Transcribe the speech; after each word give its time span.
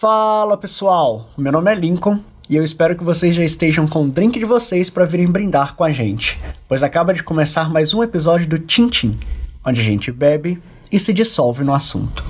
Fala 0.00 0.56
pessoal, 0.56 1.28
meu 1.36 1.50
nome 1.50 1.72
é 1.72 1.74
Lincoln 1.74 2.20
e 2.48 2.54
eu 2.54 2.62
espero 2.62 2.96
que 2.96 3.02
vocês 3.02 3.34
já 3.34 3.42
estejam 3.42 3.84
com 3.84 4.04
o 4.04 4.08
drink 4.08 4.38
de 4.38 4.44
vocês 4.44 4.90
para 4.90 5.04
virem 5.04 5.26
brindar 5.26 5.74
com 5.74 5.82
a 5.82 5.90
gente, 5.90 6.38
pois 6.68 6.84
acaba 6.84 7.12
de 7.12 7.24
começar 7.24 7.68
mais 7.68 7.92
um 7.92 8.00
episódio 8.00 8.46
do 8.46 8.60
Tintin, 8.60 9.18
onde 9.66 9.80
a 9.80 9.82
gente 9.82 10.12
bebe 10.12 10.62
e 10.92 11.00
se 11.00 11.12
dissolve 11.12 11.64
no 11.64 11.74
assunto. 11.74 12.24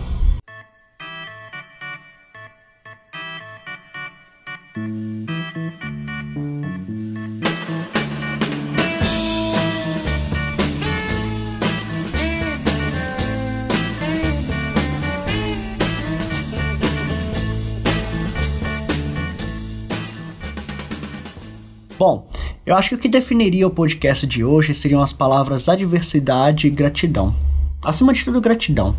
Eu 22.68 22.76
acho 22.76 22.90
que 22.90 22.94
o 22.96 22.98
que 22.98 23.08
definiria 23.08 23.66
o 23.66 23.70
podcast 23.70 24.26
de 24.26 24.44
hoje 24.44 24.74
seriam 24.74 25.00
as 25.00 25.10
palavras 25.10 25.70
adversidade 25.70 26.66
e 26.66 26.70
gratidão. 26.70 27.34
Acima 27.82 28.12
de 28.12 28.22
tudo, 28.22 28.42
gratidão. 28.42 28.94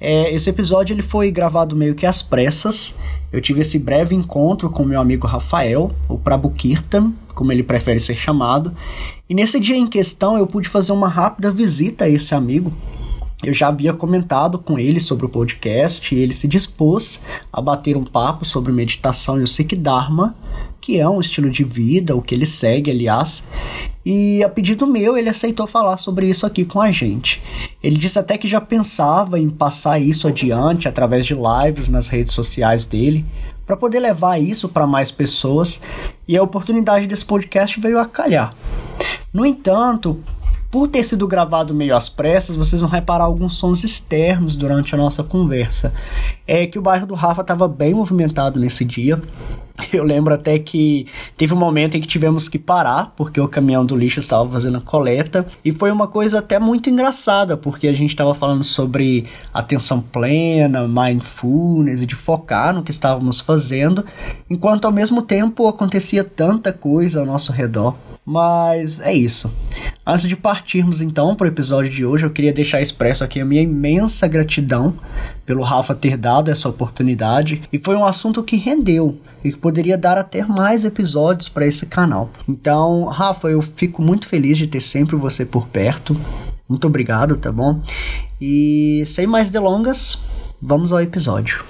É, 0.00 0.32
esse 0.32 0.48
episódio 0.48 0.94
ele 0.94 1.02
foi 1.02 1.28
gravado 1.28 1.74
meio 1.74 1.96
que 1.96 2.06
às 2.06 2.22
pressas. 2.22 2.94
Eu 3.32 3.40
tive 3.40 3.62
esse 3.62 3.76
breve 3.76 4.14
encontro 4.14 4.70
com 4.70 4.84
meu 4.84 5.00
amigo 5.00 5.26
Rafael, 5.26 5.90
o 6.08 6.16
Prabhu 6.16 6.48
Kirtan, 6.50 7.12
como 7.34 7.50
ele 7.50 7.64
prefere 7.64 7.98
ser 7.98 8.14
chamado. 8.14 8.72
E 9.28 9.34
nesse 9.34 9.58
dia 9.58 9.76
em 9.76 9.88
questão 9.88 10.38
eu 10.38 10.46
pude 10.46 10.68
fazer 10.68 10.92
uma 10.92 11.08
rápida 11.08 11.50
visita 11.50 12.04
a 12.04 12.08
esse 12.08 12.36
amigo, 12.36 12.72
eu 13.42 13.54
já 13.54 13.68
havia 13.68 13.92
comentado 13.92 14.58
com 14.58 14.78
ele 14.78 14.98
sobre 14.98 15.24
o 15.24 15.28
podcast 15.28 16.12
e 16.12 16.18
ele 16.18 16.34
se 16.34 16.48
dispôs 16.48 17.20
a 17.52 17.60
bater 17.60 17.96
um 17.96 18.04
papo 18.04 18.44
sobre 18.44 18.72
meditação 18.72 19.38
e 19.38 19.44
o 19.44 19.46
Sikh 19.46 19.76
Dharma, 19.76 20.34
que 20.80 20.98
é 20.98 21.08
um 21.08 21.20
estilo 21.20 21.48
de 21.48 21.62
vida, 21.62 22.16
o 22.16 22.22
que 22.22 22.34
ele 22.34 22.46
segue, 22.46 22.90
aliás. 22.90 23.44
E 24.04 24.42
a 24.42 24.48
pedido 24.48 24.88
meu, 24.88 25.16
ele 25.16 25.28
aceitou 25.28 25.68
falar 25.68 25.98
sobre 25.98 26.26
isso 26.26 26.46
aqui 26.46 26.64
com 26.64 26.80
a 26.80 26.90
gente. 26.90 27.40
Ele 27.80 27.96
disse 27.96 28.18
até 28.18 28.36
que 28.36 28.48
já 28.48 28.60
pensava 28.60 29.38
em 29.38 29.48
passar 29.48 30.00
isso 30.00 30.26
adiante 30.26 30.88
através 30.88 31.24
de 31.24 31.34
lives 31.34 31.88
nas 31.88 32.08
redes 32.08 32.32
sociais 32.32 32.86
dele, 32.86 33.24
para 33.64 33.76
poder 33.76 34.00
levar 34.00 34.38
isso 34.38 34.68
para 34.68 34.86
mais 34.86 35.12
pessoas, 35.12 35.80
e 36.26 36.36
a 36.36 36.42
oportunidade 36.42 37.06
desse 37.06 37.24
podcast 37.24 37.78
veio 37.78 38.00
a 38.00 38.06
calhar. 38.06 38.52
No 39.32 39.46
entanto, 39.46 40.18
por 40.70 40.86
ter 40.88 41.02
sido 41.02 41.26
gravado 41.26 41.74
meio 41.74 41.96
às 41.96 42.08
pressas, 42.08 42.56
vocês 42.56 42.82
vão 42.82 42.90
reparar 42.90 43.24
alguns 43.24 43.56
sons 43.56 43.82
externos 43.82 44.54
durante 44.54 44.94
a 44.94 44.98
nossa 44.98 45.22
conversa. 45.24 45.94
É 46.46 46.66
que 46.66 46.78
o 46.78 46.82
bairro 46.82 47.06
do 47.06 47.14
Rafa 47.14 47.40
estava 47.40 47.66
bem 47.66 47.94
movimentado 47.94 48.60
nesse 48.60 48.84
dia. 48.84 49.20
Eu 49.92 50.04
lembro 50.04 50.34
até 50.34 50.58
que 50.58 51.06
teve 51.36 51.54
um 51.54 51.56
momento 51.56 51.96
em 51.96 52.00
que 52.00 52.06
tivemos 52.06 52.48
que 52.48 52.58
parar, 52.58 53.12
porque 53.16 53.40
o 53.40 53.48
caminhão 53.48 53.86
do 53.86 53.96
lixo 53.96 54.20
estava 54.20 54.48
fazendo 54.50 54.78
a 54.78 54.80
coleta. 54.80 55.46
E 55.64 55.72
foi 55.72 55.90
uma 55.90 56.06
coisa 56.06 56.40
até 56.40 56.58
muito 56.58 56.90
engraçada, 56.90 57.56
porque 57.56 57.88
a 57.88 57.92
gente 57.94 58.10
estava 58.10 58.34
falando 58.34 58.64
sobre 58.64 59.26
atenção 59.54 60.00
plena, 60.00 60.86
mindfulness 60.86 62.02
e 62.02 62.06
de 62.06 62.14
focar 62.14 62.74
no 62.74 62.82
que 62.82 62.90
estávamos 62.90 63.40
fazendo, 63.40 64.04
enquanto 64.50 64.84
ao 64.84 64.92
mesmo 64.92 65.22
tempo 65.22 65.66
acontecia 65.66 66.24
tanta 66.24 66.72
coisa 66.72 67.20
ao 67.20 67.26
nosso 67.26 67.52
redor. 67.52 67.94
Mas 68.30 69.00
é 69.00 69.14
isso. 69.14 69.50
Antes 70.06 70.28
de 70.28 70.36
partirmos 70.36 71.00
então 71.00 71.34
para 71.34 71.46
o 71.46 71.48
episódio 71.48 71.90
de 71.90 72.04
hoje, 72.04 72.26
eu 72.26 72.30
queria 72.30 72.52
deixar 72.52 72.82
expresso 72.82 73.24
aqui 73.24 73.40
a 73.40 73.44
minha 73.44 73.62
imensa 73.62 74.28
gratidão 74.28 74.98
pelo 75.46 75.62
Rafa 75.62 75.94
ter 75.94 76.14
dado 76.14 76.50
essa 76.50 76.68
oportunidade. 76.68 77.62
E 77.72 77.78
foi 77.78 77.96
um 77.96 78.04
assunto 78.04 78.42
que 78.42 78.56
rendeu 78.56 79.18
e 79.42 79.50
que 79.50 79.56
poderia 79.56 79.96
dar 79.96 80.18
até 80.18 80.44
mais 80.44 80.84
episódios 80.84 81.48
para 81.48 81.66
esse 81.66 81.86
canal. 81.86 82.28
Então, 82.46 83.06
Rafa, 83.06 83.48
eu 83.48 83.62
fico 83.62 84.02
muito 84.02 84.28
feliz 84.28 84.58
de 84.58 84.66
ter 84.66 84.82
sempre 84.82 85.16
você 85.16 85.46
por 85.46 85.66
perto. 85.66 86.14
Muito 86.68 86.86
obrigado, 86.86 87.34
tá 87.34 87.50
bom? 87.50 87.80
E 88.38 89.04
sem 89.06 89.26
mais 89.26 89.48
delongas, 89.48 90.18
vamos 90.60 90.92
ao 90.92 91.00
episódio. 91.00 91.64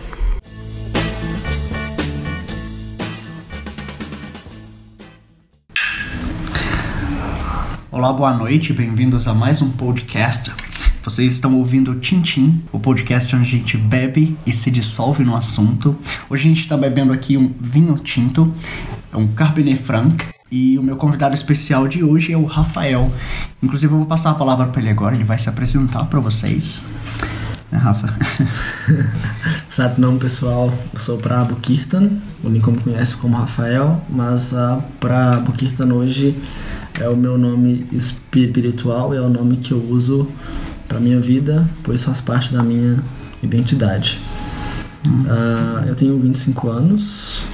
Olá, 7.99 8.13
boa 8.13 8.33
noite, 8.33 8.73
bem-vindos 8.73 9.27
a 9.27 9.35
mais 9.35 9.61
um 9.61 9.73
podcast. 9.73 10.53
Vocês 11.03 11.33
estão 11.33 11.57
ouvindo 11.57 11.91
o 11.91 11.95
Tintim, 11.97 12.63
o 12.71 12.79
podcast 12.79 13.35
onde 13.35 13.45
a 13.45 13.51
gente 13.51 13.77
bebe 13.77 14.39
e 14.47 14.53
se 14.53 14.71
dissolve 14.71 15.25
no 15.25 15.35
assunto. 15.35 15.99
Hoje 16.31 16.45
a 16.45 16.49
gente 16.49 16.61
está 16.61 16.77
bebendo 16.77 17.13
aqui 17.13 17.37
um 17.37 17.53
vinho 17.61 17.97
tinto, 17.97 18.55
um 19.13 19.27
Cabernet 19.27 19.83
Franc, 19.83 20.25
e 20.49 20.79
o 20.79 20.83
meu 20.83 20.97
convidado 20.97 21.35
especial 21.35 21.89
de 21.89 22.05
hoje 22.05 22.33
é 22.33 22.37
o 22.37 22.45
Rafael. 22.45 23.09
Inclusive 23.61 23.93
eu 23.93 23.99
vou 23.99 24.07
passar 24.07 24.31
a 24.31 24.35
palavra 24.35 24.69
para 24.69 24.81
ele 24.81 24.91
agora, 24.91 25.17
ele 25.17 25.25
vai 25.25 25.41
se 25.41 25.49
apresentar 25.49 26.05
para 26.05 26.21
vocês. 26.21 26.85
Né, 27.73 27.79
Rafa? 27.79 28.15
Sabe 29.69 30.01
nome 30.01 30.21
pessoal, 30.21 30.73
eu 30.95 31.01
sou 31.01 31.19
para 31.19 31.45
Kirtan, 31.61 32.09
o 32.45 32.49
Lincoln 32.49 32.71
me 32.71 32.79
conhece 32.79 33.17
como 33.17 33.37
Rafael, 33.37 34.01
mas 34.09 34.53
uh, 34.53 34.81
para 35.01 35.43
Kirtan 35.57 35.93
hoje 35.93 36.41
é 37.01 37.09
o 37.09 37.17
meu 37.17 37.39
nome 37.39 37.87
espiritual, 37.93 39.15
é 39.15 39.21
o 39.21 39.29
nome 39.29 39.57
que 39.57 39.73
eu 39.73 39.83
uso 39.89 40.29
para 40.87 40.99
minha 40.99 41.21
vida, 41.21 41.69
pois 41.83 42.03
faz 42.03 42.21
parte 42.21 42.53
da 42.53 42.63
minha 42.63 43.03
identidade. 43.43 44.21
Uh, 45.07 45.87
eu 45.87 45.95
tenho 45.95 46.19
25 46.19 46.69
anos, 46.69 47.45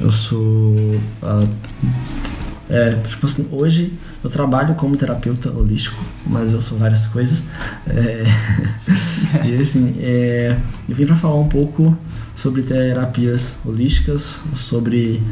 eu 0.00 0.12
sou. 0.12 0.40
Uh, 1.22 1.48
é, 2.68 2.94
tipo 3.08 3.26
assim, 3.26 3.46
hoje 3.52 3.92
eu 4.22 4.30
trabalho 4.30 4.74
como 4.74 4.96
terapeuta 4.96 5.50
holístico, 5.50 6.02
mas 6.26 6.52
eu 6.52 6.62
sou 6.62 6.78
várias 6.78 7.06
coisas. 7.06 7.44
É, 7.86 8.24
e 9.44 9.60
assim, 9.60 9.96
é, 10.00 10.56
eu 10.88 10.94
vim 10.94 11.04
para 11.04 11.16
falar 11.16 11.34
um 11.34 11.48
pouco 11.48 11.96
sobre 12.34 12.62
terapias 12.62 13.58
holísticas, 13.64 14.38
sobre 14.54 15.22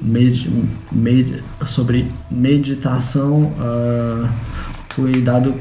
med, 0.00 0.46
med, 0.90 1.42
sobre 1.66 2.06
meditação, 2.30 3.52
uh, 3.58 4.28
cuidado 4.94 5.54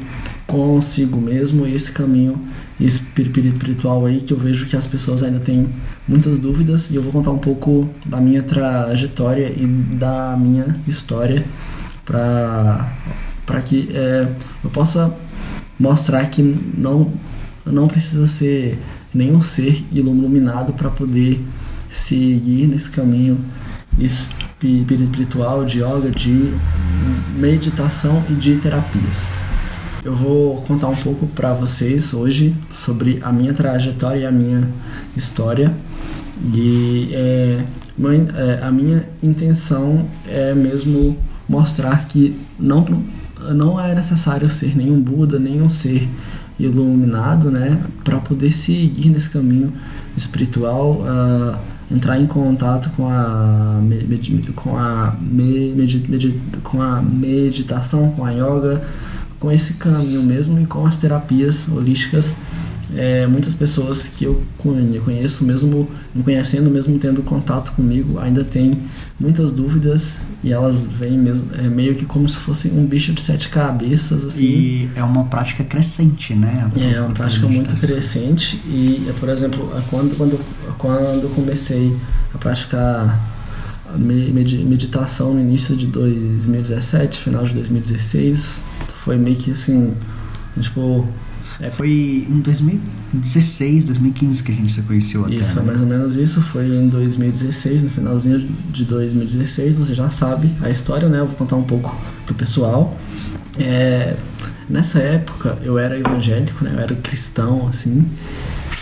consigo 0.47 1.22
mesmo 1.22 1.67
e 1.67 1.75
esse 1.75 1.91
caminho 1.91 2.41
espiritual 2.79 4.05
aí 4.05 4.22
que 4.22 4.33
eu 4.33 4.38
vejo 4.38 4.66
que 4.66 4.75
as 4.75 4.88
pessoas 4.88 5.22
ainda 5.22 5.39
têm 5.39 5.67
muitas 6.07 6.39
dúvidas 6.39 6.89
e 6.89 6.95
eu 6.95 7.03
vou 7.03 7.11
contar 7.11 7.31
um 7.31 7.38
pouco 7.38 7.88
da 8.03 8.19
minha 8.19 8.41
trajetória 8.41 9.53
e 9.55 9.66
da 9.67 10.35
minha 10.35 10.75
história 10.88 11.45
para 12.03 12.91
para 13.45 13.61
que 13.61 13.89
é, 13.94 14.28
eu 14.63 14.69
possa 14.72 15.13
mostrar 15.79 16.25
que 16.28 16.41
não 16.41 17.13
não 17.66 17.88
precisa 17.88 18.25
ser 18.25 18.79
nenhum 19.13 19.41
ser 19.41 19.83
iluminado 19.91 20.73
para 20.73 20.89
poder 20.89 21.44
seguir 21.91 22.67
nesse 22.67 22.89
caminho 22.89 23.38
espiritual, 23.99 25.65
de 25.65 25.79
yoga, 25.79 26.09
de 26.09 26.53
meditação 27.35 28.23
e 28.29 28.33
de 28.33 28.55
terapias. 28.55 29.29
Eu 30.03 30.15
vou 30.15 30.61
contar 30.61 30.87
um 30.87 30.95
pouco 30.95 31.27
para 31.27 31.53
vocês 31.53 32.13
hoje 32.13 32.55
sobre 32.71 33.19
a 33.21 33.31
minha 33.31 33.53
trajetória 33.53 34.19
e 34.19 34.25
a 34.25 34.31
minha 34.31 34.67
história. 35.15 35.73
E 36.53 37.09
é, 37.11 37.63
é, 38.35 38.59
a 38.63 38.71
minha 38.71 39.07
intenção 39.21 40.05
é 40.25 40.53
mesmo 40.53 41.17
mostrar 41.47 42.07
que 42.07 42.39
não, 42.57 42.85
não 43.53 43.79
é 43.79 43.93
necessário 43.93 44.49
ser 44.49 44.75
nenhum 44.77 45.01
Buda, 45.01 45.37
nenhum 45.37 45.69
ser 45.69 46.07
iluminado, 46.57 47.51
né, 47.51 47.81
para 48.03 48.19
poder 48.19 48.51
seguir 48.51 49.09
nesse 49.09 49.29
caminho 49.29 49.73
espiritual. 50.16 51.01
Uh, 51.01 51.78
entrar 51.91 52.19
em 52.19 52.27
contato 52.27 52.91
com 52.96 53.09
a, 53.09 53.79
med, 53.81 54.53
com 54.55 54.78
a, 54.78 55.16
med, 55.19 55.75
med, 55.75 56.41
com 56.64 56.81
a 56.81 57.02
meditação, 57.02 58.11
com 58.11 58.23
a 58.23 58.31
yoga, 58.31 58.81
com 59.40 59.52
esse 59.52 59.73
caminho 59.73 60.22
mesmo 60.22 60.59
e 60.59 60.66
com 60.66 60.85
as 60.85 60.97
terapias 60.97 61.67
holísticas. 61.67 62.35
É, 62.96 63.28
muitas 63.28 63.53
pessoas 63.53 64.08
que 64.08 64.26
eu 64.26 64.41
conheço, 64.58 65.44
mesmo 65.44 65.88
me 66.14 66.24
conhecendo, 66.24 66.70
mesmo 66.72 66.97
tendo 66.97 67.22
contato 67.22 67.72
comigo, 67.74 68.18
ainda 68.20 68.44
têm 68.44 68.80
muitas 69.20 69.52
dúvidas 69.52 70.18
e 70.44 70.52
elas 70.52 70.82
vêm 70.82 71.18
mesmo, 71.18 71.50
é 71.58 71.68
meio 71.68 71.94
que 71.94 72.06
como 72.06 72.28
se 72.28 72.38
fosse 72.38 72.70
um 72.70 72.86
bicho 72.86 73.14
de 73.14 73.22
sete 73.22 73.50
cabeças. 73.50 74.26
Assim. 74.26 74.44
E 74.44 74.90
é 74.96 75.03
uma 75.03 75.26
prática 75.26 75.64
crescente, 75.64 76.34
né? 76.34 76.70
É, 76.78 77.00
uma 77.00 77.12
prática 77.12 77.47
muito 77.47 77.76
crescente 77.76 78.56
e, 78.66 79.12
por 79.20 79.30
exemplo, 79.30 79.72
quando, 79.90 80.18
quando, 80.18 80.40
quando 80.78 81.24
eu 81.24 81.30
comecei 81.30 81.96
a 82.34 82.38
praticar 82.38 83.30
meditação 83.97 85.34
no 85.34 85.41
início 85.41 85.76
de 85.76 85.88
2017, 85.88 87.20
final 87.20 87.44
de 87.44 87.53
2016, 87.53 88.66
foi 89.03 89.18
meio 89.18 89.36
que 89.36 89.52
assim, 89.52 89.94
tipo, 90.59 91.08
É, 91.61 91.70
foi 91.70 92.26
em 92.29 92.40
2016, 92.40 93.85
2015 93.85 94.44
que 94.44 94.52
a 94.52 94.56
gente 94.56 94.72
se 94.72 94.82
conheceu 94.82 95.26
até. 95.26 95.35
Isso, 95.35 95.56
né? 95.58 95.64
mais 95.66 95.82
ou 95.82 95.88
menos 95.88 96.16
isso. 96.16 96.41
Foi 96.41 96.66
em 96.66 96.88
2016, 96.88 97.84
no 97.84 97.90
finalzinho 97.90 98.40
de 98.72 98.85
2016. 98.85 99.78
Você 99.78 99.94
já 99.94 100.09
sabe 100.09 100.50
a 100.61 100.70
história, 100.70 101.09
né? 101.09 101.20
Eu 101.20 101.28
vou 101.28 101.35
contar 101.35 101.58
um 101.58 101.64
pouco 101.64 101.94
pro 102.26 102.34
pessoal. 102.34 102.97
É, 103.58 104.16
nessa 104.70 105.00
época 105.00 105.58
eu 105.61 105.78
era 105.78 106.00
evangélico, 106.00 106.64
né? 106.64 106.72
Eu 106.76 106.79
era 106.79 106.96
cristão, 106.96 107.67
assim. 107.67 108.05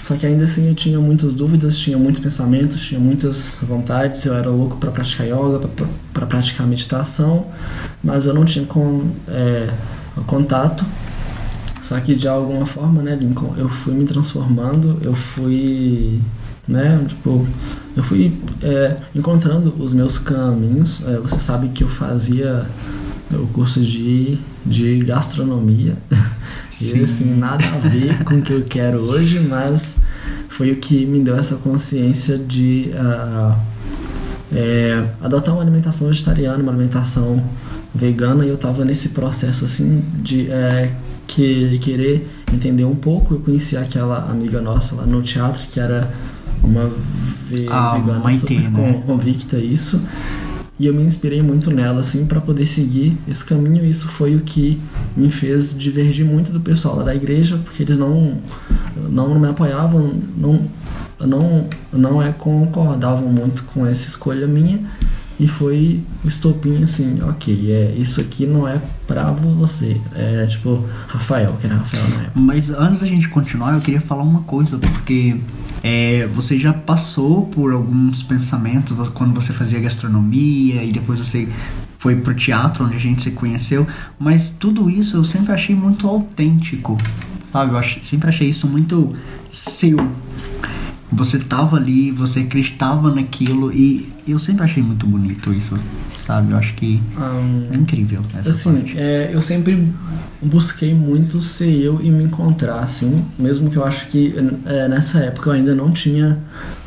Só 0.03 0.15
que 0.15 0.25
ainda 0.25 0.45
assim 0.45 0.69
eu 0.69 0.75
tinha 0.75 0.99
muitas 0.99 1.33
dúvidas, 1.33 1.77
tinha 1.79 1.97
muitos 1.97 2.21
pensamentos, 2.21 2.85
tinha 2.85 2.99
muitas 2.99 3.59
vontades. 3.61 4.23
Eu 4.23 4.35
era 4.35 4.49
louco 4.49 4.77
para 4.77 4.91
praticar 4.91 5.25
yoga, 5.25 5.67
para 6.13 6.25
praticar 6.27 6.67
meditação, 6.67 7.47
mas 8.03 8.27
eu 8.27 8.35
não 8.35 8.45
tinha 8.45 8.65
com, 8.65 9.09
é, 9.27 9.67
contato 10.27 10.85
só 11.87 11.97
que 12.01 12.15
de 12.15 12.27
alguma 12.27 12.65
forma, 12.65 13.01
né, 13.01 13.15
Lincoln, 13.15 13.53
eu 13.57 13.69
fui 13.69 13.93
me 13.93 14.03
transformando, 14.03 14.97
eu 15.01 15.15
fui, 15.15 16.19
né, 16.67 16.99
tipo, 17.07 17.47
eu 17.95 18.03
fui 18.03 18.33
é, 18.61 18.97
encontrando 19.15 19.73
os 19.79 19.93
meus 19.93 20.17
caminhos. 20.17 21.01
É, 21.07 21.17
você 21.17 21.39
sabe 21.39 21.69
que 21.69 21.85
eu 21.85 21.87
fazia 21.87 22.65
o 23.31 23.47
curso 23.53 23.79
de, 23.79 24.37
de 24.65 24.99
gastronomia. 24.99 25.95
Sim. 26.67 26.99
E 26.99 27.03
assim, 27.05 27.33
nada 27.33 27.63
a 27.65 27.77
ver 27.87 28.21
com 28.25 28.35
o 28.35 28.41
que 28.41 28.51
eu 28.51 28.63
quero 28.65 28.97
hoje, 28.97 29.39
mas 29.39 29.95
foi 30.49 30.73
o 30.73 30.75
que 30.75 31.05
me 31.05 31.21
deu 31.21 31.37
essa 31.37 31.55
consciência 31.55 32.37
de 32.37 32.91
uh, 32.95 33.57
é, 34.51 35.07
adotar 35.21 35.53
uma 35.53 35.63
alimentação 35.63 36.09
vegetariana, 36.09 36.61
uma 36.61 36.73
alimentação 36.73 37.41
vegana, 37.95 38.45
e 38.45 38.49
eu 38.49 38.55
estava 38.55 38.83
nesse 38.83 39.09
processo 39.09 39.63
assim 39.63 40.03
de 40.21 40.51
é, 40.51 40.91
que 41.27 41.77
querer 41.79 42.27
entender 42.51 42.85
um 42.85 42.95
pouco. 42.95 43.35
Eu 43.35 43.39
conheci 43.39 43.75
aquela 43.77 44.29
amiga 44.29 44.61
nossa 44.61 44.95
lá 44.95 45.05
no 45.05 45.21
teatro 45.21 45.67
que 45.69 45.79
era 45.79 46.11
uma 46.63 46.89
ve 47.49 47.67
ah, 47.69 47.97
vegana 47.97 48.31
super 48.33 48.71
né? 48.71 49.03
convicta 49.05 49.57
isso. 49.57 50.01
E 50.79 50.85
eu 50.85 50.93
me 50.93 51.01
inspirei 51.03 51.41
muito 51.41 51.71
nela 51.71 52.01
assim 52.01 52.25
para 52.25 52.39
poder 52.39 52.67
seguir 52.67 53.17
esse 53.27 53.43
caminho. 53.43 53.83
E 53.83 53.89
isso 53.89 54.07
foi 54.07 54.35
o 54.35 54.41
que 54.41 54.79
me 55.15 55.29
fez 55.29 55.75
divergir 55.77 56.25
muito 56.25 56.51
do 56.51 56.59
pessoal 56.59 56.97
lá 56.97 57.03
da 57.03 57.15
igreja, 57.15 57.59
porque 57.63 57.83
eles 57.83 57.97
não 57.97 58.37
não 59.09 59.39
me 59.39 59.47
apoiavam, 59.47 60.13
não 60.37 60.61
não 61.19 61.67
não 61.91 62.21
é 62.21 62.31
concordavam 62.31 63.27
muito 63.27 63.63
com 63.63 63.85
essa 63.87 64.07
escolha 64.07 64.45
minha 64.45 64.79
e 65.39 65.47
foi 65.47 66.01
o 66.23 66.27
estopim 66.27 66.83
assim, 66.83 67.21
ok, 67.21 67.71
é, 67.71 67.93
isso 67.95 68.19
aqui 68.19 68.45
não 68.45 68.67
é 68.67 68.81
pra 69.05 69.31
você. 69.31 69.99
É 70.15 70.45
tipo, 70.47 70.83
Rafael, 71.07 71.53
que 71.59 71.67
era 71.67 71.75
Rafael 71.75 72.09
na 72.09 72.23
época. 72.23 72.31
Mas 72.39 72.69
antes 72.71 73.01
da 73.01 73.07
gente 73.07 73.29
continuar, 73.29 73.75
eu 73.75 73.81
queria 73.81 74.01
falar 74.01 74.23
uma 74.23 74.41
coisa, 74.41 74.77
porque 74.79 75.37
é, 75.83 76.25
você 76.27 76.57
já 76.57 76.73
passou 76.73 77.45
por 77.45 77.71
alguns 77.71 78.23
pensamentos 78.23 78.97
quando 79.09 79.33
você 79.35 79.53
fazia 79.53 79.79
gastronomia 79.79 80.83
e 80.83 80.91
depois 80.91 81.19
você 81.19 81.47
foi 81.99 82.15
pro 82.15 82.33
teatro 82.33 82.85
onde 82.85 82.95
a 82.95 82.99
gente 82.99 83.21
se 83.21 83.31
conheceu, 83.31 83.85
mas 84.19 84.49
tudo 84.49 84.89
isso 84.89 85.17
eu 85.17 85.23
sempre 85.23 85.51
achei 85.51 85.75
muito 85.75 86.07
autêntico, 86.07 86.97
sabe? 87.39 87.73
Eu 87.73 87.77
ach, 87.77 87.99
sempre 88.01 88.29
achei 88.29 88.49
isso 88.49 88.67
muito 88.67 89.13
seu 89.51 89.97
você 91.11 91.39
tava 91.39 91.77
ali, 91.77 92.11
você 92.11 92.41
acreditava 92.41 93.13
naquilo 93.13 93.71
e 93.71 94.11
eu 94.27 94.37
sempre 94.37 94.65
achei 94.65 94.83
muito 94.83 95.07
bonito 95.07 95.53
isso, 95.53 95.77
sabe? 96.19 96.51
Eu 96.51 96.57
acho 96.57 96.73
que 96.73 97.01
um, 97.17 97.73
é 97.73 97.77
incrível 97.77 98.21
essa 98.37 98.49
assim, 98.49 98.73
parte. 98.73 98.97
É, 98.97 99.29
eu 99.33 99.41
sempre 99.41 99.87
busquei 100.41 100.93
muito 100.93 101.41
ser 101.41 101.71
eu 101.71 102.01
e 102.03 102.09
me 102.09 102.25
encontrar, 102.25 102.79
assim, 102.79 103.25
mesmo 103.39 103.69
que 103.69 103.77
eu 103.77 103.85
acho 103.85 104.07
que 104.07 104.35
é, 104.65 104.87
nessa 104.87 105.19
época 105.19 105.49
eu 105.49 105.53
ainda 105.53 105.73
não 105.73 105.91
tinha 105.91 106.37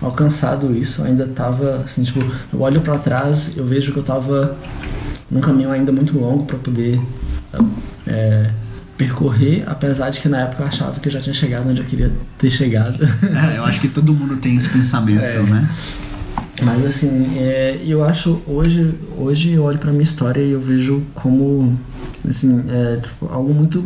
alcançado 0.03 0.75
isso, 0.77 1.03
ainda 1.03 1.27
tava, 1.27 1.83
assim, 1.85 2.03
tipo, 2.03 2.21
eu 2.53 2.61
olho 2.61 2.81
para 2.83 2.99
trás, 2.99 3.53
eu 3.57 3.65
vejo 3.65 3.93
que 3.93 3.99
eu 3.99 4.05
tava 4.05 4.57
num 5.31 5.41
caminho 5.41 5.71
ainda 5.71 5.91
muito 5.91 6.19
longo 6.19 6.45
para 6.45 6.59
poder 6.59 7.01
é, 8.07 8.51
percorrer, 9.00 9.64
apesar 9.67 10.11
de 10.11 10.20
que 10.20 10.29
na 10.29 10.43
época 10.43 10.62
eu 10.62 10.67
achava 10.67 11.00
que 11.00 11.08
eu 11.08 11.12
já 11.12 11.23
tinha 11.23 11.32
chegado 11.32 11.67
onde 11.67 11.81
eu 11.81 11.87
queria 11.87 12.12
ter 12.37 12.50
chegado. 12.50 13.00
É, 13.31 13.56
eu 13.56 13.64
acho 13.64 13.81
que 13.81 13.88
todo 13.88 14.12
mundo 14.12 14.37
tem 14.37 14.56
esse 14.56 14.69
pensamento, 14.69 15.25
é. 15.25 15.43
né? 15.43 15.70
Mas 16.62 16.85
assim, 16.85 17.38
é, 17.38 17.81
eu 17.87 18.05
acho 18.05 18.43
hoje, 18.47 18.94
hoje 19.17 19.52
eu 19.52 19.62
olho 19.62 19.79
para 19.79 19.91
minha 19.91 20.02
história 20.02 20.43
e 20.43 20.50
eu 20.50 20.61
vejo 20.61 21.02
como 21.14 21.79
assim, 22.29 22.62
é, 22.69 22.97
tipo, 22.97 23.26
algo 23.32 23.55
muito 23.55 23.82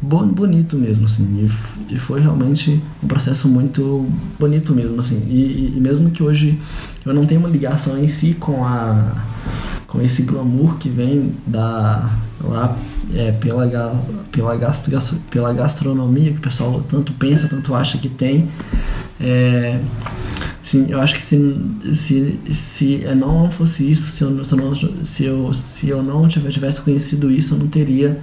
bonito 0.00 0.76
mesmo, 0.76 1.04
assim, 1.04 1.48
e, 1.88 1.94
e, 1.94 1.98
foi 1.98 2.20
realmente 2.20 2.80
um 3.02 3.06
processo 3.06 3.48
muito 3.48 4.06
bonito 4.38 4.74
mesmo, 4.74 5.00
assim, 5.00 5.22
e, 5.28 5.74
e 5.76 5.80
mesmo 5.80 6.10
que 6.10 6.22
hoje 6.22 6.58
eu 7.04 7.12
não 7.12 7.26
tenha 7.26 7.40
uma 7.40 7.48
ligação 7.48 7.98
em 7.98 8.08
si 8.08 8.34
com 8.38 8.64
a 8.64 9.12
com 9.86 10.00
esse 10.02 10.22
glamour 10.22 10.76
que 10.76 10.88
vem 10.88 11.34
da 11.46 12.08
lá 12.42 12.76
é, 13.14 13.32
pela, 13.32 13.66
pela, 14.30 14.56
gastro, 14.56 15.18
pela 15.30 15.52
gastronomia 15.52 16.32
que 16.32 16.38
o 16.38 16.42
pessoal 16.42 16.82
tanto 16.88 17.12
pensa, 17.12 17.48
tanto 17.48 17.74
acha 17.74 17.98
que 17.98 18.08
tem. 18.08 18.48
É, 19.20 19.80
sim, 20.62 20.86
eu 20.88 21.00
acho 21.00 21.14
que 21.14 21.22
se, 21.22 21.36
se, 21.94 22.40
se 22.52 22.98
não 23.16 23.50
fosse 23.50 23.90
isso, 23.90 24.10
se 24.10 24.22
eu, 24.22 24.44
se 24.44 24.52
eu, 24.52 24.58
não, 24.58 24.74
se 25.04 25.24
eu, 25.24 25.54
se 25.54 25.88
eu 25.88 26.02
não 26.02 26.28
tivesse 26.28 26.82
conhecido 26.82 27.30
isso, 27.30 27.54
eu 27.54 27.58
não 27.58 27.68
teria 27.68 28.20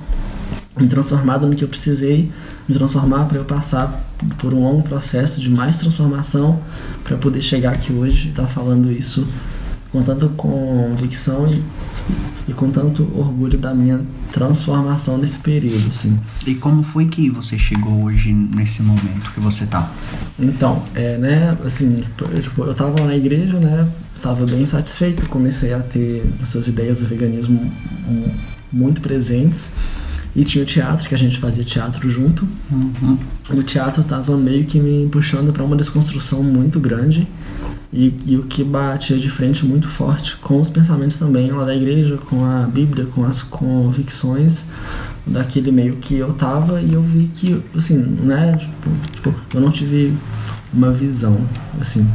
me 0.78 0.88
transformado 0.88 1.46
no 1.48 1.56
que 1.56 1.64
eu 1.64 1.68
precisei 1.68 2.32
me 2.68 2.74
transformar 2.74 3.26
para 3.26 3.38
eu 3.38 3.46
passar 3.46 4.04
por 4.40 4.54
um 4.54 4.62
longo 4.62 4.84
processo 4.84 5.42
de 5.42 5.50
mais 5.50 5.78
transformação 5.78 6.62
para 7.04 7.18
poder 7.18 7.42
chegar 7.42 7.74
aqui 7.74 7.92
hoje 7.92 8.28
e 8.28 8.30
estar 8.32 8.44
tá 8.44 8.48
falando 8.48 8.92
isso 8.92 9.28
com 9.92 10.02
tanta 10.02 10.28
convicção 10.30 11.48
e, 11.52 11.62
e 12.48 12.54
com 12.54 12.72
tanto 12.72 13.04
orgulho 13.16 13.58
da 13.58 13.74
minha 13.74 14.02
transformação 14.32 15.18
nesse 15.18 15.40
período, 15.40 15.90
assim. 15.90 16.18
E 16.48 16.56
como 16.56 16.82
foi 16.82 17.08
que 17.08 17.30
você 17.30 17.58
chegou 17.58 18.06
hoje 18.06 18.32
nesse 18.32 18.82
momento 18.82 19.32
que 19.34 19.40
você 19.40 19.66
tá? 19.66 19.92
Então, 20.40 20.84
é, 20.96 21.18
né, 21.18 21.58
assim, 21.66 22.04
tipo, 22.42 22.64
eu 22.64 22.74
tava 22.74 23.06
na 23.06 23.16
igreja, 23.16 23.60
né, 23.60 23.88
tava 24.22 24.46
bem 24.46 24.66
satisfeito, 24.66 25.28
comecei 25.28 25.74
a 25.74 25.80
ter 25.80 26.24
essas 26.42 26.68
ideias 26.68 27.00
do 27.00 27.08
veganismo 27.08 27.72
muito 28.72 29.02
presentes. 29.02 29.72
E 30.36 30.44
tinha 30.44 30.64
o 30.64 30.66
teatro, 30.66 31.08
que 31.08 31.14
a 31.14 31.18
gente 31.18 31.38
fazia 31.38 31.64
teatro 31.64 32.10
junto. 32.10 32.48
Uhum. 32.72 33.18
E 33.54 33.60
o 33.60 33.64
teatro 33.64 34.04
tava 34.04 34.38
meio 34.38 34.66
que 34.66 34.80
me 34.80 35.08
puxando 35.10 35.52
para 35.52 35.64
uma 35.64 35.76
desconstrução 35.76 36.42
muito 36.42 36.80
grande 36.80 37.28
e, 37.94 38.16
e, 38.26 38.38
o 38.38 38.44
que 38.44 38.64
batia 38.64 39.18
de 39.18 39.30
frente 39.30 39.66
muito 39.66 39.90
forte 39.90 40.38
com 40.38 40.62
os 40.62 40.70
pensamentos 40.70 41.18
também 41.18 41.52
lá 41.52 41.66
da 41.66 41.76
igreja, 41.76 42.18
com 42.18 42.46
a 42.46 42.62
Bíblia, 42.62 43.06
com 43.06 43.26
as 43.26 43.42
convicções 43.42 44.66
daquele 45.28 45.72
meio 45.72 45.98
que 45.98 46.16
eu 46.16 46.32
tava 46.32 46.82
e 46.82 46.94
eu 46.94 47.02
vi 47.02 47.30
que, 47.34 47.62
assim, 47.76 47.98
né, 47.98 48.56
tipo, 48.56 48.90
tipo 49.12 49.36
eu 49.54 49.60
não 49.60 49.70
tive 49.70 50.14
uma 50.74 50.92
visão, 50.92 51.38
assim, 51.82 52.08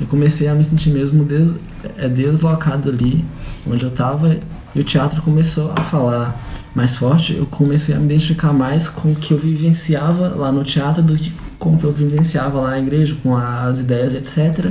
eu 0.00 0.06
comecei 0.06 0.48
a 0.48 0.54
me 0.54 0.64
sentir 0.64 0.90
mesmo 0.90 1.24
des, 1.24 1.56
é, 1.98 2.08
deslocado 2.08 2.88
ali 2.88 3.22
onde 3.70 3.84
eu 3.84 3.90
tava 3.90 4.38
e 4.74 4.80
o 4.80 4.84
teatro 4.84 5.20
começou 5.20 5.72
a 5.76 5.84
falar 5.84 6.34
mais 6.74 6.96
forte, 6.96 7.34
eu 7.34 7.46
comecei 7.46 7.94
a 7.94 7.98
me 7.98 8.04
identificar 8.06 8.52
mais 8.52 8.88
com 8.88 9.12
o 9.12 9.14
que 9.16 9.32
eu 9.32 9.38
vivenciava 9.38 10.28
lá 10.28 10.52
no 10.52 10.64
teatro 10.64 11.02
do 11.02 11.16
que 11.16 11.32
com 11.58 11.74
o 11.74 11.78
que 11.78 11.84
eu 11.84 11.92
vivenciava 11.92 12.60
lá 12.60 12.70
na 12.70 12.78
igreja, 12.78 13.16
com 13.22 13.36
as 13.36 13.80
ideias, 13.80 14.14
etc. 14.14 14.70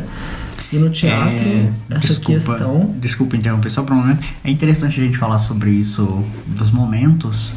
E 0.72 0.78
no 0.78 0.90
teatro, 0.90 1.46
é, 1.46 1.72
essa 1.90 2.08
desculpa, 2.08 2.32
questão. 2.32 2.96
Desculpa 3.00 3.36
interromper, 3.36 3.70
só 3.70 3.84
para 3.84 3.96
um 3.96 4.00
momento. 4.00 4.26
É 4.44 4.50
interessante 4.50 5.00
a 5.00 5.04
gente 5.04 5.18
falar 5.18 5.40
sobre 5.40 5.70
isso, 5.72 6.24
dos 6.46 6.72
momentos 6.72 7.54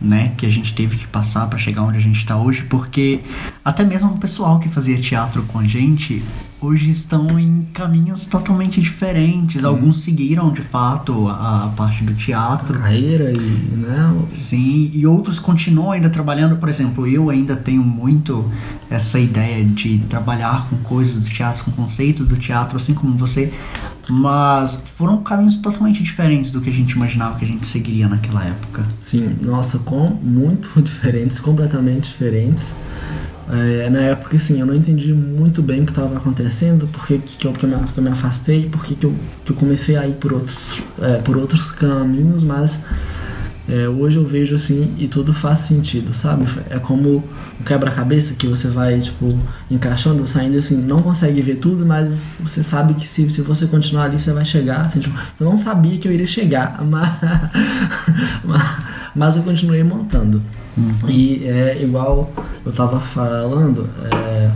né, 0.00 0.32
que 0.36 0.46
a 0.46 0.48
gente 0.48 0.74
teve 0.74 0.96
que 0.96 1.06
passar 1.06 1.46
para 1.48 1.58
chegar 1.58 1.82
onde 1.82 1.98
a 1.98 2.00
gente 2.00 2.18
está 2.18 2.36
hoje, 2.36 2.62
porque 2.68 3.20
até 3.64 3.84
mesmo 3.84 4.10
o 4.10 4.18
pessoal 4.18 4.58
que 4.58 4.68
fazia 4.68 4.98
teatro 4.98 5.42
com 5.42 5.58
a 5.58 5.64
gente 5.64 6.22
hoje 6.60 6.90
estão 6.90 7.38
em 7.38 7.66
caminhos 7.72 8.24
totalmente 8.26 8.80
diferentes. 8.80 9.60
Sim. 9.60 9.66
Alguns 9.66 10.00
seguiram 10.00 10.52
de 10.52 10.62
fato 10.62 11.28
a, 11.28 11.72
parte 11.76 12.02
do 12.02 12.14
teatro, 12.14 12.76
a 12.76 12.80
carreira 12.80 13.32
e, 13.32 13.40
né? 13.76 14.14
Sim, 14.28 14.90
e 14.92 15.06
outros 15.06 15.38
continuam 15.38 15.92
ainda 15.92 16.10
trabalhando. 16.10 16.56
Por 16.56 16.68
exemplo, 16.68 17.06
eu 17.06 17.30
ainda 17.30 17.56
tenho 17.56 17.82
muito 17.82 18.44
essa 18.90 19.18
ideia 19.18 19.64
de 19.64 19.98
trabalhar 20.08 20.68
com 20.68 20.76
coisas 20.78 21.24
do 21.24 21.30
teatro, 21.30 21.64
com 21.64 21.72
conceitos 21.72 22.26
do 22.26 22.36
teatro, 22.36 22.76
assim 22.76 22.94
como 22.94 23.16
você. 23.16 23.52
Mas 24.10 24.82
foram 24.96 25.18
caminhos 25.18 25.56
totalmente 25.56 26.02
diferentes 26.02 26.50
do 26.50 26.62
que 26.62 26.70
a 26.70 26.72
gente 26.72 26.92
imaginava 26.92 27.38
que 27.38 27.44
a 27.44 27.48
gente 27.48 27.66
seguiria 27.66 28.08
naquela 28.08 28.42
época. 28.42 28.82
Sim, 29.02 29.36
nossa, 29.42 29.78
com 29.78 30.08
muito 30.08 30.70
diferentes, 30.80 31.38
completamente 31.38 32.10
diferentes. 32.10 32.74
É, 33.50 33.88
na 33.88 34.00
época, 34.00 34.36
assim, 34.36 34.60
eu 34.60 34.66
não 34.66 34.74
entendi 34.74 35.12
muito 35.12 35.62
bem 35.62 35.80
o 35.80 35.84
que 35.86 35.92
estava 35.92 36.16
acontecendo, 36.16 36.86
porque 36.92 37.18
que, 37.18 37.36
que, 37.38 37.46
eu, 37.46 37.52
que, 37.52 37.64
eu 37.64 37.70
me, 37.70 37.86
que 37.86 37.98
eu 37.98 38.04
me 38.04 38.10
afastei, 38.10 38.68
porque 38.70 38.94
que 38.94 39.06
eu, 39.06 39.14
que 39.44 39.52
eu 39.52 39.56
comecei 39.56 39.96
a 39.96 40.06
ir 40.06 40.14
por 40.14 40.32
outros, 40.34 40.78
é, 41.00 41.16
por 41.18 41.36
outros 41.36 41.70
caminhos, 41.70 42.44
mas 42.44 42.84
é, 43.68 43.86
hoje 43.86 44.16
eu 44.16 44.26
vejo 44.26 44.54
assim 44.54 44.94
e 44.98 45.06
tudo 45.08 45.32
faz 45.34 45.60
sentido, 45.60 46.12
sabe? 46.12 46.46
É 46.70 46.78
como 46.78 47.24
um 47.60 47.64
quebra-cabeça 47.64 48.34
que 48.34 48.46
você 48.46 48.68
vai, 48.68 48.98
tipo, 48.98 49.38
encaixando, 49.70 50.26
saindo 50.26 50.56
assim, 50.56 50.76
não 50.76 51.00
consegue 51.00 51.42
ver 51.42 51.56
tudo, 51.56 51.84
mas 51.84 52.38
você 52.40 52.62
sabe 52.62 52.94
que 52.94 53.06
se, 53.06 53.30
se 53.30 53.42
você 53.42 53.66
continuar 53.66 54.04
ali, 54.04 54.18
você 54.18 54.32
vai 54.32 54.44
chegar. 54.44 54.82
Assim, 54.82 55.00
tipo, 55.00 55.18
eu 55.38 55.46
não 55.46 55.58
sabia 55.58 55.98
que 55.98 56.08
eu 56.08 56.12
iria 56.12 56.26
chegar, 56.26 56.80
mas, 56.84 57.10
mas 58.44 58.78
eu 59.36 59.42
continuei 59.42 59.82
montando. 59.82 60.42
Uhum. 60.76 60.94
E 61.08 61.44
é 61.44 61.82
igual 61.82 62.32
eu 62.64 62.72
tava 62.72 63.00
falando, 63.00 63.88
é, 64.12 64.50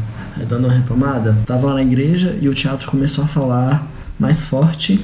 dando 0.48 0.66
uma 0.66 0.74
retomada, 0.74 1.36
tava 1.46 1.68
lá 1.68 1.74
na 1.74 1.82
igreja 1.82 2.36
e 2.40 2.48
o 2.48 2.54
teatro 2.54 2.90
começou 2.90 3.24
a 3.24 3.26
falar 3.28 3.86
mais 4.18 4.42
forte 4.44 5.00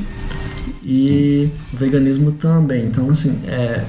e 0.83 1.51
Sim. 1.53 1.75
o 1.75 1.77
veganismo 1.77 2.33
também. 2.33 2.87
Então, 2.87 3.11
assim, 3.11 3.39
é, 3.47 3.85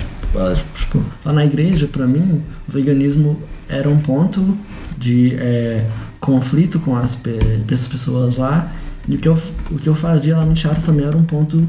tipo, 0.75 1.04
lá 1.24 1.34
na 1.34 1.46
igreja, 1.46 1.88
para 1.88 2.08
mim, 2.08 2.42
o 2.68 2.72
veganismo 2.72 3.39
era 3.68 3.89
um 3.89 4.00
ponto 4.00 4.58
de 4.98 5.36
é, 5.36 5.86
conflito 6.20 6.80
com 6.80 6.96
as 6.96 7.16
pessoas 7.16 8.38
lá. 8.38 8.72
E 9.08 9.16
o 9.16 9.18
que, 9.18 9.28
eu, 9.28 9.38
o 9.72 9.75
que 9.75 9.88
eu 9.88 9.96
fazia 9.96 10.38
lá 10.38 10.46
no 10.46 10.54
teatro 10.54 10.84
também 10.84 11.06
era 11.06 11.18
um 11.18 11.24
ponto 11.24 11.68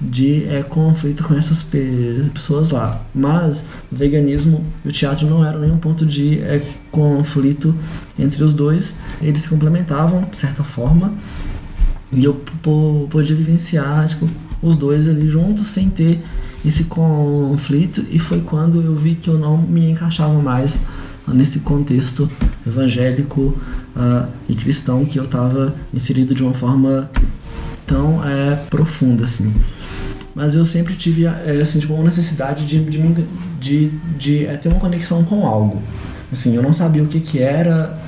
de 0.00 0.44
é, 0.48 0.62
conflito 0.62 1.24
com 1.24 1.34
essas 1.34 1.62
pessoas 2.32 2.70
lá. 2.70 3.02
Mas 3.14 3.64
o 3.90 3.96
veganismo 3.96 4.64
e 4.84 4.88
o 4.88 4.92
teatro 4.92 5.28
não 5.28 5.44
eram 5.44 5.60
nenhum 5.60 5.78
ponto 5.78 6.04
de 6.04 6.40
é, 6.40 6.62
conflito 6.90 7.74
entre 8.18 8.42
os 8.42 8.54
dois. 8.54 8.94
Eles 9.20 9.40
se 9.40 9.48
complementavam, 9.48 10.22
de 10.30 10.36
certa 10.36 10.62
forma. 10.62 11.14
E 12.12 12.24
eu 12.24 12.34
podia 13.10 13.34
vivenciar 13.34 14.08
tipo, 14.08 14.28
os 14.62 14.76
dois 14.76 15.08
ali 15.08 15.28
juntos 15.28 15.68
sem 15.68 15.90
ter 15.90 16.22
esse 16.64 16.84
conflito 16.84 18.04
e 18.10 18.18
foi 18.18 18.40
quando 18.40 18.80
eu 18.80 18.94
vi 18.94 19.14
que 19.14 19.28
eu 19.28 19.38
não 19.38 19.56
me 19.58 19.90
encaixava 19.90 20.40
mais 20.40 20.82
nesse 21.28 21.60
contexto 21.60 22.30
evangélico 22.66 23.56
uh, 23.96 24.28
e 24.48 24.54
cristão 24.54 25.04
que 25.04 25.18
eu 25.18 25.24
estava 25.24 25.74
inserido 25.92 26.34
de 26.34 26.42
uma 26.42 26.54
forma 26.54 27.10
tão 27.86 28.24
é, 28.24 28.56
profunda 28.70 29.24
assim 29.24 29.52
mas 30.36 30.54
eu 30.54 30.64
sempre 30.64 30.94
tive 30.94 31.24
é, 31.24 31.58
assim, 31.60 31.80
tipo, 31.80 31.94
uma 31.94 32.04
necessidade 32.04 32.64
de, 32.64 32.78
de, 32.78 33.26
de, 33.58 33.88
de, 34.16 34.46
é, 34.46 34.56
ter 34.56 34.68
uma 34.68 34.78
conexão 34.78 35.24
com 35.24 35.44
algo 35.44 35.82
assim 36.32 36.54
eu 36.54 36.62
não 36.62 36.72
sabia 36.72 37.02
o 37.02 37.08
que 37.08 37.20
que 37.20 37.40
era 37.40 37.98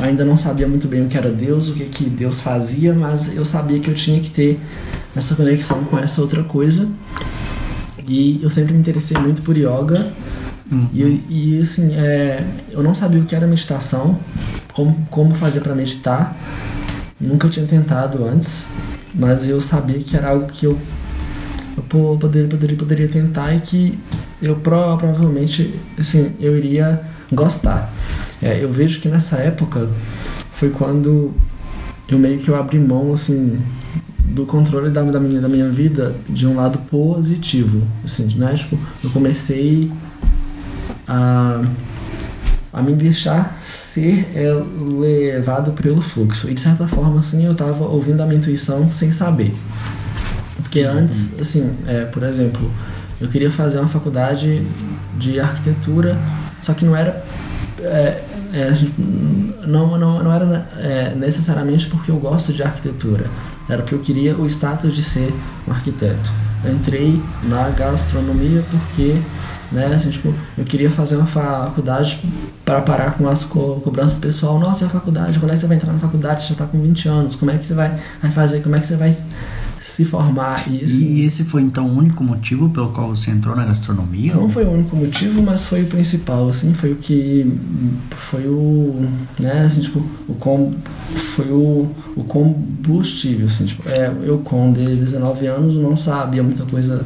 ainda 0.00 0.24
não 0.24 0.36
sabia 0.36 0.68
muito 0.68 0.86
bem 0.86 1.04
o 1.04 1.08
que 1.08 1.16
era 1.16 1.30
Deus 1.30 1.68
o 1.70 1.74
que 1.74 1.84
que 1.84 2.04
Deus 2.04 2.40
fazia 2.40 2.92
mas 2.92 3.34
eu 3.34 3.44
sabia 3.44 3.80
que 3.80 3.88
eu 3.88 3.94
tinha 3.94 4.20
que 4.20 4.30
ter 4.30 4.60
essa 5.18 5.34
conexão 5.34 5.84
com 5.84 5.98
essa 5.98 6.20
outra 6.20 6.42
coisa. 6.42 6.88
E 8.06 8.40
eu 8.42 8.50
sempre 8.50 8.72
me 8.72 8.78
interessei 8.78 9.18
muito 9.18 9.42
por 9.42 9.56
yoga. 9.56 10.12
Uhum. 10.70 10.88
E, 10.92 11.24
e, 11.28 11.62
assim, 11.62 11.94
é, 11.94 12.44
eu 12.70 12.82
não 12.82 12.94
sabia 12.94 13.20
o 13.20 13.24
que 13.24 13.34
era 13.34 13.46
meditação, 13.46 14.18
como, 14.72 15.06
como 15.10 15.34
fazer 15.34 15.60
para 15.60 15.74
meditar. 15.74 16.36
Nunca 17.20 17.48
tinha 17.48 17.66
tentado 17.66 18.24
antes, 18.24 18.66
mas 19.14 19.46
eu 19.48 19.60
sabia 19.60 19.98
que 19.98 20.16
era 20.16 20.28
algo 20.30 20.46
que 20.46 20.66
eu, 20.66 20.78
eu 21.78 22.18
poderia, 22.18 22.48
poderia, 22.48 22.76
poderia 22.76 23.08
tentar 23.08 23.54
e 23.54 23.60
que 23.60 23.98
eu 24.42 24.56
provavelmente 24.56 25.74
assim, 25.98 26.32
eu 26.40 26.56
iria 26.56 27.02
gostar. 27.32 27.92
É, 28.42 28.62
eu 28.62 28.70
vejo 28.70 29.00
que 29.00 29.08
nessa 29.08 29.36
época 29.36 29.88
foi 30.52 30.70
quando 30.70 31.32
eu 32.08 32.18
meio 32.18 32.38
que 32.38 32.48
eu 32.48 32.56
abri 32.56 32.78
mão 32.78 33.12
assim 33.12 33.60
do 34.24 34.44
controle 34.44 34.90
da, 34.90 35.02
da, 35.02 35.18
minha, 35.18 35.40
da 35.40 35.48
minha 35.48 35.68
vida 35.68 36.14
de 36.28 36.46
um 36.46 36.56
lado 36.56 36.78
positivo. 36.90 37.82
Assim, 38.04 38.26
né? 38.36 38.54
Tipo, 38.54 38.78
eu 39.02 39.10
comecei 39.10 39.90
a, 41.06 41.62
a 42.72 42.82
me 42.82 42.92
deixar 42.92 43.58
ser 43.62 44.30
é, 44.34 44.50
levado 44.80 45.72
pelo 45.72 46.02
fluxo. 46.02 46.50
E 46.50 46.54
de 46.54 46.60
certa 46.60 46.86
forma, 46.86 47.20
assim, 47.20 47.44
eu 47.44 47.52
estava 47.52 47.84
ouvindo 47.84 48.20
a 48.20 48.26
minha 48.26 48.38
intuição 48.38 48.90
sem 48.90 49.10
saber. 49.12 49.54
Porque 50.68 50.82
antes, 50.82 51.34
assim, 51.40 51.74
é, 51.86 52.04
por 52.04 52.22
exemplo, 52.22 52.70
eu 53.18 53.26
queria 53.28 53.50
fazer 53.50 53.78
uma 53.78 53.88
faculdade 53.88 54.62
de 55.16 55.40
arquitetura, 55.40 56.14
só 56.60 56.74
que 56.74 56.84
não 56.84 56.94
era. 56.94 57.24
É, 57.80 58.22
é, 58.52 58.72
não, 59.66 59.98
não, 59.98 60.22
não 60.22 60.32
era 60.32 60.68
é, 60.76 61.14
necessariamente 61.14 61.86
porque 61.86 62.10
eu 62.10 62.16
gosto 62.16 62.52
de 62.52 62.62
arquitetura, 62.62 63.24
era 63.66 63.80
porque 63.82 63.94
eu 63.94 64.00
queria 64.00 64.36
o 64.36 64.46
status 64.46 64.94
de 64.94 65.02
ser 65.02 65.34
um 65.66 65.72
arquiteto. 65.72 66.30
Eu 66.62 66.74
entrei 66.74 67.22
na 67.44 67.70
gastronomia 67.70 68.62
porque 68.70 69.22
né, 69.72 69.94
assim, 69.94 70.10
tipo, 70.10 70.34
eu 70.56 70.64
queria 70.64 70.90
fazer 70.90 71.16
uma 71.16 71.26
faculdade 71.26 72.20
para 72.62 72.82
parar 72.82 73.14
com 73.14 73.26
as 73.26 73.42
co 73.42 73.80
cobranças 73.80 74.18
pessoal. 74.18 74.58
Nossa, 74.58 74.84
é 74.84 74.86
a 74.86 74.90
faculdade, 74.90 75.38
quando 75.38 75.50
é 75.50 75.54
que 75.54 75.60
você 75.60 75.66
vai 75.66 75.76
entrar 75.78 75.92
na 75.94 75.98
faculdade? 75.98 76.42
Você 76.42 76.48
já 76.48 76.52
está 76.52 76.66
com 76.66 76.78
20 76.78 77.08
anos, 77.08 77.36
como 77.36 77.50
é 77.50 77.56
que 77.56 77.64
você 77.64 77.74
vai, 77.74 77.98
vai 78.20 78.30
fazer? 78.30 78.60
Como 78.62 78.76
é 78.76 78.80
que 78.80 78.86
você 78.86 78.96
vai 78.96 79.16
se 79.88 80.04
formar. 80.04 80.70
E, 80.70 80.84
assim, 80.84 81.14
e 81.14 81.24
esse 81.24 81.44
foi 81.44 81.62
então 81.62 81.88
o 81.88 81.96
único 81.96 82.22
motivo 82.22 82.68
pelo 82.68 82.90
qual 82.90 83.08
você 83.08 83.30
entrou 83.30 83.56
na 83.56 83.64
gastronomia? 83.64 84.34
Não 84.34 84.42
ou? 84.42 84.48
foi 84.48 84.64
o 84.64 84.70
único 84.70 84.94
motivo, 84.94 85.42
mas 85.42 85.64
foi 85.64 85.82
o 85.82 85.86
principal, 85.86 86.48
assim, 86.48 86.74
foi 86.74 86.92
o 86.92 86.96
que 86.96 87.50
foi 88.10 88.46
o, 88.46 89.08
né, 89.40 89.64
assim, 89.64 89.80
tipo, 89.80 90.04
o 90.28 90.34
com, 90.34 90.74
foi 91.34 91.50
o, 91.50 91.88
o 92.14 92.24
combustível, 92.24 93.46
assim, 93.46 93.64
tipo, 93.64 93.88
é, 93.88 94.12
eu 94.24 94.38
com 94.38 94.70
19 94.72 95.46
anos 95.46 95.74
não 95.74 95.96
sabia 95.96 96.42
muita 96.42 96.64
coisa 96.64 97.04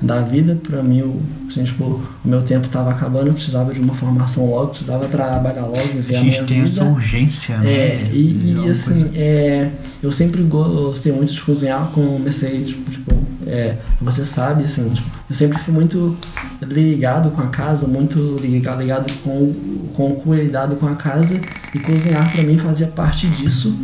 da 0.00 0.20
vida, 0.20 0.58
para 0.60 0.82
mim, 0.82 1.02
o, 1.02 1.20
assim, 1.48 1.64
tipo, 1.64 1.84
o 1.84 2.28
meu 2.28 2.42
tempo 2.42 2.66
estava 2.66 2.90
acabando, 2.90 3.28
eu 3.28 3.34
precisava 3.34 3.72
de 3.72 3.80
uma 3.80 3.94
formação 3.94 4.50
logo, 4.50 4.68
precisava 4.68 5.06
trabalhar 5.06 5.66
logo, 5.66 5.86
viver 5.94 6.16
a, 6.16 6.20
a 6.20 6.24
minha 6.24 6.44
tem 6.44 6.64
vida. 6.64 6.80
essa 6.80 6.84
urgência, 6.84 7.58
né? 7.58 7.72
É, 7.72 8.10
e, 8.12 8.54
e 8.54 8.70
assim, 8.70 9.10
é, 9.14 9.70
eu 10.02 10.10
sempre 10.10 10.42
gostei 10.42 11.12
muito 11.12 11.32
de 11.32 11.42
cozinhar, 11.42 11.90
comecei, 12.22 12.64
tipo, 12.64 12.90
tipo 12.90 13.12
é, 13.46 13.76
você 14.00 14.24
sabe, 14.24 14.64
assim, 14.64 14.88
tipo, 14.90 15.10
eu 15.28 15.34
sempre 15.34 15.58
fui 15.58 15.74
muito 15.74 16.16
ligado 16.62 17.30
com 17.30 17.42
a 17.42 17.48
casa, 17.48 17.86
muito 17.86 18.36
ligado, 18.40 18.80
ligado 18.80 19.12
com, 19.24 19.52
com 19.94 20.12
o 20.12 20.16
cuidado 20.16 20.76
com 20.76 20.86
a 20.86 20.94
casa, 20.94 21.40
e 21.74 21.78
cozinhar 21.80 22.32
para 22.32 22.42
mim 22.42 22.56
fazia 22.56 22.86
parte 22.86 23.28
disso. 23.28 23.76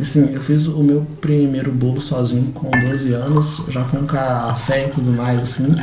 Assim, 0.00 0.30
eu 0.34 0.42
fiz 0.42 0.66
o 0.66 0.82
meu 0.82 1.06
primeiro 1.22 1.72
bolo 1.72 2.02
sozinho 2.02 2.52
com 2.52 2.70
12 2.70 3.14
anos, 3.14 3.62
já 3.68 3.82
com 3.82 4.04
café 4.04 4.86
e 4.86 4.90
tudo 4.90 5.10
mais, 5.10 5.40
assim. 5.40 5.74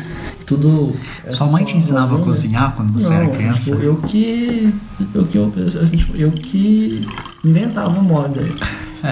Tudo. 0.46 0.96
É 1.26 1.34
Sua 1.34 1.48
mãe 1.48 1.66
te 1.66 1.76
ensinava 1.76 2.10
sozinho. 2.10 2.22
a 2.22 2.26
cozinhar 2.26 2.76
quando 2.76 2.94
você 2.94 3.10
Não, 3.10 3.16
era 3.16 3.30
criança? 3.30 3.60
Tipo, 3.60 3.82
eu 3.82 3.96
que. 3.96 4.74
Eu 5.16 5.26
que, 5.26 5.38
eu, 5.38 5.52
assim, 5.82 5.98
tipo, 5.98 6.16
eu 6.16 6.32
que 6.32 7.08
inventava 7.44 8.02
moda. 8.04 8.42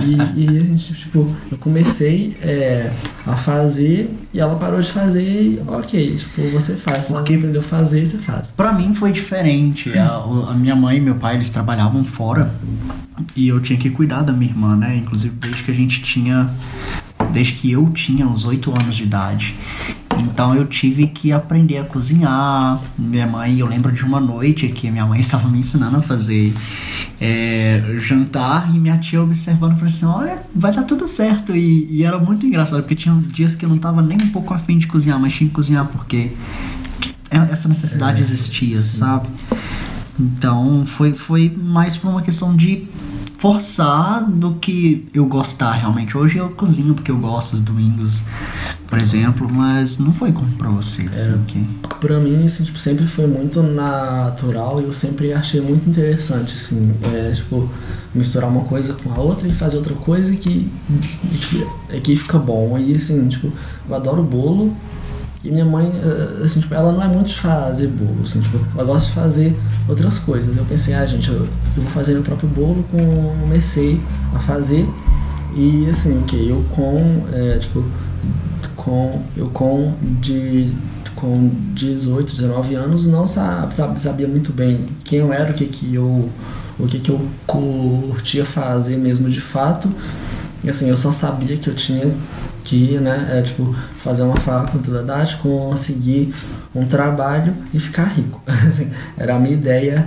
E, 0.03 0.45
e 0.45 0.47
a 0.47 0.63
gente, 0.63 0.93
tipo, 0.93 1.27
eu 1.51 1.57
comecei 1.57 2.37
é, 2.41 2.91
a 3.25 3.35
fazer 3.35 4.09
e 4.33 4.39
ela 4.39 4.55
parou 4.55 4.79
de 4.79 4.89
fazer 4.91 5.21
e 5.21 5.61
ok, 5.67 6.15
tipo, 6.15 6.41
você 6.49 6.75
faz. 6.75 7.07
Porque 7.07 7.33
aprendeu 7.33 7.59
a 7.61 7.63
fazer, 7.63 8.05
você 8.05 8.17
faz. 8.17 8.51
Pra 8.51 8.71
mim 8.71 8.93
foi 8.93 9.11
diferente. 9.11 9.97
A, 9.97 10.15
a 10.49 10.53
minha 10.53 10.75
mãe 10.75 10.97
e 10.97 11.01
meu 11.01 11.15
pai, 11.15 11.35
eles 11.35 11.49
trabalhavam 11.49 12.03
fora 12.03 12.53
e 13.35 13.49
eu 13.49 13.59
tinha 13.59 13.77
que 13.77 13.89
cuidar 13.89 14.21
da 14.21 14.31
minha 14.31 14.51
irmã, 14.51 14.75
né? 14.75 14.95
Inclusive 14.95 15.35
desde 15.35 15.63
que 15.63 15.71
a 15.71 15.75
gente 15.75 16.01
tinha 16.01 16.49
desde 17.31 17.53
que 17.53 17.71
eu 17.71 17.89
tinha 17.91 18.27
uns 18.27 18.45
8 18.45 18.71
anos 18.71 18.95
de 18.95 19.03
idade. 19.03 19.55
Então 20.19 20.55
eu 20.55 20.65
tive 20.65 21.07
que 21.07 21.31
aprender 21.31 21.77
a 21.77 21.83
cozinhar. 21.83 22.79
Minha 22.97 23.27
mãe, 23.27 23.59
eu 23.59 23.67
lembro 23.67 23.91
de 23.91 24.03
uma 24.03 24.19
noite 24.19 24.67
que 24.69 24.89
minha 24.89 25.05
mãe 25.05 25.19
estava 25.21 25.47
me 25.47 25.59
ensinando 25.59 25.97
a 25.97 26.01
fazer 26.01 26.53
é, 27.19 27.95
jantar 27.97 28.73
e 28.73 28.79
minha 28.79 28.97
tia 28.97 29.21
observando 29.21 29.75
falou 29.75 29.87
assim: 29.87 30.05
Olha, 30.05 30.43
vai 30.53 30.73
dar 30.73 30.83
tudo 30.83 31.07
certo. 31.07 31.55
E, 31.55 31.87
e, 31.89 32.03
era 32.03 32.17
muito 32.17 32.45
engraçado 32.45 32.81
porque 32.81 32.95
tinha 32.95 33.15
dias 33.15 33.55
que 33.55 33.65
eu 33.65 33.69
não 33.69 33.77
estava 33.77 34.01
nem 34.01 34.17
um 34.21 34.29
pouco 34.29 34.53
afim 34.53 34.77
de 34.77 34.87
cozinhar, 34.87 35.19
mas 35.19 35.33
tinha 35.33 35.47
que 35.47 35.55
cozinhar 35.55 35.85
porque 35.87 36.31
essa 37.29 37.67
necessidade 37.67 38.19
é, 38.19 38.21
existia, 38.21 38.77
sim. 38.81 38.99
sabe? 38.99 39.27
Então 40.19 40.85
foi, 40.85 41.13
foi 41.13 41.49
mais 41.55 41.97
por 41.97 42.09
uma 42.09 42.21
questão 42.21 42.55
de 42.55 42.83
forçar 43.41 44.23
do 44.29 44.53
que 44.53 45.07
eu 45.15 45.25
gostar 45.25 45.71
realmente. 45.71 46.15
Hoje 46.15 46.37
eu 46.37 46.51
cozinho 46.51 46.93
porque 46.93 47.09
eu 47.09 47.17
gosto 47.17 47.53
dos 47.53 47.61
domingos, 47.61 48.21
por 48.87 48.99
exemplo, 48.99 49.51
mas 49.51 49.97
não 49.97 50.13
foi 50.13 50.31
como 50.31 50.47
pra 50.51 50.69
você. 50.69 51.01
Assim, 51.01 51.33
é, 51.33 51.39
que... 51.47 51.65
Pra 51.99 52.19
mim, 52.19 52.45
assim, 52.45 52.63
tipo, 52.63 52.77
sempre 52.77 53.07
foi 53.07 53.25
muito 53.25 53.63
natural 53.63 54.79
e 54.79 54.83
eu 54.83 54.93
sempre 54.93 55.33
achei 55.33 55.59
muito 55.59 55.89
interessante, 55.89 56.53
assim, 56.53 56.93
é, 57.01 57.31
tipo, 57.31 57.67
misturar 58.13 58.47
uma 58.47 58.63
coisa 58.65 58.93
com 58.93 59.11
a 59.11 59.17
outra 59.17 59.47
e 59.47 59.51
fazer 59.51 59.77
outra 59.77 59.95
coisa 59.95 60.35
que, 60.35 60.71
que, 61.89 61.99
que 61.99 62.15
fica 62.15 62.37
bom. 62.37 62.77
E 62.77 62.93
assim, 62.93 63.27
tipo, 63.27 63.51
eu 63.89 63.95
adoro 63.95 64.21
bolo, 64.21 64.77
e 65.43 65.49
minha 65.49 65.65
mãe, 65.65 65.91
eh, 66.03 66.43
assim, 66.43 66.59
tipo, 66.59 66.73
ela 66.73 66.91
não 66.91 67.01
é 67.01 67.07
muito 67.07 67.29
de 67.29 67.39
fazer 67.39 67.87
bolo, 67.87 68.21
assim, 68.23 68.41
tipo, 68.41 68.59
ela 68.75 68.83
gosta 68.83 69.07
de 69.07 69.15
fazer 69.15 69.57
outras 69.89 70.19
coisas. 70.19 70.55
Eu 70.55 70.65
pensei, 70.65 70.93
ah, 70.93 71.05
gente, 71.05 71.29
eu, 71.29 71.39
eu 71.39 71.83
vou 71.83 71.91
fazer 71.91 72.13
meu 72.13 72.21
próprio 72.21 72.47
bolo, 72.47 72.85
comecei 72.91 73.99
a 74.35 74.39
fazer 74.39 74.87
e, 75.55 75.87
assim, 75.89 76.21
que 76.27 76.47
eu 76.47 76.63
com, 76.71 77.25
é, 77.33 77.57
tipo, 77.57 77.83
com 78.75 79.21
eu 79.35 79.49
com 79.49 79.93
de 80.19 80.71
com 81.15 81.51
18, 81.73 82.35
19 82.35 82.73
anos 82.73 83.05
não 83.05 83.27
sabia, 83.27 83.99
sabia 83.99 84.27
muito 84.27 84.51
bem 84.51 84.87
quem 85.03 85.19
eu 85.19 85.31
era, 85.31 85.51
o 85.51 85.53
que 85.53 85.67
que 85.67 85.93
eu 85.93 86.29
o 86.79 86.87
que 86.87 86.99
que 86.99 87.11
eu 87.11 87.21
curtia 87.45 88.43
fazer 88.43 88.97
mesmo 88.97 89.29
de 89.29 89.41
fato. 89.41 89.89
E, 90.63 90.69
assim, 90.69 90.89
eu 90.89 90.97
só 90.97 91.11
sabia 91.11 91.57
que 91.57 91.67
eu 91.67 91.75
tinha 91.75 92.11
que, 92.63 92.97
né, 92.97 93.27
é, 93.31 93.41
tipo, 93.41 93.75
fazer 93.99 94.23
uma 94.23 94.35
faculdade, 94.37 95.37
conseguir 95.37 96.33
um 96.73 96.85
trabalho 96.85 97.53
e 97.73 97.79
ficar 97.79 98.05
rico. 98.05 98.41
Assim, 98.47 98.89
era 99.17 99.35
a 99.35 99.39
minha 99.39 99.53
ideia 99.53 100.05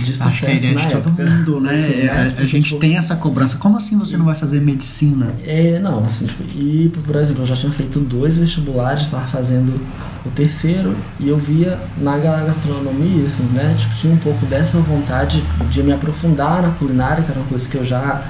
de 0.00 0.12
sucesso 0.12 0.28
Acho 0.28 0.40
que 0.40 0.46
é 0.46 0.50
a 0.50 0.54
ideia 0.54 0.76
de 0.76 0.88
todo 0.88 1.10
mundo, 1.10 1.60
né? 1.60 1.72
Assim, 1.72 1.92
é, 2.00 2.10
a, 2.10 2.42
a, 2.42 2.44
gente 2.44 2.68
tipo, 2.68 2.80
tem 2.80 2.96
essa 2.96 3.14
cobrança. 3.14 3.56
Como 3.56 3.76
assim 3.76 3.96
você 3.98 4.16
não 4.16 4.24
vai 4.24 4.34
fazer 4.34 4.60
medicina? 4.60 5.28
É, 5.44 5.78
não, 5.78 6.04
assim, 6.04 6.26
tipo, 6.26 6.42
e, 6.56 6.90
por 7.04 7.16
exemplo, 7.16 7.42
eu 7.42 7.46
já 7.46 7.54
tinha 7.54 7.72
feito 7.72 8.00
dois 8.00 8.36
vestibulares, 8.36 9.04
estava 9.04 9.26
fazendo 9.26 9.80
o 10.24 10.30
terceiro 10.30 10.96
e 11.18 11.28
eu 11.28 11.36
via 11.36 11.78
na 11.98 12.16
gastronomia, 12.16 13.26
assim, 13.26 13.44
né? 13.52 13.74
Tipo, 13.78 13.94
tinha 13.96 14.12
um 14.14 14.18
pouco 14.18 14.46
dessa 14.46 14.78
vontade 14.78 15.42
de 15.70 15.82
me 15.82 15.92
aprofundar 15.92 16.62
na 16.62 16.70
culinária, 16.70 17.22
que 17.22 17.30
era 17.30 17.40
uma 17.40 17.48
coisa 17.48 17.68
que 17.68 17.76
eu 17.76 17.84
já 17.84 18.22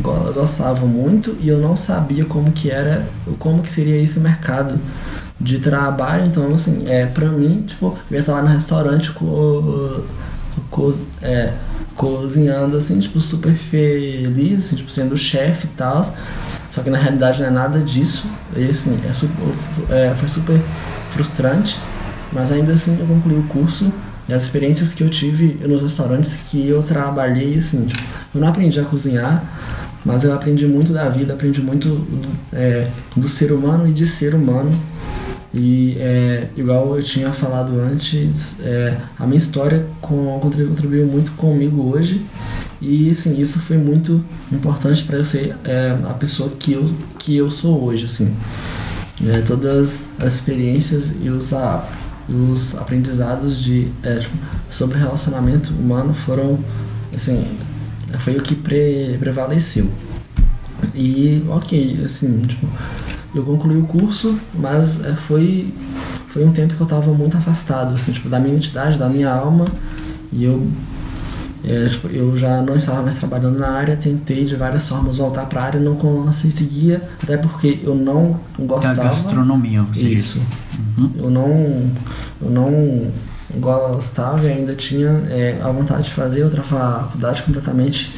gostava 0.00 0.86
muito 0.86 1.36
e 1.40 1.48
eu 1.48 1.58
não 1.58 1.76
sabia 1.76 2.24
como 2.24 2.52
que 2.52 2.70
era, 2.70 3.06
como 3.38 3.62
que 3.62 3.70
seria 3.70 4.00
esse 4.00 4.20
mercado 4.20 4.78
de 5.40 5.58
trabalho. 5.58 6.26
Então, 6.26 6.54
assim, 6.54 6.88
é, 6.88 7.06
pra 7.06 7.26
mim, 7.28 7.64
tipo, 7.66 7.96
eu 8.10 8.14
ia 8.14 8.20
estar 8.20 8.34
lá 8.34 8.42
no 8.42 8.48
restaurante 8.48 9.10
com 9.12 10.02
co 10.70 10.94
é, 11.22 11.52
cozinhando, 11.94 12.76
assim, 12.76 12.98
tipo, 12.98 13.20
super 13.20 13.54
feliz, 13.54 14.66
assim, 14.66 14.76
tipo, 14.76 14.90
sendo 14.90 15.16
chefe 15.16 15.66
e 15.66 15.70
tal. 15.76 16.04
Só 16.70 16.82
que 16.82 16.90
na 16.90 16.98
realidade 16.98 17.40
não 17.40 17.48
é 17.48 17.50
nada 17.50 17.78
disso. 17.80 18.28
E 18.54 18.64
assim, 18.64 18.98
é 19.08 19.12
super, 19.12 19.34
é, 19.90 20.14
foi 20.14 20.28
super 20.28 20.60
frustrante. 21.10 21.80
Mas 22.32 22.52
ainda 22.52 22.72
assim 22.72 22.98
eu 22.98 23.06
concluí 23.06 23.38
o 23.38 23.44
curso 23.44 23.90
e 24.28 24.32
as 24.34 24.42
experiências 24.42 24.92
que 24.92 25.02
eu 25.02 25.08
tive 25.08 25.58
nos 25.66 25.80
restaurantes 25.80 26.36
que 26.36 26.68
eu 26.68 26.82
trabalhei, 26.82 27.58
assim, 27.58 27.86
tipo, 27.86 28.02
eu 28.34 28.40
não 28.40 28.48
aprendi 28.48 28.78
a 28.80 28.84
cozinhar, 28.84 29.42
mas 30.06 30.22
eu 30.22 30.32
aprendi 30.32 30.66
muito 30.66 30.92
da 30.92 31.08
vida, 31.08 31.34
aprendi 31.34 31.60
muito 31.60 31.88
do, 31.88 32.28
é, 32.52 32.88
do 33.16 33.28
ser 33.28 33.50
humano 33.52 33.88
e 33.88 33.92
de 33.92 34.06
ser 34.06 34.34
humano 34.34 34.72
e 35.52 35.96
é, 35.98 36.48
igual 36.56 36.96
eu 36.96 37.02
tinha 37.02 37.32
falado 37.32 37.80
antes, 37.80 38.60
é, 38.60 38.96
a 39.18 39.26
minha 39.26 39.38
história 39.38 39.84
com, 40.00 40.38
contribuiu 40.40 41.06
muito 41.06 41.32
comigo 41.32 41.90
hoje 41.92 42.24
e 42.80 43.10
assim, 43.10 43.40
isso 43.40 43.58
foi 43.58 43.78
muito 43.78 44.22
importante 44.52 45.02
para 45.02 45.16
eu 45.16 45.24
ser 45.24 45.56
é, 45.64 45.96
a 46.08 46.14
pessoa 46.14 46.50
que 46.50 46.72
eu, 46.72 46.88
que 47.18 47.36
eu 47.36 47.50
sou 47.50 47.82
hoje. 47.82 48.04
Assim. 48.04 48.36
É, 49.26 49.40
todas 49.40 50.04
as 50.18 50.34
experiências 50.34 51.12
e 51.22 51.30
os, 51.30 51.54
a, 51.54 51.88
os 52.28 52.76
aprendizados 52.76 53.58
de, 53.58 53.88
é, 54.02 54.16
tipo, 54.18 54.36
sobre 54.70 54.98
relacionamento 54.98 55.72
humano 55.72 56.12
foram 56.12 56.58
assim, 57.14 57.46
foi 58.18 58.36
o 58.36 58.42
que 58.42 58.54
pre, 58.54 59.16
prevaleceu. 59.18 59.90
E 60.94 61.44
ok, 61.48 62.02
assim, 62.04 62.42
tipo, 62.42 62.66
eu 63.34 63.42
concluí 63.42 63.76
o 63.76 63.86
curso, 63.86 64.38
mas 64.54 65.04
é, 65.04 65.14
foi, 65.14 65.72
foi 66.28 66.44
um 66.44 66.52
tempo 66.52 66.74
que 66.74 66.80
eu 66.80 66.84
estava 66.84 67.12
muito 67.12 67.36
afastado, 67.36 67.94
assim, 67.94 68.12
tipo, 68.12 68.28
da 68.28 68.38
minha 68.38 68.54
identidade, 68.54 68.98
da 68.98 69.08
minha 69.08 69.30
alma, 69.30 69.64
e 70.32 70.44
eu, 70.44 70.66
é, 71.64 71.88
tipo, 71.88 72.08
eu 72.08 72.36
já 72.36 72.62
não 72.62 72.76
estava 72.76 73.02
mais 73.02 73.18
trabalhando 73.18 73.58
na 73.58 73.70
área, 73.70 73.96
tentei 73.96 74.44
de 74.44 74.56
várias 74.56 74.88
formas 74.88 75.16
voltar 75.16 75.46
para 75.46 75.60
a 75.60 75.64
área, 75.64 75.80
não 75.80 75.96
conseguia, 75.96 77.02
até 77.22 77.36
porque 77.36 77.80
eu 77.82 77.94
não 77.94 78.38
gostava... 78.58 78.96
Da 78.96 79.04
gastronomia, 79.04 79.82
você 79.82 80.08
Isso. 80.08 80.40
Uhum. 80.98 81.10
Eu 81.16 81.30
não... 81.30 81.90
Eu 82.40 82.50
não 82.50 83.10
gostava 83.58 84.44
e 84.44 84.48
ainda 84.48 84.74
tinha 84.74 85.22
é, 85.28 85.58
a 85.62 85.68
vontade 85.70 86.04
de 86.04 86.10
fazer 86.10 86.44
outra 86.44 86.62
faculdade 86.62 87.42
completamente 87.42 88.12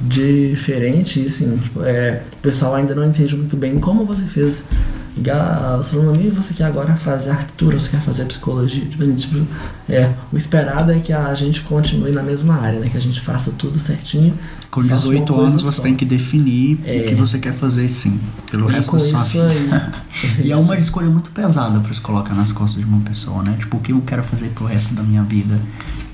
diferente, 0.00 1.20
e 1.20 1.26
assim, 1.26 1.56
tipo, 1.56 1.84
é, 1.84 2.22
o 2.32 2.36
pessoal 2.38 2.74
ainda 2.74 2.94
não 2.94 3.04
entende 3.04 3.36
muito 3.36 3.56
bem 3.56 3.78
como 3.78 4.04
você 4.04 4.24
fez 4.24 4.66
gastronomia 5.16 6.30
você 6.30 6.54
quer 6.54 6.64
agora 6.64 6.96
fazer 6.96 7.30
arquitetura, 7.30 7.78
você 7.78 7.90
quer 7.90 8.00
fazer 8.00 8.24
psicologia. 8.24 8.84
Tipo, 8.84 9.02
assim, 9.02 9.14
tipo, 9.14 9.46
é, 9.88 10.12
o 10.32 10.36
esperado 10.36 10.90
é 10.92 10.98
que 10.98 11.12
a 11.12 11.34
gente 11.34 11.62
continue 11.62 12.12
na 12.12 12.22
mesma 12.22 12.54
área, 12.54 12.80
né? 12.80 12.88
Que 12.88 12.96
a 12.96 13.00
gente 13.00 13.20
faça 13.20 13.50
tudo 13.52 13.78
certinho. 13.78 14.34
Com 14.70 14.82
18 14.82 15.38
anos 15.38 15.62
você 15.62 15.82
tem 15.82 15.94
que 15.94 16.04
definir 16.04 16.78
é. 16.84 17.02
o 17.02 17.06
que 17.06 17.14
você 17.14 17.38
quer 17.38 17.52
fazer 17.52 17.88
sim, 17.90 18.18
pelo 18.50 18.70
e 18.70 18.72
resto 18.72 18.92
da 18.96 18.98
sua 18.98 19.48
vida. 19.48 19.92
Aí, 20.38 20.46
e 20.48 20.52
é 20.52 20.56
uma 20.56 20.78
escolha 20.78 21.10
muito 21.10 21.30
pesada 21.30 21.78
para 21.80 21.92
se 21.92 22.00
colocar 22.00 22.34
nas 22.34 22.52
costas 22.52 22.82
de 22.82 22.88
uma 22.88 23.00
pessoa, 23.00 23.42
né? 23.42 23.54
Tipo, 23.58 23.76
o 23.76 23.80
que 23.80 23.92
eu 23.92 24.00
quero 24.00 24.22
fazer 24.22 24.48
pro 24.50 24.64
resto 24.64 24.94
da 24.94 25.02
minha 25.02 25.22
vida? 25.22 25.60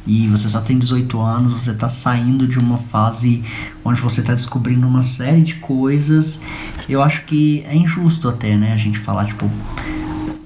E 0.09 0.27
você 0.27 0.49
só 0.49 0.63
tem 0.63 0.79
18 0.79 1.21
anos, 1.21 1.53
você 1.53 1.71
está 1.71 1.91
saindo 1.91 2.49
de 2.49 2.59
uma 2.59 2.79
fase 2.79 3.45
onde 3.85 4.01
você 4.01 4.23
está 4.23 4.33
descobrindo 4.33 4.87
uma 4.87 5.03
série 5.03 5.43
de 5.43 5.57
coisas. 5.57 6.41
Eu 6.89 7.03
acho 7.03 7.25
que 7.27 7.63
é 7.69 7.77
injusto 7.77 8.27
até, 8.27 8.57
né, 8.57 8.73
a 8.73 8.77
gente 8.79 8.99
falar, 8.99 9.27
tipo, 9.27 9.51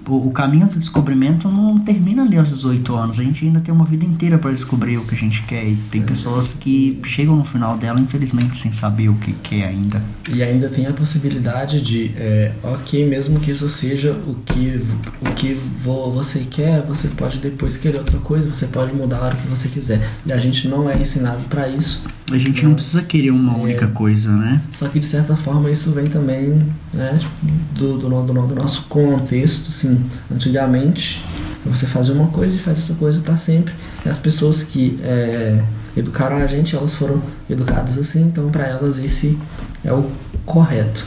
o, 0.09 0.31
caminho 0.31 0.67
do 0.67 0.79
descobrimento 0.79 1.49
não 1.49 1.79
termina 1.79 2.23
ali 2.23 2.37
aos 2.37 2.49
18 2.49 2.95
anos. 2.95 3.21
A 3.21 3.23
gente 3.23 3.45
ainda 3.45 3.61
tem 3.61 3.73
uma 3.73 3.85
vida 3.85 4.05
inteira 4.05 4.39
para 4.39 4.51
descobrir 4.51 4.97
o 4.97 5.05
que 5.05 5.15
a 5.15 5.19
gente 5.19 5.43
quer. 5.45 5.65
E 5.65 5.77
tem 5.91 6.03
pessoas 6.03 6.53
que 6.59 7.01
chegam 7.07 7.37
no 7.37 7.45
final 7.45 7.77
dela, 7.77 8.01
infelizmente, 8.01 8.57
sem 8.57 8.73
saber 8.73 9.09
o 9.09 9.15
que 9.15 9.33
quer 9.35 9.65
ainda. 9.65 10.03
E 10.29 10.43
ainda 10.43 10.69
tem 10.69 10.87
a 10.87 10.93
possibilidade 10.93 11.81
de, 11.81 12.13
é, 12.17 12.53
ok, 12.63 13.07
mesmo 13.07 13.41
que 13.41 13.51
isso 13.51 13.69
seja 13.69 14.13
o 14.27 14.35
que, 14.45 14.83
o 15.21 15.33
que 15.35 15.57
você 15.85 16.41
quer, 16.41 16.83
você 16.83 17.09
pode 17.09 17.39
depois 17.39 17.77
querer 17.77 17.99
outra 17.99 18.19
coisa, 18.19 18.53
você 18.53 18.67
pode 18.67 18.95
mudar 18.95 19.19
a 19.19 19.25
hora 19.27 19.37
que 19.37 19.47
você 19.47 19.69
quiser. 19.69 20.01
E 20.27 20.33
a 20.33 20.37
gente 20.37 20.69
não 20.69 20.89
é 20.91 21.01
ensinado 21.01 21.43
para 21.49 21.69
isso. 21.69 22.05
A 22.31 22.39
gente 22.39 22.63
mas, 22.63 22.63
não 22.63 22.75
precisa 22.75 23.03
querer 23.03 23.31
uma 23.31 23.59
é, 23.59 23.63
única 23.63 23.87
coisa, 23.89 24.31
né? 24.33 24.61
Só 24.75 24.89
que 24.89 24.99
de 24.99 25.07
certa 25.07 25.37
forma 25.37 25.71
isso 25.71 25.93
vem 25.93 26.07
também 26.07 26.63
né, 26.93 27.19
tipo, 27.19 27.33
do, 27.75 27.99
do, 27.99 28.23
do, 28.23 28.47
do 28.47 28.55
nosso 28.55 28.85
contexto, 28.85 29.71
sim 29.71 29.92
antigamente 30.31 31.25
você 31.65 31.87
fazia 31.87 32.13
uma 32.15 32.29
coisa 32.29 32.57
e 32.57 32.59
faz 32.59 32.79
essa 32.79 32.95
coisa 32.95 33.21
para 33.21 33.37
sempre. 33.37 33.73
E 34.05 34.09
as 34.09 34.19
pessoas 34.19 34.63
que 34.63 34.99
é, 35.03 35.63
educaram 35.97 36.37
a 36.37 36.47
gente, 36.47 36.75
elas 36.75 36.95
foram 36.95 37.23
educadas 37.49 37.99
assim, 37.99 38.23
então 38.23 38.51
para 38.51 38.67
elas 38.67 38.99
esse 38.99 39.39
é 39.85 39.93
o 39.93 40.11
correto. 40.45 41.07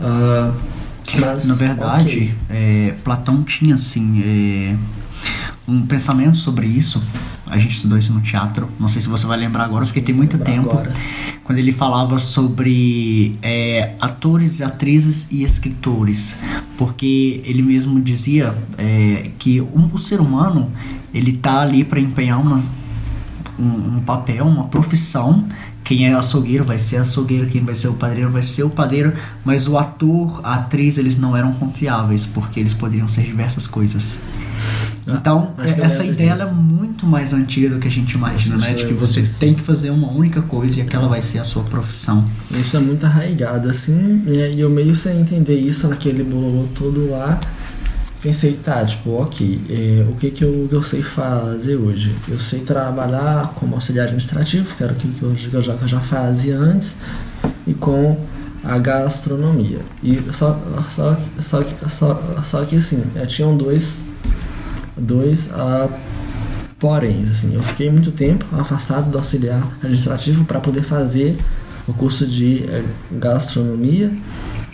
Uh, 0.00 0.54
mas, 1.20 1.46
Na 1.46 1.54
verdade, 1.54 2.08
okay. 2.08 2.34
é, 2.50 2.94
Platão 3.04 3.42
tinha 3.42 3.74
assim 3.74 4.22
é, 4.24 4.76
um 5.68 5.86
pensamento 5.86 6.36
sobre 6.36 6.66
isso. 6.66 7.02
A 7.46 7.58
gente 7.58 7.76
estudou 7.76 7.98
isso 7.98 8.12
no 8.12 8.20
teatro. 8.20 8.68
Não 8.78 8.88
sei 8.88 9.02
se 9.02 9.08
você 9.08 9.26
vai 9.26 9.38
lembrar 9.38 9.64
agora, 9.64 9.84
porque 9.84 10.00
tem 10.00 10.14
muito 10.14 10.38
tempo. 10.38 10.70
Agora. 10.70 10.92
Quando 11.42 11.58
ele 11.58 11.72
falava 11.72 12.18
sobre 12.18 13.36
é, 13.42 13.94
atores, 14.00 14.62
atrizes 14.62 15.28
e 15.30 15.42
escritores. 15.42 16.36
Porque 16.76 17.42
ele 17.44 17.62
mesmo 17.62 18.00
dizia 18.00 18.54
é, 18.78 19.30
que 19.38 19.60
um, 19.60 19.90
o 19.92 19.98
ser 19.98 20.20
humano 20.20 20.70
ele 21.12 21.32
tá 21.32 21.60
ali 21.60 21.84
para 21.84 22.00
empenhar 22.00 22.40
uma, 22.40 22.62
um, 23.58 23.96
um 23.96 24.00
papel, 24.04 24.46
uma 24.46 24.64
profissão 24.64 25.46
quem 25.84 26.06
é 26.06 26.14
açougueiro 26.14 26.64
vai 26.64 26.78
ser 26.78 26.96
açougueiro, 26.96 27.46
quem 27.46 27.62
vai 27.62 27.74
ser 27.74 27.88
o 27.88 27.92
padeiro 27.92 28.30
vai 28.30 28.42
ser 28.42 28.62
o 28.62 28.70
padeiro, 28.70 29.12
mas 29.44 29.68
o 29.68 29.76
ator, 29.76 30.40
a 30.42 30.54
atriz, 30.54 30.96
eles 30.96 31.18
não 31.18 31.36
eram 31.36 31.52
confiáveis, 31.52 32.24
porque 32.24 32.58
eles 32.58 32.72
poderiam 32.72 33.06
ser 33.06 33.22
diversas 33.22 33.66
coisas. 33.66 34.18
Ah, 35.06 35.18
então, 35.20 35.54
essa 35.58 36.04
ideia 36.04 36.32
é 36.32 36.44
muito 36.52 37.06
mais 37.06 37.32
antiga 37.32 37.68
do 37.68 37.78
que 37.78 37.88
a 37.88 37.90
gente 37.90 38.12
imagina, 38.12 38.56
né? 38.56 38.74
De 38.74 38.86
que 38.86 38.94
você 38.94 39.22
tem 39.38 39.54
que 39.54 39.60
fazer 39.60 39.90
uma 39.90 40.10
única 40.10 40.40
coisa 40.42 40.78
e 40.78 40.82
aquela 40.82 41.08
vai 41.08 41.20
ser 41.20 41.38
a 41.38 41.44
sua 41.44 41.62
profissão. 41.64 42.24
Isso 42.50 42.76
é 42.76 42.80
muito 42.80 43.04
arraigado, 43.04 43.68
assim, 43.68 44.22
e 44.26 44.58
eu 44.58 44.70
meio 44.70 44.94
sem 44.96 45.20
entender 45.20 45.58
isso 45.58 45.88
naquele 45.88 46.24
bolo 46.24 46.68
todo 46.74 47.10
lá 47.10 47.38
pensei, 48.24 48.54
tá, 48.54 48.82
tipo, 48.86 49.10
ok, 49.20 49.60
é, 49.68 50.06
o 50.08 50.14
que 50.14 50.30
que 50.30 50.42
eu, 50.42 50.66
que 50.66 50.74
eu 50.74 50.82
sei 50.82 51.02
fazer 51.02 51.76
hoje? 51.76 52.16
Eu 52.26 52.38
sei 52.38 52.60
trabalhar 52.60 53.52
como 53.54 53.74
auxiliar 53.74 54.06
administrativo, 54.06 54.74
que 54.74 54.82
era 54.82 54.94
o 54.94 54.96
que 54.96 55.06
eu, 55.22 55.34
que 55.34 55.52
eu, 55.52 55.60
já, 55.60 55.74
que 55.74 55.82
eu 55.82 55.88
já 55.88 56.00
fazia 56.00 56.56
antes, 56.56 56.96
e 57.66 57.74
com 57.74 58.18
a 58.64 58.78
gastronomia. 58.78 59.80
E 60.02 60.18
só, 60.32 60.58
só, 60.88 61.18
só, 61.38 61.62
só, 61.90 62.40
só 62.42 62.64
que 62.64 62.76
assim, 62.76 63.04
é, 63.14 63.26
tinham 63.26 63.54
dois, 63.54 64.02
dois 64.96 65.48
uh, 65.48 65.90
poréns, 66.78 67.30
assim, 67.30 67.54
eu 67.54 67.62
fiquei 67.62 67.90
muito 67.90 68.12
tempo 68.12 68.44
afastado 68.52 69.10
do 69.10 69.18
auxiliar 69.18 69.62
administrativo 69.78 70.44
para 70.44 70.60
poder 70.60 70.82
fazer 70.82 71.36
o 71.86 71.92
curso 71.92 72.26
de 72.26 72.64
é, 72.64 72.82
gastronomia, 73.12 74.12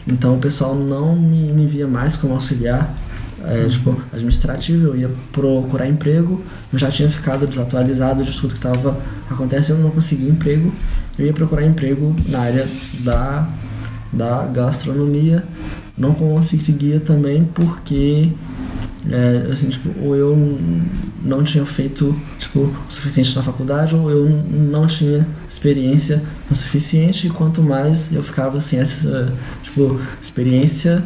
então 0.06 0.36
o 0.36 0.38
pessoal 0.38 0.74
não 0.74 1.16
me, 1.16 1.52
me 1.52 1.66
via 1.66 1.86
mais 1.86 2.16
como 2.16 2.34
auxiliar 2.34 2.94
é, 3.44 3.68
tipo, 3.68 3.96
administrativo, 4.12 4.88
eu 4.88 4.96
ia 4.96 5.10
procurar 5.32 5.88
emprego, 5.88 6.42
eu 6.72 6.78
já 6.78 6.90
tinha 6.90 7.08
ficado 7.08 7.46
desatualizado 7.46 8.22
de 8.22 8.32
tudo 8.32 8.50
que 8.50 8.56
estava 8.56 8.96
acontecendo, 9.30 9.80
não 9.80 9.90
conseguia 9.90 10.28
emprego, 10.28 10.72
eu 11.18 11.26
ia 11.26 11.32
procurar 11.32 11.64
emprego 11.64 12.14
na 12.28 12.40
área 12.40 12.68
da 13.00 13.48
da 14.12 14.46
gastronomia. 14.46 15.44
Não 15.96 16.14
conseguia 16.14 17.00
também 17.00 17.44
porque 17.44 18.30
é, 19.08 19.50
assim, 19.50 19.68
tipo, 19.68 19.88
ou 20.00 20.14
eu 20.14 20.36
não 21.22 21.42
tinha 21.42 21.64
feito 21.64 22.14
tipo, 22.38 22.60
o 22.60 22.74
suficiente 22.88 23.34
na 23.34 23.42
faculdade, 23.42 23.94
ou 23.94 24.10
eu 24.10 24.28
não 24.28 24.86
tinha 24.86 25.26
experiência 25.48 26.22
o 26.50 26.54
suficiente, 26.54 27.26
e 27.26 27.30
quanto 27.30 27.62
mais 27.62 28.12
eu 28.12 28.22
ficava 28.22 28.60
sem 28.60 28.78
essa 28.78 29.32
tipo, 29.62 29.98
experiência, 30.20 31.02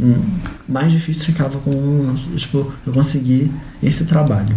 hum, 0.00 0.22
mais 0.66 0.92
difícil 0.92 1.26
ficava 1.26 1.58
com 1.58 2.14
tipo, 2.36 2.72
eu 2.86 2.92
conseguir 2.92 3.50
esse 3.82 4.04
trabalho. 4.04 4.54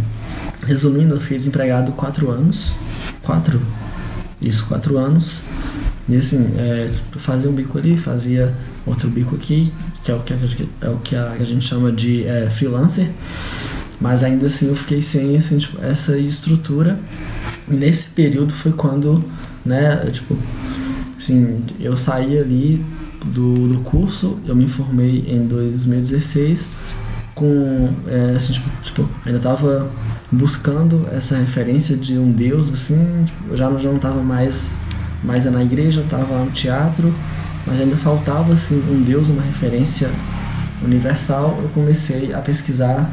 Resumindo, 0.66 1.16
eu 1.16 1.20
fiquei 1.20 1.38
desempregado 1.38 1.92
quatro 1.92 2.32
anos. 2.32 2.74
Quatro? 3.22 3.62
Isso, 4.42 4.66
quatro 4.66 4.98
anos. 4.98 5.44
E 6.08 6.16
assim, 6.16 6.54
é, 6.58 6.90
fazia 7.18 7.50
um 7.50 7.54
bico 7.54 7.78
ali, 7.78 7.98
fazia 7.98 8.54
outro 8.86 9.10
bico 9.10 9.36
aqui, 9.36 9.72
que 10.04 10.12
é 10.12 10.16
o 10.16 10.20
que 10.20 10.34
a, 10.34 10.38
é 10.82 10.90
o 10.90 10.98
que 10.98 11.16
a, 11.16 11.44
gente 11.44 11.66
chama 11.66 11.92
de 11.92 12.26
é, 12.26 12.50
freelancer. 12.50 13.10
Mas 14.00 14.24
ainda 14.24 14.48
assim 14.48 14.68
eu 14.68 14.76
fiquei 14.76 15.02
sem 15.02 15.38
assim, 15.38 15.58
tipo, 15.58 15.84
essa 15.84 16.18
estrutura. 16.18 17.00
E 17.70 17.74
nesse 17.74 18.10
período 18.10 18.54
foi 18.54 18.74
quando, 18.74 19.24
né, 19.66 19.96
tipo, 20.12 20.38
assim, 21.18 21.62
eu 21.80 21.96
saí 21.96 22.38
ali 22.38 22.86
do, 23.26 23.70
do 23.70 23.80
curso, 23.80 24.38
eu 24.46 24.56
me 24.56 24.68
formei 24.68 25.24
em 25.28 25.48
2016 25.48 26.70
com, 27.34 27.94
é, 28.08 28.36
assim, 28.36 28.54
tipo, 28.54 28.70
tipo, 28.84 29.10
ainda 29.26 29.40
tava 29.40 29.90
buscando 30.30 31.08
essa 31.12 31.38
referência 31.38 31.96
de 31.96 32.18
um 32.18 32.32
Deus, 32.32 32.72
assim, 32.72 33.26
tipo, 33.26 33.56
já, 33.56 33.72
já 33.78 33.90
não 33.90 34.00
tava 34.00 34.22
mais, 34.22 34.78
mais 35.24 35.46
na 35.46 35.64
igreja, 35.64 36.04
tava 36.10 36.44
no 36.44 36.52
teatro, 36.52 37.14
mas 37.66 37.80
ainda 37.80 37.96
faltava, 37.98 38.54
assim, 38.54 38.82
um 38.90 39.02
Deus, 39.02 39.30
uma 39.30 39.42
referência 39.42 40.10
universal. 40.84 41.60
Eu 41.62 41.70
comecei 41.70 42.34
a 42.34 42.40
pesquisar 42.40 43.10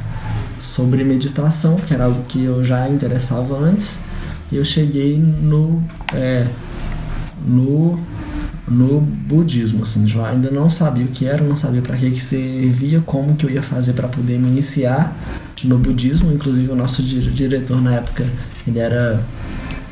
sobre 0.60 1.04
meditação, 1.04 1.76
que 1.76 1.94
era 1.94 2.04
algo 2.04 2.22
que 2.24 2.44
eu 2.44 2.62
já 2.64 2.88
interessava 2.88 3.56
antes, 3.58 4.00
e 4.50 4.56
eu 4.56 4.64
cheguei 4.64 5.18
no, 5.18 5.82
é, 6.12 6.46
no 7.46 7.98
no 8.70 9.00
budismo, 9.00 9.82
assim, 9.82 10.06
eu 10.14 10.24
ainda 10.24 10.48
não 10.48 10.70
sabia 10.70 11.04
o 11.04 11.08
que 11.08 11.26
era, 11.26 11.42
não 11.42 11.56
sabia 11.56 11.82
para 11.82 11.96
que 11.96 12.08
que 12.08 12.20
servia, 12.20 13.02
como 13.04 13.34
que 13.34 13.44
eu 13.44 13.50
ia 13.50 13.62
fazer 13.62 13.94
para 13.94 14.06
poder 14.06 14.38
me 14.38 14.46
iniciar 14.48 15.12
no 15.64 15.76
budismo, 15.76 16.32
inclusive 16.32 16.70
o 16.70 16.76
nosso 16.76 17.02
diretor 17.02 17.82
na 17.82 17.96
época, 17.96 18.24
ele 18.66 18.78
era 18.78 19.20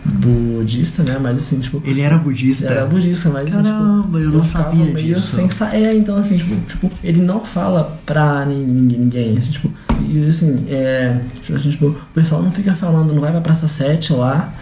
budista, 0.08 1.02
né? 1.02 1.18
Mas 1.20 1.38
assim, 1.38 1.58
tipo. 1.58 1.82
Ele 1.84 2.00
era 2.00 2.16
budista? 2.16 2.66
Era 2.66 2.86
budista, 2.86 3.28
mas. 3.28 3.48
Assim, 3.48 3.62
Caramba, 3.62 4.02
tipo, 4.02 4.18
eu 4.18 4.30
não 4.30 4.44
sabia 4.44 4.84
meio 4.84 4.96
disso. 4.96 5.36
Sem 5.36 5.48
é, 5.72 5.94
então 5.94 6.16
assim, 6.16 6.36
tipo, 6.36 6.54
tipo, 6.66 6.90
ele 7.02 7.20
não 7.20 7.40
fala 7.40 7.98
pra 8.04 8.44
ninguém, 8.44 8.98
ninguém 8.98 9.38
assim, 9.38 9.52
tipo. 9.52 9.70
E 10.08 10.28
assim, 10.28 10.66
é. 10.68 11.20
Tipo, 11.42 11.56
assim, 11.56 11.70
tipo, 11.70 11.86
o 11.86 12.14
pessoal 12.14 12.42
não 12.42 12.52
fica 12.52 12.74
falando, 12.74 13.12
não 13.12 13.20
vai 13.20 13.30
pra 13.30 13.40
Praça 13.40 13.68
7 13.68 14.12
lá. 14.12 14.52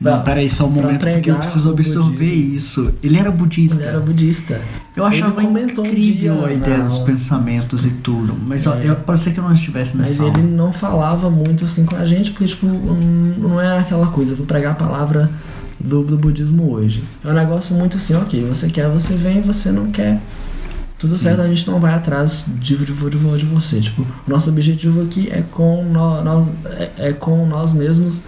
Não, 0.00 0.22
peraí, 0.22 0.48
só 0.48 0.66
um 0.66 0.70
momento 0.70 1.04
porque 1.04 1.30
eu 1.30 1.36
preciso 1.36 1.70
absorver 1.70 2.32
isso. 2.32 2.92
Ele 3.02 3.18
era 3.18 3.32
budista. 3.32 3.80
Ele 3.82 3.88
era 3.88 4.00
budista. 4.00 4.60
Eu 4.94 5.04
achava 5.04 5.42
incrível 5.42 5.84
um 5.84 5.94
dia, 5.94 6.46
a 6.46 6.52
ideia 6.52 6.82
dos 6.82 7.00
pensamentos 7.00 7.84
e 7.84 7.90
tudo. 7.90 8.36
Mas 8.46 8.64
é. 8.66 8.84
eu, 8.84 9.18
ser 9.18 9.32
que 9.32 9.40
eu 9.40 9.44
não 9.44 9.52
estivesse 9.52 9.96
nessa 9.96 10.22
Mas 10.22 10.36
ele 10.36 10.46
não 10.46 10.72
falava 10.72 11.28
muito 11.28 11.64
assim 11.64 11.84
com 11.84 11.96
a 11.96 12.04
gente, 12.04 12.30
porque 12.30 12.46
tipo, 12.46 12.66
não 12.66 13.60
é 13.60 13.78
aquela 13.78 14.06
coisa, 14.06 14.36
vou 14.36 14.46
pregar 14.46 14.72
a 14.72 14.76
palavra 14.76 15.28
do, 15.80 16.02
do 16.02 16.16
budismo 16.16 16.70
hoje. 16.70 17.02
É 17.24 17.28
um 17.28 17.34
negócio 17.34 17.74
muito 17.74 17.96
assim, 17.96 18.14
ok, 18.14 18.44
você 18.44 18.68
quer, 18.68 18.88
você 18.88 19.14
vem, 19.14 19.40
você 19.40 19.72
não 19.72 19.90
quer. 19.90 20.20
Tudo 20.98 21.10
Sim. 21.10 21.22
certo, 21.22 21.42
a 21.42 21.46
gente 21.46 21.64
não 21.70 21.78
vai 21.78 21.94
atrás 21.94 22.44
de, 22.48 22.76
de, 22.76 22.84
de, 22.84 23.38
de 23.38 23.46
você. 23.46 23.80
Tipo, 23.80 24.04
nosso 24.26 24.50
objetivo 24.50 25.02
aqui 25.02 25.28
é 25.30 25.42
com, 25.42 25.84
nós, 25.84 26.24
nós 26.24 26.48
é, 26.76 26.90
é, 26.98 27.12
com 27.12 27.46
nós 27.46 27.72
mesmos, 27.72 28.24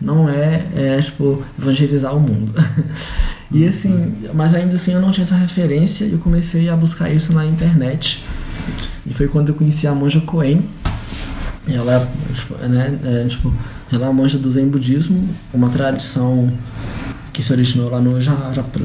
não 0.00 0.28
é, 0.28 0.66
é 0.74 1.00
tipo, 1.00 1.44
evangelizar 1.56 2.16
o 2.16 2.18
mundo. 2.18 2.52
e 3.52 3.62
uhum. 3.62 3.68
assim, 3.68 4.14
mas 4.34 4.52
ainda 4.52 4.74
assim 4.74 4.94
eu 4.94 5.00
não 5.00 5.12
tinha 5.12 5.22
essa 5.22 5.36
referência 5.36 6.06
e 6.06 6.12
eu 6.12 6.18
comecei 6.18 6.68
a 6.68 6.76
buscar 6.76 7.08
isso 7.08 7.32
na 7.32 7.46
internet. 7.46 8.24
E 9.06 9.14
foi 9.14 9.28
quando 9.28 9.50
eu 9.50 9.54
conheci 9.54 9.86
a 9.86 9.94
Monja 9.94 10.20
Coen. 10.20 10.68
Ela, 11.68 12.10
tipo, 12.34 12.54
né, 12.66 12.98
é, 13.04 13.28
tipo, 13.28 13.54
ela 13.92 14.06
é 14.06 14.08
a 14.08 14.12
monja 14.12 14.38
do 14.38 14.50
Zen 14.50 14.68
Budismo, 14.68 15.28
uma 15.52 15.68
tradição 15.68 16.50
que 17.32 17.42
se 17.42 17.52
originou 17.52 17.90
lá 17.90 18.00
no 18.00 18.18
Japão 18.20 18.82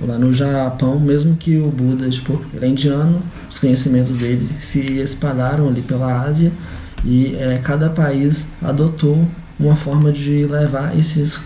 lá 0.00 0.18
no 0.18 0.32
Japão, 0.32 0.98
mesmo 0.98 1.36
que 1.36 1.56
o 1.56 1.68
Buda, 1.68 2.08
tipo, 2.08 2.42
ele 2.54 2.66
é 2.66 2.68
indiano, 2.68 3.22
os 3.48 3.58
conhecimentos 3.58 4.16
dele 4.16 4.48
se 4.60 4.80
espalharam 5.00 5.68
ali 5.68 5.82
pela 5.82 6.22
Ásia 6.22 6.52
e 7.04 7.36
é, 7.36 7.58
cada 7.62 7.88
país 7.90 8.48
adotou 8.62 9.26
uma 9.58 9.76
forma 9.76 10.10
de 10.10 10.44
levar 10.46 10.98
esses, 10.98 11.44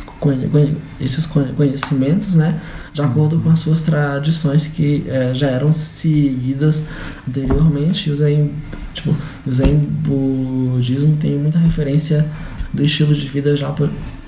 esses 1.00 1.26
conhecimentos, 1.26 2.34
né, 2.34 2.60
de 2.92 3.02
acordo 3.02 3.40
com 3.40 3.50
as 3.50 3.58
suas 3.58 3.82
tradições 3.82 4.68
que 4.68 5.04
é, 5.08 5.34
já 5.34 5.48
eram 5.48 5.72
seguidas 5.72 6.84
anteriormente. 7.28 8.10
O 8.10 8.16
Zen, 8.16 8.52
tipo, 8.94 9.16
o 9.44 9.52
Zen 9.52 9.76
budismo 9.76 11.16
tem 11.16 11.36
muita 11.36 11.58
referência 11.58 12.24
do 12.72 12.84
estilo 12.84 13.12
de 13.12 13.26
vida 13.26 13.56
já, 13.56 13.74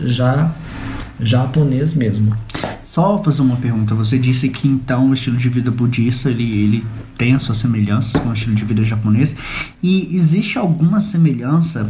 já 0.01 0.53
japonês 1.21 1.95
mesmo. 1.95 2.37
Só 2.97 3.23
fazer 3.23 3.43
uma 3.43 3.57
pergunta. 3.57 3.95
Você 3.95 4.19
disse 4.19 4.49
que 4.49 4.67
então 4.67 5.11
o 5.11 5.13
estilo 5.13 5.37
de 5.37 5.51
vida 5.51 5.71
budista 5.71 6.31
ele, 6.31 6.51
ele 6.63 6.87
tem 7.15 7.35
as 7.35 7.43
suas 7.43 7.59
semelhanças 7.59 8.13
com 8.13 8.31
o 8.31 8.33
estilo 8.33 8.57
de 8.57 8.65
vida 8.65 8.83
japonês. 8.83 9.37
E 9.83 10.17
existe 10.17 10.57
alguma 10.57 11.03
semelhança 11.03 11.87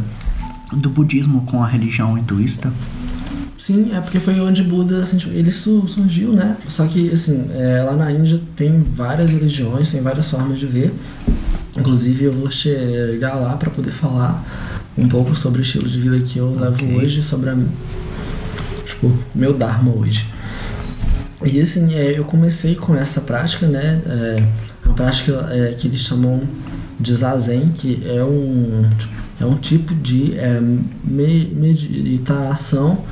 do 0.73 0.89
budismo 0.89 1.45
com 1.45 1.63
a 1.63 1.65
religião 1.65 2.17
hinduísta? 2.17 2.73
Sim, 3.57 3.93
é 3.93 4.01
porque 4.01 4.19
foi 4.19 4.37
onde 4.41 4.63
Buda 4.63 5.01
assim, 5.01 5.17
ele 5.31 5.49
surgiu, 5.49 6.33
né? 6.33 6.57
Só 6.67 6.85
que 6.85 7.09
assim, 7.09 7.51
é, 7.53 7.83
lá 7.83 7.95
na 7.95 8.11
Índia 8.11 8.41
tem 8.57 8.81
várias 8.81 9.31
religiões, 9.31 9.89
tem 9.89 10.01
várias 10.01 10.29
formas 10.29 10.59
de 10.59 10.65
ver. 10.65 10.93
Inclusive 11.77 12.25
eu 12.25 12.33
vou 12.33 12.51
chegar 12.51 13.35
lá 13.35 13.55
para 13.55 13.69
poder 13.69 13.91
falar 13.91 14.43
um 14.97 15.07
pouco 15.07 15.37
sobre 15.37 15.61
o 15.61 15.63
estilo 15.63 15.87
de 15.87 16.01
vida 16.01 16.19
que 16.19 16.37
eu 16.37 16.51
okay. 16.51 16.85
levo 16.85 16.99
hoje, 16.99 17.23
sobre 17.23 17.49
a, 17.49 17.57
tipo, 18.85 19.17
meu 19.33 19.53
dharma 19.53 19.93
hoje. 19.93 20.35
E 21.45 21.61
assim, 21.61 21.93
é, 21.93 22.17
eu 22.17 22.23
comecei 22.23 22.75
com 22.75 22.95
essa 22.95 23.21
prática, 23.21 23.67
né? 23.67 24.01
É, 24.05 24.43
uma 24.85 24.95
prática 24.95 25.47
é, 25.51 25.73
que 25.73 25.87
eles 25.87 26.01
chamam 26.01 26.41
de 26.99 27.15
zazen, 27.15 27.67
que 27.67 28.01
é 28.05 28.23
um, 28.23 28.89
é 29.39 29.45
um 29.45 29.55
tipo 29.55 29.93
de 29.93 30.37
é, 30.37 30.59
meditação. 31.03 33.03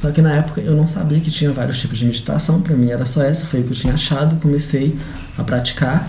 Só 0.00 0.10
que 0.10 0.22
na 0.22 0.36
época 0.36 0.60
eu 0.60 0.74
não 0.74 0.88
sabia 0.88 1.20
que 1.20 1.30
tinha 1.30 1.52
vários 1.52 1.80
tipos 1.80 1.98
de 1.98 2.06
meditação, 2.06 2.60
para 2.60 2.74
mim 2.74 2.90
era 2.90 3.04
só 3.04 3.22
essa, 3.22 3.46
foi 3.46 3.60
o 3.60 3.64
que 3.64 3.70
eu 3.70 3.76
tinha 3.76 3.94
achado, 3.94 4.40
comecei 4.40 4.96
a 5.36 5.42
praticar. 5.42 6.08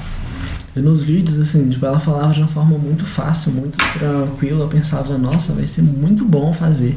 E 0.76 0.80
nos 0.80 1.02
vídeos, 1.02 1.40
assim, 1.40 1.70
tipo, 1.70 1.86
ela 1.86 2.00
falava 2.00 2.32
de 2.34 2.40
uma 2.40 2.48
forma 2.48 2.78
muito 2.78 3.04
fácil, 3.04 3.52
muito 3.52 3.78
tranquila. 3.98 4.66
Eu 4.66 4.68
pensava, 4.68 5.18
nossa, 5.18 5.52
vai 5.52 5.66
ser 5.66 5.82
muito 5.82 6.24
bom 6.24 6.54
fazer. 6.54 6.96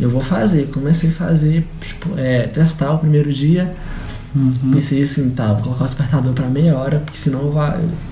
Eu 0.00 0.10
vou 0.10 0.20
fazer. 0.20 0.68
Comecei 0.72 1.10
a 1.10 1.12
fazer, 1.12 1.64
tipo, 1.80 2.18
é, 2.18 2.48
testar 2.48 2.92
o 2.92 2.98
primeiro 2.98 3.32
dia 3.32 3.72
Uhum. 4.34 4.72
Pensei 4.72 5.02
assim, 5.02 5.30
tá, 5.30 5.52
vou 5.52 5.62
colocar 5.62 5.84
o 5.84 5.86
despertador 5.86 6.32
pra 6.32 6.48
meia 6.48 6.76
hora, 6.76 7.00
porque 7.00 7.18
senão 7.18 7.40
eu 7.42 7.52
vou, 7.52 7.62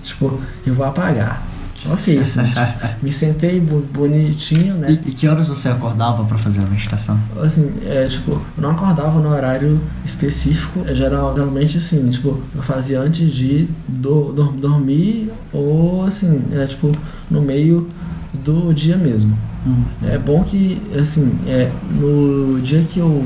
tipo, 0.02 0.40
eu 0.66 0.74
vou 0.74 0.85
apagar. 0.85 1.50
Ok, 1.87 2.18
assim, 2.18 2.40
me 3.02 3.12
sentei 3.12 3.59
bonitinho, 3.61 4.74
né? 4.74 4.98
E, 5.04 5.09
e, 5.09 5.12
que 5.12 5.26
horas 5.26 5.48
você 5.48 5.68
acordava 5.68 6.24
para 6.24 6.37
fazer 6.37 6.61
a 6.61 6.66
meditação? 6.66 7.18
Assim, 7.42 7.72
é, 7.87 8.06
tipo, 8.06 8.33
eu 8.33 8.62
não 8.62 8.70
acordava 8.72 9.18
no 9.18 9.30
horário 9.30 9.80
específico, 10.04 10.85
é, 10.87 10.94
geralmente 10.94 11.78
assim, 11.78 12.11
tipo, 12.11 12.40
eu 12.54 12.62
fazia 12.62 13.00
antes 13.00 13.33
de 13.33 13.66
do, 13.88 14.33
do, 14.33 14.44
dormir 14.52 15.30
ou 15.52 16.04
assim, 16.04 16.42
é 16.52 16.66
tipo, 16.66 16.92
no 17.30 17.40
meio 17.40 17.88
do 18.33 18.73
dia 18.73 18.97
mesmo. 18.97 19.37
Hum. 19.66 19.83
É 20.03 20.16
bom 20.16 20.43
que, 20.43 20.81
assim, 20.99 21.33
é, 21.47 21.71
no 21.93 22.61
dia 22.61 22.83
que 22.83 22.99
eu, 22.99 23.25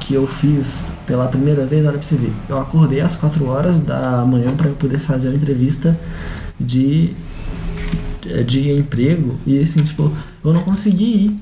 que 0.00 0.14
eu 0.14 0.26
fiz 0.26 0.88
pela 1.06 1.26
primeira 1.26 1.66
vez, 1.66 1.84
olha 1.84 1.98
pra 1.98 2.06
você 2.06 2.16
ver, 2.16 2.32
eu 2.48 2.58
acordei 2.58 3.00
às 3.00 3.16
4 3.16 3.44
horas 3.46 3.80
da 3.80 4.24
manhã 4.24 4.54
para 4.54 4.68
eu 4.68 4.74
poder 4.74 4.98
fazer 4.98 5.28
uma 5.28 5.36
entrevista 5.36 5.98
de, 6.58 7.12
de 8.46 8.70
emprego 8.70 9.36
e, 9.46 9.60
assim, 9.60 9.82
tipo, 9.82 10.10
eu 10.44 10.52
não 10.52 10.62
consegui 10.62 11.04
ir. 11.04 11.36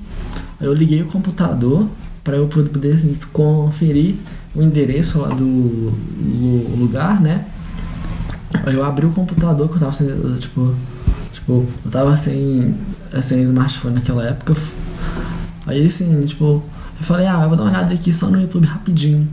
Eu 0.60 0.72
liguei 0.72 1.02
o 1.02 1.06
computador 1.06 1.88
para 2.22 2.36
eu 2.36 2.46
poder 2.46 2.94
assim, 2.94 3.18
conferir 3.32 4.14
o 4.54 4.62
endereço 4.62 5.18
lá 5.18 5.28
do 5.28 5.92
lugar, 6.78 7.20
né? 7.20 7.46
Eu 8.66 8.84
abri 8.84 9.06
o 9.06 9.10
computador 9.10 9.68
que 9.68 9.74
eu 9.74 9.80
tava, 9.80 10.38
tipo, 10.38 10.74
tipo, 11.42 11.66
eu 11.84 11.90
tava 11.90 12.16
sem 12.16 12.74
sem 13.22 13.42
smartphone 13.42 13.96
naquela 13.96 14.24
época. 14.24 14.56
Aí 15.66 15.86
assim, 15.86 16.22
tipo, 16.22 16.62
eu 17.00 17.04
falei, 17.04 17.26
ah, 17.26 17.42
eu 17.42 17.48
vou 17.48 17.56
dar 17.56 17.64
uma 17.64 17.70
olhada 17.70 17.92
aqui 17.92 18.12
só 18.12 18.28
no 18.28 18.40
YouTube 18.40 18.66
rapidinho. 18.66 19.28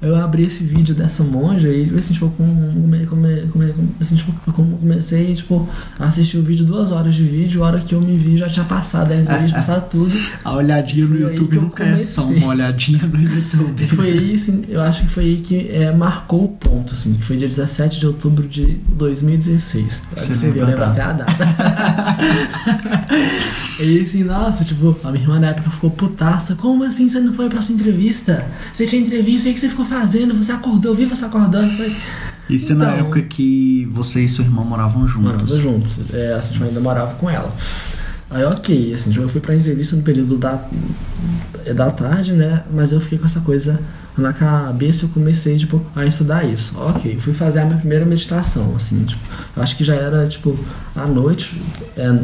Eu 0.00 0.16
abri 0.16 0.44
esse 0.44 0.62
vídeo 0.62 0.94
dessa 0.94 1.22
monja 1.22 1.68
e, 1.68 1.84
tipo, 1.84 1.98
assim, 1.98 2.14
tipo, 2.14 2.30
come, 2.30 3.06
come, 3.06 3.48
come, 3.52 3.74
assim, 4.00 4.16
tipo, 4.16 4.32
eu 4.46 4.52
comecei, 4.52 5.34
tipo, 5.34 5.68
a 5.98 6.06
assistir 6.06 6.38
o 6.38 6.42
vídeo, 6.42 6.66
duas 6.66 6.90
horas 6.90 7.14
de 7.14 7.24
vídeo, 7.24 7.64
a 7.64 7.68
hora 7.68 7.80
que 7.80 7.94
eu 7.94 8.00
me 8.00 8.16
vi 8.16 8.36
já 8.36 8.48
tinha 8.48 8.64
passado, 8.64 9.12
aí 9.12 9.24
já 9.24 9.38
tinha 9.38 9.54
passado 9.54 9.88
tudo. 9.90 10.12
A 10.44 10.54
olhadinha 10.54 11.06
no 11.06 11.18
YouTube 11.18 11.56
eu 11.56 11.62
nunca 11.62 11.84
é 11.84 11.98
só 11.98 12.24
uma 12.24 12.48
olhadinha 12.48 13.06
no 13.06 13.20
YouTube. 13.20 13.84
E 13.84 13.88
foi 13.88 14.10
aí, 14.10 14.34
assim, 14.34 14.64
eu 14.68 14.80
acho 14.80 15.02
que 15.02 15.08
foi 15.08 15.24
aí 15.24 15.36
que 15.36 15.70
é, 15.70 15.92
marcou 15.92 16.44
o 16.44 16.48
ponto, 16.48 16.92
assim, 16.92 17.14
que 17.14 17.22
foi 17.22 17.36
dia 17.36 17.48
17 17.48 18.00
de 18.00 18.06
outubro 18.06 18.46
de 18.46 18.78
2016. 18.88 20.02
Você 20.16 20.34
Você 20.34 20.50
viu, 20.50 20.62
eu 20.62 20.66
lembra 20.66 20.86
a 20.86 20.90
até 20.90 21.02
a 21.02 21.12
data. 21.12 21.34
e 23.80 24.00
assim, 24.00 24.24
nossa, 24.24 24.64
tipo, 24.64 24.96
a 25.02 25.10
minha 25.10 25.24
irmã 25.24 25.40
na 25.40 25.48
época 25.48 25.70
ficou 25.70 25.90
putaça. 25.90 26.54
Como 26.54 26.84
assim 26.84 27.08
você 27.08 27.20
não 27.20 27.32
foi 27.32 27.48
pra 27.48 27.62
sua 27.62 27.74
entrevista? 27.74 28.44
Você 28.72 28.86
tinha 28.86 29.02
entrevista, 29.02 29.48
e 29.48 29.54
que 29.54 29.60
você 29.60 29.68
ficou 29.68 29.84
fazendo? 30.00 30.34
Você 30.34 30.52
acordou, 30.52 30.92
eu 30.92 30.96
vi 30.96 31.04
você 31.06 31.24
acordando. 31.24 31.70
Falei, 31.76 31.94
Isso 32.50 32.72
é 32.72 32.74
na 32.74 32.84
Então- 32.86 32.98
época 33.06 33.22
que 33.22 33.88
você 33.92 34.20
e 34.20 34.28
sua 34.28 34.44
irmã 34.44 34.62
moravam 34.64 35.06
juntos. 35.06 35.32
Morava 35.32 35.56
juntos. 35.56 35.96
É, 36.12 36.38
tipo, 36.40 36.64
eu 36.64 36.68
ainda 36.68 36.80
morava 36.80 37.14
com 37.14 37.30
ela. 37.30 37.50
Aí, 38.30 38.44
ok, 38.44 38.92
assim, 38.92 39.10
tipo, 39.10 39.22
eu 39.24 39.28
fui 39.28 39.40
pra 39.40 39.54
entrevista 39.54 39.94
no 39.96 40.02
período 40.02 40.36
da, 40.36 40.60
da 41.74 41.90
tarde, 41.90 42.32
né? 42.32 42.64
Mas 42.72 42.90
eu 42.92 43.00
fiquei 43.00 43.18
com 43.18 43.26
essa 43.26 43.40
coisa 43.40 43.80
na 44.16 44.32
cabeça 44.32 45.06
eu 45.06 45.08
comecei, 45.08 45.56
tipo, 45.56 45.80
a 45.94 46.04
estudar 46.04 46.44
isso. 46.44 46.76
Ok, 46.76 47.16
fui 47.20 47.32
fazer 47.32 47.60
a 47.60 47.64
minha 47.64 47.78
primeira 47.78 48.04
meditação, 48.04 48.74
assim, 48.76 49.04
tipo, 49.04 49.20
acho 49.56 49.76
que 49.76 49.82
já 49.84 49.94
era, 49.94 50.26
tipo, 50.26 50.56
à 50.94 51.06
noite, 51.06 51.60
é, 51.96 52.16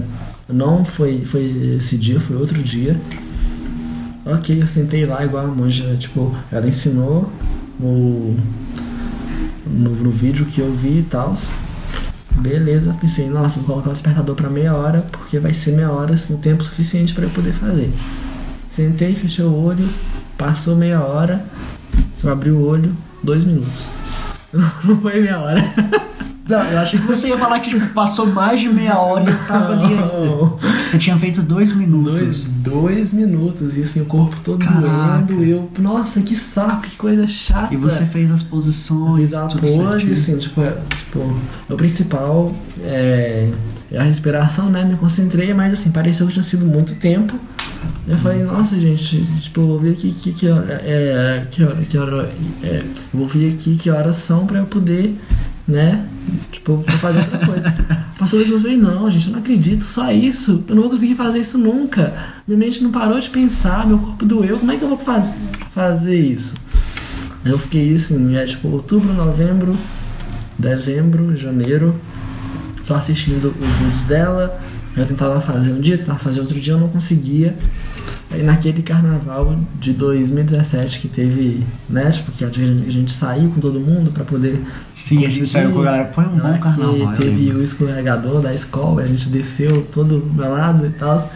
não 0.48 0.84
foi, 0.84 1.24
foi 1.24 1.76
esse 1.78 1.96
dia, 1.96 2.20
foi 2.20 2.36
outro 2.36 2.62
dia. 2.62 2.96
Ok, 4.24 4.60
eu 4.60 4.66
sentei 4.68 5.06
lá 5.06 5.24
igual 5.24 5.46
a 5.46 5.48
monja, 5.48 5.96
tipo, 5.96 6.34
ela 6.52 6.68
ensinou 6.68 7.30
no, 7.78 8.36
no, 9.66 9.90
no 9.90 10.10
vídeo 10.10 10.44
que 10.44 10.60
eu 10.60 10.72
vi 10.72 10.98
e 10.98 11.02
tal. 11.02 11.34
Beleza, 12.32 12.96
pensei, 13.00 13.28
nossa, 13.28 13.58
vou 13.60 13.66
colocar 13.68 13.90
o 13.90 13.92
despertador 13.92 14.34
pra 14.34 14.50
meia 14.50 14.74
hora, 14.74 15.00
porque 15.10 15.38
vai 15.38 15.54
ser 15.54 15.72
meia 15.72 15.90
hora, 15.90 16.14
assim, 16.14 16.36
tempo 16.36 16.62
suficiente 16.62 17.14
pra 17.14 17.24
eu 17.24 17.30
poder 17.30 17.52
fazer. 17.52 17.92
Sentei, 18.68 19.14
fechei 19.14 19.44
o 19.44 19.52
olho, 19.54 19.88
passou 20.36 20.76
meia 20.76 21.00
hora, 21.00 21.44
eu 22.22 22.30
abri 22.30 22.50
o 22.50 22.60
olho, 22.60 22.94
dois 23.22 23.44
minutos. 23.44 23.88
Não 24.84 25.00
foi 25.00 25.20
meia 25.20 25.40
hora. 25.40 25.62
Não, 26.50 26.62
eu 26.64 26.78
achei 26.80 26.98
que 26.98 27.06
você 27.06 27.28
ia 27.28 27.38
falar 27.38 27.60
que 27.60 27.70
tipo, 27.70 27.86
passou 27.94 28.26
mais 28.26 28.60
de 28.60 28.68
meia 28.68 28.98
hora 28.98 29.24
e 29.30 29.32
eu 29.32 29.38
tava 29.46 29.72
ali 29.72 29.94
ainda. 29.94 30.86
Você 30.88 30.98
tinha 30.98 31.16
feito 31.16 31.42
dois 31.42 31.72
minutos. 31.72 32.20
Dois, 32.20 32.44
dois 32.44 33.12
minutos, 33.12 33.76
e 33.76 33.82
assim, 33.82 34.00
o 34.00 34.04
corpo 34.06 34.36
todo 34.44 34.64
Caraca. 34.64 35.24
doendo, 35.26 35.44
e 35.44 35.50
eu, 35.50 35.70
nossa, 35.78 36.20
que 36.20 36.34
saco, 36.36 36.82
que 36.82 36.96
coisa 36.96 37.26
chata. 37.26 37.72
E 37.72 37.76
você 37.76 38.04
fez 38.04 38.30
as 38.30 38.42
Eu 38.42 38.48
posições. 38.48 39.28
fiz 39.28 39.34
a 39.34 39.46
tudo 39.46 39.60
pose, 39.60 39.76
certinho. 39.76 40.12
assim, 40.12 40.38
tipo, 40.38 40.60
é, 40.60 40.76
tipo, 41.04 41.36
o 41.68 41.76
principal 41.76 42.52
é, 42.82 43.50
é 43.92 43.98
a 43.98 44.02
respiração, 44.02 44.68
né? 44.70 44.84
Me 44.84 44.96
concentrei, 44.96 45.54
mas 45.54 45.72
assim, 45.74 45.90
pareceu 45.90 46.26
que 46.26 46.32
tinha 46.32 46.42
sido 46.42 46.64
muito 46.66 46.94
tempo. 46.96 47.34
Eu 48.06 48.18
falei, 48.18 48.42
nossa, 48.42 48.78
gente, 48.80 49.24
tipo, 49.40 49.60
eu 49.60 49.66
vou 49.68 49.78
ver 49.78 49.92
aqui 49.92 50.12
que, 50.12 50.32
que 50.32 50.48
hora, 50.48 50.80
é, 50.84 51.46
que 51.50 51.62
hora, 51.62 51.76
que 51.76 51.96
hora, 51.96 52.28
é, 52.62 52.82
eu 52.82 53.18
vou 53.18 53.26
ver 53.28 53.52
aqui 53.52 53.76
que 53.76 53.88
horas 53.90 54.16
são 54.16 54.46
pra 54.46 54.58
eu 54.58 54.66
poder, 54.66 55.16
né, 55.70 56.06
tipo, 56.50 56.80
pra 56.82 56.98
fazer 56.98 57.20
outra 57.20 57.46
coisa. 57.46 57.74
Passou 58.18 58.40
isso, 58.40 58.52
eu 58.52 58.60
falei, 58.60 58.76
não, 58.76 59.10
gente, 59.10 59.28
eu 59.28 59.32
não 59.32 59.40
acredito, 59.40 59.82
só 59.82 60.12
isso, 60.12 60.62
eu 60.68 60.74
não 60.74 60.82
vou 60.82 60.90
conseguir 60.90 61.14
fazer 61.14 61.38
isso 61.38 61.56
nunca. 61.56 62.12
Minha 62.46 62.58
mente 62.58 62.82
não 62.82 62.90
parou 62.90 63.18
de 63.18 63.30
pensar, 63.30 63.86
meu 63.86 63.98
corpo 63.98 64.26
doeu, 64.26 64.58
como 64.58 64.70
é 64.70 64.76
que 64.76 64.82
eu 64.82 64.88
vou 64.88 64.98
faz, 64.98 65.32
fazer 65.72 66.16
isso? 66.16 66.54
Eu 67.44 67.56
fiquei 67.56 67.94
assim, 67.94 68.36
é 68.36 68.44
tipo 68.44 68.68
outubro, 68.68 69.14
novembro, 69.14 69.74
dezembro, 70.58 71.34
janeiro, 71.34 71.98
só 72.82 72.96
assistindo 72.96 73.54
os 73.58 73.76
vídeos 73.76 74.04
dela. 74.04 74.60
Eu 74.96 75.06
tentava 75.06 75.40
fazer 75.40 75.72
um 75.72 75.80
dia, 75.80 75.96
tentava 75.96 76.18
fazer 76.18 76.40
outro 76.40 76.60
dia, 76.60 76.74
eu 76.74 76.80
não 76.80 76.88
conseguia. 76.88 77.56
Aí 78.32 78.44
naquele 78.44 78.80
carnaval 78.82 79.56
de 79.80 79.92
2017 79.92 81.00
que 81.00 81.08
teve, 81.08 81.66
né, 81.88 82.10
tipo, 82.12 82.30
que 82.30 82.44
a 82.44 82.48
gente, 82.48 82.86
a 82.86 82.90
gente 82.92 83.12
saiu 83.12 83.50
com 83.50 83.60
todo 83.60 83.80
mundo 83.80 84.12
pra 84.12 84.24
poder. 84.24 84.62
Sim, 84.94 85.26
a 85.26 85.28
gente 85.28 85.50
saiu 85.50 85.72
com 85.72 85.80
a 85.80 85.84
galera. 85.84 86.12
Foi 86.12 86.24
um 86.24 86.36
né, 86.36 86.52
bom 86.52 86.58
carnaval. 86.58 87.12
Que 87.12 87.22
teve 87.22 87.50
o 87.52 87.62
escorregador 87.62 88.40
da 88.40 88.54
escola, 88.54 89.02
a 89.02 89.06
gente 89.06 89.28
desceu 89.28 89.84
todo 89.92 90.24
melado 90.32 90.86
e 90.86 90.90
tal. 90.90 91.28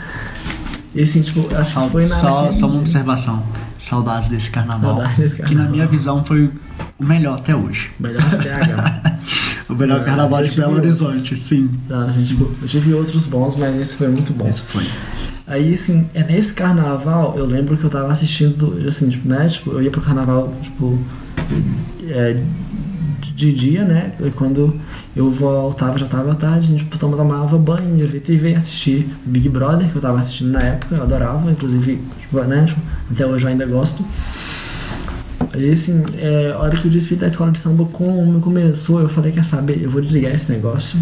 E 0.95 1.03
assim, 1.03 1.21
tipo, 1.21 1.53
acho 1.57 1.73
Só, 1.73 1.85
que 1.87 1.91
foi 1.91 2.07
na 2.07 2.15
só, 2.15 2.53
só 2.53 2.67
uma 2.69 2.79
observação. 2.79 3.43
Saudades 3.77 4.29
desse 4.29 4.49
carnaval. 4.51 4.95
Saudades 4.95 5.19
desse 5.19 5.35
Que 5.35 5.43
na 5.43 5.49
carnaval. 5.49 5.73
minha 5.73 5.87
visão 5.89 6.25
foi 6.25 6.49
o 6.97 7.05
melhor 7.05 7.35
até 7.39 7.57
hoje. 7.57 7.91
Melhor 7.99 8.23
de 8.23 8.37
BH. 8.37 9.15
O 9.67 9.73
melhor 9.75 10.03
Ah, 10.03 10.05
carnaval 10.05 10.43
de 10.45 10.55
Belo. 10.55 10.75
Horizonte, 10.77 11.37
sim. 11.39 11.71
Tá, 11.89 12.01
assim, 12.05 12.27
tipo, 12.27 12.51
eu 12.61 12.69
tive 12.69 12.93
outros 12.93 13.27
bons, 13.27 13.57
mas 13.57 13.75
esse 13.81 13.97
foi 13.97 14.09
muito 14.09 14.31
bom. 14.35 14.47
Esse 14.47 14.61
foi. 14.61 14.85
Aí, 15.47 15.75
assim, 15.75 16.07
é 16.15 16.23
nesse 16.25 16.55
carnaval, 16.55 17.35
eu 17.37 17.45
lembro 17.45 17.77
que 17.77 17.85
eu 17.85 17.91
tava 17.91 18.11
assistindo, 18.11 18.79
assim, 18.89 19.11
tipo, 19.11 19.29
né? 19.29 19.47
Tipo, 19.47 19.73
eu 19.73 19.83
ia 19.83 19.91
pro 19.91 20.01
carnaval, 20.01 20.53
tipo, 20.63 20.99
é, 22.09 22.43
de 23.35 23.53
dia, 23.53 23.85
né? 23.85 24.13
E 24.25 24.31
quando 24.31 24.81
eu 25.15 25.31
voltava, 25.31 25.99
já 25.99 26.07
tava 26.07 26.35
tarde, 26.35 26.67
a 26.67 26.71
gente 26.71 26.85
tipo, 26.85 26.97
tomava 26.97 27.59
banho, 27.59 27.97
ia 27.99 28.07
ver 28.07 28.21
TV 28.21 28.55
assistir 28.55 29.07
Big 29.27 29.49
Brother, 29.51 29.87
que 29.91 29.97
eu 29.97 30.01
tava 30.01 30.19
assistindo 30.19 30.51
na 30.53 30.63
época, 30.63 30.95
eu 30.95 31.03
adorava, 31.03 31.51
inclusive, 31.51 32.01
tipo, 32.21 32.41
né? 32.43 32.65
Tipo, 32.67 32.81
até 33.13 33.27
hoje 33.27 33.45
eu 33.45 33.51
ainda 33.51 33.67
gosto. 33.67 34.03
Aí, 35.53 35.71
assim, 35.73 36.03
é, 36.17 36.53
a 36.53 36.59
hora 36.59 36.75
que 36.77 36.87
o 36.89 36.91
desfile 36.91 37.21
da 37.21 37.27
escola 37.27 37.53
de 37.53 37.59
samba 37.59 37.85
com- 37.85 38.41
começou, 38.41 39.01
eu 39.01 39.09
falei, 39.11 39.31
quer 39.31 39.45
saber, 39.45 39.83
eu 39.83 39.91
vou 39.91 40.01
desligar 40.01 40.35
esse 40.35 40.51
negócio 40.51 40.99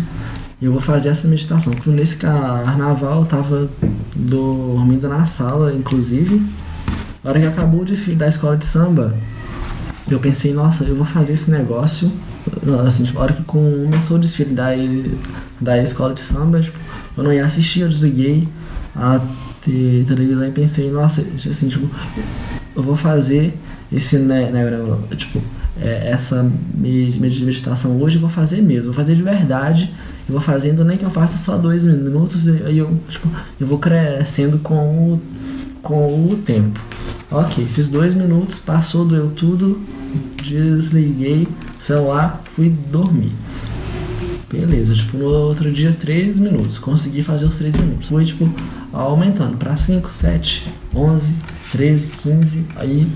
e 0.63 0.65
eu 0.65 0.71
vou 0.73 0.81
fazer 0.81 1.09
essa 1.09 1.27
meditação. 1.27 1.73
Porque 1.75 1.91
nesse 1.91 2.17
carnaval 2.17 3.19
eu 3.21 3.27
tava 3.27 3.69
dormindo 4.15 5.09
na 5.09 5.25
sala, 5.25 5.75
inclusive. 5.75 6.41
A 7.25 7.29
hora 7.29 7.41
que 7.41 7.47
acabou 7.47 7.83
o 7.83 7.85
desfile 7.85 8.17
da 8.17 8.29
escola 8.29 8.57
de 8.57 8.65
samba, 8.65 9.15
eu 10.09 10.19
pensei, 10.21 10.55
nossa, 10.55 10.85
eu 10.85 10.95
vou 10.95 11.05
fazer 11.05 11.33
esse 11.33 11.51
negócio. 11.51 12.11
Assim, 12.87 13.03
tipo, 13.05 13.19
a 13.19 13.23
hora 13.23 13.33
que 13.33 13.43
começou 13.43 14.17
o 14.17 14.21
desfile 14.21 14.55
da, 14.55 14.69
da 15.61 15.83
escola 15.83 16.15
de 16.15 16.21
samba, 16.21 16.61
tipo, 16.61 16.79
eu 17.17 17.25
não 17.25 17.33
ia 17.33 17.45
assistir, 17.45 17.81
eu 17.81 17.89
desliguei 17.89 18.49
a 18.95 19.21
te- 19.65 20.05
televisão 20.07 20.47
e 20.47 20.51
pensei, 20.53 20.91
nossa, 20.91 21.23
assim, 21.49 21.69
tipo, 21.69 21.89
eu 22.75 22.83
vou 22.83 22.97
fazer 22.97 23.53
esse, 23.93 24.17
né, 24.19 24.51
né, 24.51 24.65
né, 24.65 25.17
tipo, 25.17 25.41
é, 25.81 26.11
essa 26.11 26.43
me- 26.75 27.11
med- 27.19 27.45
meditação 27.45 28.01
hoje, 28.01 28.17
eu 28.17 28.21
vou 28.21 28.31
fazer 28.31 28.61
mesmo, 28.61 28.93
vou 28.93 28.95
fazer 28.95 29.15
de 29.15 29.23
verdade, 29.23 29.93
eu 30.29 30.33
vou 30.33 30.41
fazendo, 30.41 30.85
nem 30.85 30.97
que 30.97 31.05
eu 31.05 31.11
faça 31.11 31.39
só 31.39 31.57
dois 31.57 31.85
minutos, 31.85 32.47
aí 32.49 32.79
eu, 32.79 32.99
tipo, 33.09 33.29
eu 33.61 33.67
vou 33.67 33.79
crescendo 33.79 34.59
com 34.59 34.75
o, 35.15 35.23
com 35.83 36.29
o 36.29 36.37
tempo. 36.37 36.81
Ok, 37.31 37.67
fiz 37.67 37.89
dois 37.89 38.15
minutos, 38.15 38.59
passou, 38.59 39.05
doeu 39.05 39.31
tudo, 39.31 39.81
desliguei 40.43 41.49
o 41.79 41.83
celular, 41.83 42.43
fui 42.55 42.69
dormir. 42.69 43.33
Beleza, 44.53 44.95
tipo, 44.95 45.17
no 45.17 45.25
outro 45.25 45.73
dia, 45.73 45.97
3 45.99 46.39
minutos. 46.39 46.79
Consegui 46.79 47.23
fazer 47.23 47.47
os 47.47 47.57
3 47.57 47.75
minutos. 47.75 48.09
Fui, 48.09 48.23
tipo, 48.23 48.47
aumentando 48.93 49.57
pra 49.57 49.79
5, 49.79 50.11
7, 50.11 50.71
11, 50.95 51.33
13, 51.73 52.07
15. 52.23 52.65
Aí, 52.77 53.09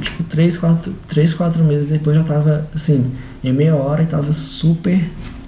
tipo, 0.00 0.22
3, 0.24 0.56
4, 0.56 0.94
3, 1.06 1.34
4 1.34 1.62
meses 1.62 1.90
depois 1.90 2.16
já 2.16 2.24
tava, 2.24 2.66
assim, 2.74 3.12
em 3.44 3.52
meia 3.52 3.76
hora 3.76 4.02
e 4.02 4.06
tava 4.06 4.32
super 4.32 4.98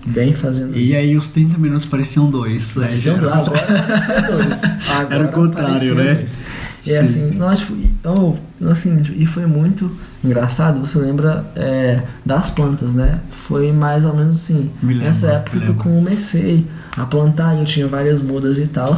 bem 0.07 0.33
fazendo 0.35 0.77
E 0.77 0.89
isso. 0.91 0.99
aí 0.99 1.17
os 1.17 1.29
30 1.29 1.59
minutos 1.59 1.87
pareciam 1.87 2.31
dois. 2.31 2.77
né? 2.77 2.87
Parecia 2.87 3.15
um 3.15 3.19
dois, 3.19 3.33
agora 3.35 3.67
parecia 3.67 4.23
dois. 4.23 4.55
Agora 4.91 5.15
Era 5.15 5.25
o 5.25 5.33
contrário, 5.33 5.95
né? 5.95 6.15
dois. 6.15 6.39
E 6.87 6.91
Sim. 6.91 6.97
assim, 6.99 7.31
nós, 7.37 7.59
tipo, 7.59 7.75
e- 7.75 7.91
oh, 8.07 8.35
assim, 8.71 9.03
e 9.17 9.27
foi 9.27 9.45
muito 9.47 9.91
engraçado, 10.25 10.81
você 10.81 10.99
lembra 10.99 11.45
é, 11.55 12.01
das 12.25 12.51
plantas, 12.51 12.95
né? 12.95 13.19
Foi 13.31 13.73
mais 13.73 14.05
ou 14.05 14.15
menos 14.15 14.37
assim. 14.39 14.71
Me 14.83 14.95
lembro, 14.95 15.09
Nessa 15.09 15.27
época 15.33 15.59
que 15.61 15.69
eu 15.69 15.75
comecei 15.75 16.65
a 16.97 17.05
plantar, 17.05 17.55
e 17.57 17.59
eu 17.61 17.65
tinha 17.67 17.87
várias 17.87 18.23
mudas 18.23 18.59
e 18.59 18.67
tal. 18.67 18.97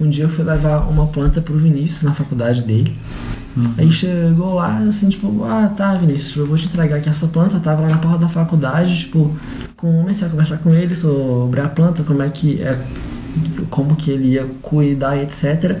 Um 0.00 0.08
dia 0.08 0.24
eu 0.24 0.28
fui 0.28 0.44
levar 0.44 0.78
uma 0.90 1.06
planta 1.06 1.40
pro 1.40 1.56
Vinícius 1.56 2.02
na 2.02 2.12
faculdade 2.14 2.62
dele. 2.64 2.96
Uhum. 3.56 3.74
Aí 3.78 3.90
chegou 3.92 4.54
lá, 4.54 4.78
assim, 4.88 5.08
tipo, 5.08 5.44
ah, 5.44 5.68
tá, 5.76 5.94
Vinícius, 5.94 6.36
eu 6.36 6.46
vou 6.46 6.56
te 6.56 6.66
entregar 6.66 6.96
aqui 6.96 7.08
essa 7.08 7.26
planta. 7.28 7.60
Tava 7.60 7.82
lá 7.82 7.88
na 7.88 7.98
porta 7.98 8.18
da 8.18 8.28
faculdade, 8.28 8.98
tipo, 9.00 9.36
comecei 9.80 10.26
a 10.26 10.30
conversar 10.30 10.58
com 10.58 10.72
ele 10.74 10.94
sobre 10.94 11.60
a 11.60 11.68
planta, 11.68 12.02
como 12.02 12.22
é 12.22 12.28
que 12.28 12.60
é, 12.62 12.78
como 13.70 13.96
que 13.96 14.10
ele 14.10 14.28
ia 14.34 14.46
cuidar 14.60 15.16
etc. 15.16 15.78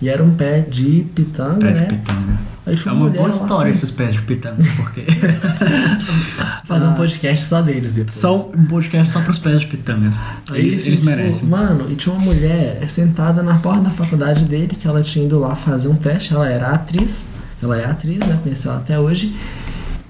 E 0.00 0.08
era 0.08 0.22
um 0.22 0.34
pé 0.34 0.60
de 0.60 1.06
pitanga, 1.14 1.58
Pé 1.58 1.70
né? 1.72 1.80
de 1.86 1.94
pitanga. 1.94 2.56
É 2.66 2.90
uma 2.90 3.08
boa 3.08 3.30
história 3.30 3.70
assim, 3.70 3.78
esses 3.78 3.90
pés 3.92 4.12
de 4.16 4.22
pitanga, 4.22 4.56
porque 4.76 5.04
Fazer 6.66 6.86
um 6.86 6.94
podcast 6.94 7.44
só 7.44 7.62
deles 7.62 7.92
depois. 7.92 8.18
só 8.18 8.50
um 8.52 8.64
podcast 8.66 9.12
só 9.12 9.20
pros 9.20 9.38
pés 9.38 9.60
de 9.60 9.68
pitangas. 9.68 10.16
Aí, 10.50 10.60
Eles, 10.60 10.78
assim, 10.78 10.86
eles 10.88 10.98
tipo, 10.98 11.10
merecem. 11.10 11.48
Mano, 11.48 11.90
e 11.90 11.94
tinha 11.94 12.12
uma 12.12 12.24
mulher 12.24 12.82
sentada 12.90 13.40
na 13.42 13.54
porta 13.58 13.82
da 13.82 13.90
faculdade 13.90 14.44
dele, 14.46 14.66
que 14.78 14.86
ela 14.88 15.00
tinha 15.00 15.24
ido 15.24 15.38
lá 15.38 15.54
fazer 15.54 15.86
um 15.86 15.94
teste, 15.94 16.34
ela 16.34 16.48
era 16.50 16.70
atriz, 16.70 17.26
ela 17.62 17.78
é 17.80 17.84
atriz, 17.84 18.18
né? 18.18 18.36
Conheci 18.42 18.66
ela 18.66 18.78
até 18.78 18.98
hoje. 18.98 19.32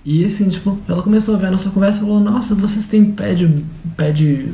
E 0.09 0.25
assim, 0.25 0.49
tipo, 0.49 0.79
ela 0.87 1.03
começou 1.03 1.35
a 1.35 1.39
ver 1.39 1.49
a 1.49 1.51
nossa 1.51 1.69
conversa 1.69 1.99
e 1.99 2.01
falou, 2.03 2.21
nossa, 2.21 2.55
vocês 2.55 2.87
têm 2.87 3.07
pé 3.07 3.35
de. 3.35 3.65
pé 3.97 4.13
de. 4.13 4.49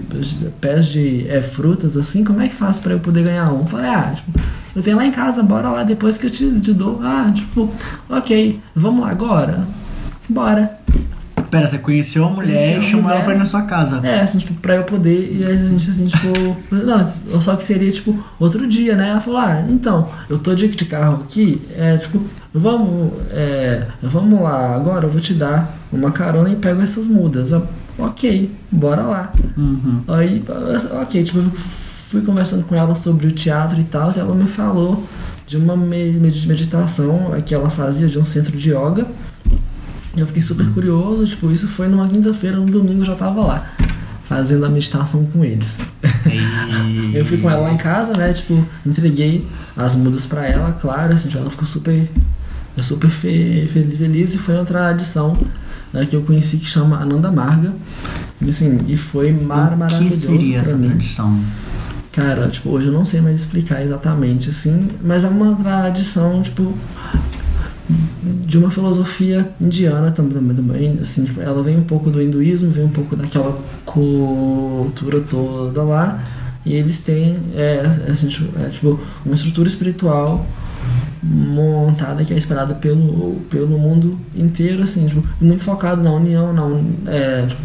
pés 0.62 0.86
de 0.86 1.28
é, 1.28 1.42
frutas 1.42 1.94
assim, 1.94 2.24
como 2.24 2.40
é 2.40 2.48
que 2.48 2.54
faz 2.54 2.80
pra 2.80 2.94
eu 2.94 3.00
poder 3.00 3.22
ganhar 3.22 3.52
um? 3.52 3.58
Eu 3.58 3.66
falei, 3.66 3.90
ah, 3.90 4.14
tipo, 4.16 4.40
eu 4.74 4.82
tenho 4.82 4.96
lá 4.96 5.04
em 5.04 5.12
casa, 5.12 5.42
bora 5.42 5.68
lá 5.68 5.82
depois 5.82 6.16
que 6.16 6.24
eu 6.24 6.30
te, 6.30 6.58
te 6.58 6.72
dou. 6.72 7.00
Ah, 7.02 7.30
tipo, 7.34 7.70
ok, 8.08 8.58
vamos 8.74 9.02
lá 9.02 9.10
agora? 9.10 9.68
Bora. 10.26 10.80
Pera, 11.52 11.68
você 11.68 11.76
conheceu 11.78 12.24
a 12.24 12.30
mulher 12.30 12.78
e 12.78 12.82
chamou 12.90 13.10
ela 13.10 13.20
pra 13.20 13.34
ir 13.34 13.38
na 13.38 13.44
sua 13.46 13.62
casa. 13.62 14.00
É, 14.02 14.20
assim, 14.22 14.38
tipo, 14.38 14.54
pra 14.54 14.76
eu 14.76 14.84
poder. 14.84 15.36
E 15.38 15.44
a 15.44 15.54
gente, 15.54 15.90
assim, 15.90 16.06
tipo. 16.06 16.56
Não, 16.74 17.40
só 17.42 17.54
que 17.56 17.64
seria, 17.64 17.92
tipo, 17.92 18.18
outro 18.40 18.66
dia, 18.66 18.96
né? 18.96 19.10
Ela 19.10 19.20
falou, 19.20 19.38
ah, 19.38 19.62
então, 19.68 20.08
eu 20.30 20.38
tô 20.38 20.54
de, 20.54 20.66
de 20.68 20.84
carro 20.86 21.22
aqui, 21.24 21.60
é, 21.76 21.98
tipo, 21.98 22.24
vamos. 22.54 23.12
É, 23.30 23.86
vamos 24.02 24.40
lá, 24.40 24.74
agora 24.74 25.04
eu 25.06 25.10
vou 25.10 25.20
te 25.20 25.34
dar 25.34 25.76
uma 25.92 26.10
carona 26.10 26.48
e 26.48 26.56
pego 26.56 26.80
essas 26.80 27.06
mudas. 27.06 27.52
Eu, 27.52 27.68
ok, 27.98 28.50
bora 28.70 29.02
lá. 29.02 29.32
Uhum. 29.54 30.00
Aí, 30.08 30.42
ok, 31.02 31.22
tipo, 31.22 31.38
eu 31.38 31.50
fui 31.50 32.22
conversando 32.22 32.64
com 32.64 32.74
ela 32.74 32.94
sobre 32.94 33.26
o 33.26 33.30
teatro 33.32 33.78
e 33.78 33.84
tal, 33.84 34.10
e 34.10 34.18
ela 34.18 34.34
me 34.34 34.46
falou 34.46 35.04
de 35.46 35.58
uma 35.58 35.76
me- 35.76 36.12
med- 36.12 36.46
meditação 36.48 37.32
que 37.44 37.54
ela 37.54 37.68
fazia 37.68 38.06
de 38.08 38.18
um 38.18 38.24
centro 38.24 38.56
de 38.56 38.70
yoga. 38.70 39.06
Eu 40.16 40.26
fiquei 40.26 40.42
super 40.42 40.66
curioso, 40.74 41.26
tipo, 41.26 41.50
isso 41.50 41.68
foi 41.68 41.88
numa 41.88 42.06
quinta-feira, 42.06 42.56
no 42.58 42.66
domingo 42.66 43.00
eu 43.00 43.06
já 43.06 43.14
tava 43.14 43.40
lá, 43.40 43.72
fazendo 44.24 44.66
a 44.66 44.68
meditação 44.68 45.24
com 45.26 45.42
eles. 45.44 45.78
E... 46.26 47.16
Eu 47.16 47.24
fui 47.24 47.38
com 47.38 47.50
ela 47.50 47.60
lá 47.62 47.72
em 47.72 47.78
casa, 47.78 48.12
né, 48.12 48.32
tipo, 48.32 48.62
entreguei 48.84 49.46
as 49.76 49.94
mudas 49.94 50.26
pra 50.26 50.46
ela, 50.46 50.72
claro, 50.72 51.14
assim, 51.14 51.28
tipo, 51.28 51.40
ela 51.40 51.48
ficou 51.50 51.66
super, 51.66 52.10
super 52.82 53.08
fe- 53.08 53.66
fe- 53.72 53.84
feliz 53.96 54.34
e 54.34 54.38
foi 54.38 54.54
uma 54.54 54.64
tradição 54.66 55.36
né, 55.94 56.04
que 56.04 56.14
eu 56.14 56.20
conheci 56.22 56.58
que 56.58 56.66
chama 56.66 56.98
Ananda 57.00 57.30
Marga. 57.32 57.72
E 58.44 58.50
assim, 58.50 58.78
e 58.88 58.96
foi 58.96 59.32
mar 59.32 59.72
O 59.72 59.76
maravilhoso 59.78 60.10
que 60.14 60.26
seria 60.26 60.58
essa 60.58 60.74
mim. 60.76 60.88
tradição? 60.88 61.38
Cara, 62.12 62.48
tipo, 62.48 62.68
hoje 62.70 62.88
eu 62.88 62.92
não 62.92 63.04
sei 63.06 63.20
mais 63.22 63.40
explicar 63.40 63.82
exatamente, 63.82 64.50
assim, 64.50 64.88
mas 65.02 65.24
é 65.24 65.28
uma 65.28 65.54
tradição, 65.56 66.42
tipo, 66.42 66.74
de 68.46 68.58
uma 68.58 68.70
filosofia 68.70 69.48
indiana 69.60 70.10
também, 70.10 70.54
também 70.54 70.98
assim, 71.00 71.24
tipo, 71.24 71.40
ela 71.40 71.62
vem 71.62 71.76
um 71.78 71.84
pouco 71.84 72.10
do 72.10 72.20
hinduísmo, 72.22 72.70
vem 72.70 72.84
um 72.84 72.88
pouco 72.90 73.16
daquela 73.16 73.58
cultura 73.84 75.20
toda 75.20 75.82
lá, 75.82 76.22
e 76.64 76.74
eles 76.74 77.00
têm, 77.00 77.38
é, 77.56 77.80
assim, 78.10 78.28
tipo, 78.28 78.58
é, 78.60 78.68
tipo, 78.68 79.00
uma 79.24 79.34
estrutura 79.34 79.68
espiritual 79.68 80.46
montada 81.22 82.24
que 82.24 82.32
é 82.34 82.36
esperada 82.36 82.74
pelo, 82.74 83.40
pelo 83.50 83.78
mundo 83.78 84.18
inteiro, 84.34 84.82
assim, 84.82 85.06
tipo, 85.06 85.22
muito 85.40 85.62
focado 85.62 86.02
na 86.02 86.12
união, 86.12 86.52
na, 86.52 86.64
un- 86.64 86.92
é, 87.06 87.46
tipo, 87.46 87.60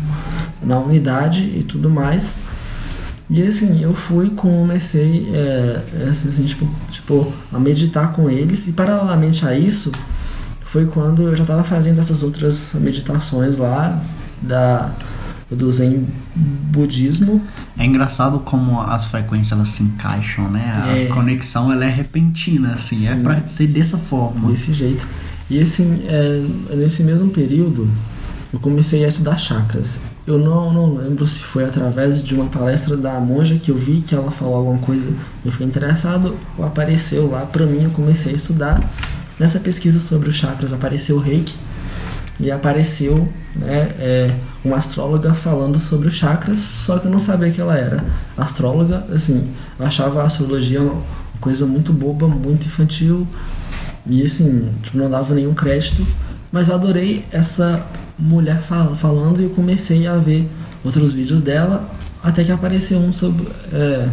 na 0.63 0.79
unidade 0.79 1.41
e 1.43 1.63
tudo 1.63 1.89
mais. 1.89 2.37
E 3.29 3.43
assim, 3.43 3.83
eu 3.83 3.93
fui, 3.93 4.29
comecei 4.29 5.27
é, 5.33 5.81
assim, 6.09 6.29
assim, 6.29 6.43
tipo, 6.45 6.67
tipo, 6.91 7.33
a 7.51 7.59
meditar 7.59 8.13
com 8.13 8.29
eles, 8.29 8.67
e 8.67 8.71
paralelamente 8.71 9.45
a 9.45 9.57
isso, 9.57 9.91
foi 10.67 10.85
quando 10.85 11.23
eu 11.23 11.35
já 11.35 11.43
estava 11.43 11.63
fazendo 11.63 11.99
essas 11.99 12.23
outras 12.23 12.71
meditações 12.75 13.57
lá 13.57 14.01
da, 14.41 14.91
do 15.49 15.71
Zen 15.71 16.05
budismo. 16.35 17.41
É 17.77 17.85
engraçado 17.85 18.39
como 18.39 18.81
as 18.81 19.05
frequências 19.05 19.51
elas 19.57 19.69
se 19.69 19.83
encaixam, 19.83 20.49
né? 20.49 20.81
A 20.83 20.97
É. 20.97 21.05
conexão 21.07 21.71
ela 21.71 21.85
é 21.85 21.89
repentina, 21.89 22.73
assim, 22.73 23.07
é 23.07 23.15
Sim. 23.15 23.23
pra 23.23 23.45
ser 23.45 23.67
dessa 23.67 23.97
forma. 23.97 24.51
desse 24.51 24.73
jeito. 24.73 25.07
E 25.49 25.59
assim, 25.61 26.01
é, 26.05 26.43
nesse 26.75 27.03
mesmo 27.03 27.29
período, 27.29 27.87
eu 28.51 28.59
comecei 28.59 29.05
a 29.05 29.07
estudar 29.07 29.37
chakras. 29.37 30.01
Eu 30.25 30.37
não, 30.37 30.73
não 30.73 30.95
lembro 30.95 31.25
se 31.25 31.39
foi 31.39 31.63
através 31.63 32.21
de 32.21 32.35
uma 32.35 32.45
palestra 32.47 32.97
da 32.97 33.17
monja 33.19 33.55
que 33.55 33.71
eu 33.71 33.77
vi 33.77 34.01
que 34.01 34.13
ela 34.13 34.29
falou 34.29 34.55
alguma 34.55 34.79
coisa, 34.79 35.09
eu 35.45 35.51
fiquei 35.53 35.65
interessado, 35.65 36.35
ou 36.57 36.65
apareceu 36.65 37.31
lá 37.31 37.45
pra 37.45 37.65
mim, 37.65 37.83
eu 37.83 37.89
comecei 37.91 38.33
a 38.33 38.35
estudar. 38.35 38.77
Nessa 39.39 39.59
pesquisa 39.59 39.99
sobre 39.99 40.29
os 40.29 40.35
chakras 40.35 40.73
apareceu 40.73 41.15
o 41.15 41.19
reiki 41.19 41.53
e 42.39 42.51
apareceu 42.51 43.27
né, 43.55 43.91
é, 43.99 44.35
uma 44.63 44.77
astróloga 44.77 45.33
falando 45.33 45.79
sobre 45.79 46.07
os 46.07 46.13
chakras, 46.15 46.59
só 46.59 46.97
que 46.99 47.05
eu 47.07 47.11
não 47.11 47.19
sabia 47.19 47.49
que 47.51 47.59
ela 47.61 47.75
era 47.77 48.03
astróloga. 48.37 49.05
Assim, 49.13 49.47
achava 49.79 50.21
a 50.21 50.25
astrologia 50.25 50.81
uma 50.81 51.01
coisa 51.39 51.65
muito 51.65 51.93
boba, 51.93 52.27
muito 52.27 52.65
infantil 52.65 53.27
e 54.05 54.23
assim, 54.23 54.69
tipo, 54.83 54.97
não 54.97 55.09
dava 55.09 55.33
nenhum 55.35 55.53
crédito. 55.53 56.05
Mas 56.51 56.67
eu 56.69 56.75
adorei 56.75 57.25
essa 57.31 57.85
mulher 58.17 58.61
fal- 58.61 58.95
falando 58.95 59.39
e 59.41 59.43
eu 59.43 59.49
comecei 59.51 60.07
a 60.07 60.15
ver 60.17 60.49
outros 60.83 61.11
vídeos 61.13 61.41
dela 61.41 61.89
até 62.23 62.43
que 62.43 62.51
apareceu 62.51 62.97
um 62.99 63.13
sobre, 63.13 63.47
é, 63.71 64.07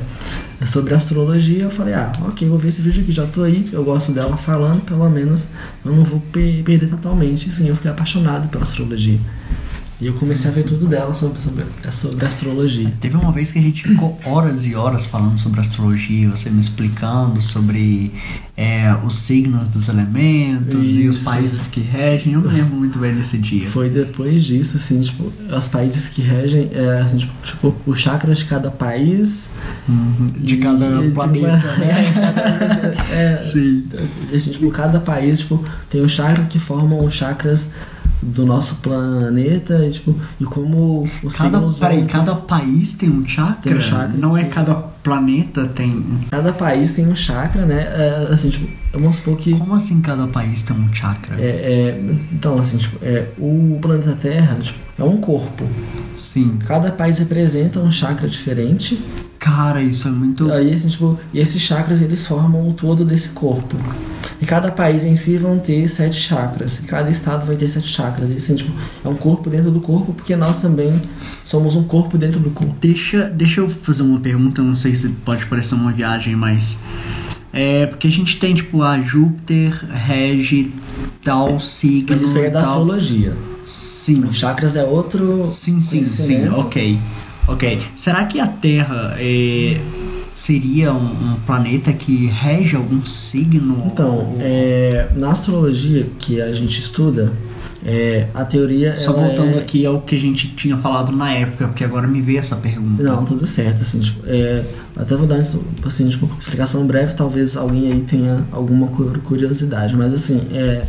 sobre 0.67 0.95
astrologia. 0.95 1.65
Eu 1.65 1.71
falei, 1.71 1.95
ah, 1.95 2.11
ok, 2.23 2.49
vou 2.49 2.59
ver 2.59 2.69
esse 2.69 2.81
vídeo 2.81 3.03
aqui, 3.03 3.13
já 3.13 3.27
tô 3.27 3.43
aí, 3.43 3.69
eu 3.73 3.85
gosto 3.85 4.13
dela 4.13 4.37
falando, 4.37 4.83
pelo 4.85 5.09
menos 5.11 5.49
eu 5.85 5.93
não 5.95 6.05
vou 6.05 6.21
pe- 6.33 6.63
perder 6.65 6.89
totalmente. 6.89 7.51
Sim, 7.53 7.69
eu 7.69 7.77
fiquei 7.77 7.91
apaixonado 7.91 8.49
pela 8.49 8.65
astrologia. 8.65 9.19
E 10.05 10.07
eu 10.07 10.13
comecei 10.13 10.51
a 10.51 10.53
ver 10.53 10.65
tudo 10.65 10.87
dela 10.87 11.15
sobre, 11.15 11.41
sobre, 11.41 11.65
sobre 11.91 12.27
astrologia. 12.27 12.93
Teve 13.01 13.17
uma 13.17 13.33
vez 13.33 13.51
que 13.51 13.59
a 13.59 13.63
gente 13.63 13.85
ficou 13.89 14.21
horas 14.27 14.67
e 14.67 14.75
horas 14.75 15.07
falando 15.07 15.39
sobre 15.39 15.61
astrologia, 15.61 16.29
você 16.29 16.51
me 16.51 16.61
explicando 16.61 17.41
sobre 17.41 18.13
é, 18.55 18.95
os 19.03 19.15
signos 19.15 19.67
dos 19.69 19.89
elementos 19.89 20.75
e 20.99 21.09
os 21.09 21.17
Isso. 21.17 21.25
países 21.25 21.69
que 21.69 21.81
regem. 21.81 22.35
Eu 22.35 22.43
me 22.43 22.49
lembro 22.49 22.77
muito 22.77 22.99
bem 22.99 23.15
desse 23.15 23.39
dia. 23.39 23.67
Foi 23.71 23.89
depois 23.89 24.45
disso, 24.45 24.77
assim, 24.77 25.01
tipo, 25.01 25.33
os 25.51 25.69
países 25.69 26.11
que 26.11 26.21
regem, 26.21 26.69
é, 26.75 27.01
assim, 27.01 27.17
tipo, 27.17 27.33
tipo, 27.43 27.75
o 27.87 27.95
chakra 27.95 28.35
de 28.35 28.45
cada 28.45 28.71
país. 28.71 29.49
Uhum, 29.89 30.33
De 30.37 30.57
e- 30.57 30.59
cada 30.59 31.01
de- 31.01 31.13
planeta, 31.13 31.67
é, 31.81 31.87
né? 31.87 32.13
cada- 32.13 33.15
é, 33.15 33.37
Sim. 33.39 33.87
assim, 34.35 34.51
tipo, 34.51 34.71
cada 34.71 35.01
país, 35.01 35.39
tipo, 35.39 35.65
tem 35.89 36.03
o 36.03 36.09
chakra 36.11 36.45
que 36.45 36.59
formam 36.59 37.03
os 37.03 37.15
chakras 37.15 37.69
do 38.25 38.47
nosso 38.47 38.77
planeta, 38.77 39.85
e, 39.87 39.91
tipo, 39.93 40.15
e 40.41 40.45
como 40.45 41.09
os 41.23 41.35
Cada, 41.37 41.59
signos 41.59 41.79
peraí, 41.79 41.99
vão- 41.99 42.07
cada 42.07 42.35
país 42.35 42.95
tem 42.95 43.11
um 43.11 43.27
chakra? 43.27 43.57
Tem 43.63 43.77
um 43.77 43.81
chakra 43.81 44.17
Não 44.17 44.37
é 44.37 44.45
cada 44.45 44.75
planeta 44.75 45.67
tem. 45.67 46.03
cada 46.31 46.53
país 46.53 46.93
tem 46.93 47.07
um 47.07 47.15
chakra, 47.15 47.67
né? 47.67 47.83
É, 47.83 48.29
assim, 48.33 48.49
tipo, 48.49 48.67
vamos 48.93 49.17
supor 49.17 49.37
que 49.37 49.53
Como 49.59 49.75
assim 49.75 50.01
cada 50.01 50.27
país 50.27 50.63
tem 50.63 50.77
um 50.77 50.93
chakra? 50.93 51.37
é, 51.39 51.47
é, 51.47 52.01
então, 52.33 52.59
assim, 52.59 52.79
tipo, 52.79 52.97
é, 53.05 53.29
o 53.39 53.79
planeta 53.83 54.13
Terra 54.13 54.57
tipo, 54.61 54.79
é 54.99 55.05
um 55.05 55.19
corpo. 55.19 55.65
Sim. 56.17 56.59
Cada 56.67 56.91
país 56.91 57.19
representa 57.19 57.81
um 57.81 57.91
chakra 57.93 58.29
diferente. 58.29 59.03
Cara, 59.39 59.83
isso 59.83 60.09
é 60.09 60.11
muito. 60.11 60.51
Aí, 60.51 60.73
assim, 60.73 60.89
tipo, 60.89 61.19
e 61.33 61.39
esses 61.39 61.61
chakras 61.61 62.01
eles 62.01 62.27
formam 62.27 62.67
o 62.69 62.73
todo 62.73 63.05
desse 63.05 63.29
corpo. 63.31 63.77
E 64.41 64.47
cada 64.47 64.71
país 64.71 65.05
em 65.05 65.17
si 65.17 65.37
vão 65.37 65.59
ter 65.59 65.89
sete 65.89 66.21
chakras. 66.21 66.81
Cada 66.87 67.11
estado 67.11 67.47
vai 67.47 67.57
ter 67.57 67.69
sete 67.69 67.87
chakras. 67.87 68.31
E 68.31 68.35
assim, 68.35 68.57
tipo, 68.57 68.73
é 69.05 69.09
um 69.09 69.17
corpo 69.17 69.49
dentro 69.49 69.71
do 69.71 69.81
corpo, 69.81 70.13
porque 70.13 70.35
nós 70.37 70.61
também 70.61 71.01
somos 71.45 71.77
um 71.77 71.85
corpo 71.85 72.19
dentro 72.19 72.41
do 72.41 72.51
corpo. 72.51 72.75
Deixa, 72.81 73.25
deixa 73.25 73.61
eu 73.61 73.69
fazer 73.69 74.03
uma 74.03 74.21
pergunta, 74.21 74.63
não 74.63 74.77
sei 74.77 74.95
se 74.95 75.09
pode 75.09 75.47
parecer 75.47 75.75
uma 75.75 75.93
viagem, 75.93 76.35
mas. 76.37 76.79
É 77.53 77.87
porque 77.87 78.09
a 78.09 78.11
gente 78.11 78.37
tem, 78.37 78.53
tipo, 78.53 78.83
a 78.83 79.01
Júpiter 79.01 79.73
rege 79.89 80.73
tal 81.23 81.61
signo. 81.61 82.17
Mas 82.21 82.29
isso 82.29 82.39
aí 82.39 82.47
é 82.47 82.51
da 82.51 82.61
tal... 82.61 82.81
astrologia. 82.81 83.33
Sim. 83.63 84.25
Os 84.25 84.37
chakras 84.37 84.75
é 84.75 84.85
outro. 84.85 85.49
Sim, 85.51 85.81
sim, 85.81 86.05
sim, 86.07 86.49
ok. 86.49 86.99
Ok. 87.47 87.81
Será 87.95 88.25
que 88.25 88.41
a 88.41 88.47
Terra 88.47 89.15
é, 89.19 89.81
seria 90.45 90.93
um, 90.93 91.33
um 91.33 91.37
planeta 91.47 91.93
que 91.93 92.27
rege 92.27 92.77
algum 92.77 93.05
signo? 93.05 93.83
Então, 93.87 94.11
Ou- 94.33 94.39
é, 94.41 95.09
na 95.17 95.31
astrologia 95.31 96.07
que 96.19 96.41
a 96.41 96.53
gente 96.53 96.79
estuda, 96.79 97.33
é, 97.85 98.27
a 98.35 98.45
teoria. 98.45 98.97
Só 98.97 99.13
voltando 99.13 99.57
é... 99.57 99.61
aqui 99.61 99.85
ao 99.87 100.01
que 100.03 100.15
a 100.15 100.19
gente 100.19 100.49
tinha 100.49 100.77
falado 100.77 101.13
na 101.13 101.33
época, 101.33 101.67
porque 101.69 101.85
agora 101.85 102.07
me 102.07 102.21
veio 102.21 102.39
essa 102.39 102.57
pergunta. 102.57 103.03
Não, 103.03 103.25
tudo 103.25 103.47
certo, 103.47 103.83
assim, 103.83 104.01
tipo, 104.01 104.21
é, 104.27 104.65
até 104.97 105.15
vou 105.17 105.27
dar 105.27 105.37
assim, 105.85 106.09
tipo, 106.09 106.31
explicação 106.39 106.87
breve, 106.87 107.15
talvez 107.15 107.57
alguém 107.57 107.91
aí 107.93 108.01
tenha 108.01 108.45
alguma 108.53 108.87
cu- 108.89 109.19
curiosidade, 109.25 109.97
mas 109.97 110.13
assim, 110.15 110.43
é, 110.53 110.85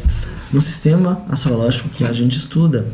no 0.53 0.62
sistema 0.62 1.22
astrológico 1.30 1.89
que 1.89 2.03
a 2.03 2.14
gente 2.14 2.38
estuda, 2.38 2.86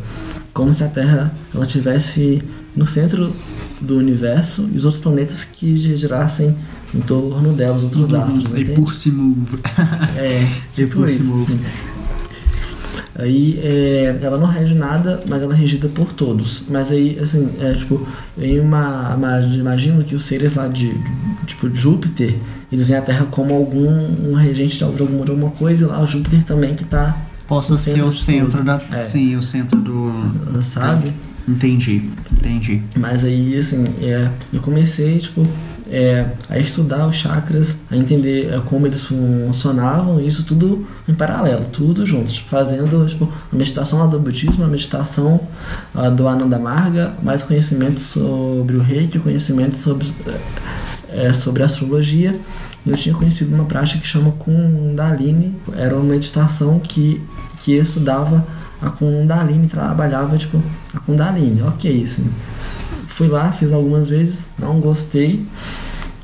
como 0.53 0.71
se 0.73 0.83
a 0.83 0.87
Terra 0.87 1.33
ela 1.53 1.65
tivesse 1.65 2.41
no 2.75 2.85
centro 2.85 3.33
do 3.81 3.97
universo 3.97 4.69
e 4.71 4.77
os 4.77 4.85
outros 4.85 5.01
planetas 5.01 5.43
que 5.43 5.75
girassem 5.97 6.55
em 6.93 6.99
torno 7.01 7.53
dela, 7.53 7.77
os 7.77 7.83
outros 7.83 8.13
astros, 8.13 8.51
Uhum, 8.51 8.57
e 8.57 8.61
entende? 8.61 8.79
por 8.79 8.93
se 8.93 9.11
move. 9.11 9.57
É, 10.17 10.47
tipo 10.73 10.97
por 10.97 11.09
isso. 11.09 11.21
assim. 11.21 11.59
Aí 13.13 13.59
é, 13.61 14.17
ela 14.21 14.37
não 14.37 14.47
rege 14.47 14.73
nada, 14.73 15.21
mas 15.27 15.41
ela 15.41 15.53
é 15.53 15.57
regida 15.57 15.87
por 15.89 16.13
todos. 16.13 16.63
Mas 16.69 16.91
aí, 16.91 17.19
assim, 17.19 17.49
é 17.59 17.73
tipo, 17.73 18.05
em 18.37 18.59
uma. 18.59 19.13
uma- 19.15 19.39
Imagino 19.41 20.03
que 20.03 20.15
os 20.15 20.23
seres 20.23 20.55
lá 20.55 20.67
de, 20.67 20.93
de- 20.93 21.45
tipo 21.45 21.73
Júpiter, 21.73 22.35
eles 22.71 22.87
veem 22.87 22.99
a 22.99 23.01
Terra 23.01 23.27
como 23.29 23.53
algum 23.53 23.87
um 24.31 24.33
regente 24.33 24.77
de 24.77 24.83
alguma, 24.83 25.19
alguma 25.19 25.51
coisa, 25.51 25.83
e 25.83 25.87
lá 25.87 26.01
o 26.01 26.07
Júpiter 26.07 26.43
também 26.45 26.73
que 26.73 26.85
tá 26.85 27.17
possa 27.47 27.77
ser 27.77 28.01
o 28.01 28.11
centro 28.11 28.51
tudo. 28.59 28.63
da. 28.63 28.81
É. 28.93 29.01
Sim, 29.01 29.35
o 29.35 29.43
centro 29.43 29.79
do. 29.79 30.63
sabe? 30.63 31.13
Entendi, 31.47 32.09
entendi. 32.31 32.81
Mas 32.95 33.23
aí, 33.23 33.57
assim, 33.57 33.83
é, 34.01 34.29
eu 34.53 34.61
comecei, 34.61 35.17
tipo, 35.17 35.45
é, 35.89 36.25
a 36.49 36.57
estudar 36.57 37.07
os 37.07 37.15
chakras, 37.15 37.79
a 37.89 37.97
entender 37.97 38.53
é, 38.53 38.59
como 38.59 38.87
eles 38.87 39.03
funcionavam, 39.03 40.19
isso 40.21 40.45
tudo 40.45 40.87
em 41.07 41.13
paralelo, 41.13 41.65
tudo 41.65 42.05
juntos, 42.05 42.37
fazendo, 42.37 43.07
tipo, 43.07 43.31
a 43.51 43.55
meditação 43.55 43.99
lá 43.99 44.05
do 44.05 44.19
budismo, 44.19 44.63
a 44.63 44.67
meditação 44.67 45.41
do 46.15 46.27
Ananda 46.27 46.57
Marga, 46.57 47.13
mais 47.21 47.43
conhecimento 47.43 47.99
sobre 47.99 48.77
o 48.77 48.81
reiki, 48.81 49.19
conhecimento 49.19 49.75
sobre, 49.77 50.11
é, 51.09 51.33
sobre 51.33 51.63
astrologia. 51.63 52.39
Eu 52.85 52.95
tinha 52.95 53.13
conhecido 53.13 53.53
uma 53.53 53.65
prática 53.65 53.99
que 53.99 54.07
chama 54.07 54.31
Kundalini, 54.31 55.53
era 55.75 55.95
uma 55.95 56.03
meditação 56.03 56.79
que, 56.79 57.21
que 57.59 57.73
estudava 57.73 58.45
a 58.81 58.89
Kundalini, 58.89 59.67
trabalhava, 59.67 60.37
tipo, 60.37 60.61
a 60.93 60.99
Kundalini, 60.99 61.61
ok, 61.61 62.03
assim. 62.03 62.29
Fui 63.09 63.27
lá, 63.27 63.51
fiz 63.51 63.71
algumas 63.71 64.09
vezes, 64.09 64.47
não 64.57 64.79
gostei, 64.79 65.45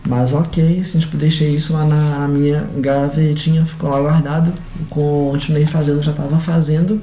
mas 0.07 0.33
ok, 0.33 0.81
assim, 0.81 0.99
tipo, 0.99 1.17
deixei 1.17 1.55
isso 1.55 1.73
lá 1.73 1.85
na 1.85 2.27
minha 2.27 2.67
gavetinha, 2.77 3.65
ficou 3.65 3.89
lá 3.89 3.99
guardado, 3.99 4.53
continuei 4.89 5.65
fazendo, 5.65 6.01
já 6.01 6.11
estava 6.11 6.39
fazendo. 6.39 7.01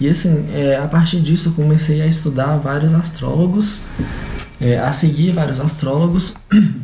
E 0.00 0.08
assim, 0.08 0.46
é, 0.52 0.76
a 0.76 0.88
partir 0.88 1.20
disso 1.20 1.50
eu 1.50 1.52
comecei 1.52 2.02
a 2.02 2.06
estudar 2.06 2.56
vários 2.56 2.92
astrólogos, 2.92 3.80
é, 4.60 4.78
a 4.78 4.92
seguir 4.92 5.32
vários 5.32 5.60
astrólogos. 5.60 6.34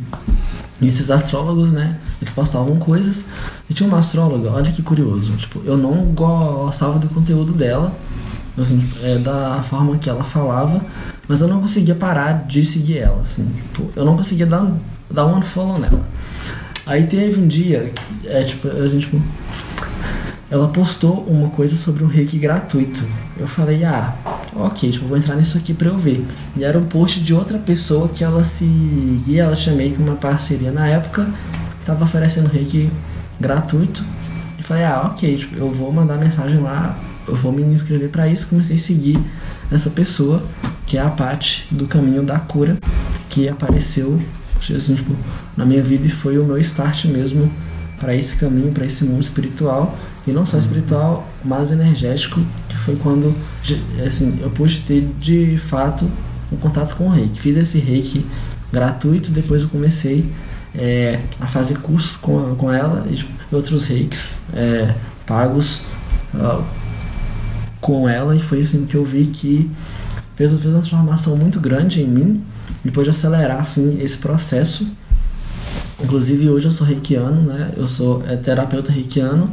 E 0.82 0.88
esses 0.88 1.10
astrólogos, 1.10 1.70
né, 1.70 1.98
eles 2.20 2.32
postavam 2.32 2.76
coisas. 2.76 3.24
E 3.68 3.74
tinha 3.74 3.88
uma 3.88 3.98
astróloga, 3.98 4.50
olha 4.50 4.70
que 4.70 4.82
curioso, 4.82 5.32
tipo, 5.36 5.62
eu 5.64 5.76
não 5.76 5.92
gostava 6.12 6.98
do 6.98 7.08
conteúdo 7.08 7.52
dela, 7.52 7.92
assim, 8.58 8.82
é, 9.02 9.18
da 9.18 9.62
forma 9.62 9.96
que 9.96 10.10
ela 10.10 10.24
falava, 10.24 10.80
mas 11.26 11.40
eu 11.40 11.48
não 11.48 11.60
conseguia 11.60 11.94
parar 11.94 12.44
de 12.46 12.64
seguir 12.64 12.98
ela, 12.98 13.22
assim, 13.22 13.46
tipo, 13.46 13.90
eu 13.96 14.04
não 14.04 14.16
conseguia 14.16 14.46
dar, 14.46 14.70
dar 15.10 15.26
um 15.26 15.38
unfollow 15.38 15.78
nela. 15.78 16.04
Aí 16.86 17.06
teve 17.06 17.40
um 17.40 17.46
dia, 17.46 17.92
é, 18.24 18.42
tipo, 18.42 18.68
a 18.68 18.88
gente, 18.88 19.06
tipo, 19.06 19.22
ela 20.50 20.66
postou 20.68 21.24
uma 21.28 21.48
coisa 21.48 21.76
sobre 21.76 22.02
um 22.02 22.08
reiki 22.08 22.36
gratuito. 22.36 23.04
Eu 23.38 23.46
falei, 23.46 23.84
ah, 23.84 24.12
ok, 24.54 24.90
tipo, 24.90 25.06
vou 25.06 25.16
entrar 25.16 25.36
nisso 25.36 25.56
aqui 25.56 25.72
pra 25.72 25.88
eu 25.88 25.96
ver. 25.96 26.26
E 26.56 26.64
era 26.64 26.76
um 26.76 26.86
post 26.86 27.20
de 27.20 27.32
outra 27.32 27.56
pessoa 27.56 28.08
que 28.08 28.24
ela 28.24 28.42
seguia, 28.42 29.44
ela 29.44 29.54
meio 29.76 29.92
que 29.92 30.02
uma 30.02 30.16
parceria 30.16 30.72
na 30.72 30.88
época, 30.88 31.28
tava 31.90 32.04
oferecendo 32.04 32.48
reiki 32.48 32.90
gratuito. 33.40 34.04
E 34.58 34.62
falei, 34.62 34.84
ah, 34.84 35.10
ok, 35.12 35.36
tipo, 35.36 35.56
eu 35.56 35.72
vou 35.72 35.92
mandar 35.92 36.16
mensagem 36.16 36.60
lá, 36.60 36.96
eu 37.26 37.34
vou 37.34 37.52
me 37.52 37.62
inscrever 37.62 38.10
pra 38.10 38.28
isso. 38.28 38.46
Comecei 38.46 38.76
a 38.76 38.78
seguir 38.78 39.18
essa 39.70 39.90
pessoa, 39.90 40.42
que 40.86 40.96
é 40.96 41.00
a 41.00 41.08
Paty 41.08 41.66
do 41.70 41.86
Caminho 41.86 42.22
da 42.22 42.38
Cura, 42.38 42.78
que 43.28 43.48
apareceu 43.48 44.20
assim, 44.60 44.94
tipo, 44.94 45.16
na 45.56 45.64
minha 45.64 45.82
vida 45.82 46.06
e 46.06 46.10
foi 46.10 46.38
o 46.38 46.44
meu 46.44 46.58
start 46.58 47.06
mesmo 47.06 47.50
para 47.98 48.14
esse 48.14 48.36
caminho, 48.36 48.72
para 48.72 48.84
esse 48.84 49.04
mundo 49.04 49.22
espiritual 49.22 49.98
e 50.26 50.32
não 50.32 50.44
só 50.44 50.58
espiritual, 50.58 51.26
mas 51.42 51.72
energético, 51.72 52.40
que 52.68 52.76
foi 52.76 52.96
quando 52.96 53.34
assim, 54.06 54.38
eu 54.40 54.50
pude 54.50 54.80
ter 54.80 55.08
de 55.18 55.58
fato 55.58 56.08
um 56.52 56.56
contato 56.56 56.94
com 56.96 57.06
o 57.06 57.10
reiki. 57.10 57.40
Fiz 57.40 57.56
esse 57.56 57.78
reiki 57.78 58.24
gratuito, 58.70 59.30
depois 59.30 59.62
eu 59.62 59.68
comecei 59.68 60.30
é, 60.74 61.20
a 61.40 61.46
fazer 61.46 61.78
cursos 61.78 62.16
com, 62.16 62.54
com 62.56 62.72
ela 62.72 63.06
e 63.10 63.16
tipo, 63.16 63.32
outros 63.52 63.86
reikis 63.86 64.38
é, 64.52 64.94
pagos 65.26 65.82
com 67.80 68.08
ela. 68.08 68.36
E 68.36 68.40
foi 68.40 68.60
assim 68.60 68.84
que 68.86 68.94
eu 68.94 69.04
vi 69.04 69.26
que 69.26 69.70
fez, 70.36 70.52
fez 70.52 70.66
uma 70.66 70.80
transformação 70.80 71.36
muito 71.36 71.60
grande 71.60 72.02
em 72.02 72.08
mim 72.08 72.44
depois 72.84 73.04
de 73.04 73.10
acelerar 73.10 73.60
assim 73.60 74.00
esse 74.00 74.18
processo. 74.18 74.90
Inclusive 76.02 76.48
hoje 76.48 76.66
eu 76.66 76.72
sou 76.72 76.86
reikiano, 76.86 77.42
né? 77.42 77.72
Eu 77.76 77.86
sou 77.86 78.24
é, 78.26 78.36
terapeuta 78.36 78.90
reikiano 78.90 79.52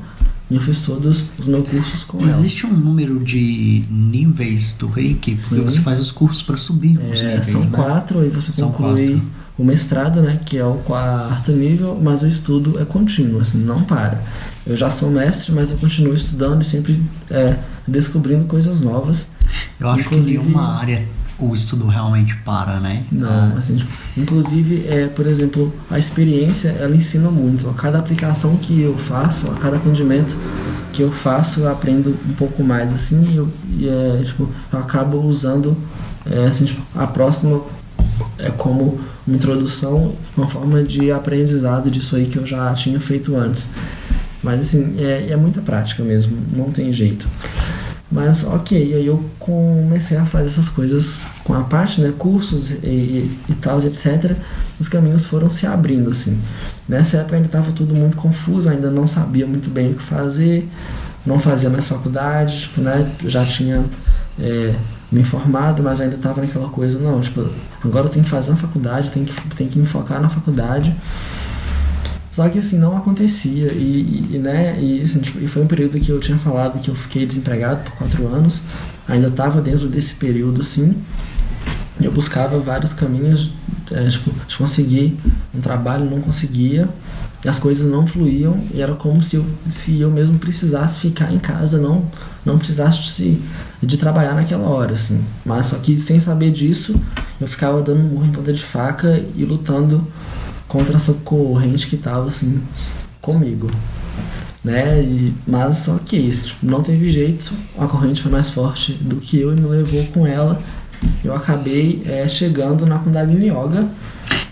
e 0.50 0.56
eu 0.56 0.62
fiz 0.62 0.82
todos 0.82 1.24
os 1.38 1.46
meus 1.48 1.68
cursos 1.68 2.04
com 2.06 2.22
ela. 2.22 2.40
Existe 2.40 2.66
um 2.66 2.74
número 2.74 3.20
de 3.20 3.84
níveis 3.90 4.72
do 4.80 4.88
reiki? 4.88 5.36
Porque 5.36 5.56
Sim. 5.56 5.62
você 5.64 5.82
faz 5.82 6.00
os 6.00 6.12
cursos 6.12 6.42
para 6.42 6.56
subir 6.58 6.98
É, 7.00 7.14
níveis, 7.14 7.48
são 7.48 7.62
né? 7.62 7.70
quatro, 7.72 8.20
aí 8.20 8.30
você 8.30 8.52
São 8.54 8.72
conclui 8.72 9.08
quatro. 9.16 9.22
o 9.58 9.64
mestrado, 9.66 10.22
né? 10.22 10.40
Que 10.46 10.58
é 10.58 10.66
o 10.66 10.76
quarto 10.76 11.52
nível, 11.52 12.00
mas 12.02 12.22
o 12.22 12.28
estudo 12.28 12.80
é 12.80 12.86
contínuo, 12.86 13.42
assim, 13.42 13.58
não 13.58 13.82
para. 13.84 14.24
Eu 14.66 14.76
já 14.78 14.90
sou 14.90 15.10
mestre, 15.10 15.52
mas 15.52 15.70
eu 15.72 15.78
continuo 15.78 16.14
estudando 16.14 16.62
e 16.62 16.66
sempre 16.66 17.02
é, 17.30 17.58
descobrindo 17.88 18.46
coisas 18.46 18.80
novas. 18.82 19.28
Eu 19.80 19.90
acho 19.90 20.02
Inclusive- 20.02 20.38
que 20.40 20.44
nenhuma 20.46 20.78
área 20.78 21.06
o 21.40 21.54
estudo 21.54 21.88
realmente 21.88 22.36
para, 22.38 22.80
né? 22.80 23.04
Não, 23.12 23.30
Ah, 23.30 23.54
assim, 23.58 23.76
tipo, 23.76 23.92
inclusive, 24.18 24.88
é, 24.88 25.08
por 25.08 25.28
exemplo, 25.28 25.74
a 25.90 26.00
experiência 26.00 26.70
ela 26.80 26.96
ensina 26.96 27.30
muito. 27.30 27.70
A 27.70 27.74
cada 27.74 28.00
aplicação 28.00 28.58
que 28.58 28.82
eu 28.82 28.98
faço, 28.98 29.50
a 29.52 29.56
cada 29.56 29.78
atendimento 29.78 30.36
que 30.92 31.02
eu 31.04 31.12
faço, 31.12 31.62
eu 31.62 31.72
aprendo 31.72 32.18
um 32.28 32.34
pouco 32.34 32.64
mais, 32.64 32.92
assim, 32.92 33.34
e 33.34 33.36
eu, 33.38 33.50
e, 33.70 33.88
é, 33.88 34.22
tipo, 34.24 34.50
eu 34.74 34.80
acabo 34.80 35.20
usando 35.22 35.78
é, 36.26 36.46
assim, 36.48 36.66
tipo, 36.66 36.82
a 36.96 37.08
próxima 37.08 37.62
é 38.40 38.50
como 38.50 39.00
uma 39.26 39.36
introdução, 39.36 40.14
uma 40.36 40.48
forma 40.48 40.84
de 40.84 41.12
aprendizado 41.12 41.90
disso 41.90 42.16
aí 42.16 42.26
que 42.26 42.38
eu 42.38 42.46
já 42.46 42.74
tinha 42.74 43.00
feito 43.00 43.36
antes. 43.36 43.70
Mas 44.42 44.60
assim, 44.62 44.96
é, 44.98 45.30
é 45.32 45.36
muita 45.36 45.62
prática 45.62 46.04
mesmo, 46.04 46.38
não 46.56 46.72
tem 46.72 46.92
jeito. 46.92 47.28
Mas 48.10 48.46
ok, 48.46 48.94
aí 48.94 49.06
eu 49.06 49.24
comecei 49.38 50.18
a 50.18 50.26
fazer 50.26 50.48
essas 50.48 50.70
coisas 50.70 51.18
com 51.44 51.54
a 51.54 51.62
parte, 51.62 52.00
né, 52.00 52.14
cursos 52.18 52.72
e, 52.72 52.76
e, 52.86 53.40
e 53.50 53.56
tal, 53.56 53.80
etc. 53.82 54.34
Os 54.80 54.88
caminhos 54.88 55.26
foram 55.26 55.50
se 55.50 55.68
abrindo, 55.68 56.10
assim. 56.10 56.40
Nessa 56.88 57.18
época 57.18 57.36
ainda 57.36 57.48
estava 57.48 57.72
tudo 57.74 57.94
muito 57.94 58.16
confuso, 58.16 58.70
ainda 58.70 58.90
não 58.90 59.08
sabia 59.08 59.46
muito 59.46 59.70
bem 59.70 59.92
o 59.92 59.96
que 59.96 60.04
fazer, 60.04 60.70
não 61.26 61.38
fazia 61.38 61.70
mais 61.70 61.86
faculdade, 61.86 62.62
tipo, 62.62 62.80
né, 62.80 63.12
eu 63.22 63.30
já 63.30 63.46
tinha 63.46 63.84
é, 64.40 64.74
me 65.12 65.20
informado, 65.22 65.84
mas 65.84 66.00
ainda 66.00 66.16
estava 66.16 66.40
naquela 66.40 66.70
coisa, 66.70 66.98
não, 66.98 67.20
tipo, 67.20 67.46
agora 67.84 68.06
eu 68.06 68.10
tenho 68.10 68.24
que 68.24 68.32
fazer 68.32 68.52
uma 68.52 68.58
faculdade, 68.58 69.10
tenho 69.12 69.26
que, 69.26 69.56
tenho 69.56 69.70
que 69.70 69.80
me 69.80 69.86
focar 69.86 70.22
na 70.22 70.30
faculdade. 70.30 70.96
Só 72.38 72.48
que 72.48 72.60
assim, 72.60 72.78
não 72.78 72.96
acontecia. 72.96 73.72
E, 73.74 74.28
e, 74.30 74.38
né, 74.38 74.78
e, 74.80 75.02
assim, 75.02 75.20
tipo, 75.20 75.44
e 75.44 75.48
foi 75.48 75.64
um 75.64 75.66
período 75.66 76.00
que 76.00 76.12
eu 76.12 76.20
tinha 76.20 76.38
falado 76.38 76.80
que 76.80 76.88
eu 76.88 76.94
fiquei 76.94 77.26
desempregado 77.26 77.84
por 77.84 77.94
quatro 77.94 78.28
anos. 78.28 78.62
Ainda 79.08 79.30
estava 79.30 79.60
dentro 79.60 79.88
desse 79.88 80.14
período, 80.14 80.62
assim. 80.62 80.96
Eu 82.00 82.12
buscava 82.12 82.60
vários 82.60 82.94
caminhos 82.94 83.52
é, 83.92 84.08
tipo, 84.08 84.30
de 84.48 84.56
conseguir 84.56 85.18
um 85.52 85.60
trabalho, 85.60 86.06
não 86.06 86.22
conseguia. 86.22 86.88
As 87.44 87.58
coisas 87.58 87.90
não 87.90 88.06
fluíam. 88.06 88.60
E 88.72 88.84
era 88.84 88.94
como 88.94 89.24
se 89.24 89.38
eu, 89.38 89.46
se 89.68 90.00
eu 90.00 90.12
mesmo 90.12 90.38
precisasse 90.38 91.00
ficar 91.00 91.34
em 91.34 91.40
casa, 91.40 91.80
não, 91.80 92.06
não 92.46 92.60
precisasse 92.60 93.00
de, 93.18 93.42
de 93.82 93.98
trabalhar 93.98 94.36
naquela 94.36 94.68
hora, 94.70 94.94
assim. 94.94 95.26
Mas 95.44 95.66
só 95.66 95.78
que 95.78 95.98
sem 95.98 96.20
saber 96.20 96.52
disso, 96.52 97.02
eu 97.42 97.48
ficava 97.48 97.82
dando 97.82 98.04
murro 98.04 98.28
em 98.28 98.32
ponta 98.32 98.54
de 98.54 98.62
faca 98.62 99.26
e 99.36 99.44
lutando 99.44 100.06
contra 100.68 100.98
essa 100.98 101.14
corrente 101.14 101.88
que 101.88 101.96
estava 101.96 102.28
assim 102.28 102.62
comigo, 103.22 103.70
né? 104.64 105.02
E, 105.02 105.34
mas 105.46 105.78
só 105.78 105.98
que 105.98 106.16
isso, 106.18 106.48
tipo, 106.48 106.66
não 106.66 106.82
teve 106.82 107.10
jeito, 107.10 107.54
a 107.78 107.86
corrente 107.88 108.22
foi 108.22 108.32
mais 108.32 108.50
forte 108.50 108.94
do 108.94 109.18
que 109.18 109.40
eu 109.40 109.56
e 109.56 109.60
me 109.60 109.68
levou 109.68 110.04
com 110.08 110.26
ela. 110.28 110.62
Eu 111.24 111.36
acabei 111.36 112.02
é, 112.06 112.28
chegando 112.28 112.86
na 112.86 112.98
Kundalini 113.00 113.50
Yoga. 113.50 113.88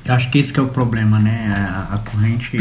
Eu 0.05 0.13
acho 0.13 0.29
que 0.29 0.37
esse 0.37 0.53
que 0.53 0.59
é 0.59 0.63
o 0.63 0.67
problema, 0.67 1.17
né? 1.17 1.51
A, 1.57 1.95
a 1.95 1.97
corrente 1.97 2.55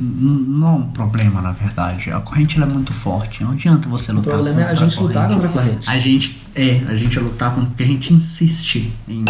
não 0.00 0.66
é 0.66 0.70
um 0.72 0.82
problema, 0.90 1.40
na 1.40 1.52
verdade. 1.52 2.10
A 2.10 2.18
corrente 2.18 2.60
é 2.60 2.66
muito 2.66 2.92
forte. 2.92 3.44
Não 3.44 3.52
adianta 3.52 3.88
você 3.88 4.10
O 4.10 4.16
lutar 4.16 4.32
problema 4.34 4.62
é 4.62 4.64
a 4.64 4.68
contra 4.70 4.88
gente 4.88 5.00
lutar 5.00 5.28
corrente. 5.28 5.42
contra 5.42 5.48
a 5.48 5.64
corrente. 5.64 5.90
A 5.90 5.98
gente 5.98 6.42
é, 6.56 6.82
a 6.88 6.96
gente 6.96 7.18
lutar 7.20 7.54
contra 7.54 7.68
porque 7.68 7.84
a 7.84 7.86
gente 7.86 8.12
insiste 8.12 8.92
em 9.08 9.24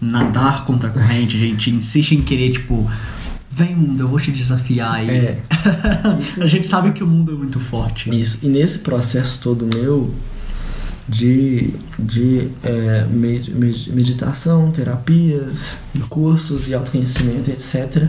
nadar 0.00 0.64
contra 0.64 0.88
a 0.88 0.92
corrente, 0.92 1.36
a 1.36 1.40
gente 1.40 1.70
insiste 1.70 2.12
em 2.12 2.22
querer 2.22 2.52
tipo 2.52 2.88
vem 3.50 3.74
mundo, 3.74 4.04
eu 4.04 4.08
vou 4.08 4.20
te 4.20 4.30
desafiar 4.30 4.94
aí. 4.94 5.10
É. 5.10 5.38
a 6.40 6.46
gente 6.46 6.64
sabe 6.64 6.92
que 6.92 7.02
o 7.02 7.06
mundo 7.06 7.32
é 7.32 7.34
muito 7.34 7.58
forte. 7.58 8.08
Isso. 8.08 8.38
E 8.40 8.46
nesse 8.48 8.78
processo 8.78 9.40
todo 9.42 9.68
meu 9.74 10.14
de, 11.08 11.70
de 11.98 12.48
é, 12.62 13.04
med- 13.10 13.48
med- 13.48 13.92
meditação, 13.92 14.70
terapias, 14.70 15.80
e 15.92 15.98
cursos 16.00 16.68
e 16.68 16.74
autoconhecimento, 16.74 17.50
etc., 17.50 18.06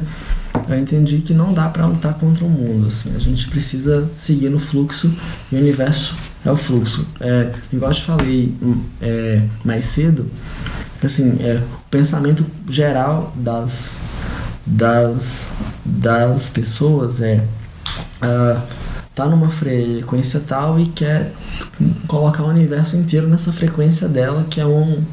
eu 0.68 0.78
entendi 0.78 1.20
que 1.20 1.34
não 1.34 1.54
dá 1.54 1.68
para 1.70 1.86
lutar 1.86 2.14
contra 2.16 2.46
o 2.46 2.50
mundo. 2.50 2.88
Assim. 2.88 3.16
A 3.16 3.20
gente 3.20 3.48
precisa 3.48 4.10
seguir 4.16 4.50
no 4.50 4.60
fluxo 4.60 5.12
e 5.52 5.56
o 5.56 5.60
universo 5.60 6.16
é 6.46 6.52
o 6.52 6.58
fluxo. 6.58 7.08
É, 7.20 7.52
igual 7.74 7.92
eu 7.92 7.96
te 7.96 8.04
falei 8.04 8.54
hum, 8.62 8.84
é, 9.02 9.42
mais 9.64 9.86
cedo, 9.86 10.30
assim, 11.06 11.38
é, 11.40 11.56
o 11.56 11.90
pensamento 11.90 12.46
geral 12.68 13.34
das, 13.36 14.00
das, 14.66 15.48
das 15.86 16.50
pessoas 16.50 17.22
é. 17.22 17.44
ah, 18.22 18.62
tá 19.16 19.26
numa 19.26 19.50
frequência 19.50 20.42
tal 20.46 20.80
e 20.80 20.88
quer 20.88 21.34
colocar 22.08 22.44
o 22.44 22.48
universo 22.48 22.96
inteiro 22.96 23.28
nessa 23.28 23.52
frequência 23.52 24.08
dela, 24.08 24.46
que 24.50 24.62
é 24.62 24.66
um. 24.66 25.04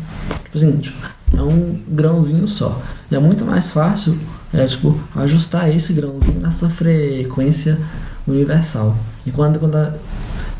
Tipo 0.45 0.57
assim, 0.57 0.77
tipo, 0.79 0.97
é 1.37 1.43
um 1.43 1.81
grãozinho 1.89 2.47
só. 2.47 2.81
E 3.11 3.17
é 3.17 3.19
muito 3.19 3.45
mais 3.45 3.73
fácil 3.73 4.19
é, 4.53 4.65
tipo, 4.67 4.99
ajustar 5.15 5.75
esse 5.75 5.93
grãozinho 5.93 6.41
nessa 6.41 6.69
frequência 6.69 7.79
universal. 8.27 8.97
E 9.25 9.31
quando, 9.31 9.59
quando, 9.59 9.77
a, 9.77 9.95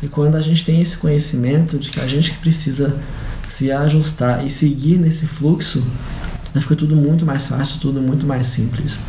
e 0.01 0.07
quando 0.07 0.35
a 0.35 0.41
gente 0.41 0.65
tem 0.65 0.81
esse 0.81 0.97
conhecimento 0.97 1.79
de 1.79 1.89
que 1.89 1.99
a 1.99 2.07
gente 2.07 2.33
precisa 2.33 2.95
se 3.49 3.71
ajustar 3.71 4.45
e 4.45 4.49
seguir 4.49 4.97
nesse 4.97 5.25
fluxo, 5.25 5.83
fica 6.59 6.75
tudo 6.75 6.95
muito 6.95 7.25
mais 7.25 7.47
fácil, 7.47 7.79
tudo 7.79 8.01
muito 8.01 8.25
mais 8.25 8.47
simples. 8.47 8.99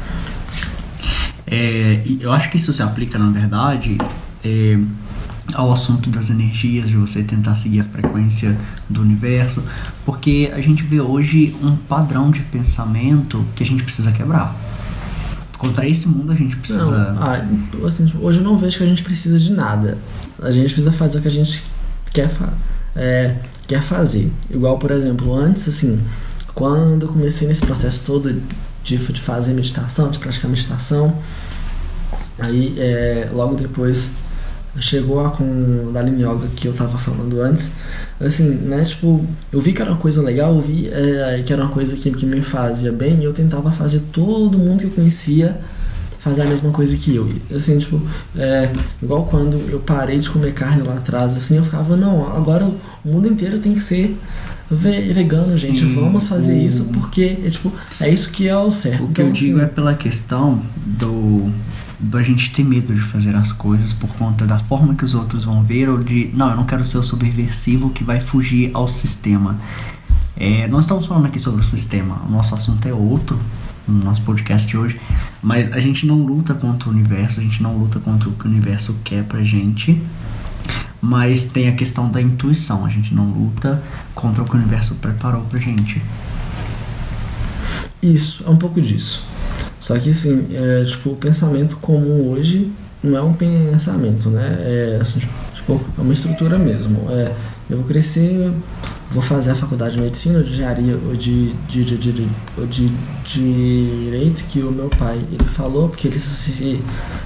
É, 1.46 2.02
eu 2.20 2.30
acho 2.32 2.50
que 2.50 2.56
isso 2.56 2.72
se 2.72 2.82
aplica, 2.82 3.18
na 3.18 3.30
verdade, 3.30 3.96
é, 4.44 4.78
ao 5.54 5.72
assunto 5.72 6.10
das 6.10 6.28
energias, 6.30 6.88
de 6.88 6.96
você 6.96 7.22
tentar 7.22 7.56
seguir 7.56 7.80
a 7.80 7.84
frequência 7.84 8.56
do 8.88 9.00
universo, 9.00 9.62
porque 10.04 10.50
a 10.54 10.60
gente 10.60 10.82
vê 10.82 11.00
hoje 11.00 11.56
um 11.62 11.74
padrão 11.76 12.30
de 12.30 12.40
pensamento 12.40 13.44
que 13.56 13.62
a 13.62 13.66
gente 13.66 13.82
precisa 13.82 14.12
quebrar. 14.12 14.54
Contra 15.56 15.88
esse 15.88 16.06
mundo 16.06 16.30
a 16.30 16.36
gente 16.36 16.54
precisa. 16.56 17.12
Não, 17.12 17.22
ah, 17.22 17.42
assim, 17.86 18.12
hoje 18.20 18.38
eu 18.38 18.44
não 18.44 18.56
vejo 18.56 18.78
que 18.78 18.84
a 18.84 18.86
gente 18.86 19.02
precisa 19.02 19.38
de 19.40 19.50
nada. 19.50 19.98
A 20.40 20.50
gente 20.50 20.66
precisa 20.66 20.92
fazer 20.92 21.18
o 21.18 21.22
que 21.22 21.28
a 21.28 21.32
gente 21.32 21.64
quer, 22.12 22.28
fa 22.28 22.52
é, 22.94 23.34
quer 23.68 23.82
fazer. 23.82 24.32
Igual, 24.50 24.78
por 24.78 24.90
exemplo, 24.90 25.32
antes, 25.34 25.68
assim, 25.68 26.00
quando 26.54 27.06
eu 27.06 27.12
comecei 27.12 27.46
nesse 27.46 27.64
processo 27.64 28.02
todo 28.04 28.32
de, 28.82 28.96
de 28.96 29.20
fazer 29.20 29.52
meditação, 29.52 30.10
de 30.10 30.18
praticar 30.18 30.50
meditação, 30.50 31.16
aí 32.38 32.74
é, 32.78 33.28
logo 33.32 33.54
depois 33.54 34.10
chegou 34.80 35.24
a 35.24 35.30
com 35.30 35.44
o 35.88 35.90
Dalin 35.92 36.20
Yoga 36.22 36.46
que 36.54 36.66
eu 36.68 36.72
tava 36.72 36.96
falando 36.98 37.40
antes, 37.40 37.72
assim, 38.20 38.48
né, 38.48 38.84
tipo, 38.84 39.24
eu 39.52 39.60
vi 39.60 39.72
que 39.72 39.82
era 39.82 39.90
uma 39.90 39.98
coisa 39.98 40.22
legal, 40.22 40.54
eu 40.54 40.60
vi 40.60 40.88
é, 40.88 41.42
que 41.44 41.52
era 41.52 41.62
uma 41.62 41.70
coisa 41.70 41.96
que, 41.96 42.10
que 42.10 42.24
me 42.24 42.40
fazia 42.42 42.92
bem 42.92 43.20
e 43.20 43.24
eu 43.24 43.32
tentava 43.32 43.72
fazer 43.72 44.00
todo 44.12 44.56
mundo 44.56 44.80
que 44.80 44.84
eu 44.84 44.90
conhecia 44.90 45.60
fazer 46.28 46.42
a 46.42 46.44
mesma 46.44 46.70
coisa 46.70 46.96
que 46.96 47.14
eu. 47.14 47.28
Assim, 47.54 47.78
tipo, 47.78 48.00
é, 48.36 48.70
igual 49.02 49.24
quando 49.24 49.56
eu 49.70 49.80
parei 49.80 50.18
de 50.18 50.28
comer 50.28 50.52
carne 50.52 50.82
lá 50.82 50.94
atrás, 50.94 51.34
assim, 51.34 51.56
eu 51.56 51.64
ficava, 51.64 51.96
não, 51.96 52.36
agora 52.36 52.64
o 52.64 53.08
mundo 53.08 53.28
inteiro 53.28 53.58
tem 53.58 53.72
que 53.72 53.80
ser 53.80 54.16
vegano, 54.70 55.52
Sim, 55.52 55.58
gente, 55.58 55.84
vamos 55.94 56.28
fazer 56.28 56.52
o... 56.52 56.60
isso 56.60 56.84
porque, 56.92 57.38
é, 57.42 57.48
tipo, 57.48 57.72
é 57.98 58.10
isso 58.10 58.30
que 58.30 58.46
é 58.46 58.56
o 58.56 58.70
certo. 58.70 59.04
O 59.04 59.06
que 59.06 59.12
então, 59.12 59.26
eu 59.26 59.32
digo 59.32 59.56
assim, 59.56 59.64
é 59.64 59.68
pela 59.68 59.94
questão 59.94 60.60
do 60.84 61.50
da 62.00 62.22
gente 62.22 62.52
ter 62.52 62.62
medo 62.62 62.94
de 62.94 63.00
fazer 63.00 63.34
as 63.34 63.50
coisas 63.50 63.92
por 63.92 64.08
conta 64.10 64.46
da 64.46 64.56
forma 64.60 64.94
que 64.94 65.04
os 65.04 65.16
outros 65.16 65.44
vão 65.44 65.64
ver 65.64 65.88
ou 65.88 65.98
de 65.98 66.30
não, 66.32 66.50
eu 66.50 66.56
não 66.56 66.64
quero 66.64 66.84
ser 66.84 66.96
o 66.98 67.02
subversivo 67.02 67.90
que 67.90 68.04
vai 68.04 68.20
fugir 68.20 68.70
ao 68.72 68.86
sistema. 68.86 69.56
É, 70.36 70.68
nós 70.68 70.84
estamos 70.84 71.06
falando 71.06 71.26
aqui 71.26 71.40
sobre 71.40 71.60
o 71.60 71.64
sistema, 71.64 72.22
o 72.28 72.30
nosso 72.30 72.54
assunto 72.54 72.86
é 72.86 72.92
outro 72.92 73.36
no 73.88 74.04
nosso 74.04 74.22
podcast 74.22 74.68
de 74.68 74.76
hoje, 74.76 75.00
mas 75.42 75.72
a 75.72 75.80
gente 75.80 76.06
não 76.06 76.16
luta 76.16 76.54
contra 76.54 76.88
o 76.88 76.92
universo, 76.92 77.40
a 77.40 77.42
gente 77.42 77.62
não 77.62 77.76
luta 77.76 77.98
contra 77.98 78.28
o 78.28 78.32
que 78.32 78.46
o 78.46 78.50
universo 78.50 78.94
quer 79.02 79.24
pra 79.24 79.42
gente, 79.42 80.00
mas 81.00 81.44
tem 81.44 81.68
a 81.68 81.72
questão 81.72 82.10
da 82.10 82.20
intuição, 82.20 82.84
a 82.84 82.88
gente 82.88 83.14
não 83.14 83.26
luta 83.30 83.82
contra 84.14 84.42
o 84.42 84.44
que 84.44 84.54
o 84.54 84.58
universo 84.58 84.94
preparou 84.96 85.42
pra 85.42 85.58
gente. 85.58 86.02
Isso, 88.02 88.44
é 88.46 88.50
um 88.50 88.56
pouco 88.56 88.80
disso. 88.80 89.24
Só 89.80 89.98
que 89.98 90.10
assim, 90.10 90.48
é, 90.52 90.84
tipo, 90.84 91.10
o 91.10 91.16
pensamento 91.16 91.76
comum 91.76 92.28
hoje 92.30 92.70
não 93.02 93.16
é 93.16 93.22
um 93.22 93.32
pensamento, 93.32 94.28
né? 94.28 94.56
É, 94.60 94.98
assim, 95.00 95.20
tipo, 95.54 95.80
é 95.96 96.00
uma 96.00 96.12
estrutura 96.12 96.58
mesmo. 96.58 97.06
É, 97.10 97.32
eu 97.70 97.78
vou 97.78 97.86
crescer, 97.86 98.52
vou 99.10 99.22
fazer 99.22 99.52
a 99.52 99.54
faculdade 99.54 99.96
de 99.96 100.02
medicina 100.02 100.38
ou 100.38 100.44
de 100.44 100.52
engenharia 100.52 100.98
ou 101.06 101.16
de, 101.16 101.52
de, 101.66 101.84
de, 101.84 101.96
de, 101.96 102.12
de, 102.12 102.28
de 102.66 104.04
direito 104.04 104.44
que 104.44 104.60
o 104.60 104.70
meu 104.70 104.88
pai 104.88 105.16
ele 105.32 105.48
falou, 105.48 105.88
porque 105.88 106.08
ele 106.08 106.18
se, 106.18 106.82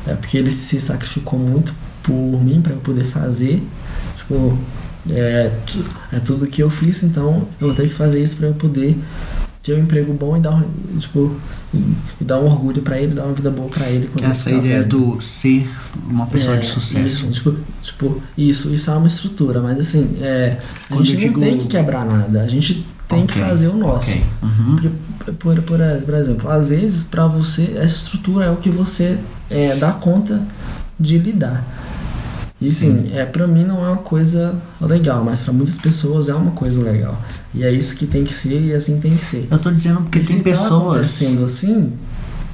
é, 0.06 0.14
porque 0.14 0.38
ele 0.38 0.50
se 0.50 0.80
sacrificou 0.80 1.38
muito 1.38 1.74
por 2.02 2.42
mim 2.42 2.60
para 2.60 2.72
eu 2.72 2.78
poder 2.78 3.04
fazer. 3.04 3.62
Tipo, 4.16 4.56
é, 5.10 5.50
é 6.12 6.20
tudo 6.20 6.46
que 6.46 6.62
eu 6.62 6.70
fiz, 6.70 7.02
então 7.02 7.48
eu 7.60 7.68
vou 7.68 7.74
ter 7.74 7.88
que 7.88 7.94
fazer 7.94 8.22
isso 8.22 8.36
para 8.36 8.48
eu 8.48 8.54
poder 8.54 8.96
ter 9.62 9.74
um 9.74 9.78
emprego 9.78 10.12
bom 10.12 10.36
e 10.36 10.40
dar 10.40 10.56
um, 10.56 10.98
tipo, 10.98 11.36
e 12.20 12.24
dar 12.24 12.40
um 12.40 12.46
orgulho 12.46 12.82
para 12.82 12.98
ele, 12.98 13.14
dar 13.14 13.24
uma 13.24 13.34
vida 13.34 13.50
boa 13.50 13.68
para 13.68 13.88
ele. 13.88 14.10
Essa 14.20 14.50
ideia 14.50 14.82
do 14.82 15.20
ser 15.20 15.70
uma 16.08 16.26
pessoa 16.26 16.56
é, 16.56 16.58
de 16.58 16.66
sucesso. 16.66 17.26
Isso, 17.26 17.30
tipo, 17.30 17.56
tipo, 17.80 18.22
isso, 18.36 18.74
isso 18.74 18.90
é 18.90 18.94
uma 18.94 19.06
estrutura, 19.06 19.60
mas 19.60 19.78
assim, 19.78 20.18
é, 20.20 20.58
a 20.90 20.96
gente 20.96 21.14
não 21.14 21.20
digo... 21.20 21.40
tem 21.40 21.56
que 21.56 21.68
quebrar 21.68 22.04
nada, 22.04 22.42
a 22.42 22.48
gente 22.48 22.84
tem 23.08 23.22
okay, 23.22 23.40
que 23.40 23.48
fazer 23.48 23.68
o 23.68 23.76
nosso. 23.76 24.10
Okay. 24.10 24.24
Uhum. 24.42 24.76
Porque, 24.76 25.32
por, 25.34 25.62
por, 25.62 25.78
por 26.04 26.14
exemplo, 26.14 26.50
às 26.50 26.66
vezes 26.66 27.04
para 27.04 27.26
você 27.28 27.74
essa 27.76 27.96
estrutura 27.96 28.46
é 28.46 28.50
o 28.50 28.56
que 28.56 28.70
você 28.70 29.18
é, 29.48 29.76
dá 29.76 29.92
conta 29.92 30.42
de 30.98 31.18
lidar. 31.18 31.64
E 32.66 32.72
sim, 32.72 33.10
é, 33.12 33.24
pra 33.24 33.46
mim 33.46 33.64
não 33.64 33.84
é 33.84 33.88
uma 33.88 33.98
coisa 33.98 34.54
legal, 34.80 35.24
mas 35.24 35.40
para 35.40 35.52
muitas 35.52 35.78
pessoas 35.78 36.28
é 36.28 36.34
uma 36.34 36.52
coisa 36.52 36.82
legal. 36.82 37.20
E 37.54 37.64
é 37.64 37.72
isso 37.72 37.96
que 37.96 38.06
tem 38.06 38.24
que 38.24 38.32
ser 38.32 38.60
e 38.60 38.72
assim 38.72 39.00
tem 39.00 39.16
que 39.16 39.24
ser. 39.24 39.48
Eu 39.50 39.58
tô 39.58 39.70
dizendo 39.70 40.00
porque 40.02 40.20
e 40.20 40.24
tem 40.24 40.36
se 40.36 40.42
pessoas. 40.42 40.68
Tá 40.68 40.76
acontecendo 40.76 41.44
assim, 41.44 41.92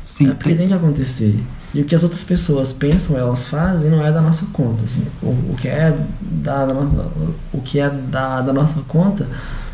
sim, 0.02 0.28
é 0.28 0.34
porque 0.34 0.50
tem... 0.50 0.58
tem 0.58 0.68
que 0.68 0.74
acontecer. 0.74 1.38
E 1.74 1.82
o 1.82 1.84
que 1.84 1.94
as 1.94 2.02
outras 2.02 2.24
pessoas 2.24 2.72
pensam, 2.72 3.16
elas 3.18 3.44
fazem, 3.44 3.90
não 3.90 4.04
é 4.04 4.10
da 4.10 4.22
nossa 4.22 4.46
conta. 4.52 4.84
Assim. 4.84 5.04
O, 5.22 5.26
o 5.26 5.54
que 5.56 5.68
é 5.68 5.96
da, 6.20 6.64
da, 6.64 6.72
nossa, 6.72 7.06
o 7.52 7.60
que 7.60 7.78
é 7.78 7.90
da, 7.90 8.40
da 8.40 8.52
nossa 8.52 8.80
conta 8.88 9.26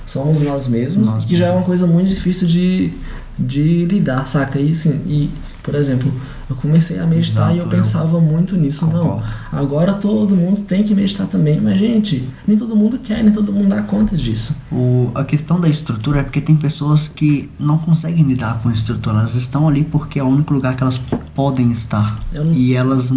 somos 0.07 0.43
nós 0.43 0.66
mesmos, 0.66 1.09
nós 1.09 1.24
que 1.24 1.37
já 1.37 1.47
é 1.47 1.51
uma 1.53 1.62
coisa 1.62 1.87
muito 1.87 2.09
difícil 2.09 2.49
de, 2.49 2.93
de 3.39 3.85
lidar, 3.87 4.26
saca? 4.26 4.59
E, 4.59 4.72
assim, 4.72 5.01
e 5.07 5.30
por 5.62 5.74
exemplo, 5.74 6.12
eu 6.49 6.55
comecei 6.57 6.99
a 6.99 7.07
meditar 7.07 7.51
Exato, 7.51 7.57
e 7.57 7.59
eu 7.59 7.66
pensava 7.66 8.16
eu 8.16 8.20
muito 8.20 8.57
nisso. 8.57 8.86
Concordo. 8.86 9.22
Não, 9.53 9.59
agora 9.59 9.95
todo 9.95 10.36
mundo 10.36 10.61
tem 10.62 10.82
que 10.82 10.95
meditar 10.95 11.26
também. 11.26 11.61
Mas, 11.61 11.78
gente, 11.78 12.28
nem 12.47 12.57
todo 12.57 12.76
mundo 12.76 12.99
quer, 12.99 13.22
nem 13.22 13.32
todo 13.32 13.53
mundo 13.53 13.68
dá 13.68 13.82
conta 13.82 14.16
disso. 14.16 14.55
O, 14.70 15.11
a 15.14 15.24
questão 15.24 15.59
da 15.59 15.68
estrutura 15.68 16.20
é 16.20 16.22
porque 16.22 16.40
tem 16.40 16.55
pessoas 16.55 17.09
que 17.09 17.51
não 17.59 17.78
conseguem 17.78 18.24
lidar 18.24 18.61
com 18.62 18.68
a 18.68 18.72
estrutura. 18.72 19.20
Elas 19.20 19.34
estão 19.34 19.66
ali 19.66 19.84
porque 19.84 20.18
é 20.18 20.22
o 20.22 20.28
único 20.28 20.53
lugar 20.53 20.76
que 20.76 20.82
elas 20.82 21.01
podem 21.34 21.72
estar. 21.72 22.20
Não, 22.32 22.53
e 22.53 22.74
elas. 22.74 23.11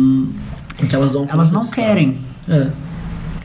Que 0.88 0.96
elas 0.96 1.14
não, 1.14 1.26
elas 1.28 1.52
não 1.52 1.66
querem. 1.66 2.18
É. 2.48 2.70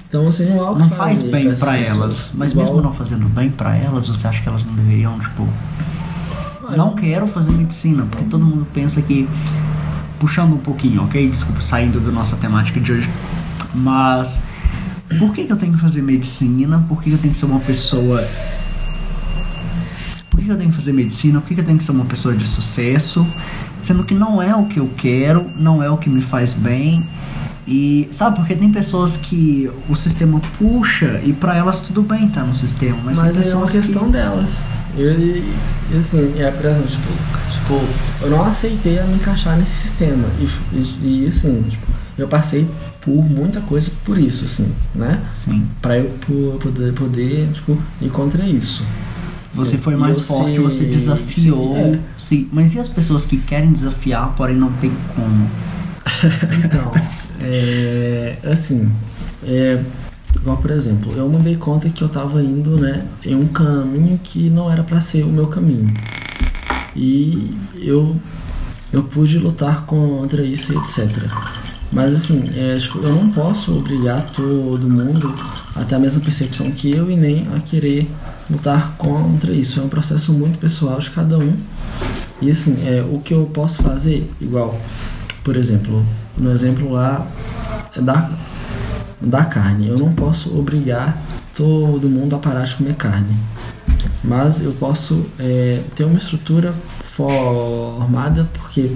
Então, 0.08 0.24
assim, 0.24 0.54
não, 0.54 0.76
há 0.76 0.78
não 0.78 0.90
faz 0.90 1.22
bem 1.22 1.52
para 1.56 1.78
elas. 1.78 2.32
Mas 2.34 2.52
Igual... 2.52 2.66
mesmo 2.66 2.82
não 2.82 2.92
fazendo 2.92 3.26
bem 3.30 3.50
para 3.50 3.76
elas, 3.76 4.08
você 4.08 4.28
acha 4.28 4.42
que 4.42 4.48
elas 4.48 4.62
não 4.62 4.74
deveriam, 4.74 5.18
tipo 5.18 5.48
não 6.76 6.94
quero 6.94 7.26
fazer 7.26 7.52
medicina, 7.52 8.06
porque 8.08 8.24
todo 8.24 8.44
mundo 8.44 8.66
pensa 8.72 9.00
que. 9.02 9.28
Puxando 10.22 10.52
um 10.54 10.58
pouquinho, 10.58 11.02
ok? 11.02 11.28
Desculpa, 11.28 11.60
saindo 11.60 11.98
da 11.98 12.12
nossa 12.12 12.36
temática 12.36 12.78
de 12.78 12.92
hoje. 12.92 13.10
Mas. 13.74 14.40
Por 15.18 15.34
que, 15.34 15.44
que 15.44 15.52
eu 15.52 15.56
tenho 15.56 15.72
que 15.72 15.80
fazer 15.80 16.00
medicina? 16.00 16.78
Por 16.88 17.02
que, 17.02 17.10
que 17.10 17.16
eu 17.16 17.18
tenho 17.18 17.34
que 17.34 17.40
ser 17.40 17.46
uma 17.46 17.58
pessoa. 17.58 18.24
Por 20.30 20.38
que, 20.38 20.46
que 20.46 20.52
eu 20.52 20.56
tenho 20.56 20.70
que 20.70 20.76
fazer 20.76 20.92
medicina? 20.92 21.40
Por 21.40 21.48
que, 21.48 21.56
que 21.56 21.60
eu 21.60 21.64
tenho 21.64 21.76
que 21.76 21.82
ser 21.82 21.90
uma 21.90 22.04
pessoa 22.04 22.36
de 22.36 22.46
sucesso? 22.46 23.26
Sendo 23.80 24.04
que 24.04 24.14
não 24.14 24.40
é 24.40 24.54
o 24.54 24.66
que 24.66 24.78
eu 24.78 24.88
quero, 24.96 25.50
não 25.56 25.82
é 25.82 25.90
o 25.90 25.96
que 25.96 26.08
me 26.08 26.20
faz 26.20 26.54
bem. 26.54 27.04
E 27.66 28.08
sabe, 28.12 28.36
porque 28.36 28.54
tem 28.54 28.70
pessoas 28.70 29.16
que 29.16 29.68
o 29.88 29.96
sistema 29.96 30.40
puxa 30.56 31.20
e 31.24 31.32
para 31.32 31.56
elas 31.56 31.80
tudo 31.80 32.00
bem 32.00 32.28
tá 32.28 32.44
no 32.44 32.54
sistema, 32.54 32.98
mas, 33.04 33.18
mas 33.18 33.48
é 33.48 33.56
uma 33.56 33.66
questão 33.66 34.04
que... 34.04 34.12
delas. 34.12 34.68
E, 34.96 35.42
assim, 35.96 36.34
é, 36.38 36.48
por 36.50 36.64
exemplo, 36.64 36.88
tipo, 36.88 37.08
tipo, 37.72 38.24
eu 38.24 38.30
não 38.30 38.44
aceitei 38.44 38.98
a 38.98 39.04
me 39.04 39.14
encaixar 39.14 39.56
nesse 39.56 39.74
sistema. 39.74 40.28
E, 40.38 40.76
e, 40.76 41.24
e 41.24 41.26
assim, 41.28 41.62
tipo, 41.68 41.86
eu 42.18 42.28
passei 42.28 42.68
por 43.00 43.24
muita 43.24 43.60
coisa 43.60 43.90
por 44.04 44.18
isso, 44.18 44.44
assim, 44.44 44.72
né? 44.94 45.22
Sim. 45.44 45.66
Pra 45.80 45.98
eu 45.98 46.10
poder, 46.60 46.92
poder 46.92 47.48
tipo, 47.52 47.78
ir 48.00 48.10
contra 48.10 48.44
isso. 48.46 48.84
Você 49.52 49.76
foi 49.76 49.96
mais 49.96 50.20
forte, 50.20 50.58
você 50.58 50.84
desafiou. 50.84 51.74
Sim, 51.74 51.94
é. 51.94 51.98
sim, 52.16 52.48
mas 52.50 52.74
e 52.74 52.78
as 52.78 52.88
pessoas 52.88 53.24
que 53.24 53.36
querem 53.36 53.72
desafiar, 53.72 54.34
porém 54.34 54.56
não 54.56 54.72
tem 54.72 54.92
como? 55.14 55.50
então, 56.64 56.90
é, 57.40 58.38
assim, 58.44 58.90
é, 59.44 59.78
Igual, 60.34 60.56
por 60.56 60.70
exemplo, 60.70 61.12
eu 61.14 61.28
me 61.28 61.36
dei 61.36 61.56
conta 61.56 61.90
que 61.90 62.02
eu 62.02 62.06
estava 62.06 62.42
indo 62.42 62.80
né, 62.80 63.06
em 63.24 63.34
um 63.34 63.46
caminho 63.46 64.18
que 64.22 64.48
não 64.48 64.72
era 64.72 64.82
para 64.82 65.00
ser 65.00 65.24
o 65.24 65.28
meu 65.28 65.46
caminho. 65.46 65.92
E 66.94 67.54
eu, 67.76 68.16
eu 68.92 69.02
pude 69.02 69.38
lutar 69.38 69.84
contra 69.86 70.42
isso 70.42 70.72
etc. 70.78 71.30
Mas 71.92 72.14
assim, 72.14 72.50
é, 72.54 72.78
eu 72.94 73.14
não 73.14 73.28
posso 73.30 73.76
obrigar 73.76 74.24
todo 74.32 74.88
mundo 74.88 75.34
a 75.76 75.84
ter 75.84 75.94
a 75.94 75.98
mesma 75.98 76.20
percepção 76.22 76.70
que 76.70 76.90
eu 76.90 77.10
e 77.10 77.16
nem 77.16 77.46
a 77.54 77.60
querer 77.60 78.10
lutar 78.50 78.94
contra 78.96 79.52
isso. 79.52 79.78
É 79.78 79.82
um 79.82 79.88
processo 79.88 80.32
muito 80.32 80.58
pessoal 80.58 80.98
de 80.98 81.10
cada 81.10 81.38
um. 81.38 81.54
E 82.40 82.50
assim, 82.50 82.76
é, 82.86 83.02
o 83.02 83.20
que 83.20 83.34
eu 83.34 83.44
posso 83.44 83.82
fazer, 83.82 84.30
igual, 84.40 84.80
por 85.44 85.56
exemplo, 85.56 86.04
no 86.36 86.50
exemplo 86.50 86.90
lá 86.90 87.26
da, 87.94 88.30
da 89.20 89.44
carne. 89.44 89.88
Eu 89.88 89.98
não 89.98 90.12
posso 90.12 90.56
obrigar 90.58 91.20
todo 91.54 92.08
mundo 92.08 92.34
a 92.34 92.38
parar 92.38 92.64
de 92.64 92.74
comer 92.74 92.94
carne. 92.94 93.36
Mas 94.24 94.62
eu 94.62 94.72
posso 94.72 95.26
é, 95.38 95.82
ter 95.96 96.04
uma 96.04 96.18
estrutura 96.18 96.74
formada, 97.10 98.48
porque 98.54 98.92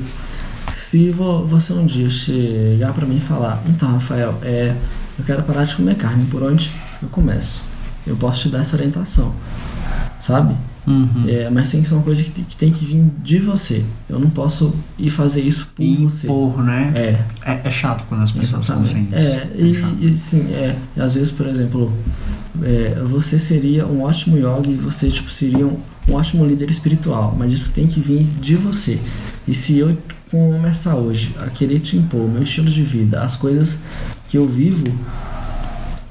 se 0.78 1.10
você 1.10 1.72
um 1.72 1.84
dia 1.84 2.08
chegar 2.08 2.92
para 2.92 3.04
mim 3.04 3.16
e 3.16 3.20
falar, 3.20 3.62
então 3.66 3.90
Rafael, 3.90 4.38
é, 4.42 4.74
eu 5.18 5.24
quero 5.24 5.42
parar 5.42 5.64
de 5.64 5.74
comer 5.74 5.96
carne, 5.96 6.24
por 6.26 6.42
onde 6.42 6.70
eu 7.02 7.08
começo? 7.08 7.62
Eu 8.06 8.16
posso 8.16 8.42
te 8.42 8.48
dar 8.50 8.60
essa 8.60 8.76
orientação, 8.76 9.34
sabe? 10.20 10.54
Uhum. 10.86 11.24
É, 11.26 11.50
mas 11.50 11.70
tem 11.70 11.82
que 11.82 11.88
ser 11.88 11.94
uma 11.94 12.04
coisa 12.04 12.22
que, 12.22 12.30
que, 12.30 12.56
tem 12.56 12.70
que 12.70 12.84
vir 12.84 13.10
de 13.20 13.40
você. 13.40 13.84
Eu 14.08 14.20
não 14.20 14.30
posso 14.30 14.72
ir 14.96 15.10
fazer 15.10 15.42
isso 15.42 15.72
por 15.74 15.82
e 15.82 15.96
você. 15.96 16.28
Impor, 16.28 16.62
né? 16.62 16.92
É. 16.94 17.50
é. 17.50 17.60
É, 17.64 17.70
chato 17.70 18.04
quando 18.08 18.22
as 18.22 18.30
pessoas 18.30 18.64
fazem 18.64 19.04
isso. 19.04 19.14
É, 19.16 19.50
e, 19.56 19.76
é 19.76 20.06
e 20.06 20.16
sim, 20.16 20.48
é. 20.52 20.76
E 20.96 21.00
às 21.00 21.14
vezes, 21.14 21.32
por 21.32 21.48
exemplo, 21.48 21.92
é, 22.62 23.00
você 23.02 23.38
seria 23.38 23.86
um 23.86 24.02
ótimo 24.02 24.36
yogi, 24.36 24.74
você 24.74 25.08
tipo, 25.08 25.30
seria 25.30 25.66
um, 25.66 25.78
um 26.08 26.14
ótimo 26.14 26.44
líder 26.46 26.70
espiritual, 26.70 27.34
mas 27.38 27.52
isso 27.52 27.72
tem 27.72 27.86
que 27.86 28.00
vir 28.00 28.24
de 28.40 28.56
você. 28.56 28.98
E 29.46 29.54
se 29.54 29.78
eu 29.78 29.96
começar 30.30 30.96
hoje 30.96 31.34
a 31.40 31.48
querer 31.48 31.80
te 31.80 31.96
impor 31.96 32.22
o 32.22 32.28
meu 32.28 32.42
estilo 32.42 32.68
de 32.68 32.82
vida, 32.82 33.22
as 33.22 33.36
coisas 33.36 33.80
que 34.28 34.36
eu 34.36 34.46
vivo, 34.46 34.84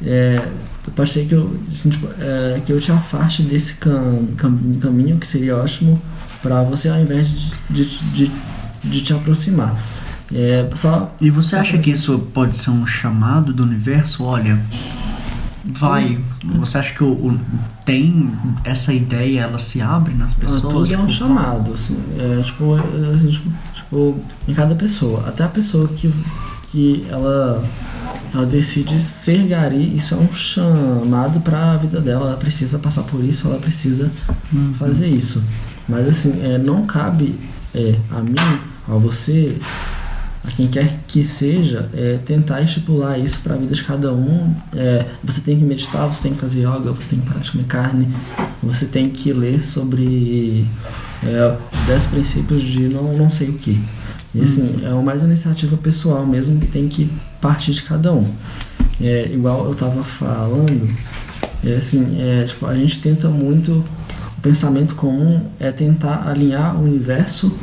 é, 0.06 0.48
pode 0.96 1.10
ser 1.10 1.26
que 1.26 1.34
eu, 1.34 1.58
assim, 1.68 1.90
tipo, 1.90 2.08
é, 2.20 2.62
que 2.66 2.72
eu 2.72 2.80
te 2.80 2.92
afaste 2.92 3.44
desse 3.44 3.76
cam, 3.76 4.26
cam, 4.38 4.58
caminho 4.80 5.18
que 5.18 5.28
seria 5.28 5.58
ótimo 5.58 6.02
para 6.42 6.62
você 6.64 6.90
ao 6.90 7.00
invés 7.00 7.28
de, 7.28 7.52
de, 7.70 7.98
de, 8.14 8.32
de 8.84 9.02
te 9.02 9.14
aproximar. 9.14 9.76
É, 10.34 10.68
só, 10.76 11.14
e 11.22 11.30
você 11.30 11.56
acha 11.56 11.78
que 11.78 11.92
isso 11.92 12.18
pode 12.34 12.58
ser 12.58 12.70
um 12.70 12.86
chamado 12.86 13.54
do 13.54 13.64
universo? 13.64 14.24
Olha, 14.24 14.60
vai. 15.66 16.18
Você 16.58 16.78
acha 16.78 16.94
que 16.94 17.04
o, 17.04 17.12
o, 17.12 17.40
tem 17.84 18.32
essa 18.64 18.94
ideia, 18.94 19.42
ela 19.42 19.60
se 19.60 19.82
abre 19.82 20.14
nas 20.14 20.34
pessoas? 20.34 20.66
Ah, 20.66 20.68
tudo 20.68 20.88
tipo, 20.88 21.02
é 21.02 21.04
um 21.04 21.10
chamado, 21.10 21.74
assim, 21.74 21.98
é, 22.18 22.42
tipo, 22.42 22.76
assim, 23.14 23.30
tipo, 23.30 23.52
tipo, 23.74 24.20
em 24.48 24.54
cada 24.54 24.76
pessoa. 24.76 25.28
Até 25.28 25.44
a 25.44 25.50
pessoa 25.50 25.88
que, 25.88 26.12
que 26.72 27.06
ela 27.10 27.64
ela 28.34 28.46
decide 28.46 29.00
ser 29.00 29.48
gari, 29.48 29.96
isso 29.96 30.14
é 30.14 30.18
um 30.18 30.34
chamado 30.34 31.40
para 31.40 31.74
a 31.74 31.78
vida 31.78 32.02
dela, 32.02 32.28
ela 32.28 32.38
precisa 32.38 32.78
passar 32.78 33.04
por 33.04 33.24
isso, 33.24 33.48
ela 33.48 33.58
precisa 33.58 34.12
uhum. 34.52 34.74
fazer 34.78 35.08
isso. 35.08 35.42
Mas 35.88 36.08
assim, 36.08 36.42
é, 36.44 36.58
não 36.58 36.86
cabe 36.86 37.40
é, 37.74 37.96
a 38.12 38.22
mim, 38.22 38.60
a 38.88 38.94
você, 38.94 39.58
a 40.46 40.52
quem 40.52 40.68
quer 40.68 41.00
que 41.08 41.26
seja, 41.26 41.90
é, 41.94 42.20
tentar 42.24 42.62
estipular 42.62 43.20
isso 43.20 43.40
para 43.42 43.56
a 43.56 43.58
vida 43.58 43.74
de 43.74 43.84
cada 43.84 44.14
um. 44.14 44.54
É, 44.76 45.06
você 45.24 45.42
tem 45.42 45.58
que 45.58 45.64
meditar, 45.64 46.08
você 46.08 46.24
tem 46.24 46.34
que 46.34 46.40
fazer 46.40 46.62
yoga, 46.62 46.92
você 46.92 47.16
tem 47.16 47.20
que 47.20 47.28
parar 47.28 47.40
de 47.40 47.52
comer 47.52 47.66
carne, 47.66 48.08
você 48.62 48.86
tem 48.86 49.10
que 49.10 49.34
ler 49.34 49.66
sobre 49.66 50.66
é, 51.24 51.58
os 51.74 51.82
10 51.88 52.08
princípios 52.08 52.62
de 52.62 52.88
não, 52.88 53.14
não 53.18 53.32
sei 53.32 53.50
o 53.50 53.54
que. 53.54 53.82
E 54.34 54.42
assim, 54.42 54.82
é 54.84 54.90
mais 55.02 55.22
uma 55.22 55.30
iniciativa 55.30 55.78
pessoal 55.78 56.26
mesmo 56.26 56.60
que 56.60 56.68
tem 56.68 56.88
que 56.88 57.10
partir 57.42 57.72
de 57.72 57.82
cada 57.84 58.14
um. 58.14 58.30
É, 59.02 59.30
igual 59.32 59.66
eu 59.66 59.72
estava 59.72 60.04
falando, 60.04 60.94
é 61.64 61.76
assim, 61.76 62.18
é, 62.20 62.44
tipo, 62.44 62.66
a 62.66 62.76
gente 62.76 63.02
tenta 63.02 63.30
muito, 63.30 63.84
o 64.38 64.42
pensamento 64.42 64.94
comum 64.94 65.42
é 65.60 65.72
tentar 65.72 66.28
alinhar 66.28 66.76
o 66.76 66.84
universo 66.84 67.58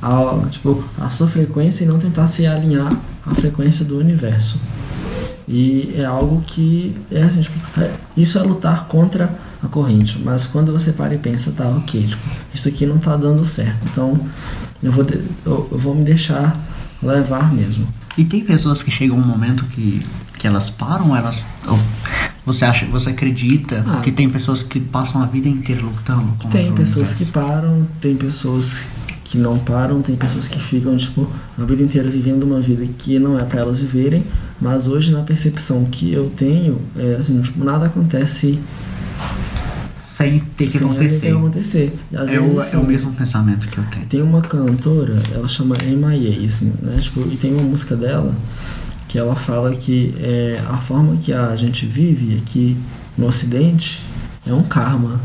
ao, 0.00 0.46
tipo, 0.46 0.82
a 0.98 1.10
sua 1.10 1.28
frequência 1.28 1.84
e 1.84 1.86
não 1.86 1.98
tentar 1.98 2.26
se 2.26 2.46
alinhar 2.46 2.92
à 3.24 3.34
frequência 3.34 3.84
do 3.84 3.98
universo. 3.98 4.60
E 5.48 5.94
é 5.96 6.04
algo 6.04 6.42
que 6.46 6.96
é 7.10 7.22
assim, 7.22 7.40
tipo, 7.40 7.58
é, 7.80 7.92
isso 8.16 8.38
é 8.38 8.42
lutar 8.42 8.86
contra 8.86 9.32
a 9.62 9.68
corrente. 9.68 10.20
Mas 10.24 10.44
quando 10.44 10.72
você 10.72 10.92
para 10.92 11.14
e 11.14 11.18
pensa, 11.18 11.52
tá, 11.52 11.68
ok, 11.68 12.06
tipo, 12.06 12.22
isso 12.52 12.68
aqui 12.68 12.84
não 12.84 12.98
tá 12.98 13.16
dando 13.16 13.44
certo. 13.44 13.84
Então 13.84 14.18
eu 14.82 14.90
vou, 14.90 15.04
de, 15.04 15.22
eu, 15.44 15.68
eu 15.70 15.78
vou 15.78 15.94
me 15.94 16.04
deixar 16.04 16.56
levar 17.02 17.52
mesmo. 17.52 17.86
E 18.18 18.24
tem 18.24 18.44
pessoas 18.44 18.82
que 18.82 18.90
chegam 18.90 19.16
um 19.16 19.24
momento 19.24 19.64
que, 19.66 20.00
que 20.38 20.46
elas 20.46 20.70
param, 20.70 21.14
elas. 21.14 21.46
Você 22.44 22.64
acha, 22.64 22.86
você 22.86 23.10
acredita 23.10 23.84
ah, 23.86 24.00
que 24.00 24.10
tem 24.10 24.28
pessoas 24.28 24.62
que 24.62 24.80
passam 24.80 25.22
a 25.22 25.26
vida 25.26 25.48
inteira 25.48 25.82
lutando? 25.82 26.32
Tem 26.50 26.72
pessoas 26.72 27.12
que 27.12 27.24
param, 27.26 27.86
tem 28.00 28.16
pessoas 28.16 28.86
que 29.26 29.38
não 29.38 29.58
param, 29.58 30.00
tem 30.02 30.16
pessoas 30.16 30.48
que 30.48 30.58
ficam 30.58 30.96
tipo 30.96 31.28
a 31.58 31.64
vida 31.64 31.82
inteira 31.82 32.08
vivendo 32.08 32.44
uma 32.44 32.60
vida 32.60 32.86
que 32.98 33.18
não 33.18 33.38
é 33.38 33.44
para 33.44 33.60
elas 33.60 33.80
viverem, 33.80 34.24
mas 34.60 34.86
hoje 34.86 35.12
na 35.12 35.22
percepção 35.22 35.84
que 35.84 36.12
eu 36.12 36.30
tenho, 36.36 36.80
é 36.96 37.16
assim, 37.16 37.40
tipo, 37.40 37.64
nada 37.64 37.86
acontece 37.86 38.58
sem 40.06 40.38
ter 40.38 40.68
que 40.68 40.78
sem 40.78 40.86
acontecer. 40.86 41.20
Ter 41.20 41.32
acontecer. 41.32 41.98
Às 42.14 42.30
é, 42.30 42.38
vezes, 42.38 42.54
o, 42.54 42.60
assim, 42.60 42.76
é 42.76 42.80
o 42.80 42.86
mesmo 42.86 43.12
pensamento 43.12 43.68
que 43.68 43.76
eu 43.76 43.84
tenho. 43.90 44.06
Tem 44.06 44.22
uma 44.22 44.40
cantora, 44.40 45.20
ela 45.34 45.48
chama 45.48 45.74
M.I.A., 45.82 46.46
assim, 46.46 46.72
né? 46.80 46.96
Tipo, 47.00 47.20
e 47.30 47.36
tem 47.36 47.52
uma 47.52 47.62
música 47.62 47.96
dela 47.96 48.32
que 49.08 49.18
ela 49.18 49.34
fala 49.34 49.74
que 49.74 50.14
é, 50.20 50.62
a 50.68 50.78
forma 50.78 51.16
que 51.16 51.32
a 51.32 51.56
gente 51.56 51.86
vive 51.86 52.36
aqui 52.36 52.76
no 53.18 53.26
Ocidente 53.26 54.00
é 54.46 54.52
um 54.52 54.62
karma. 54.62 55.20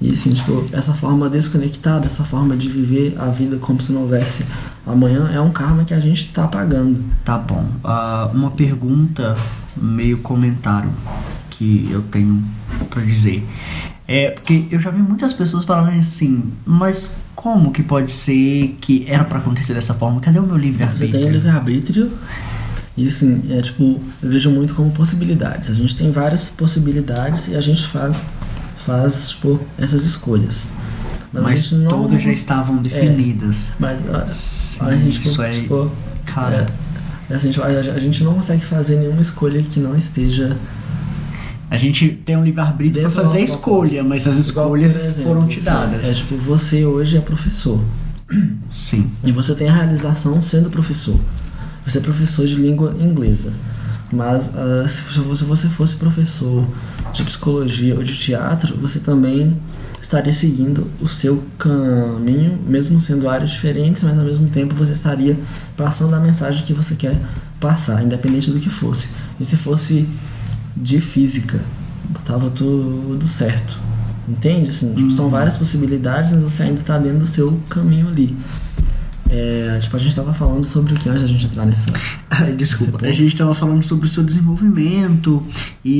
E 0.00 0.10
assim, 0.10 0.30
tipo, 0.30 0.64
essa 0.72 0.92
forma 0.92 1.28
desconectada, 1.30 2.06
essa 2.06 2.24
forma 2.24 2.56
de 2.56 2.68
viver 2.68 3.16
a 3.18 3.26
vida 3.26 3.56
como 3.56 3.80
se 3.80 3.92
não 3.92 4.02
houvesse 4.02 4.44
amanhã 4.86 5.30
é 5.32 5.40
um 5.40 5.50
karma 5.50 5.84
que 5.84 5.94
a 5.94 6.00
gente 6.00 6.26
está 6.26 6.46
pagando. 6.46 7.02
Tá 7.24 7.38
bom. 7.38 7.66
Uh, 7.82 8.36
uma 8.36 8.50
pergunta, 8.50 9.36
meio 9.76 10.18
comentário 10.18 10.90
que 11.50 11.88
eu 11.90 12.02
tenho 12.02 12.44
para 12.90 13.02
dizer. 13.02 13.46
É, 14.06 14.30
porque 14.30 14.66
eu 14.70 14.78
já 14.78 14.90
vi 14.90 15.00
muitas 15.00 15.32
pessoas 15.32 15.64
falando 15.64 15.98
assim, 15.98 16.52
mas 16.64 17.16
como 17.34 17.72
que 17.72 17.82
pode 17.82 18.12
ser 18.12 18.76
que 18.80 19.04
era 19.08 19.24
para 19.24 19.38
acontecer 19.38 19.74
dessa 19.74 19.94
forma? 19.94 20.20
Cadê 20.20 20.38
o 20.38 20.42
meu 20.42 20.56
livre-arbítrio? 20.56 21.10
Você 21.10 21.18
tem 21.18 21.28
o 21.28 21.32
livre-arbítrio 21.32 22.12
e 22.96 23.08
assim, 23.08 23.42
é 23.50 23.60
tipo, 23.60 24.00
eu 24.22 24.30
vejo 24.30 24.50
muito 24.50 24.74
como 24.74 24.90
possibilidades. 24.90 25.70
A 25.70 25.74
gente 25.74 25.96
tem 25.96 26.10
várias 26.10 26.48
possibilidades 26.48 27.48
e 27.48 27.54
a 27.54 27.60
gente 27.60 27.86
faz, 27.88 28.22
faz 28.86 29.30
tipo, 29.30 29.60
essas 29.76 30.04
escolhas. 30.04 30.68
Mas, 31.32 31.42
mas 31.42 31.72
não, 31.72 31.88
todas 31.88 32.22
já 32.22 32.30
estavam 32.30 32.78
definidas. 32.78 33.68
É, 33.68 33.72
mas, 33.78 34.32
Sim, 34.32 34.86
a 34.86 34.96
gente, 34.96 35.26
isso 35.26 35.42
é, 35.42 35.52
tipo, 35.52 35.90
cara. 36.24 36.66
É, 37.28 37.34
a, 37.34 37.38
gente, 37.38 37.60
a, 37.60 37.66
a 37.66 37.98
gente 37.98 38.22
não 38.22 38.34
consegue 38.34 38.64
fazer 38.64 38.96
nenhuma 38.96 39.20
escolha 39.20 39.60
que 39.62 39.80
não 39.80 39.96
esteja 39.96 40.56
a 41.68 41.76
gente 41.76 42.08
tem 42.24 42.36
um 42.36 42.44
livre-arbítrio 42.44 43.02
para 43.02 43.10
fazer 43.10 43.38
a 43.38 43.40
escolha, 43.40 44.04
mas 44.04 44.26
as 44.26 44.36
escolhas 44.36 44.94
exemplo, 44.94 45.24
foram 45.24 45.48
te 45.48 45.60
dadas. 45.60 46.04
É 46.04 46.14
tipo, 46.14 46.36
você 46.36 46.84
hoje 46.84 47.16
é 47.16 47.20
professor. 47.20 47.80
Sim. 48.70 49.10
E 49.24 49.32
você 49.32 49.54
tem 49.54 49.68
a 49.68 49.74
realização 49.74 50.40
sendo 50.42 50.70
professor. 50.70 51.18
Você 51.84 51.98
é 51.98 52.00
professor 52.00 52.46
de 52.46 52.54
língua 52.54 52.94
inglesa. 53.00 53.52
Mas 54.12 54.48
uh, 54.48 54.88
se 54.88 55.02
você 55.44 55.68
fosse 55.68 55.96
professor 55.96 56.64
de 57.16 57.24
psicologia 57.24 57.94
ou 57.94 58.02
de 58.02 58.16
teatro, 58.16 58.76
você 58.76 58.98
também 58.98 59.56
estaria 60.00 60.32
seguindo 60.32 60.86
o 61.00 61.08
seu 61.08 61.42
caminho, 61.58 62.58
mesmo 62.66 63.00
sendo 63.00 63.28
áreas 63.28 63.50
diferentes, 63.50 64.02
mas 64.02 64.18
ao 64.18 64.24
mesmo 64.24 64.48
tempo 64.48 64.74
você 64.74 64.92
estaria 64.92 65.36
passando 65.76 66.14
a 66.14 66.20
mensagem 66.20 66.64
que 66.64 66.72
você 66.72 66.94
quer 66.94 67.16
passar, 67.58 68.02
independente 68.02 68.50
do 68.50 68.60
que 68.60 68.70
fosse. 68.70 69.08
E 69.40 69.44
se 69.44 69.56
fosse 69.56 70.08
de 70.76 71.00
física. 71.00 71.60
Tava 72.24 72.50
tudo 72.50 73.26
certo. 73.26 73.78
Entende? 74.28 74.68
Assim, 74.70 74.92
tipo, 74.94 75.10
São 75.12 75.26
uhum. 75.26 75.30
várias 75.30 75.56
possibilidades, 75.56 76.32
mas 76.32 76.42
você 76.42 76.64
ainda 76.64 76.80
está 76.80 76.98
dentro 76.98 77.20
do 77.20 77.26
seu 77.26 77.58
caminho 77.68 78.08
ali. 78.08 78.36
É, 79.30 79.78
tipo, 79.80 79.96
a 79.96 79.98
gente 79.98 80.10
estava 80.10 80.32
falando 80.32 80.64
sobre 80.64 80.94
o 80.94 80.96
que 80.96 81.08
antes 81.08 81.22
da 81.22 81.28
gente 81.28 81.46
entrar 81.46 81.66
nessa. 81.66 81.86
Ai, 82.30 82.52
desculpa, 82.52 83.06
a 83.06 83.12
gente 83.12 83.32
estava 83.32 83.54
falando 83.54 83.82
sobre 83.82 84.06
o 84.06 84.08
seu 84.08 84.22
desenvolvimento 84.22 85.42
e, 85.84 85.90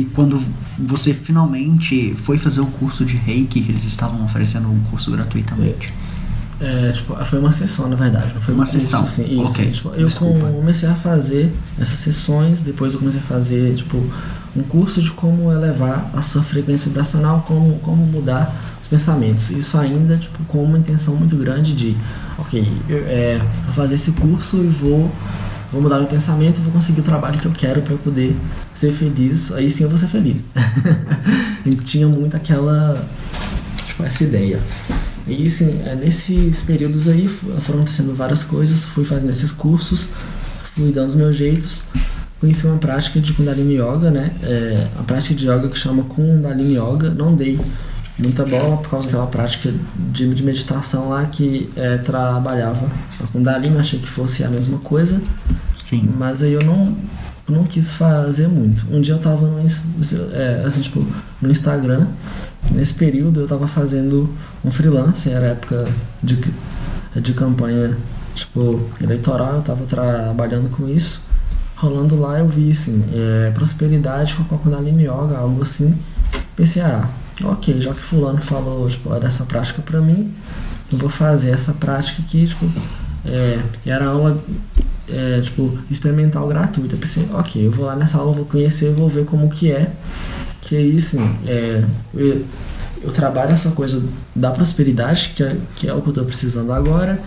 e, 0.00 0.08
quando 0.14 0.40
você 0.78 1.12
finalmente 1.12 2.14
foi 2.16 2.38
fazer 2.38 2.60
o 2.60 2.66
curso 2.66 3.04
de 3.04 3.16
reiki, 3.16 3.60
que 3.60 3.72
eles 3.72 3.84
estavam 3.84 4.24
oferecendo 4.24 4.70
um 4.70 4.78
curso 4.84 5.10
gratuitamente. 5.10 5.92
É. 6.12 6.16
É, 6.58 6.90
tipo, 6.90 7.14
foi 7.24 7.38
uma 7.38 7.52
sessão, 7.52 7.88
na 7.88 7.96
verdade. 7.96 8.32
Não 8.34 8.40
foi 8.40 8.54
uma 8.54 8.64
um 8.64 8.66
curso, 8.66 8.80
sessão. 8.80 9.04
Assim, 9.04 9.24
isso, 9.24 9.42
ok. 9.42 9.70
Tipo, 9.70 9.88
eu 9.90 10.06
Desculpa. 10.06 10.46
comecei 10.46 10.88
a 10.88 10.94
fazer 10.94 11.52
essas 11.78 11.98
sessões, 11.98 12.62
depois 12.62 12.94
eu 12.94 12.98
comecei 12.98 13.20
a 13.20 13.24
fazer, 13.24 13.74
tipo, 13.74 14.02
um 14.56 14.62
curso 14.62 15.02
de 15.02 15.10
como 15.10 15.52
elevar 15.52 16.10
a 16.14 16.22
sua 16.22 16.42
frequência 16.42 16.88
vibracional, 16.88 17.44
como, 17.46 17.78
como 17.80 18.06
mudar 18.06 18.78
os 18.80 18.88
pensamentos. 18.88 19.50
Isso 19.50 19.76
ainda, 19.76 20.16
tipo, 20.16 20.42
com 20.44 20.64
uma 20.64 20.78
intenção 20.78 21.14
muito 21.14 21.36
grande 21.36 21.74
de, 21.74 21.94
ok, 22.38 22.66
eu, 22.88 22.98
é, 23.06 23.40
vou 23.64 23.74
fazer 23.74 23.94
esse 23.94 24.12
curso 24.12 24.58
e 24.58 24.66
vou 24.66 25.10
vou 25.72 25.82
mudar 25.82 25.98
meu 25.98 26.06
pensamento 26.06 26.58
e 26.58 26.62
vou 26.62 26.72
conseguir 26.72 27.00
o 27.00 27.04
trabalho 27.04 27.38
que 27.38 27.46
eu 27.46 27.52
quero 27.52 27.82
para 27.82 27.96
poder 27.96 28.34
ser 28.72 28.92
feliz. 28.92 29.52
Aí 29.52 29.70
sim 29.70 29.82
eu 29.82 29.88
vou 29.88 29.98
ser 29.98 30.08
feliz. 30.08 30.48
gente 31.64 31.82
tinha 31.84 32.06
muito 32.08 32.36
aquela, 32.36 33.06
tipo, 33.86 34.04
essa 34.04 34.24
ideia. 34.24 34.60
E 35.26 35.50
sim, 35.50 35.80
é, 35.84 35.94
nesses 35.96 36.62
períodos 36.62 37.08
aí 37.08 37.26
foram 37.28 37.80
acontecendo 37.80 38.14
várias 38.14 38.44
coisas, 38.44 38.84
fui 38.84 39.04
fazendo 39.04 39.30
esses 39.30 39.50
cursos, 39.50 40.08
fui 40.74 40.92
dando 40.92 41.08
os 41.08 41.16
meus 41.16 41.36
jeitos, 41.36 41.82
conheci 42.40 42.64
uma 42.66 42.78
prática 42.78 43.18
de 43.18 43.32
Kundalini 43.32 43.74
Yoga, 43.74 44.10
né? 44.10 44.30
É, 44.42 44.86
a 44.96 45.02
prática 45.02 45.34
de 45.34 45.46
yoga 45.48 45.68
que 45.68 45.76
chama 45.76 46.04
Kundalini 46.04 46.76
Yoga, 46.76 47.10
não 47.10 47.34
dei 47.34 47.58
muita 48.18 48.44
bola 48.44 48.78
por 48.78 48.90
causa 48.90 49.06
daquela 49.06 49.26
prática 49.26 49.72
de, 49.94 50.34
de 50.34 50.42
meditação 50.42 51.10
lá 51.10 51.26
que 51.26 51.70
é, 51.76 51.98
trabalhava 51.98 52.86
a 53.22 53.26
Kundalini, 53.26 53.76
achei 53.78 53.98
que 53.98 54.08
fosse 54.08 54.42
a 54.42 54.48
mesma 54.48 54.78
coisa. 54.78 55.20
Sim. 55.76 56.08
Mas 56.16 56.42
aí 56.42 56.52
eu 56.52 56.62
não, 56.62 56.96
não 57.48 57.64
quis 57.64 57.92
fazer 57.92 58.48
muito. 58.48 58.86
Um 58.90 59.00
dia 59.00 59.14
eu 59.14 59.18
tava 59.18 59.46
no, 59.46 59.58
é, 59.60 60.62
assim, 60.64 60.80
tipo, 60.80 61.06
no 61.40 61.50
Instagram, 61.50 62.06
nesse 62.70 62.94
período 62.94 63.40
eu 63.40 63.48
tava 63.48 63.68
fazendo 63.68 64.32
um 64.64 64.70
freelance, 64.70 65.30
era 65.30 65.48
época 65.48 65.86
de, 66.22 66.38
de 67.14 67.32
campanha 67.34 67.96
tipo, 68.34 68.80
eleitoral, 69.00 69.56
eu 69.56 69.62
tava 69.62 69.84
trabalhando 69.84 70.70
com 70.70 70.88
isso. 70.88 71.22
Rolando 71.76 72.18
lá 72.18 72.38
eu 72.38 72.48
vi 72.48 72.70
assim, 72.70 73.04
é, 73.12 73.50
prosperidade 73.50 74.34
com 74.34 74.54
a 74.54 74.58
Kundalini 74.58 75.02
Yoga, 75.02 75.36
algo 75.36 75.60
assim. 75.60 75.94
Pensei, 76.56 76.80
ah, 76.80 77.06
ok, 77.42 77.80
já 77.80 77.92
que 77.92 78.00
fulano 78.00 78.40
falou 78.42 78.88
tipo, 78.88 79.08
dessa 79.20 79.44
prática 79.44 79.82
pra 79.82 80.00
mim, 80.00 80.32
eu 80.90 80.98
vou 80.98 81.10
fazer 81.10 81.50
essa 81.50 81.72
prática 81.72 82.22
aqui, 82.22 82.46
tipo, 82.46 82.66
é, 83.24 83.60
era 83.84 84.06
aula 84.06 84.42
é, 85.08 85.40
tipo, 85.40 85.78
experimental 85.90 86.46
gratuita. 86.48 86.96
Pensei, 86.96 87.28
ok, 87.32 87.66
eu 87.66 87.70
vou 87.72 87.86
lá 87.86 87.96
nessa 87.96 88.18
aula, 88.18 88.32
vou 88.32 88.44
conhecer, 88.44 88.92
vou 88.92 89.08
ver 89.08 89.24
como 89.24 89.48
que 89.48 89.70
é. 89.70 89.90
Que 90.60 90.76
aí, 90.76 91.00
sim, 91.00 91.36
é, 91.46 91.84
eu, 92.14 92.44
eu 93.02 93.12
trabalho 93.12 93.52
essa 93.52 93.70
coisa 93.70 94.02
da 94.34 94.50
prosperidade, 94.50 95.32
que 95.36 95.42
é, 95.42 95.56
que 95.76 95.88
é 95.88 95.94
o 95.94 96.00
que 96.00 96.08
eu 96.08 96.10
estou 96.10 96.24
precisando 96.24 96.72
agora, 96.72 97.20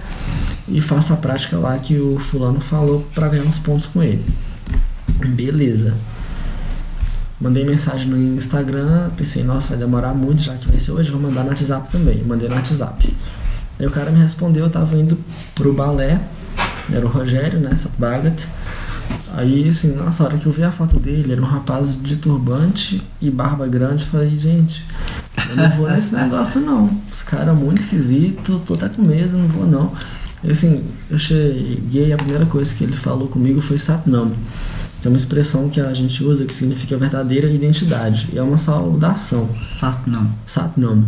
e 0.68 0.82
faço 0.82 1.14
a 1.14 1.18
prática 1.18 1.58
lá 1.58 1.78
que 1.78 1.98
o 1.98 2.20
fulano 2.20 2.60
falou 2.60 3.08
para 3.14 3.30
ganhar 3.30 3.44
uns 3.44 3.60
pontos 3.60 3.88
com 3.88 4.04
ele. 4.04 4.24
Beleza. 5.26 5.96
Mandei 7.40 7.64
mensagem 7.64 8.08
no 8.08 8.18
Instagram, 8.36 9.12
pensei, 9.16 9.44
nossa, 9.44 9.70
vai 9.70 9.78
demorar 9.78 10.14
muito, 10.14 10.42
já 10.42 10.56
que 10.56 10.68
vai 10.68 10.78
ser 10.80 10.92
hoje, 10.92 11.10
vou 11.10 11.22
mandar 11.22 11.44
no 11.44 11.50
WhatsApp 11.50 11.90
também. 11.90 12.22
Mandei 12.24 12.50
no 12.50 12.56
WhatsApp. 12.56 13.16
Aí 13.80 13.88
o 13.88 13.92
cara 13.92 14.12
me 14.12 14.20
respondeu, 14.20 14.66
eu 14.66 14.70
tava 14.70 14.98
indo 14.98 15.18
pro 15.56 15.74
balé, 15.74 16.20
era 16.92 17.06
o 17.06 17.10
Rogério, 17.10 17.60
né, 17.60 17.74
Bagat. 17.98 18.46
Aí, 19.34 19.70
assim, 19.70 19.96
nossa, 19.96 20.24
a 20.24 20.26
hora 20.28 20.38
que 20.38 20.46
eu 20.46 20.52
vi 20.52 20.64
a 20.64 20.72
foto 20.72 21.00
dele, 21.00 21.32
era 21.32 21.42
um 21.42 21.46
rapaz 21.46 21.98
de 22.02 22.18
turbante 22.18 23.02
e 23.22 23.32
barba 23.32 23.68
grande, 23.68 24.04
falei, 24.06 24.38
gente, 24.38 24.86
eu 25.50 25.56
não 25.56 25.70
vou 25.72 25.90
nesse 25.90 26.14
negócio 26.14 26.60
não. 26.60 26.90
Esse 27.10 27.24
cara 27.24 27.52
é 27.52 27.56
muito 27.56 27.80
esquisito, 27.80 28.62
tô 28.66 28.74
até 28.74 28.90
com 28.90 29.02
medo, 29.02 29.38
não 29.38 29.48
vou 29.48 29.66
não. 29.66 29.94
E, 30.44 30.52
assim, 30.52 30.84
eu 31.10 31.18
cheguei, 31.18 32.12
a 32.12 32.18
primeira 32.18 32.46
coisa 32.48 32.76
que 32.76 32.84
ele 32.84 32.98
falou 32.98 33.30
comigo 33.30 33.62
foi 33.62 33.78
Satnam. 33.78 34.34
Tem 35.02 35.10
uma 35.12 35.18
expressão 35.18 35.70
que 35.70 35.80
a 35.80 35.94
gente 35.94 36.24
usa 36.24 36.46
que 36.46 36.54
significa 36.54 36.98
verdadeira 36.98 37.48
identidade. 37.50 38.30
E 38.34 38.38
é 38.38 38.44
uma 38.44 38.58
saudação. 38.58 39.50
Satnam. 39.56 40.28
Satnam. 40.46 41.06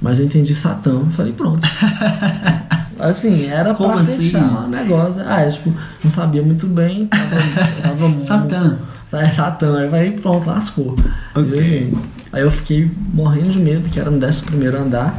Mas 0.00 0.18
eu 0.18 0.26
entendi 0.26 0.54
Satã. 0.54 1.00
Falei, 1.16 1.32
pronto. 1.32 1.60
assim, 2.98 3.46
era 3.46 3.74
Como 3.74 3.92
pra 3.92 4.02
assim? 4.02 4.22
fechar 4.22 4.64
o 4.64 4.68
negócio. 4.68 5.22
Ah, 5.26 5.44
eu, 5.44 5.52
tipo, 5.52 5.72
não 6.04 6.10
sabia 6.10 6.42
muito 6.42 6.66
bem. 6.66 7.06
Tava, 7.06 7.36
tava 7.82 8.20
Satã. 8.20 8.78
É, 9.12 9.28
Satã. 9.28 9.78
Aí 9.78 9.90
falei, 9.90 10.10
pronto, 10.12 10.46
lascou. 10.46 10.96
Okay. 11.34 11.60
Assim, 11.60 11.98
aí 12.32 12.42
eu 12.42 12.50
fiquei 12.50 12.90
morrendo 13.12 13.50
de 13.50 13.58
medo, 13.58 13.88
que 13.88 13.98
era 13.98 14.10
no 14.10 14.24
11 14.24 14.42
primeiro 14.42 14.78
andar. 14.78 15.18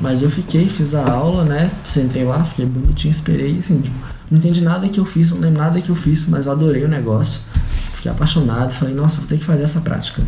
Mas 0.00 0.22
eu 0.22 0.30
fiquei, 0.30 0.66
fiz 0.66 0.94
a 0.94 1.10
aula, 1.10 1.44
né? 1.44 1.70
Sentei 1.86 2.24
lá, 2.24 2.42
fiquei 2.42 2.64
bonitinho, 2.64 3.10
esperei, 3.10 3.58
assim, 3.58 3.82
tipo, 3.82 3.94
não 4.30 4.38
entendi 4.38 4.60
nada 4.60 4.88
que 4.88 5.00
eu 5.00 5.04
fiz, 5.04 5.30
não 5.30 5.38
lembro 5.38 5.58
nada 5.58 5.80
que 5.80 5.90
eu 5.90 5.96
fiz, 5.96 6.28
mas 6.28 6.46
eu 6.46 6.52
adorei 6.52 6.84
o 6.84 6.88
negócio. 6.88 7.40
Fiquei 7.94 8.10
apaixonado, 8.10 8.72
falei, 8.72 8.94
nossa, 8.94 9.18
vou 9.18 9.28
ter 9.28 9.38
que 9.38 9.44
fazer 9.44 9.64
essa 9.64 9.80
prática. 9.80 10.22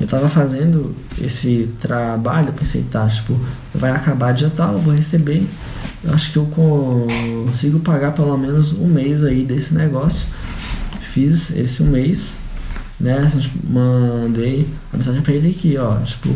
Eu 0.00 0.06
tava 0.06 0.28
fazendo 0.28 0.94
esse 1.20 1.68
trabalho, 1.80 2.52
pensei, 2.52 2.82
tá, 2.84 3.06
tipo, 3.08 3.38
vai 3.74 3.90
acabar 3.90 4.32
dia 4.32 4.50
tal, 4.54 4.78
vou 4.78 4.94
receber. 4.94 5.46
Eu 6.02 6.14
acho 6.14 6.32
que 6.32 6.38
eu 6.38 6.46
consigo 6.46 7.80
pagar 7.80 8.12
pelo 8.12 8.38
menos 8.38 8.72
um 8.72 8.86
mês 8.86 9.24
aí 9.24 9.44
desse 9.44 9.74
negócio. 9.74 10.28
Fiz 11.12 11.50
esse 11.50 11.82
um 11.82 11.86
mês, 11.86 12.40
né? 13.00 13.28
Mandei 13.64 14.68
a 14.92 14.96
mensagem 14.96 15.20
pra 15.20 15.32
ele 15.34 15.50
aqui, 15.50 15.76
ó, 15.76 15.96
tipo, 15.96 16.28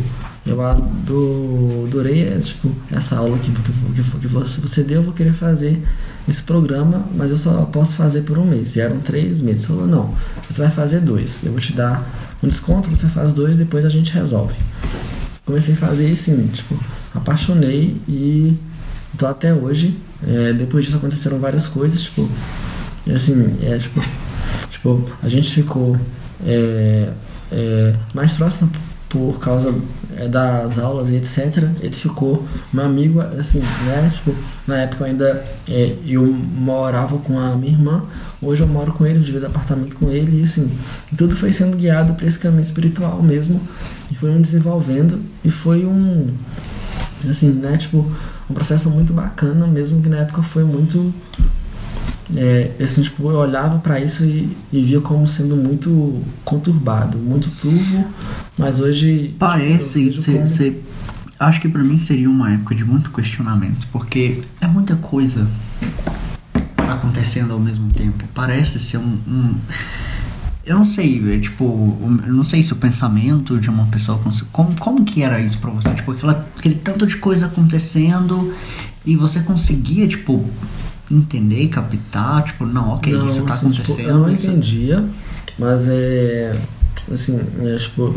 eu 0.44 0.60
adorei 0.60 2.24
é, 2.24 2.38
tipo, 2.38 2.70
essa 2.90 3.16
aula 3.16 3.38
que, 3.38 3.52
que, 3.52 3.72
que, 4.20 4.28
você 4.28 4.82
deu, 4.82 4.96
eu 4.96 5.02
vou 5.04 5.14
querer 5.14 5.32
fazer 5.32 5.80
esse 6.28 6.42
programa, 6.42 7.04
mas 7.14 7.30
eu 7.30 7.36
só 7.36 7.64
posso 7.64 7.96
fazer 7.96 8.22
por 8.22 8.38
um 8.38 8.44
mês. 8.44 8.76
E 8.76 8.80
eram 8.80 9.00
três 9.00 9.40
meses. 9.40 9.66
Falou, 9.66 9.86
não, 9.86 10.14
você 10.48 10.62
vai 10.62 10.70
fazer 10.70 11.00
dois. 11.00 11.44
Eu 11.44 11.52
vou 11.52 11.60
te 11.60 11.72
dar 11.72 12.06
um 12.42 12.48
desconto, 12.48 12.88
você 12.88 13.08
faz 13.08 13.32
dois, 13.32 13.58
depois 13.58 13.84
a 13.84 13.88
gente 13.88 14.12
resolve. 14.12 14.54
Comecei 15.44 15.74
a 15.74 15.76
fazer 15.76 16.10
assim, 16.10 16.46
tipo, 16.48 16.78
apaixonei 17.14 17.96
e 18.08 18.56
tô 19.18 19.26
até 19.26 19.52
hoje. 19.52 19.98
É, 20.26 20.52
depois 20.52 20.84
disso 20.84 20.96
aconteceram 20.96 21.38
várias 21.38 21.66
coisas, 21.66 22.02
tipo, 22.02 22.28
assim, 23.14 23.58
é, 23.62 23.76
tipo, 23.78 24.00
tipo 24.70 25.10
a 25.20 25.28
gente 25.28 25.50
ficou 25.50 25.96
é, 26.46 27.12
é, 27.50 27.94
mais 28.14 28.34
próximo 28.34 28.70
por 29.08 29.38
causa 29.40 29.74
é, 30.16 30.28
das 30.28 30.78
aulas 30.78 31.10
e 31.10 31.16
etc. 31.16 31.64
Ele 31.80 31.94
ficou 31.94 32.44
meu 32.72 32.84
amigo, 32.84 33.20
assim, 33.20 33.60
né? 33.60 34.10
Tipo, 34.12 34.34
na 34.66 34.82
época 34.82 35.04
eu 35.04 35.06
ainda 35.08 35.44
é, 35.68 35.96
eu 36.06 36.22
morava 36.22 37.18
com 37.18 37.38
a 37.38 37.54
minha 37.56 37.72
irmã, 37.72 38.04
hoje 38.40 38.62
eu 38.62 38.66
moro 38.66 38.92
com 38.92 39.06
ele, 39.06 39.20
divido 39.20 39.46
apartamento 39.46 39.96
com 39.96 40.10
ele, 40.10 40.40
e 40.40 40.44
assim, 40.44 40.70
tudo 41.16 41.36
foi 41.36 41.52
sendo 41.52 41.76
guiado 41.76 42.14
para 42.14 42.26
esse 42.26 42.38
caminho 42.38 42.62
espiritual 42.62 43.22
mesmo, 43.22 43.60
e 44.10 44.14
foi 44.14 44.30
um 44.30 44.40
desenvolvendo, 44.40 45.20
e 45.44 45.50
foi 45.50 45.84
um, 45.84 46.28
assim, 47.28 47.50
né? 47.50 47.76
Tipo, 47.76 48.10
um 48.50 48.54
processo 48.54 48.90
muito 48.90 49.12
bacana, 49.12 49.66
mesmo 49.66 50.02
que 50.02 50.08
na 50.08 50.18
época 50.18 50.42
foi 50.42 50.64
muito 50.64 51.12
é, 52.36 52.70
assim, 52.82 53.02
tipo, 53.02 53.30
eu 53.30 53.36
olhava 53.36 53.78
para 53.78 54.00
isso 54.00 54.24
e, 54.24 54.56
e, 54.72 54.82
via 54.82 55.00
como 55.00 55.28
sendo 55.28 55.56
muito 55.56 56.22
conturbado, 56.44 57.18
muito 57.18 57.50
turvo, 57.60 58.06
mas 58.58 58.80
hoje. 58.80 59.34
Parece, 59.38 60.08
você, 60.10 60.70
como... 60.70 60.82
acho 61.38 61.60
que 61.60 61.68
para 61.68 61.82
mim 61.82 61.98
seria 61.98 62.30
uma 62.30 62.52
época 62.52 62.74
de 62.74 62.84
muito 62.84 63.10
questionamento, 63.10 63.86
porque 63.92 64.42
é 64.60 64.66
muita 64.66 64.96
coisa 64.96 65.46
acontecendo 66.76 67.52
ao 67.52 67.60
mesmo 67.60 67.90
tempo. 67.90 68.24
Parece 68.34 68.78
ser 68.78 68.98
um, 68.98 69.18
um 69.26 69.54
eu 70.64 70.76
não 70.76 70.84
sei, 70.84 71.40
tipo, 71.40 71.98
eu 72.24 72.32
não 72.32 72.44
sei 72.44 72.62
se 72.62 72.72
o 72.72 72.76
pensamento 72.76 73.58
de 73.58 73.68
uma 73.68 73.86
pessoa 73.86 74.20
como 74.52 74.76
como 74.78 75.04
que 75.04 75.22
era 75.22 75.40
isso 75.40 75.58
para 75.58 75.70
você, 75.70 75.90
tipo, 75.90 76.12
aquela, 76.12 76.46
aquele 76.56 76.76
tanto 76.76 77.04
de 77.06 77.16
coisa 77.16 77.46
acontecendo 77.46 78.54
e 79.04 79.16
você 79.16 79.40
conseguia, 79.40 80.06
tipo, 80.06 80.48
entender 81.12 81.62
e 81.62 81.68
captar, 81.68 82.44
tipo, 82.44 82.64
não, 82.64 82.94
ok, 82.94 83.12
não, 83.12 83.26
isso 83.26 83.44
tá 83.44 83.54
assim, 83.54 83.66
acontecendo. 83.66 83.96
Tipo, 83.96 84.08
eu 84.08 84.18
não 84.18 84.30
isso... 84.30 84.46
entendia, 84.46 85.04
mas 85.58 85.88
é. 85.88 86.58
Assim, 87.10 87.40
é, 87.60 87.76
tipo. 87.76 88.14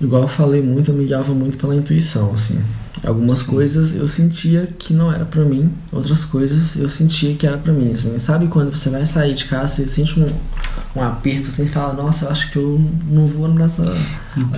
Igual 0.00 0.22
eu 0.22 0.28
falei 0.28 0.62
muito, 0.62 0.90
eu 0.90 0.94
me 0.94 1.04
guiava 1.04 1.34
muito 1.34 1.58
pela 1.58 1.76
intuição, 1.76 2.32
assim. 2.32 2.58
Algumas 3.04 3.40
Sim. 3.40 3.46
coisas 3.46 3.94
eu 3.94 4.06
sentia 4.06 4.66
que 4.78 4.92
não 4.92 5.12
era 5.12 5.24
para 5.24 5.42
mim, 5.42 5.72
outras 5.90 6.24
coisas 6.24 6.76
eu 6.76 6.88
sentia 6.88 7.34
que 7.34 7.46
era 7.46 7.58
para 7.58 7.72
mim. 7.72 7.92
Assim. 7.92 8.18
Sabe 8.18 8.48
quando 8.48 8.74
você 8.74 8.88
vai 8.88 9.06
sair 9.06 9.34
de 9.34 9.44
casa, 9.44 9.74
você 9.74 9.88
sente 9.88 10.18
um, 10.18 10.26
um 10.96 11.02
aperto 11.02 11.48
assim 11.48 11.64
e 11.64 11.68
fala, 11.68 11.94
nossa, 11.94 12.26
eu 12.26 12.30
acho 12.30 12.50
que 12.50 12.56
eu 12.56 12.80
não 13.08 13.26
vou 13.26 13.48
nessa, 13.48 13.84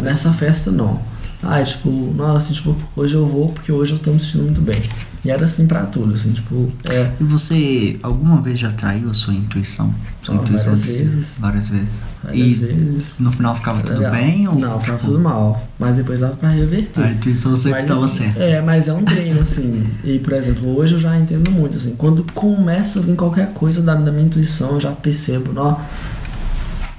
nessa 0.00 0.32
festa 0.32 0.70
não. 0.70 1.00
Ah, 1.42 1.62
tipo, 1.62 1.90
nossa, 2.16 2.38
assim, 2.38 2.54
tipo, 2.54 2.76
hoje 2.94 3.14
eu 3.14 3.26
vou 3.26 3.48
porque 3.48 3.72
hoje 3.72 3.92
eu 3.92 3.98
tô 3.98 4.12
me 4.12 4.20
sentindo 4.20 4.44
muito 4.44 4.60
bem. 4.60 4.82
E 5.24 5.30
era 5.30 5.44
assim 5.44 5.68
pra 5.68 5.84
tudo, 5.84 6.14
assim, 6.14 6.32
tipo. 6.32 6.72
É... 6.90 7.12
E 7.20 7.22
você 7.22 7.96
alguma 8.02 8.40
vez 8.40 8.58
já 8.58 8.72
traiu 8.72 9.08
a 9.08 9.14
sua 9.14 9.32
intuição? 9.32 9.94
Sua 10.20 10.34
oh, 10.34 10.38
intuição 10.38 10.74
várias 10.74 10.84
vezes. 10.84 11.38
Várias 11.38 11.68
vezes. 11.68 11.94
Várias 12.24 12.46
e 12.46 12.54
vezes. 12.54 13.14
no 13.20 13.30
final 13.30 13.54
ficava 13.54 13.82
tudo 13.82 14.10
bem? 14.10 14.48
Ou... 14.48 14.56
Não, 14.56 14.80
ficava 14.80 14.98
tudo 14.98 15.20
mal. 15.20 15.68
Mas 15.78 15.96
depois 15.96 16.20
dava 16.20 16.34
pra 16.34 16.48
reverter. 16.48 17.04
A 17.04 17.10
intuição 17.12 17.56
sempre 17.56 17.82
estava 17.82 18.08
certa. 18.08 18.42
É, 18.42 18.60
mas 18.60 18.88
é 18.88 18.92
um 18.92 19.04
treino, 19.04 19.42
assim. 19.42 19.86
E, 20.02 20.18
por 20.18 20.32
exemplo, 20.32 20.76
hoje 20.76 20.94
eu 20.94 20.98
já 20.98 21.16
entendo 21.16 21.50
muito, 21.52 21.76
assim. 21.76 21.94
Quando 21.94 22.24
começa 22.32 22.98
a 22.98 23.02
vir 23.02 23.14
qualquer 23.14 23.52
coisa 23.52 23.80
da, 23.80 23.94
da 23.94 24.10
minha 24.10 24.26
intuição, 24.26 24.72
eu 24.72 24.80
já 24.80 24.90
percebo, 24.90 25.52
ó. 25.56 25.78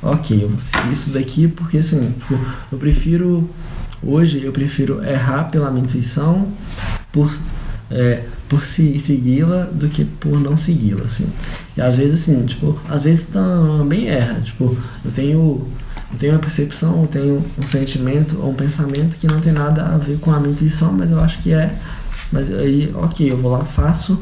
Ok, 0.01 0.43
eu 0.43 0.49
vou 0.49 0.61
seguir 0.61 0.93
isso 0.93 1.09
daqui 1.11 1.49
porque, 1.49 1.79
assim, 1.79 1.99
tipo, 1.99 2.39
eu 2.71 2.77
prefiro. 2.77 3.49
Hoje 4.01 4.43
eu 4.43 4.51
prefiro 4.51 5.03
errar 5.03 5.45
pela 5.45 5.71
minha 5.71 5.83
intuição 5.83 6.47
por 7.09 7.31
é, 7.93 8.23
por 8.49 8.63
se, 8.63 8.99
segui-la 8.99 9.65
do 9.65 9.87
que 9.87 10.03
por 10.03 10.39
não 10.39 10.57
segui-la, 10.57 11.05
assim. 11.05 11.27
E 11.77 11.81
às 11.81 11.95
vezes, 11.95 12.23
assim, 12.23 12.45
tipo, 12.45 12.79
às 12.89 13.03
vezes 13.03 13.27
também 13.27 14.09
erra. 14.09 14.41
Tipo, 14.41 14.75
eu 15.05 15.11
tenho, 15.11 15.67
eu 16.11 16.19
tenho 16.19 16.33
uma 16.33 16.39
percepção, 16.39 17.01
eu 17.01 17.07
tenho 17.07 17.43
um 17.57 17.65
sentimento 17.65 18.39
ou 18.41 18.51
um 18.51 18.55
pensamento 18.55 19.17
que 19.17 19.27
não 19.27 19.39
tem 19.39 19.53
nada 19.53 19.85
a 19.85 19.97
ver 19.97 20.17
com 20.17 20.31
a 20.31 20.39
minha 20.39 20.51
intuição, 20.51 20.91
mas 20.91 21.11
eu 21.11 21.19
acho 21.19 21.39
que 21.39 21.53
é. 21.53 21.73
Mas 22.31 22.51
aí, 22.51 22.91
ok, 22.95 23.31
eu 23.31 23.37
vou 23.37 23.51
lá, 23.51 23.63
faço 23.63 24.19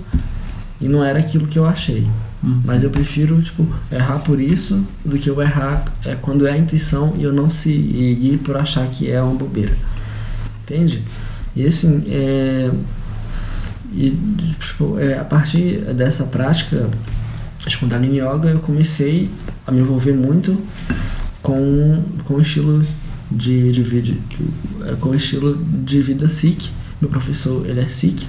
e 0.81 0.87
não 0.87 1.03
era 1.03 1.19
aquilo 1.19 1.47
que 1.47 1.57
eu 1.57 1.65
achei. 1.65 2.07
Uhum. 2.43 2.61
Mas 2.65 2.83
eu 2.83 2.89
prefiro, 2.89 3.41
tipo, 3.41 3.65
errar 3.91 4.19
por 4.19 4.39
isso 4.39 4.85
do 5.05 5.17
que 5.17 5.29
eu 5.29 5.41
errar 5.41 5.85
é, 6.03 6.15
quando 6.15 6.45
é 6.47 6.51
a 6.51 6.57
intuição 6.57 7.13
e 7.17 7.23
eu 7.23 7.31
não 7.31 7.49
seguir 7.49 8.39
por 8.39 8.57
achar 8.57 8.85
que 8.87 9.09
é 9.09 9.21
uma 9.21 9.35
bobeira. 9.35 9.77
Entende? 10.63 11.03
E 11.55 11.65
assim, 11.65 12.03
é, 12.07 12.71
e, 13.93 14.17
tipo, 14.59 14.97
é, 14.99 15.17
a 15.17 15.25
partir 15.25 15.79
dessa 15.93 16.23
prática 16.25 16.89
de 17.67 17.77
Kundalini 17.77 18.19
Yoga, 18.19 18.49
eu 18.49 18.59
comecei 18.59 19.29
a 19.65 19.71
me 19.71 19.81
envolver 19.81 20.13
muito 20.13 20.57
com, 21.41 22.03
com 22.25 22.35
o 22.35 22.41
estilo 22.41 22.85
de, 23.29 23.71
de, 23.71 24.01
de, 24.01 24.17
é, 24.87 24.95
com 24.95 25.09
o 25.09 25.15
estilo 25.15 25.55
de 25.55 26.01
vida 26.01 26.27
Sikh. 26.29 26.69
Meu 26.99 27.09
professor, 27.09 27.65
ele 27.67 27.79
é 27.81 27.87
Sikh. 27.87 28.25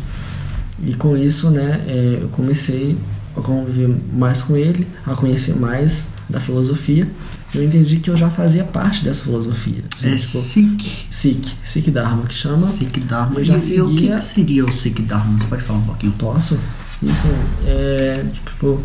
E 0.85 0.95
com 0.95 1.17
isso, 1.17 1.51
né, 1.51 1.85
é, 1.87 2.19
eu 2.23 2.29
comecei 2.29 2.97
a 3.37 3.41
conviver 3.41 3.95
mais 4.13 4.43
com 4.43 4.57
ele, 4.57 4.87
a 5.07 5.15
conhecer 5.15 5.55
mais 5.55 6.09
da 6.29 6.41
filosofia. 6.41 7.09
Eu 7.55 7.63
entendi 7.63 7.99
que 7.99 8.09
eu 8.09 8.17
já 8.17 8.31
fazia 8.31 8.65
parte 8.65 9.05
dessa 9.05 9.25
filosofia. 9.25 9.85
Assim, 9.95 10.13
é 10.13 10.17
tipo, 10.17 10.39
Sikh? 10.39 11.07
Sikh. 11.11 11.57
Sikh 11.63 11.91
Dharma 11.91 12.25
que 12.25 12.35
chama. 12.35 12.57
Sikh 12.57 13.01
Dharma. 13.01 13.41
Eu 13.41 13.45
já 13.45 13.57
e, 13.57 13.61
seguia... 13.61 13.85
o 13.85 13.95
que, 13.95 14.09
que, 14.09 14.19
seria 14.19 14.65
o 14.65 14.73
Sikh 14.73 15.03
Dharma? 15.03 15.39
Você 15.39 15.47
pode 15.47 15.63
falar 15.63 15.79
um 15.81 15.85
pouquinho? 15.85 16.13
Posso? 16.13 16.59
Isso 17.03 17.29
é, 17.67 18.25
tipo, 18.33 18.81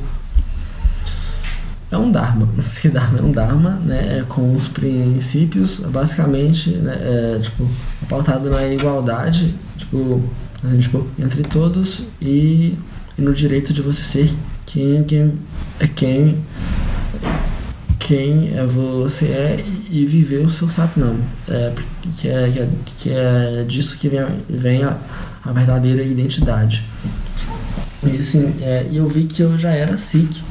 é 1.90 1.98
um 1.98 2.12
Dharma. 2.12 2.50
Sikh 2.62 2.90
Dharma 2.90 3.20
é 3.20 3.22
um 3.22 3.32
Dharma, 3.32 3.70
né? 3.86 4.20
É 4.20 4.24
com 4.28 4.54
os 4.54 4.68
princípios, 4.68 5.80
basicamente, 5.80 6.72
né? 6.72 6.98
É, 7.00 7.40
tipo, 7.40 7.70
pautado 8.10 8.50
na 8.50 8.68
igualdade, 8.68 9.56
tipo, 9.78 10.22
assim, 10.62 10.80
tipo, 10.80 11.08
entre 11.18 11.44
todos 11.44 12.08
e, 12.22 12.78
e 13.18 13.22
no 13.22 13.34
direito 13.34 13.74
de 13.74 13.82
você 13.82 14.04
ser 14.04 14.30
quem, 14.66 15.06
quem 15.06 15.34
é 15.80 15.88
quem 15.88 16.44
quem 18.08 18.58
é 18.58 18.66
você 18.66 19.26
é 19.26 19.66
e 19.92 20.06
viver 20.06 20.46
o 20.46 20.50
seu 20.50 20.70
Satnam. 20.70 21.18
É, 21.46 21.74
que, 22.18 22.30
é, 22.30 22.50
que, 22.50 22.60
é, 22.60 22.70
que 22.98 23.10
é 23.12 23.66
disso 23.68 23.98
que 23.98 24.08
vem, 24.08 24.26
vem 24.50 24.84
a, 24.84 24.98
a 25.44 25.52
verdadeira 25.52 26.02
identidade. 26.02 26.86
E 28.02 28.18
assim, 28.18 28.56
é, 28.62 28.88
eu 28.94 29.10
vi 29.10 29.26
que 29.26 29.42
eu 29.42 29.58
já 29.58 29.72
era 29.72 29.98
Sikh 29.98 30.42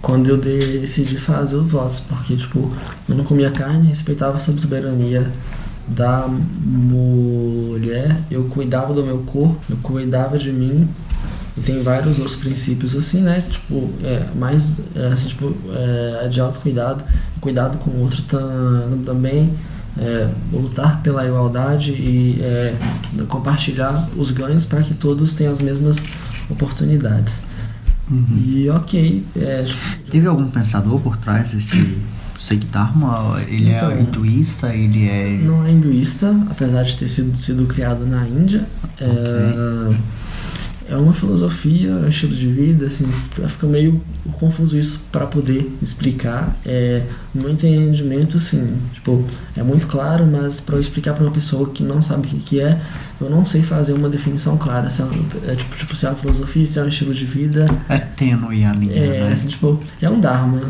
quando 0.00 0.28
eu 0.28 0.36
decidi 0.36 1.18
fazer 1.18 1.56
os 1.56 1.72
votos, 1.72 1.98
porque 1.98 2.36
tipo, 2.36 2.72
eu 3.08 3.16
não 3.16 3.24
comia 3.24 3.50
carne, 3.50 3.88
respeitava 3.88 4.36
a 4.36 4.40
soberania 4.40 5.32
da 5.88 6.28
mulher, 6.28 8.16
eu 8.30 8.44
cuidava 8.44 8.94
do 8.94 9.02
meu 9.02 9.18
corpo, 9.18 9.58
eu 9.68 9.76
cuidava 9.82 10.38
de 10.38 10.52
mim 10.52 10.88
e 11.56 11.60
tem 11.60 11.82
vários 11.82 12.18
outros 12.18 12.36
princípios 12.36 12.94
assim, 12.94 13.22
né? 13.22 13.42
Tipo, 13.48 13.90
é, 14.02 14.26
mais 14.34 14.80
é, 14.94 15.06
assim, 15.06 15.28
tipo, 15.28 15.54
é, 15.72 16.28
de 16.28 16.40
autocuidado, 16.40 17.02
cuidado 17.40 17.78
com 17.78 17.90
o 17.90 18.00
outro 18.02 18.22
também, 19.04 19.54
é, 19.98 20.28
lutar 20.52 21.00
pela 21.02 21.26
igualdade 21.26 21.92
e 21.92 22.38
é, 22.42 22.74
compartilhar 23.28 24.08
os 24.16 24.30
ganhos 24.30 24.66
para 24.66 24.82
que 24.82 24.92
todos 24.92 25.32
tenham 25.34 25.52
as 25.52 25.62
mesmas 25.62 26.02
oportunidades. 26.50 27.42
Uhum. 28.10 28.38
E 28.44 28.70
ok. 28.70 29.24
É, 29.34 29.64
Teve 30.10 30.26
algum 30.26 30.48
pensador 30.50 31.00
por 31.00 31.16
trás 31.16 31.52
desse 31.52 31.98
Siddharma? 32.38 33.40
Ele 33.48 33.70
é 33.70 33.76
então, 33.78 33.90
é 33.90 34.00
hinduísta? 34.00 34.74
Ele 34.74 35.08
é. 35.08 35.30
Não 35.42 35.64
é 35.64 35.72
hinduísta, 35.72 36.36
apesar 36.50 36.82
de 36.82 36.96
ter 36.96 37.08
sido, 37.08 37.36
sido 37.38 37.66
criado 37.66 38.06
na 38.06 38.28
Índia. 38.28 38.66
Okay. 38.94 39.06
É, 39.08 39.96
é 40.88 40.96
uma 40.96 41.12
filosofia, 41.12 41.90
um 41.90 42.08
estilo 42.08 42.34
de 42.34 42.46
vida, 42.46 42.86
assim, 42.86 43.06
fica 43.48 43.66
meio 43.66 44.00
confuso 44.32 44.78
isso 44.78 45.04
para 45.10 45.26
poder 45.26 45.70
explicar. 45.82 46.56
É, 46.64 47.02
no 47.34 47.50
entendimento, 47.50 48.36
assim, 48.36 48.76
tipo, 48.94 49.24
é 49.56 49.62
muito 49.62 49.86
claro, 49.86 50.26
mas 50.26 50.60
para 50.60 50.76
eu 50.76 50.80
explicar 50.80 51.14
para 51.14 51.24
uma 51.24 51.32
pessoa 51.32 51.70
que 51.70 51.82
não 51.82 52.00
sabe 52.00 52.26
o 52.26 52.30
que, 52.30 52.38
que 52.38 52.60
é, 52.60 52.80
eu 53.20 53.28
não 53.28 53.44
sei 53.44 53.62
fazer 53.62 53.92
uma 53.92 54.08
definição 54.08 54.56
clara. 54.56 54.90
Se 54.90 55.02
é, 55.02 55.06
é, 55.48 55.56
tipo, 55.56 55.76
tipo, 55.76 55.96
se 55.96 56.06
é 56.06 56.08
uma 56.08 56.16
filosofia, 56.16 56.66
se 56.66 56.78
é 56.78 56.82
um 56.82 56.88
estilo 56.88 57.12
de 57.12 57.24
vida. 57.24 57.66
É 57.88 57.98
tênue 57.98 58.64
a 58.64 58.72
linha, 58.72 58.94
é, 58.96 59.20
né? 59.24 59.32
Assim, 59.32 59.48
tipo, 59.48 59.82
é 60.00 60.08
um 60.08 60.20
Dharma. 60.20 60.62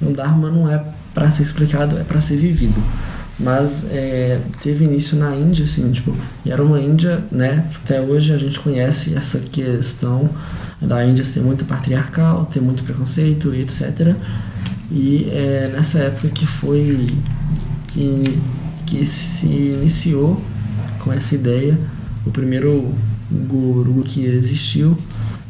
Um 0.00 0.12
Dharma 0.12 0.50
não 0.50 0.70
é 0.70 0.84
para 1.14 1.30
ser 1.30 1.42
explicado, 1.42 1.98
é 1.98 2.04
para 2.04 2.20
ser 2.20 2.36
vivido 2.36 2.82
mas 3.42 3.84
é, 3.90 4.40
teve 4.62 4.84
início 4.84 5.16
na 5.18 5.34
Índia, 5.34 5.64
assim, 5.64 5.90
tipo, 5.90 6.14
e 6.44 6.50
era 6.50 6.62
uma 6.62 6.80
Índia, 6.80 7.22
né, 7.30 7.68
até 7.82 8.00
hoje 8.00 8.32
a 8.32 8.38
gente 8.38 8.58
conhece 8.60 9.14
essa 9.14 9.38
questão 9.40 10.30
da 10.80 11.04
Índia 11.04 11.24
ser 11.24 11.40
muito 11.40 11.64
patriarcal, 11.64 12.46
ter 12.46 12.60
muito 12.60 12.82
preconceito 12.84 13.54
etc. 13.54 14.14
E 14.90 15.28
é 15.30 15.70
nessa 15.72 15.98
época 16.00 16.28
que 16.28 16.46
foi 16.46 17.06
que, 17.88 18.38
que 18.86 19.04
se 19.06 19.46
iniciou 19.46 20.40
com 21.00 21.12
essa 21.12 21.34
ideia, 21.34 21.78
o 22.24 22.30
primeiro 22.30 22.94
guru 23.30 24.02
que 24.04 24.24
existiu, 24.24 24.96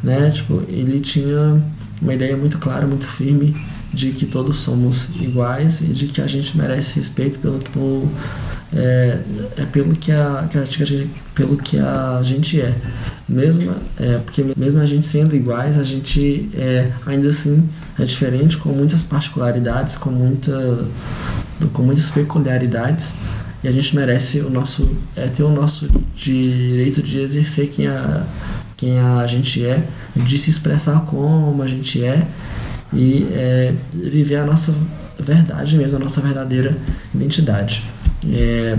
né, 0.02 0.30
tipo, 0.30 0.62
ele 0.68 1.00
tinha 1.00 1.62
uma 2.00 2.14
ideia 2.14 2.36
muito 2.36 2.58
clara, 2.58 2.86
muito 2.86 3.06
firme 3.06 3.54
de 3.92 4.12
que 4.12 4.24
todos 4.24 4.58
somos 4.58 5.08
iguais 5.20 5.82
e 5.82 5.86
de 5.86 6.06
que 6.06 6.20
a 6.20 6.26
gente 6.26 6.56
merece 6.56 6.94
respeito 6.94 7.38
pelo 7.38 7.58
que 7.58 7.70
por, 7.70 8.08
é, 8.74 9.18
é 9.58 9.64
pelo 9.66 9.94
que 9.94 10.10
a, 10.10 10.46
que 10.50 10.56
a, 10.56 10.64
gente, 10.64 11.10
pelo 11.34 11.56
que 11.58 11.78
a 11.78 12.20
gente 12.24 12.60
é. 12.60 12.74
Mesmo 13.28 13.74
é, 14.00 14.18
porque 14.18 14.44
mesmo 14.56 14.80
a 14.80 14.86
gente 14.86 15.06
sendo 15.06 15.36
iguais 15.36 15.78
a 15.78 15.84
gente 15.84 16.50
é, 16.54 16.90
ainda 17.06 17.28
assim 17.28 17.68
é 17.98 18.04
diferente 18.04 18.56
com 18.58 18.70
muitas 18.70 19.02
particularidades 19.02 19.96
com 19.96 20.10
muita 20.10 20.86
com 21.72 21.82
muitas 21.82 22.10
peculiaridades 22.10 23.14
e 23.62 23.68
a 23.68 23.72
gente 23.72 23.94
merece 23.94 24.40
o 24.40 24.50
nosso 24.50 24.90
é, 25.16 25.28
ter 25.28 25.44
o 25.44 25.50
nosso 25.50 25.88
direito 26.14 27.02
de 27.02 27.20
exercer 27.20 27.68
quem 27.70 27.86
a 27.86 28.26
quem 28.76 28.98
a 28.98 29.26
gente 29.26 29.64
é 29.64 29.86
de 30.16 30.36
se 30.36 30.50
expressar 30.50 31.04
como 31.06 31.62
a 31.62 31.66
gente 31.66 32.04
é 32.04 32.26
e 32.92 33.28
é, 33.32 33.74
viver 33.92 34.36
a 34.36 34.44
nossa 34.44 34.74
verdade 35.18 35.76
mesmo, 35.76 35.96
a 35.96 36.00
nossa 36.00 36.20
verdadeira 36.20 36.76
identidade. 37.14 37.84
É, 38.30 38.76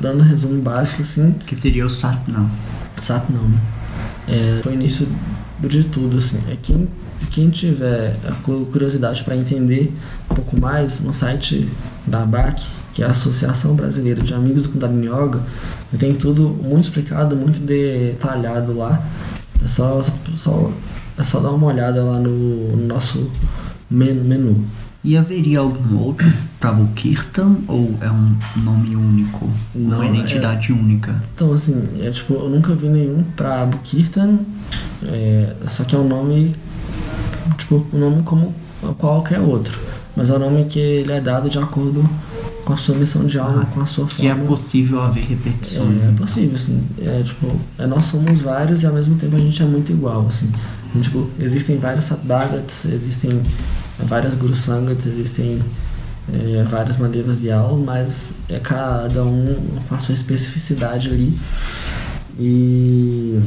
dando 0.00 0.20
um 0.20 0.26
resumo 0.26 0.60
básico, 0.60 1.02
assim. 1.02 1.32
Que 1.46 1.56
seria 1.56 1.84
o 1.86 1.90
Satnam. 1.90 2.50
Satnam. 3.00 3.50
É, 4.28 4.60
foi 4.62 4.72
o 4.72 4.74
início 4.74 5.08
de 5.60 5.84
tudo, 5.84 6.18
assim. 6.18 6.38
É 6.50 6.56
quem, 6.60 6.88
quem 7.30 7.50
tiver 7.50 8.16
a 8.26 8.32
curiosidade 8.44 9.24
para 9.24 9.36
entender 9.36 9.92
um 10.30 10.34
pouco 10.34 10.60
mais, 10.60 11.00
no 11.00 11.14
site 11.14 11.68
da 12.06 12.22
ABAC, 12.22 12.62
que 12.92 13.02
é 13.02 13.06
a 13.06 13.10
Associação 13.10 13.74
Brasileira 13.74 14.22
de 14.22 14.32
Amigos 14.34 14.64
do 14.64 14.70
Kundalini 14.70 15.06
Yoga, 15.06 15.40
tem 15.98 16.14
tudo 16.14 16.48
muito 16.48 16.84
explicado, 16.84 17.36
muito 17.36 17.60
detalhado 17.60 18.76
lá. 18.76 19.04
É 19.64 19.68
só, 19.68 20.02
só 20.34 20.70
é 21.18 21.24
só 21.24 21.40
dar 21.40 21.50
uma 21.50 21.66
olhada 21.68 22.02
lá 22.02 22.18
no, 22.18 22.76
nosso 22.76 23.30
menu. 23.90 24.64
E 25.02 25.16
haveria 25.16 25.60
algum 25.60 25.98
outro 25.98 26.30
para 26.58 26.72
Bukirtan 26.72 27.58
ou 27.68 27.94
é 28.00 28.10
um 28.10 28.36
nome 28.56 28.96
único, 28.96 29.48
Não, 29.72 29.98
uma 29.98 30.04
é 30.04 30.08
identidade 30.08 30.72
é, 30.72 30.74
única? 30.74 31.14
Então 31.32 31.52
assim, 31.52 31.86
é 32.00 32.10
tipo, 32.10 32.34
eu 32.34 32.48
nunca 32.48 32.74
vi 32.74 32.88
nenhum 32.88 33.22
para 33.36 33.64
Bukirtan, 33.66 34.38
é, 35.04 35.54
só 35.68 35.84
que 35.84 35.94
é 35.94 35.98
um 35.98 36.08
nome 36.08 36.56
tipo, 37.56 37.86
um 37.92 37.98
nome 37.98 38.22
como 38.24 38.52
qualquer 38.98 39.38
outro, 39.38 39.78
mas 40.16 40.28
é 40.28 40.34
um 40.34 40.40
nome 40.40 40.64
que 40.64 40.80
ele 40.80 41.12
é 41.12 41.20
dado 41.20 41.48
de 41.48 41.58
acordo 41.58 42.08
com 42.66 42.72
a 42.72 42.76
sua 42.76 42.96
missão 42.96 43.24
de 43.24 43.38
alma, 43.38 43.62
ah, 43.62 43.66
com 43.66 43.80
a 43.80 43.86
sua 43.86 44.08
forma. 44.08 44.20
Que 44.20 44.26
é 44.26 44.34
possível 44.34 45.00
haver 45.00 45.24
repetições. 45.24 46.02
É, 46.02 46.08
é 46.08 46.12
possível, 46.18 46.54
assim. 46.56 46.84
É, 46.98 47.22
tipo, 47.22 47.60
é, 47.78 47.86
nós 47.86 48.06
somos 48.06 48.40
vários 48.40 48.82
e 48.82 48.86
ao 48.86 48.92
mesmo 48.92 49.14
tempo 49.16 49.36
a 49.36 49.38
gente 49.38 49.62
é 49.62 49.64
muito 49.64 49.92
igual, 49.92 50.26
assim. 50.26 50.50
Tipo, 51.00 51.30
existem 51.38 51.78
vários 51.78 52.06
Satbhagats, 52.06 52.84
existem 52.86 53.40
várias 54.00 54.34
Guru 54.34 54.54
Sangats, 54.54 55.06
existem 55.06 55.62
é, 56.32 56.64
várias 56.64 56.96
maneiras 56.96 57.40
de 57.40 57.52
aula, 57.52 57.78
mas 57.78 58.34
é 58.48 58.58
cada 58.58 59.22
um 59.22 59.56
com 59.88 59.94
a 59.94 59.98
sua 60.00 60.14
especificidade 60.14 61.08
ali. 61.08 61.38
E 62.36 63.40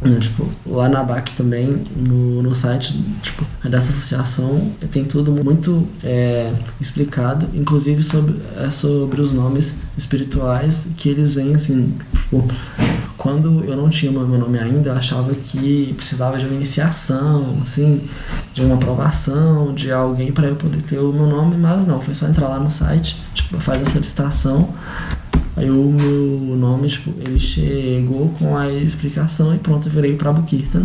né, 0.00 0.18
tipo, 0.20 0.48
lá 0.66 0.88
na 0.88 1.02
BAC 1.02 1.30
também, 1.30 1.84
no, 1.96 2.42
no 2.42 2.54
site 2.54 3.02
tipo, 3.22 3.44
dessa 3.64 3.90
associação, 3.90 4.72
tem 4.90 5.04
tudo 5.04 5.32
muito 5.32 5.86
é, 6.04 6.52
explicado, 6.80 7.48
inclusive 7.54 8.02
sobre, 8.02 8.36
é, 8.58 8.70
sobre 8.70 9.20
os 9.20 9.32
nomes 9.32 9.78
espirituais 9.96 10.88
que 10.96 11.08
eles 11.08 11.32
vêm 11.32 11.54
assim, 11.54 11.94
tipo, 12.12 12.46
quando 13.16 13.64
eu 13.64 13.76
não 13.76 13.88
tinha 13.88 14.12
meu 14.12 14.26
nome 14.26 14.58
ainda, 14.58 14.90
eu 14.90 14.94
achava 14.94 15.34
que 15.34 15.94
precisava 15.96 16.38
de 16.38 16.44
uma 16.44 16.54
iniciação, 16.54 17.58
assim, 17.62 18.08
de 18.52 18.62
uma 18.62 18.74
aprovação, 18.74 19.72
de 19.74 19.90
alguém 19.90 20.30
para 20.30 20.46
eu 20.46 20.56
poder 20.56 20.82
ter 20.82 20.98
o 20.98 21.12
meu 21.12 21.26
nome, 21.26 21.56
mas 21.56 21.86
não, 21.86 22.00
foi 22.00 22.14
só 22.14 22.26
entrar 22.26 22.48
lá 22.48 22.58
no 22.58 22.70
site, 22.70 23.20
tipo, 23.34 23.58
faz 23.58 23.82
a 23.82 23.90
solicitação, 23.90 24.74
aí 25.56 25.70
o 25.70 25.90
meu 25.90 26.56
nome, 26.56 26.88
tipo, 26.88 27.12
ele 27.18 27.38
chegou 27.38 28.28
com 28.38 28.56
a 28.56 28.70
explicação 28.70 29.54
e 29.54 29.58
pronto, 29.58 29.88
eu 29.88 29.92
virei 29.92 30.14
para 30.16 30.32
Bukirtan. 30.32 30.84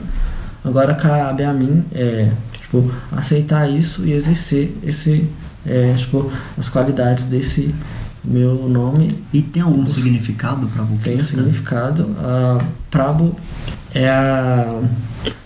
Agora 0.64 0.94
cabe 0.94 1.44
a 1.44 1.52
mim 1.52 1.84
é, 1.92 2.32
tipo, 2.54 2.92
aceitar 3.12 3.70
isso 3.70 4.06
e 4.06 4.14
exercer 4.14 4.78
esse, 4.84 5.28
é, 5.66 5.94
tipo, 5.96 6.32
as 6.58 6.70
qualidades 6.70 7.26
desse 7.26 7.74
meu 8.24 8.70
nome. 8.70 9.24
E 9.34 9.42
tem 9.42 9.62
algum 9.62 9.86
significado 9.88 10.68
para 10.68 10.84
você? 10.84 11.12
Tem 11.12 11.20
um 11.20 11.26
significado. 11.26 12.04
Uh, 12.04 12.64
Prabo 12.90 13.36
é, 13.94 14.10
a, 14.10 14.82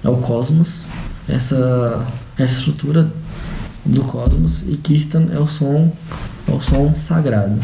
é 0.03 0.09
o 0.09 0.17
cosmos, 0.17 0.86
essa, 1.28 2.05
essa 2.38 2.59
estrutura 2.59 3.11
do 3.86 4.03
cosmos, 4.03 4.67
e 4.67 4.78
Kirtan 4.78 5.28
é 5.32 5.39
o 5.39 5.47
som, 5.47 5.93
é 6.47 6.51
o 6.51 6.61
som 6.61 6.93
sagrado. 6.97 7.59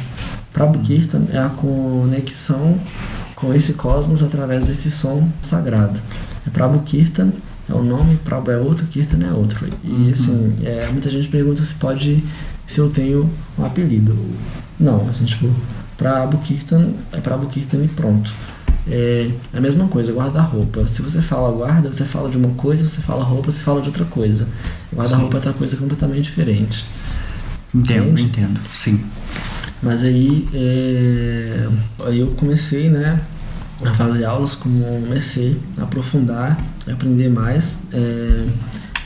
Prabhu 0.54 0.80
Kirtan 0.80 1.24
é 1.32 1.38
a 1.38 1.49
conexão 1.49 2.80
com 3.36 3.54
esse 3.54 3.74
cosmos 3.74 4.22
através 4.22 4.66
desse 4.66 4.91
som 4.91 5.28
sagrado. 5.41 5.99
É 6.45 6.49
Prabhu 6.49 6.80
Kirtan 6.80 7.32
é 7.70 7.74
o 7.74 7.84
nome, 7.84 8.18
Prabhu 8.18 8.52
é 8.52 8.58
outro, 8.58 8.86
Kirtan 8.88 9.26
é 9.26 9.32
outro. 9.32 9.68
E 9.84 9.89
uhum. 9.89 10.12
assim, 10.14 10.56
é, 10.64 10.89
muita 10.91 11.10
gente 11.10 11.28
pergunta 11.28 11.64
se 11.64 11.76
pode, 11.76 12.24
se 12.68 12.80
eu 12.80 12.89
tenho 12.89 13.30
um 13.58 13.66
apelido. 13.66 14.18
Não, 14.80 15.10
a 15.10 15.14
gente, 15.14 15.38
tipo, 15.38 15.49
Prabhu 15.97 16.38
Kirtan 16.39 16.93
é 17.12 17.20
Prabhu 17.20 17.47
Kirtan 17.47 17.84
e 17.84 17.88
pronto. 17.88 18.34
É 18.88 19.32
a 19.54 19.62
mesma 19.62 19.88
coisa, 19.88 20.12
guarda-roupa. 20.12 20.88
Se 20.88 21.02
você 21.02 21.22
fala 21.22 21.52
guarda, 21.52 21.93
você 21.93 22.04
fala 22.04 22.30
de 22.30 22.38
uma 22.38 22.49
coisa, 22.56 22.88
você 22.88 22.99
fala 22.99 23.24
roupa, 23.24 23.52
você 23.52 23.60
fala 23.60 23.82
de 23.82 23.88
outra 23.88 24.06
coisa. 24.06 24.47
Guarda-roupa 24.93 25.36
é 25.36 25.38
outra 25.38 25.54
coisa 25.54 25.78
completamente 25.78 26.24
diferente. 26.24 26.84
Entendo, 27.74 28.10
Entende? 28.10 28.24
entendo, 28.24 28.60
sim. 28.76 29.04
Mas 29.82 30.03
aí, 30.03 30.47
é, 30.53 31.67
aí 32.05 32.19
eu 32.19 32.27
comecei, 32.32 32.89
né, 32.89 33.19
a 33.84 33.93
fazer 33.93 34.25
aulas 34.25 34.53
como 34.53 34.84
comecei 35.01 35.59
a 35.77 35.84
aprofundar, 35.84 36.57
a 36.88 36.91
aprender 36.91 37.29
mais. 37.29 37.79
É, 37.91 38.45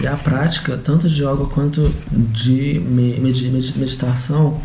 e 0.01 0.07
a 0.07 0.17
prática, 0.17 0.75
tanto 0.75 1.07
de 1.07 1.23
yoga 1.23 1.45
quanto 1.45 1.89
de 2.11 2.81
meditação, 3.77 4.59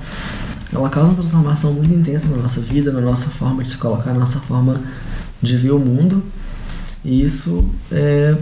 ela 0.72 0.88
causa 0.88 1.10
uma 1.10 1.18
transformação 1.18 1.72
muito 1.72 1.94
intensa 1.94 2.28
na 2.28 2.38
nossa 2.38 2.60
vida, 2.60 2.92
na 2.92 3.00
nossa 3.00 3.30
forma 3.30 3.62
de 3.62 3.70
se 3.70 3.76
colocar, 3.76 4.12
na 4.12 4.20
nossa 4.20 4.40
forma 4.40 4.80
de 5.40 5.56
ver 5.56 5.70
o 5.70 5.78
mundo. 5.78 6.22
E 7.04 7.22
isso 7.22 7.64
é, 7.92 8.36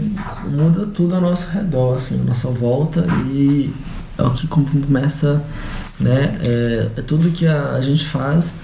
muda 0.49 0.87
tudo 0.87 1.13
ao 1.15 1.21
nosso 1.21 1.47
redor, 1.49 1.95
assim, 1.95 2.19
a 2.19 2.23
nossa 2.23 2.49
volta, 2.49 3.05
e 3.31 3.71
é 4.17 4.23
o 4.23 4.31
que 4.31 4.47
começa 4.47 5.43
né? 5.99 6.39
É, 6.43 6.91
é 6.97 7.01
tudo 7.01 7.31
que 7.31 7.45
a, 7.45 7.73
a, 7.73 7.81
gente 7.81 8.05
faz 8.05 8.55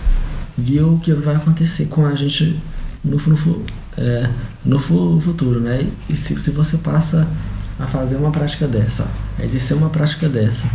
guia 0.58 0.86
o 0.88 1.00
que 1.00 1.14
vai 1.14 1.36
acontecer 1.36 1.86
com 1.88 2.06
a 2.06 2.16
gente 2.16 2.60
no, 3.04 3.18
no, 3.18 3.66
é, 3.98 4.30
no 4.64 4.80
futuro, 4.80 5.60
né? 5.60 5.88
E 6.10 6.16
se, 6.16 6.40
se 6.40 6.52
você 6.52 6.78
passa 6.78 7.28
a 7.78 7.86
fazer 7.86 8.16
uma 8.16 8.32
prática 8.32 8.68
dessa, 8.68 9.08
a 9.38 9.46
exercer 9.46 9.76
uma 9.76 9.90
prática 9.90 10.30
dessa, 10.30 10.70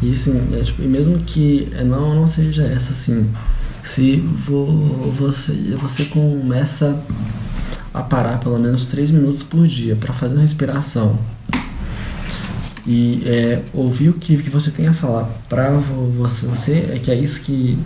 e 0.00 0.12
assim, 0.12 0.40
é, 0.52 0.62
tipo, 0.62 0.82
e 0.82 0.86
mesmo 0.86 1.18
que 1.18 1.68
não, 1.84 2.14
não 2.14 2.28
seja 2.28 2.64
essa, 2.64 2.92
assim, 2.92 3.28
se 3.82 4.16
vo, 4.16 5.10
você, 5.10 5.52
você 5.80 6.04
começa 6.04 7.02
a 7.92 8.02
parar 8.02 8.38
pelo 8.38 8.58
menos 8.58 8.86
3 8.86 9.10
minutos 9.10 9.42
por 9.42 9.66
dia 9.66 9.96
para 9.96 10.12
fazer 10.12 10.34
uma 10.34 10.42
respiração 10.42 11.18
e 12.86 13.22
é, 13.26 13.62
ouvir 13.72 14.10
o 14.10 14.14
que, 14.14 14.36
que 14.36 14.50
você 14.50 14.70
tem 14.70 14.86
a 14.86 14.92
falar 14.92 15.24
para 15.48 15.70
você, 15.70 16.90
é 16.92 16.98
que 16.98 17.10
é 17.10 17.14
isso 17.14 17.40
que 17.40 17.78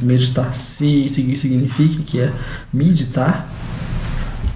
meditar 0.00 0.54
se, 0.54 1.08
significa, 1.08 2.02
que 2.02 2.20
é 2.20 2.32
meditar. 2.72 3.48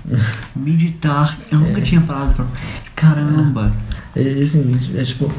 Meditar, 0.54 1.36
eu 1.50 1.58
nunca 1.58 1.80
é. 1.80 1.82
tinha 1.82 2.00
falado 2.00 2.34
pra. 2.34 2.46
Caramba! 2.94 3.72
É, 4.14 4.22
é, 4.22 4.42
assim, 4.42 4.72
é 4.94 5.02
tipo, 5.02 5.30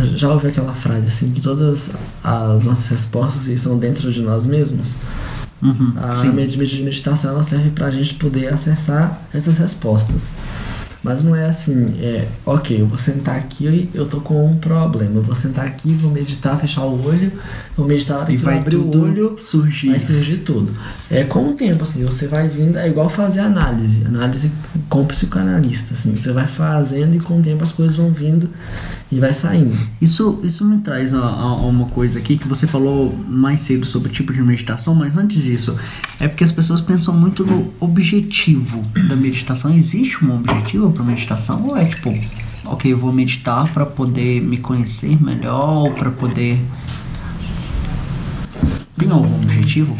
já 0.00 0.32
ouvi 0.32 0.46
aquela 0.46 0.72
frase 0.72 1.06
assim, 1.06 1.32
que 1.32 1.40
todas 1.40 1.90
as 2.22 2.62
nossas 2.62 2.86
respostas 2.86 3.48
estão 3.48 3.76
dentro 3.78 4.12
de 4.12 4.22
nós 4.22 4.46
mesmos. 4.46 4.94
Uhum, 5.60 5.92
a 5.96 6.12
sim. 6.12 6.30
meditação 6.30 7.32
ela 7.32 7.42
serve 7.42 7.70
para 7.70 7.86
a 7.86 7.90
gente 7.90 8.14
poder 8.14 8.52
acessar 8.52 9.20
essas 9.32 9.58
respostas. 9.58 10.32
Mas 11.02 11.22
não 11.22 11.34
é 11.34 11.46
assim, 11.46 11.96
é, 12.00 12.28
ok, 12.46 12.80
eu 12.80 12.86
vou 12.86 12.98
sentar 12.98 13.36
aqui 13.36 13.66
e 13.66 13.90
eu 13.92 14.06
tô 14.06 14.20
com 14.20 14.46
um 14.46 14.56
problema. 14.56 15.16
Eu 15.16 15.22
vou 15.22 15.34
sentar 15.34 15.66
aqui, 15.66 15.92
vou 15.94 16.10
meditar, 16.10 16.56
fechar 16.56 16.84
o 16.84 17.04
olho, 17.04 17.32
vou 17.76 17.86
meditar 17.86 18.30
e 18.30 18.36
vai 18.36 18.58
abrir 18.58 18.76
o 18.76 19.02
olho, 19.02 19.36
surgir. 19.36 19.90
Vai 19.90 19.98
surgir 19.98 20.38
tudo. 20.38 20.72
É 21.10 21.24
com 21.24 21.50
o 21.50 21.54
tempo, 21.54 21.82
assim, 21.82 22.04
você 22.04 22.28
vai 22.28 22.46
vindo, 22.46 22.78
é 22.78 22.88
igual 22.88 23.08
fazer 23.08 23.40
análise, 23.40 24.06
análise 24.06 24.52
com 24.88 25.04
psicanalista, 25.04 25.94
assim, 25.94 26.14
você 26.14 26.32
vai 26.32 26.46
fazendo 26.46 27.16
e 27.16 27.20
com 27.20 27.40
o 27.40 27.42
tempo 27.42 27.64
as 27.64 27.72
coisas 27.72 27.96
vão 27.96 28.12
vindo 28.12 28.48
e 29.12 29.20
vai 29.20 29.34
saindo. 29.34 29.76
Isso, 30.00 30.40
isso 30.42 30.64
me 30.64 30.78
traz 30.78 31.12
a, 31.12 31.20
a, 31.20 31.54
uma 31.56 31.84
coisa 31.86 32.18
aqui 32.18 32.38
que 32.38 32.48
você 32.48 32.66
falou 32.66 33.14
mais 33.28 33.60
cedo 33.60 33.84
sobre 33.84 34.08
o 34.08 34.12
tipo 34.12 34.32
de 34.32 34.40
meditação, 34.40 34.94
mas 34.94 35.18
antes 35.18 35.42
disso, 35.42 35.76
é 36.18 36.26
porque 36.26 36.42
as 36.42 36.50
pessoas 36.50 36.80
pensam 36.80 37.14
muito 37.14 37.44
no 37.44 37.70
objetivo 37.78 38.82
da 39.06 39.14
meditação. 39.14 39.72
Existe 39.74 40.24
um 40.24 40.34
objetivo 40.34 40.90
para 40.90 41.04
meditação 41.04 41.66
ou 41.66 41.76
é 41.76 41.84
tipo, 41.84 42.18
ok, 42.64 42.90
eu 42.90 42.96
vou 42.96 43.12
meditar 43.12 43.70
para 43.74 43.84
poder 43.84 44.40
me 44.40 44.56
conhecer 44.56 45.22
melhor, 45.22 45.92
para 45.92 46.10
poder 46.10 46.58
tem 48.96 49.10
algum 49.10 49.34
objetivo? 49.42 49.94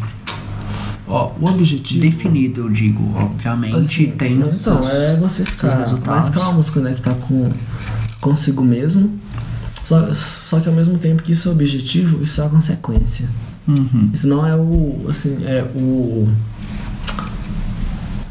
Ó, 1.07 1.33
o 1.39 1.51
objetivo 1.51 2.01
definido, 2.01 2.63
eu 2.63 2.69
digo, 2.71 3.15
obviamente, 3.15 3.77
assim, 3.77 4.07
tem 4.13 4.35
então 4.35 4.53
seus, 4.55 4.89
é 4.89 5.17
você 5.19 5.45
ficar 5.45 5.87
mais 6.07 6.31
calmo, 6.31 6.63
se 6.63 6.73
conectar 6.73 7.13
com 7.15 7.53
consigo 8.23 8.65
mesmo. 8.65 9.19
Só, 9.85 10.15
só 10.15 10.61
que 10.61 10.69
ao 10.69 10.75
mesmo 10.75 10.97
tempo 10.97 11.23
que 11.23 11.33
isso 11.33 11.49
é 11.49 11.53
objetivo, 11.53 12.23
isso 12.23 12.41
é 12.41 12.47
a 12.47 12.49
consequência. 12.49 13.29
Uhum. 13.69 14.11
Isso 14.15 14.27
não 14.27 14.47
é 14.47 14.57
o. 14.57 15.07
assim, 15.11 15.45
é 15.45 15.63
o. 15.75 16.29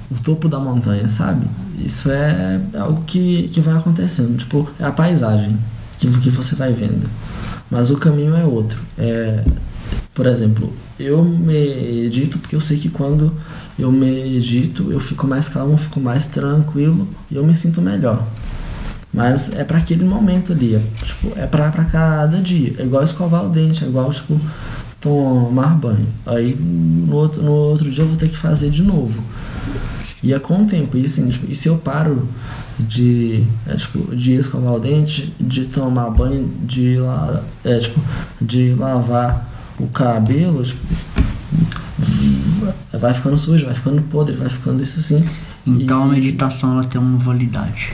o 0.10 0.16
topo 0.24 0.50
da 0.50 0.58
montanha, 0.60 1.08
sabe? 1.08 1.46
Isso 1.78 2.10
é 2.10 2.60
algo 2.74 3.04
que, 3.06 3.50
que 3.50 3.60
vai 3.60 3.76
acontecendo. 3.76 4.38
Tipo, 4.38 4.68
é 4.80 4.86
a 4.86 4.92
paisagem 4.92 5.58
que, 6.00 6.08
que 6.20 6.30
você 6.30 6.56
vai 6.56 6.74
vendo. 6.74 7.08
Mas 7.70 7.92
o 7.92 7.98
caminho 7.98 8.36
é 8.36 8.44
outro. 8.44 8.80
É, 8.98 9.44
por 10.14 10.26
exemplo, 10.26 10.72
eu 11.00 11.24
medito 11.24 12.40
porque 12.40 12.56
eu 12.56 12.62
sei 12.62 12.78
que 12.78 12.90
quando 12.90 13.34
eu 13.80 13.92
medito 13.92 14.92
eu 14.92 15.00
fico 15.00 15.26
mais 15.26 15.50
calmo, 15.50 15.74
eu 15.74 15.78
fico 15.78 16.00
mais 16.00 16.28
tranquilo 16.28 17.08
e 17.30 17.36
eu 17.36 17.46
me 17.46 17.56
sinto 17.56 17.82
melhor. 17.82 18.28
Mas 19.14 19.54
é 19.54 19.64
para 19.64 19.78
aquele 19.78 20.06
momento 20.06 20.54
ali, 20.54 20.76
é, 20.76 20.82
tipo, 21.04 21.34
é 21.38 21.46
para 21.46 21.70
cada 21.70 22.38
dia. 22.42 22.74
É 22.78 22.84
igual 22.84 23.04
escovar 23.04 23.46
o 23.46 23.50
dente, 23.50 23.84
é 23.84 23.88
igual 23.88 24.12
tipo 24.14 24.40
tomar 25.02 25.76
banho. 25.76 26.08
Aí 26.26 26.56
no 26.56 27.16
outro, 27.16 27.42
no 27.42 27.52
outro 27.52 27.92
dia 27.92 28.04
eu 28.04 28.08
vou 28.08 28.16
ter 28.16 28.30
que 28.30 28.38
fazer 28.38 28.70
de 28.70 28.84
novo. 28.84 29.22
E 30.24 30.34
é 30.34 30.40
com 30.40 30.62
o 30.62 30.68
tempo. 30.68 30.96
E, 30.96 31.06
assim, 31.06 31.30
tipo, 31.30 31.52
e 31.52 31.56
se 31.56 31.68
eu 31.68 31.78
paro 31.78 32.28
de, 32.80 33.44
é, 33.68 33.76
tipo, 33.76 34.16
de 34.16 34.36
escovar 34.36 34.74
o 34.74 34.80
dente, 34.80 35.34
de 35.40 35.66
tomar 35.66 36.12
banho, 36.12 36.48
de, 36.64 36.98
la, 36.98 37.44
é, 37.66 37.80
tipo, 37.80 38.00
de 38.40 38.76
lavar 38.76 39.50
o 39.80 39.88
cabelo, 39.88 40.64
tipo, 40.64 40.80
vai 42.94 43.14
ficando 43.14 43.38
sujo, 43.38 43.66
vai 43.66 43.74
ficando 43.74 44.02
podre, 44.04 44.36
vai 44.36 44.50
ficando 44.50 44.84
isso 44.84 45.00
assim. 45.00 45.28
Então 45.66 46.06
e... 46.06 46.10
a 46.10 46.14
meditação 46.14 46.74
ela 46.74 46.84
tem 46.84 47.02
uma 47.02 47.18
validade 47.18 47.92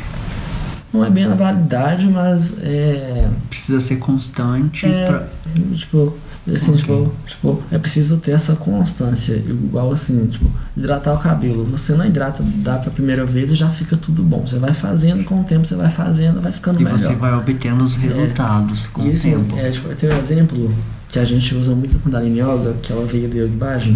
não 0.94 1.04
é 1.04 1.10
bem 1.10 1.28
na 1.28 1.36
validade, 1.36 2.08
mas 2.08 2.58
é. 2.62 3.30
Precisa 3.50 3.82
ser 3.82 3.98
constante. 3.98 4.86
É, 4.86 5.08
pra... 5.08 5.28
Tipo, 5.76 6.18
assim, 6.48 6.72
okay. 6.72 6.82
tipo, 6.82 7.14
tipo, 7.26 7.64
é 7.72 7.78
preciso 7.78 8.18
ter 8.18 8.32
essa 8.32 8.56
constância. 8.56 9.36
Igual 9.36 9.92
assim, 9.92 10.28
tipo, 10.28 10.50
hidratar 10.76 11.14
o 11.14 11.18
cabelo. 11.18 11.66
Você 11.66 11.94
não 11.94 12.06
hidrata, 12.06 12.44
dá 12.58 12.78
pra 12.78 12.90
primeira 12.90 13.26
vez 13.26 13.52
e 13.52 13.56
já 13.56 13.70
fica 13.70 13.98
tudo 13.98 14.24
bom. 14.24 14.46
Você 14.46 14.58
vai 14.58 14.74
fazendo 14.74 15.24
com 15.26 15.42
o 15.42 15.44
tempo, 15.44 15.66
você 15.66 15.76
vai 15.76 15.90
fazendo, 15.90 16.42
vai 16.42 16.52
ficando 16.52 16.80
e 16.80 16.84
melhor. 16.84 16.98
E 16.98 17.04
você 17.04 17.16
vai 17.16 17.34
obtendo 17.34 17.84
os 17.84 17.96
resultados 17.96 18.86
é. 18.86 18.90
com 18.94 19.04
e, 19.04 19.10
o 19.10 19.14
assim, 19.14 19.32
tempo. 19.32 19.58
É, 19.58 19.72
tipo, 19.72 19.94
tem 19.96 20.10
um 20.10 20.18
exemplo 20.18 20.74
que 21.10 21.20
a 21.20 21.26
gente 21.26 21.54
usa 21.56 21.76
muito 21.76 21.96
com 21.96 22.04
Kundalini 22.04 22.40
Yoga, 22.40 22.76
que 22.82 22.92
ela 22.92 23.06
veio 23.06 23.30
do 23.30 23.38
Yogi 23.38 23.56
Bhajan, 23.56 23.96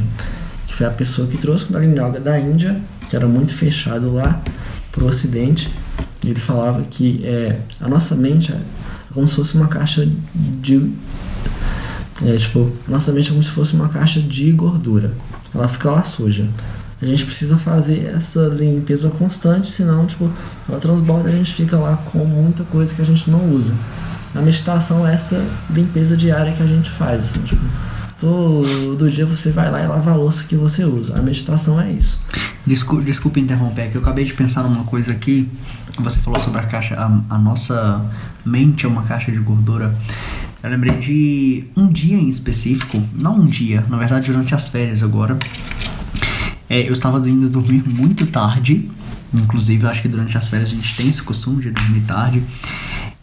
que 0.67 0.73
foi 0.73 0.87
a 0.87 0.91
pessoa 0.91 1.27
que 1.27 1.37
trouxe 1.37 1.63
o 1.63 1.67
Kundalini 1.67 1.97
Yoga 1.97 2.19
da 2.19 2.39
Índia, 2.39 2.79
que 3.09 3.15
era 3.15 3.27
muito 3.27 3.53
fechado 3.53 4.13
lá 4.13 4.41
pro 4.91 5.05
ocidente 5.05 5.69
ele 6.23 6.39
falava 6.39 6.81
que 6.83 7.21
é, 7.25 7.59
a 7.79 7.87
nossa 7.87 8.15
mente 8.15 8.51
é 8.51 8.59
como 9.13 9.27
se 9.27 9.35
fosse 9.35 9.55
uma 9.55 9.67
caixa 9.67 10.07
de. 10.35 10.91
É, 12.23 12.35
tipo, 12.37 12.71
nossa 12.87 13.11
mente 13.11 13.29
é 13.29 13.31
como 13.31 13.43
se 13.43 13.49
fosse 13.49 13.73
uma 13.73 13.89
caixa 13.89 14.19
de 14.21 14.51
gordura. 14.51 15.13
Ela 15.53 15.67
fica 15.67 15.89
lá 15.89 16.03
suja. 16.03 16.47
A 17.01 17.05
gente 17.05 17.25
precisa 17.25 17.57
fazer 17.57 18.13
essa 18.15 18.41
limpeza 18.47 19.09
constante, 19.09 19.71
senão, 19.71 20.05
tipo, 20.05 20.29
ela 20.69 20.79
transborda 20.79 21.29
e 21.29 21.33
a 21.33 21.35
gente 21.35 21.51
fica 21.51 21.75
lá 21.75 21.97
com 21.97 22.19
muita 22.19 22.63
coisa 22.65 22.93
que 22.93 23.01
a 23.01 23.05
gente 23.05 23.29
não 23.29 23.51
usa. 23.51 23.73
A 24.35 24.41
meditação 24.41 25.05
é 25.05 25.15
essa 25.15 25.43
limpeza 25.71 26.15
diária 26.15 26.53
que 26.53 26.61
a 26.61 26.67
gente 26.67 26.91
faz, 26.91 27.21
assim, 27.21 27.41
tipo, 27.41 27.61
todo 28.21 29.09
dia 29.09 29.25
você 29.25 29.49
vai 29.49 29.71
lá 29.71 29.83
e 29.83 29.87
lava 29.87 30.11
a 30.11 30.15
louça 30.15 30.45
que 30.45 30.55
você 30.55 30.85
usa. 30.85 31.17
A 31.17 31.21
meditação 31.23 31.81
é 31.81 31.89
isso. 31.91 32.21
Desculpa, 32.65 33.39
interromper, 33.39 33.81
é 33.81 33.87
que 33.87 33.97
eu 33.97 34.01
acabei 34.01 34.23
de 34.23 34.33
pensar 34.33 34.61
numa 34.61 34.83
coisa 34.83 35.11
aqui. 35.11 35.49
Você 35.99 36.19
falou 36.19 36.39
sobre 36.39 36.59
a 36.59 36.63
caixa, 36.63 36.95
a, 36.95 37.35
a 37.35 37.37
nossa 37.39 38.05
mente 38.45 38.85
é 38.85 38.89
uma 38.89 39.01
caixa 39.01 39.31
de 39.31 39.39
gordura. 39.39 39.97
Eu 40.61 40.69
lembrei 40.69 40.99
de 40.99 41.63
um 41.75 41.87
dia 41.87 42.15
em 42.15 42.29
específico, 42.29 43.01
não 43.11 43.39
um 43.39 43.47
dia, 43.47 43.83
na 43.89 43.97
verdade 43.97 44.31
durante 44.31 44.53
as 44.53 44.69
férias 44.69 45.01
agora. 45.01 45.35
É, 46.69 46.87
eu 46.87 46.93
estava 46.93 47.17
indo 47.27 47.49
dormir 47.49 47.83
muito 47.89 48.27
tarde, 48.27 48.87
inclusive 49.33 49.87
acho 49.87 50.03
que 50.03 50.07
durante 50.07 50.37
as 50.37 50.47
férias 50.47 50.71
a 50.71 50.75
gente 50.75 50.95
tem 50.95 51.09
esse 51.09 51.23
costume 51.23 51.63
de 51.63 51.71
dormir 51.71 52.01
tarde. 52.01 52.43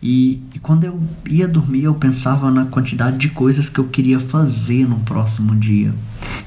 E, 0.01 0.41
e, 0.55 0.59
quando 0.61 0.85
eu 0.85 1.01
ia 1.29 1.49
dormir, 1.49 1.85
eu 1.85 1.95
pensava 1.95 2.51
na 2.51 2.67
quantidade 2.67 3.19
de 3.19 3.29
coisas 3.31 3.69
que 3.69 3.81
eu 3.81 3.85
queria 3.85 4.21
fazer 4.21 4.89
no 4.89 5.01
próximo 5.01 5.57
dia. 5.57 5.93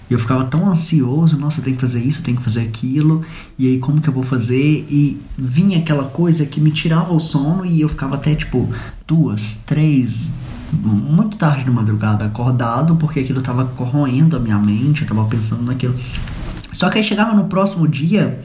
E 0.09 0.13
eu 0.13 0.19
ficava 0.19 0.45
tão 0.45 0.69
ansioso, 0.69 1.37
nossa, 1.37 1.59
eu 1.59 1.63
tenho 1.63 1.75
que 1.75 1.81
fazer 1.81 2.01
isso, 2.01 2.19
eu 2.19 2.23
tenho 2.23 2.37
que 2.37 2.43
fazer 2.43 2.61
aquilo, 2.61 3.23
e 3.59 3.67
aí 3.67 3.79
como 3.79 3.99
que 3.99 4.07
eu 4.07 4.13
vou 4.13 4.23
fazer? 4.23 4.85
E 4.89 5.19
vinha 5.37 5.79
aquela 5.79 6.05
coisa 6.05 6.45
que 6.45 6.61
me 6.61 6.71
tirava 6.71 7.13
o 7.13 7.19
sono 7.19 7.65
e 7.65 7.81
eu 7.81 7.89
ficava 7.89 8.15
até 8.15 8.35
tipo 8.35 8.69
duas, 9.05 9.55
três, 9.65 10.33
muito 10.71 11.37
tarde 11.37 11.65
de 11.65 11.71
madrugada 11.71 12.25
acordado, 12.25 12.95
porque 12.95 13.19
aquilo 13.19 13.39
estava 13.39 13.65
corroendo 13.65 14.37
a 14.37 14.39
minha 14.39 14.57
mente, 14.57 15.01
eu 15.01 15.05
estava 15.05 15.25
pensando 15.25 15.63
naquilo. 15.63 15.95
Só 16.71 16.89
que 16.89 16.97
aí 16.97 17.03
chegava 17.03 17.33
no 17.33 17.45
próximo 17.45 17.87
dia, 17.87 18.41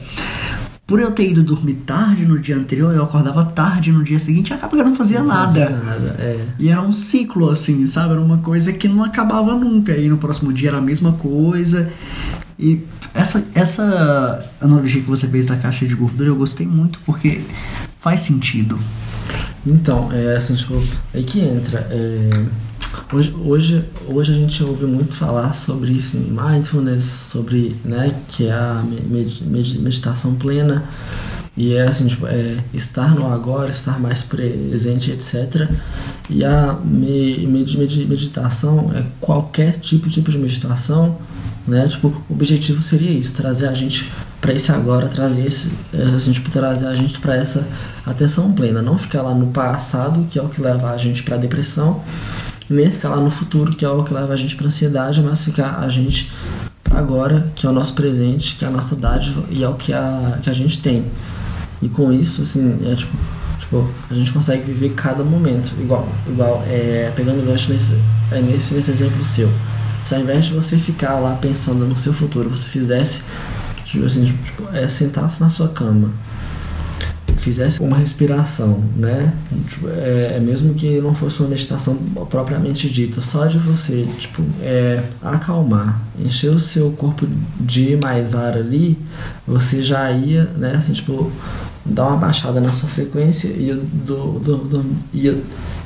por 0.87 1.01
eu 1.01 1.11
ter 1.11 1.29
ido 1.29 1.43
dormir 1.43 1.73
tarde 1.85 2.25
no 2.25 2.39
dia 2.39 2.55
anterior, 2.55 2.95
eu 2.95 3.03
acordava 3.03 3.43
tarde 3.43 3.91
no 3.91 4.05
dia 4.05 4.17
seguinte 4.19 4.51
e 4.51 4.53
acaba 4.53 4.73
que 4.73 4.79
eu 4.79 4.85
não 4.85 4.95
fazia 4.95 5.19
não 5.19 5.27
nada. 5.27 5.47
Fazia 5.47 5.69
nada 5.69 6.15
é. 6.17 6.45
E 6.57 6.69
era 6.69 6.81
um 6.81 6.93
ciclo, 6.93 7.49
assim, 7.49 7.85
sabe? 7.85 8.13
Era 8.13 8.21
uma 8.21 8.37
coisa 8.37 8.71
que 8.71 8.87
não 8.87 9.03
acabava 9.03 9.53
nunca. 9.53 9.91
E 9.97 10.07
no 10.07 10.17
próximo 10.17 10.53
dia 10.53 10.69
era 10.69 10.77
a 10.77 10.81
mesma 10.81 11.11
coisa. 11.11 11.91
E 12.57 12.81
essa, 13.13 13.45
essa 13.53 14.49
analogia 14.61 15.01
que 15.01 15.09
você 15.09 15.27
fez 15.27 15.45
da 15.45 15.57
caixa 15.57 15.85
de 15.85 15.93
gordura 15.93 16.29
eu 16.29 16.35
gostei 16.37 16.65
muito 16.65 16.99
porque 17.05 17.41
faz 17.99 18.21
sentido. 18.21 18.79
Então, 19.65 20.09
é 20.13 20.37
assim, 20.37 20.55
tipo, 20.55 20.81
aí 21.13 21.23
que 21.23 21.41
entra. 21.41 21.85
É 21.91 22.29
Hoje, 23.11 23.33
hoje, 23.45 23.85
hoje 24.13 24.31
a 24.31 24.35
gente 24.35 24.63
ouve 24.63 24.85
muito 24.85 25.15
falar 25.15 25.53
sobre 25.53 25.93
isso, 25.93 26.17
mindfulness, 26.17 27.05
sobre, 27.05 27.75
né, 27.83 28.13
que 28.27 28.47
é 28.47 28.51
a 28.51 28.83
meditação 28.85 30.35
plena 30.35 30.83
e 31.57 31.73
é 31.73 31.87
assim, 31.87 32.05
tipo, 32.05 32.27
é 32.27 32.63
estar 32.71 33.15
no 33.15 33.33
agora, 33.33 33.71
estar 33.71 33.99
mais 33.99 34.21
presente, 34.21 35.09
etc. 35.09 35.67
E 36.29 36.45
a 36.45 36.77
meditação 36.83 38.91
é 38.93 39.03
qualquer 39.19 39.79
tipo, 39.79 40.07
tipo 40.07 40.29
de 40.29 40.37
meditação, 40.37 41.17
né? 41.67 41.87
Tipo, 41.87 42.09
o 42.29 42.33
objetivo 42.33 42.83
seria 42.83 43.09
isso, 43.09 43.33
trazer 43.33 43.67
a 43.67 43.73
gente 43.73 44.11
para 44.39 44.53
esse 44.53 44.71
agora, 44.71 45.07
trazer 45.07 45.45
esse, 45.45 45.71
assim, 46.15 46.31
tipo, 46.31 46.51
trazer 46.51 46.85
a 46.85 46.93
gente 46.93 47.19
para 47.19 47.35
essa 47.35 47.67
atenção 48.05 48.53
plena, 48.53 48.79
não 48.79 48.95
ficar 48.95 49.23
lá 49.23 49.33
no 49.33 49.47
passado, 49.47 50.27
que 50.29 50.37
é 50.37 50.43
o 50.43 50.49
que 50.49 50.61
leva 50.61 50.91
a 50.91 50.97
gente 50.97 51.23
para 51.23 51.37
depressão, 51.37 52.03
nem 52.69 52.91
ficar 52.91 53.09
lá 53.09 53.17
no 53.17 53.31
futuro, 53.31 53.73
que 53.75 53.85
é 53.85 53.89
o 53.89 54.03
que 54.03 54.13
leva 54.13 54.33
a 54.33 54.35
gente 54.35 54.55
para 54.55 54.67
ansiedade, 54.67 55.21
mas 55.21 55.43
ficar 55.43 55.79
a 55.79 55.89
gente 55.89 56.31
agora, 56.91 57.51
que 57.55 57.65
é 57.65 57.69
o 57.69 57.73
nosso 57.73 57.93
presente, 57.93 58.55
que 58.55 58.65
é 58.65 58.67
a 58.67 58.71
nossa 58.71 58.95
dádiva 58.95 59.43
e 59.49 59.63
é 59.63 59.69
o 59.69 59.73
que 59.75 59.93
a, 59.93 60.39
que 60.41 60.49
a 60.49 60.53
gente 60.53 60.81
tem. 60.81 61.05
E 61.81 61.87
com 61.87 62.11
isso, 62.11 62.41
assim, 62.41 62.79
é 62.85 62.95
tipo, 62.95 63.15
tipo 63.59 63.89
a 64.09 64.13
gente 64.13 64.31
consegue 64.31 64.63
viver 64.63 64.89
cada 64.93 65.23
momento, 65.23 65.73
igual, 65.79 66.07
igual 66.27 66.63
é, 66.67 67.11
pegando 67.15 67.45
gancho 67.45 67.71
nesse, 67.71 67.93
é, 68.31 68.41
nesse, 68.41 68.73
nesse 68.73 68.91
exemplo 68.91 69.23
seu. 69.23 69.49
Se 70.05 70.15
ao 70.15 70.21
invés 70.21 70.45
de 70.45 70.53
você 70.53 70.77
ficar 70.77 71.15
lá 71.15 71.35
pensando 71.35 71.85
no 71.85 71.97
seu 71.97 72.13
futuro, 72.13 72.49
você 72.49 72.69
fizesse, 72.69 73.21
tipo 73.83 74.05
assim, 74.05 74.25
tipo, 74.25 74.63
é, 74.73 74.87
sentasse 74.87 75.39
na 75.41 75.49
sua 75.49 75.67
cama 75.67 76.11
fizesse 77.37 77.81
uma 77.81 77.97
respiração, 77.97 78.83
né? 78.95 79.33
Tipo, 79.69 79.87
é, 79.89 80.33
é, 80.35 80.39
mesmo 80.39 80.73
que 80.73 80.99
não 81.01 81.13
fosse 81.13 81.39
uma 81.39 81.49
meditação 81.49 81.95
propriamente 82.29 82.89
dita, 82.89 83.21
só 83.21 83.45
de 83.45 83.57
você, 83.57 84.07
tipo, 84.17 84.41
é, 84.61 85.03
acalmar, 85.21 86.01
encher 86.19 86.51
o 86.51 86.59
seu 86.59 86.91
corpo 86.91 87.27
de 87.59 87.97
mais 87.97 88.33
ar 88.33 88.53
ali, 88.53 88.97
você 89.45 89.81
já 89.81 90.11
ia, 90.11 90.45
né? 90.57 90.75
Assim, 90.77 90.93
tipo, 90.93 91.31
dar 91.89 92.07
uma 92.07 92.17
baixada 92.17 92.59
na 92.59 92.69
sua 92.69 92.89
frequência 92.89 93.47
e 93.47 93.73
do, 93.73 94.39
do, 94.39 94.57
do, 94.57 94.85
ia 95.13 95.37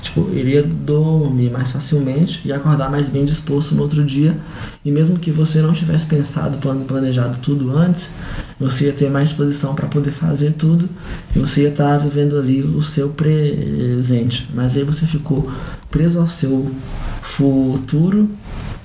tipo, 0.02 0.30
iria 0.34 0.64
dormir 0.64 1.52
mais 1.52 1.72
facilmente 1.72 2.41
e 2.43 2.52
acordar 2.52 2.89
mais 2.89 3.08
bem 3.08 3.24
disposto 3.24 3.76
no 3.76 3.84
outro 3.84 4.04
dia. 4.04 4.38
E 4.84 4.91
mesmo 4.91 5.20
que 5.20 5.32
você 5.32 5.62
não 5.62 5.74
tivesse 5.74 6.08
pensado, 6.08 6.58
planejado 6.88 7.38
tudo 7.39 7.76
antes, 7.76 8.10
você 8.60 8.86
ia 8.86 8.93
ter 8.93 9.10
mais 9.10 9.30
disposição 9.30 9.76
para 9.76 9.88
poder 9.88 10.12
fazer 10.12 10.54
tudo 10.54 10.89
e 11.36 11.39
você 11.39 11.64
ia 11.64 11.70
estar 11.70 11.97
tá 11.97 11.97
vivendo 11.97 12.38
ali 12.38 12.62
o 12.62 12.82
seu 12.82 13.10
presente. 13.10 14.49
Mas 14.54 14.76
aí 14.76 14.84
você 14.84 15.06
ficou 15.06 15.49
preso 15.89 16.20
ao 16.20 16.28
seu 16.28 16.72
futuro, 17.22 18.30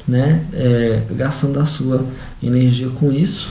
né? 0.06 0.44
É, 0.52 1.02
gastando 1.12 1.58
a 1.58 1.66
sua 1.66 2.04
energia 2.42 2.88
com 2.90 3.10
isso 3.10 3.48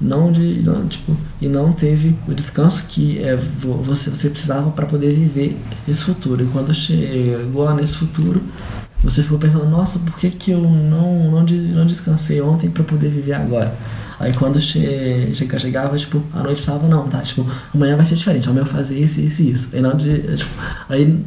não 0.00 0.30
de 0.30 0.62
não, 0.62 0.86
tipo 0.86 1.16
e 1.40 1.48
não 1.48 1.72
teve 1.72 2.16
o 2.28 2.34
descanso 2.34 2.84
que 2.88 3.18
é 3.22 3.34
você 3.34 4.10
você 4.10 4.28
precisava 4.28 4.70
para 4.70 4.86
poder 4.86 5.14
viver 5.14 5.56
esse 5.88 6.04
futuro. 6.04 6.44
E 6.44 6.48
quando 6.48 6.74
chegou 6.74 7.64
lá 7.64 7.74
nesse 7.74 7.96
futuro 7.96 8.42
você 9.02 9.22
ficou 9.22 9.38
pensando 9.38 9.66
nossa 9.68 9.98
por 9.98 10.16
que, 10.18 10.30
que 10.30 10.50
eu 10.50 10.60
não 10.60 11.30
não, 11.30 11.42
não 11.42 11.86
descansei 11.86 12.40
ontem 12.40 12.70
para 12.70 12.84
poder 12.84 13.08
viver 13.08 13.34
agora? 13.34 13.74
Aí 14.18 14.32
quando 14.32 14.58
che, 14.60 15.34
chegava, 15.34 15.58
chegava 15.58 15.98
tipo 15.98 16.22
a 16.32 16.42
noite 16.42 16.60
estava 16.60 16.86
não 16.88 17.08
tá 17.08 17.20
tipo 17.20 17.46
amanhã 17.74 17.96
vai 17.96 18.06
ser 18.06 18.14
diferente 18.16 18.48
amanhã 18.48 18.62
eu 18.62 18.66
fazer 18.66 18.98
isso 18.98 19.20
isso 19.20 19.42
isso. 19.42 19.76
E 19.76 19.80
não 19.80 19.96
de 19.96 20.36
tipo, 20.36 20.50
aí 20.88 21.22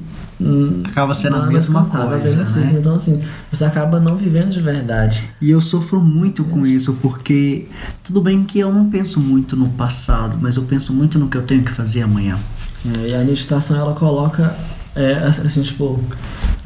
acaba 0.86 1.14
sendo 1.14 1.36
a 1.36 1.46
mesma 1.46 1.86
coisa, 1.86 2.42
assim, 2.42 2.62
né? 2.62 2.76
Então, 2.80 2.96
assim, 2.96 3.22
você 3.52 3.66
acaba 3.66 4.00
não 4.00 4.16
vivendo 4.16 4.50
de 4.50 4.62
verdade. 4.62 5.30
E 5.42 5.52
eu 5.52 5.60
sofro 5.60 6.00
muito 6.00 6.44
com 6.46 6.66
isso, 6.66 6.94
porque 7.02 7.68
tudo 8.04 8.22
bem 8.22 8.44
que 8.44 8.60
eu 8.60 8.74
não 8.74 8.90
penso 8.90 9.20
muito 9.20 9.56
no 9.56 9.70
passado, 9.70 10.38
mas 10.42 10.56
eu 10.56 10.64
penso 10.64 10.94
muito 10.94 11.20
no 11.20 11.28
que 11.28 11.38
eu 11.38 11.44
tenho 11.44 11.64
que 11.64 11.72
fazer 11.72 12.02
amanhã. 12.02 12.38
É, 12.86 13.10
e 13.10 13.16
a 13.16 13.20
meditação, 13.20 13.78
ela 13.78 13.94
coloca, 13.94 14.56
é, 14.96 15.14
assim, 15.46 15.62
tipo, 15.62 16.02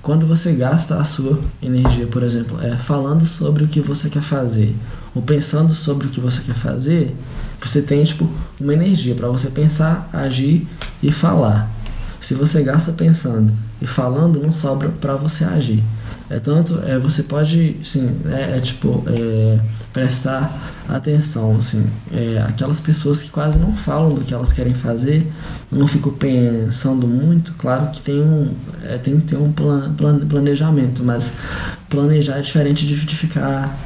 quando 0.03 0.27
você 0.27 0.53
gasta 0.53 0.97
a 0.97 1.03
sua 1.03 1.39
energia, 1.61 2.05
por 2.05 2.21
exemplo, 2.21 2.61
é, 2.61 2.75
falando 2.75 3.25
sobre 3.25 3.63
o 3.63 3.67
que 3.67 3.79
você 3.79 4.09
quer 4.09 4.21
fazer, 4.21 4.75
ou 5.15 5.21
pensando 5.21 5.73
sobre 5.73 6.07
o 6.07 6.09
que 6.09 6.19
você 6.19 6.41
quer 6.41 6.55
fazer, 6.55 7.15
você 7.59 7.81
tem, 7.81 8.03
tipo, 8.03 8.29
uma 8.59 8.73
energia 8.73 9.15
para 9.15 9.27
você 9.29 9.49
pensar, 9.49 10.09
agir 10.13 10.67
e 11.01 11.11
falar. 11.11 11.71
Se 12.23 12.33
você 12.33 12.63
gasta 12.63 12.93
pensando 12.93 13.51
e 13.81 13.85
falando, 13.85 14.39
não 14.39 14.53
sobra 14.53 14.87
para 14.87 15.13
você 15.13 15.43
agir. 15.43 15.83
É 16.29 16.39
tanto, 16.39 16.79
é, 16.85 16.97
você 16.97 17.21
pode, 17.21 17.75
sim, 17.83 18.09
é, 18.27 18.57
é 18.57 18.59
tipo, 18.61 19.03
é, 19.07 19.59
prestar 19.91 20.57
atenção, 20.87 21.57
assim, 21.57 21.85
é, 22.13 22.41
aquelas 22.47 22.79
pessoas 22.79 23.21
que 23.21 23.29
quase 23.29 23.59
não 23.59 23.75
falam 23.75 24.07
do 24.07 24.21
que 24.21 24.33
elas 24.33 24.53
querem 24.53 24.73
fazer, 24.73 25.29
não 25.69 25.85
ficam 25.85 26.13
pensando 26.13 27.05
muito, 27.05 27.53
claro 27.55 27.91
que 27.91 28.01
tem 28.01 28.21
um, 28.21 28.53
é, 28.85 28.97
tem 28.97 29.19
que 29.19 29.27
ter 29.27 29.35
um 29.35 29.51
plan, 29.51 29.93
plan, 29.93 30.25
planejamento, 30.25 31.03
mas 31.03 31.33
planejar 31.89 32.37
é 32.37 32.41
diferente 32.41 32.87
de, 32.87 32.95
de 33.05 33.15
ficar 33.17 33.77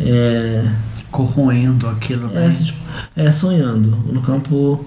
é, 0.00 0.64
corroendo 1.10 1.86
aquilo, 1.88 2.28
né? 2.28 2.46
É, 2.46 2.50
tipo, 2.50 2.78
é 3.14 3.30
sonhando 3.30 3.90
no 4.10 4.22
campo 4.22 4.82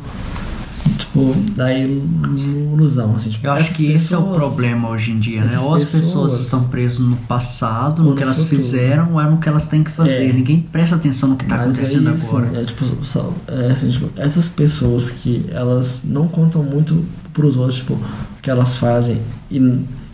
tipo, 0.98 1.36
da 1.56 1.72
ilusão. 1.74 3.16
Assim, 3.16 3.30
tipo, 3.30 3.46
Eu 3.46 3.52
acho 3.54 3.74
que 3.74 3.92
esse 3.92 4.14
é 4.14 4.18
o 4.18 4.34
problema 4.34 4.90
hoje 4.90 5.12
em 5.12 5.20
dia, 5.20 5.44
né? 5.44 5.60
Ou 5.60 5.76
as 5.76 5.84
pessoas, 5.84 6.06
pessoas 6.06 6.40
estão 6.42 6.64
presas 6.66 7.00
no 7.00 7.16
passado, 7.18 8.04
no, 8.04 8.16
que 8.16 8.24
elas 8.24 8.38
futuro. 8.38 8.56
fizeram, 8.56 9.14
ou 9.14 9.22
é 9.22 9.30
no 9.30 9.38
que 9.38 9.50
elas 9.50 9.68
têm 9.68 9.84
que 9.84 9.92
fazer. 9.92 10.30
É. 10.30 10.34
Ninguém 10.34 10.62
presta 10.62 10.96
atenção 10.96 11.30
no 11.30 11.36
que 11.36 11.46
está 11.46 11.56
acontecendo 11.56 12.10
aí, 12.10 12.22
agora. 12.22 12.50
Sim, 12.50 12.58
é, 12.58 12.64
tipo, 12.66 13.06
só, 13.06 13.34
é, 13.48 13.72
assim, 13.72 13.90
tipo, 13.90 14.10
essas 14.16 14.48
pessoas 14.50 15.10
que 15.10 15.46
elas 15.50 16.02
não 16.04 16.28
contam 16.28 16.64
muito 16.64 17.06
pros 17.34 17.58
outros, 17.58 17.78
tipo, 17.78 17.94
o 17.94 18.42
que 18.42 18.50
elas 18.50 18.76
fazem 18.76 19.20
e 19.52 19.60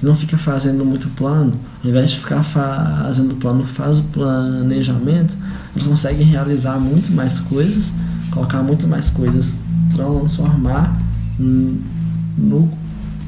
não 0.02 0.16
fica 0.16 0.38
fazendo 0.38 0.84
muito 0.84 1.08
plano, 1.10 1.52
ao 1.84 1.90
invés 1.90 2.12
de 2.12 2.20
ficar 2.20 2.44
fazendo 2.44 3.36
plano, 3.36 3.64
faz 3.64 4.00
o 4.00 4.04
planejamento, 4.04 5.36
eles 5.76 5.88
conseguem 5.88 6.26
realizar 6.26 6.80
muito 6.80 7.12
mais 7.12 7.40
coisas, 7.40 7.92
colocar 8.32 8.64
muito 8.64 8.88
mais 8.88 9.10
coisas 9.10 9.58
transformar 9.92 11.00
no 11.40 12.72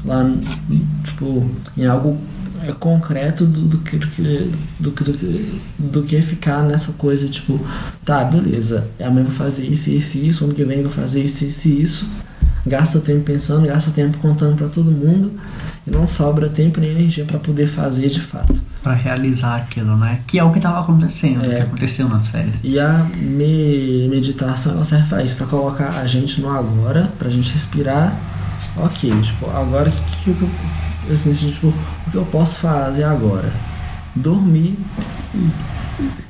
lá 0.04 0.30
tipo 1.04 1.48
em 1.76 1.86
algo 1.86 2.18
é 2.66 2.72
concreto 2.72 3.44
do, 3.44 3.62
do, 3.62 3.78
que, 3.78 3.96
do, 3.98 4.06
que, 4.08 4.50
do, 4.80 4.92
que, 4.92 5.60
do 5.78 6.02
que 6.02 6.22
ficar 6.22 6.62
nessa 6.62 6.92
coisa 6.92 7.28
tipo 7.28 7.60
tá 8.04 8.24
beleza 8.24 8.88
amanhã 9.00 9.24
vou 9.24 9.34
fazer 9.34 9.66
isso 9.66 9.90
isso 9.90 10.18
isso 10.18 10.44
ano 10.44 10.54
que 10.54 10.64
vem 10.64 10.82
vou 10.82 10.90
fazer 10.90 11.22
isso 11.22 11.44
isso 11.44 11.68
isso. 11.68 12.08
Gasta 12.66 12.98
tempo 12.98 13.24
pensando 13.24 13.66
gasta 13.66 13.90
tempo 13.90 14.16
contando 14.18 14.56
para 14.56 14.68
todo 14.68 14.90
mundo 14.90 15.32
e 15.86 15.90
não 15.90 16.08
sobra 16.08 16.48
tempo 16.48 16.80
nem 16.80 16.90
energia 16.90 17.24
para 17.24 17.38
poder 17.38 17.66
fazer 17.66 18.08
de 18.08 18.20
fato 18.20 18.62
para 18.82 18.92
realizar 18.92 19.56
aquilo 19.56 19.96
né 19.96 20.20
que 20.26 20.38
é 20.38 20.44
o 20.44 20.50
que 20.50 20.58
estava 20.58 20.80
acontecendo 20.80 21.44
é. 21.44 21.48
o 21.48 21.56
que 21.56 21.60
aconteceu 21.62 22.08
nas 22.08 22.28
férias 22.28 22.54
e 22.62 22.78
a 22.78 23.04
me, 23.16 24.08
meditação 24.08 24.72
ela 24.72 24.84
serve 24.84 25.08
para 25.08 25.22
isso, 25.22 25.36
para 25.36 25.46
colocar 25.46 25.88
a 25.98 26.06
gente 26.06 26.40
no 26.40 26.50
agora, 26.50 27.10
pra 27.18 27.28
gente 27.28 27.52
respirar. 27.52 28.18
Ok, 28.76 29.10
tipo, 29.22 29.50
agora 29.50 29.90
que, 29.90 30.00
que, 30.00 30.34
que 30.34 30.42
eu, 30.42 31.14
assim, 31.14 31.32
tipo, 31.32 31.68
o 31.68 32.10
que 32.10 32.16
eu 32.16 32.24
posso 32.24 32.58
fazer 32.58 33.04
agora? 33.04 33.52
Dormir 34.14 34.76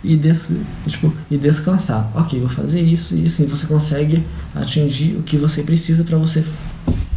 e, 0.02 0.16
des, 0.16 0.50
tipo, 0.86 1.12
e 1.30 1.38
descansar. 1.38 2.10
Ok, 2.14 2.38
vou 2.40 2.48
fazer 2.48 2.80
isso 2.80 3.14
e 3.14 3.26
assim 3.26 3.46
você 3.46 3.66
consegue 3.66 4.24
atingir 4.54 5.16
o 5.16 5.22
que 5.22 5.36
você 5.36 5.62
precisa 5.62 6.04
para 6.04 6.18
você 6.18 6.44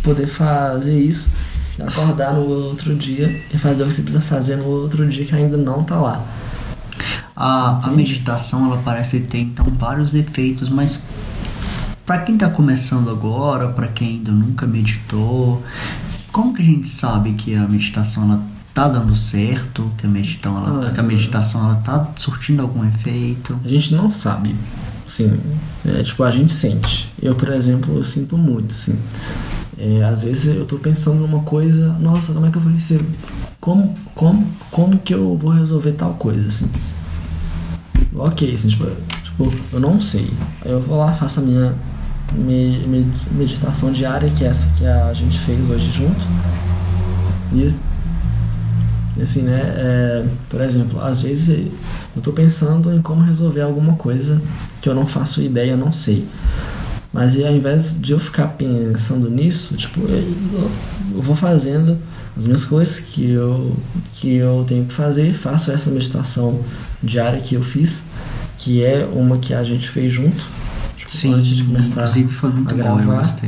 poder 0.04 0.28
fazer 0.28 0.98
isso, 0.98 1.30
acordar 1.80 2.34
no 2.34 2.48
outro 2.48 2.95
dia 2.95 3.41
e 3.54 3.58
fazer 3.58 3.84
o 3.84 3.88
que 3.88 3.94
você 3.94 4.02
precisa 4.02 4.24
fazer 4.24 4.58
no 4.58 4.66
outro 4.66 5.08
dia 5.08 5.26
que 5.26 5.36
ainda 5.36 5.58
não 5.58 5.84
tá 5.84 5.98
lá. 5.98 6.26
A, 7.36 7.88
a 7.88 7.91
meditação 7.91 8.66
ela 8.66 8.82
parece 8.84 9.20
ter 9.20 9.40
então 9.40 9.66
vários 9.78 10.16
efeitos, 10.16 10.70
mas 10.70 11.04
para 12.06 12.20
quem 12.20 12.36
está 12.36 12.49
começando 12.49 13.10
agora, 13.10 13.68
para 13.68 13.88
quem 13.90 14.18
ainda 14.18 14.32
nunca 14.32 14.66
meditou, 14.66 15.62
como 16.32 16.54
que 16.54 16.62
a 16.62 16.66
gente 16.66 16.88
sabe 16.88 17.34
que 17.34 17.54
a 17.54 17.68
meditação 17.68 18.24
ela 18.24 18.41
tá 18.74 18.88
dando 18.88 19.16
certo, 19.16 19.91
que 19.98 20.06
a 20.06 20.10
meditação 20.10 20.58
ela, 20.58 20.88
ah, 20.88 20.91
que 20.91 20.99
a 20.99 21.04
meditação 21.04 21.66
ela 21.66 21.76
tá 21.76 22.12
surtindo 22.16 22.62
algum 22.62 22.88
efeito? 22.88 23.60
A 23.64 23.68
gente 23.68 23.94
não 23.94 24.10
sabe. 24.10 24.56
Sim, 25.08 25.40
é, 25.86 26.04
tipo, 26.04 26.24
a 26.24 26.32
gente 26.32 26.52
sente. 26.52 27.12
Eu, 27.22 27.34
por 27.34 27.49
exemplo, 27.49 27.98
eu 27.98 28.04
sinto 28.04 28.38
muito, 28.38 28.74
sim. 28.74 28.98
É, 29.80 30.04
às 30.04 30.24
vezes 30.24 30.56
eu 30.56 30.66
tô 30.66 30.78
pensando 30.78 31.20
numa 31.20 31.44
coisa, 31.44 31.94
nossa, 31.99 32.34
como 32.34 32.45
é 32.45 32.52
que 32.52 32.58
eu 32.58 32.62
vou 32.62 32.72
receber? 32.72 33.06
Como, 33.60 33.94
como, 34.16 34.48
como 34.72 34.98
que 34.98 35.14
eu 35.14 35.38
vou 35.38 35.52
resolver 35.52 35.91
tal 35.91 36.14
coisa, 36.16 36.48
assim? 36.48 36.70
ok, 38.16 38.54
assim, 38.54 38.68
tipo, 38.70 38.86
tipo, 39.24 39.54
eu 39.72 39.80
não 39.80 40.02
sei. 40.02 40.32
Eu 40.66 40.82
vou 40.82 40.98
lá, 40.98 41.14
faço 41.14 41.40
a 41.40 41.44
minha 41.44 41.76
me, 42.34 42.80
me, 42.88 43.14
meditação 43.32 43.91
diária, 43.91 44.30
que 44.30 44.44
é 44.44 44.48
essa 44.48 44.68
que 44.78 44.86
a 44.86 45.14
gente 45.14 45.38
fez 45.40 45.70
hoje 45.70 45.91
junto. 45.91 46.26
E 47.54 49.22
assim, 49.22 49.44
né, 49.44 49.62
é, 49.62 50.26
por 50.49 50.62
exemplo, 50.62 51.02
às 51.02 51.22
vezes 51.22 51.72
eu 52.16 52.22
tô 52.22 52.32
pensando 52.32 52.94
em 52.94 53.02
como 53.02 53.24
resolver 53.24 53.62
alguma 53.62 53.94
coisa 53.94 54.41
que 54.82 54.90
eu 54.90 54.94
não 54.94 55.08
faço 55.08 55.41
ideia, 55.41 55.76
não 55.76 55.91
sei. 55.91 56.28
Mas 57.12 57.36
e 57.36 57.46
ao 57.46 57.54
invés 57.54 57.96
de 58.00 58.12
eu 58.12 58.20
ficar 58.20 58.48
pensando 58.50 59.30
nisso, 59.30 59.76
tipo, 59.76 60.02
eu, 60.02 60.70
eu 61.16 61.22
vou 61.22 61.36
fazendo 61.36 61.98
as 62.38 62.46
minhas 62.46 62.66
coisas 62.66 63.00
que 63.00 63.32
eu, 63.32 63.76
que 64.14 64.36
eu 64.36 64.66
tenho 64.68 64.86
que 64.86 64.94
fazer, 64.94 65.34
faço 65.34 65.72
essa 65.72 65.90
meditação 65.90 66.62
diária 67.02 67.40
que 67.40 67.56
eu 67.56 67.64
fiz, 67.64 68.06
que 68.58 68.84
é 68.84 69.08
uma 69.12 69.38
que 69.38 69.54
a 69.54 69.64
gente 69.64 69.90
fez 69.90 70.14
junto, 70.14 70.44
tipo, 70.98 71.10
Sim, 71.10 71.34
antes 71.34 71.56
de 71.56 71.64
começar 71.64 72.02
inclusive 72.02 72.34
foi 72.34 72.50
muito 72.52 72.70
a 72.70 72.74
gravar. 72.74 73.24
Bom, 73.24 73.48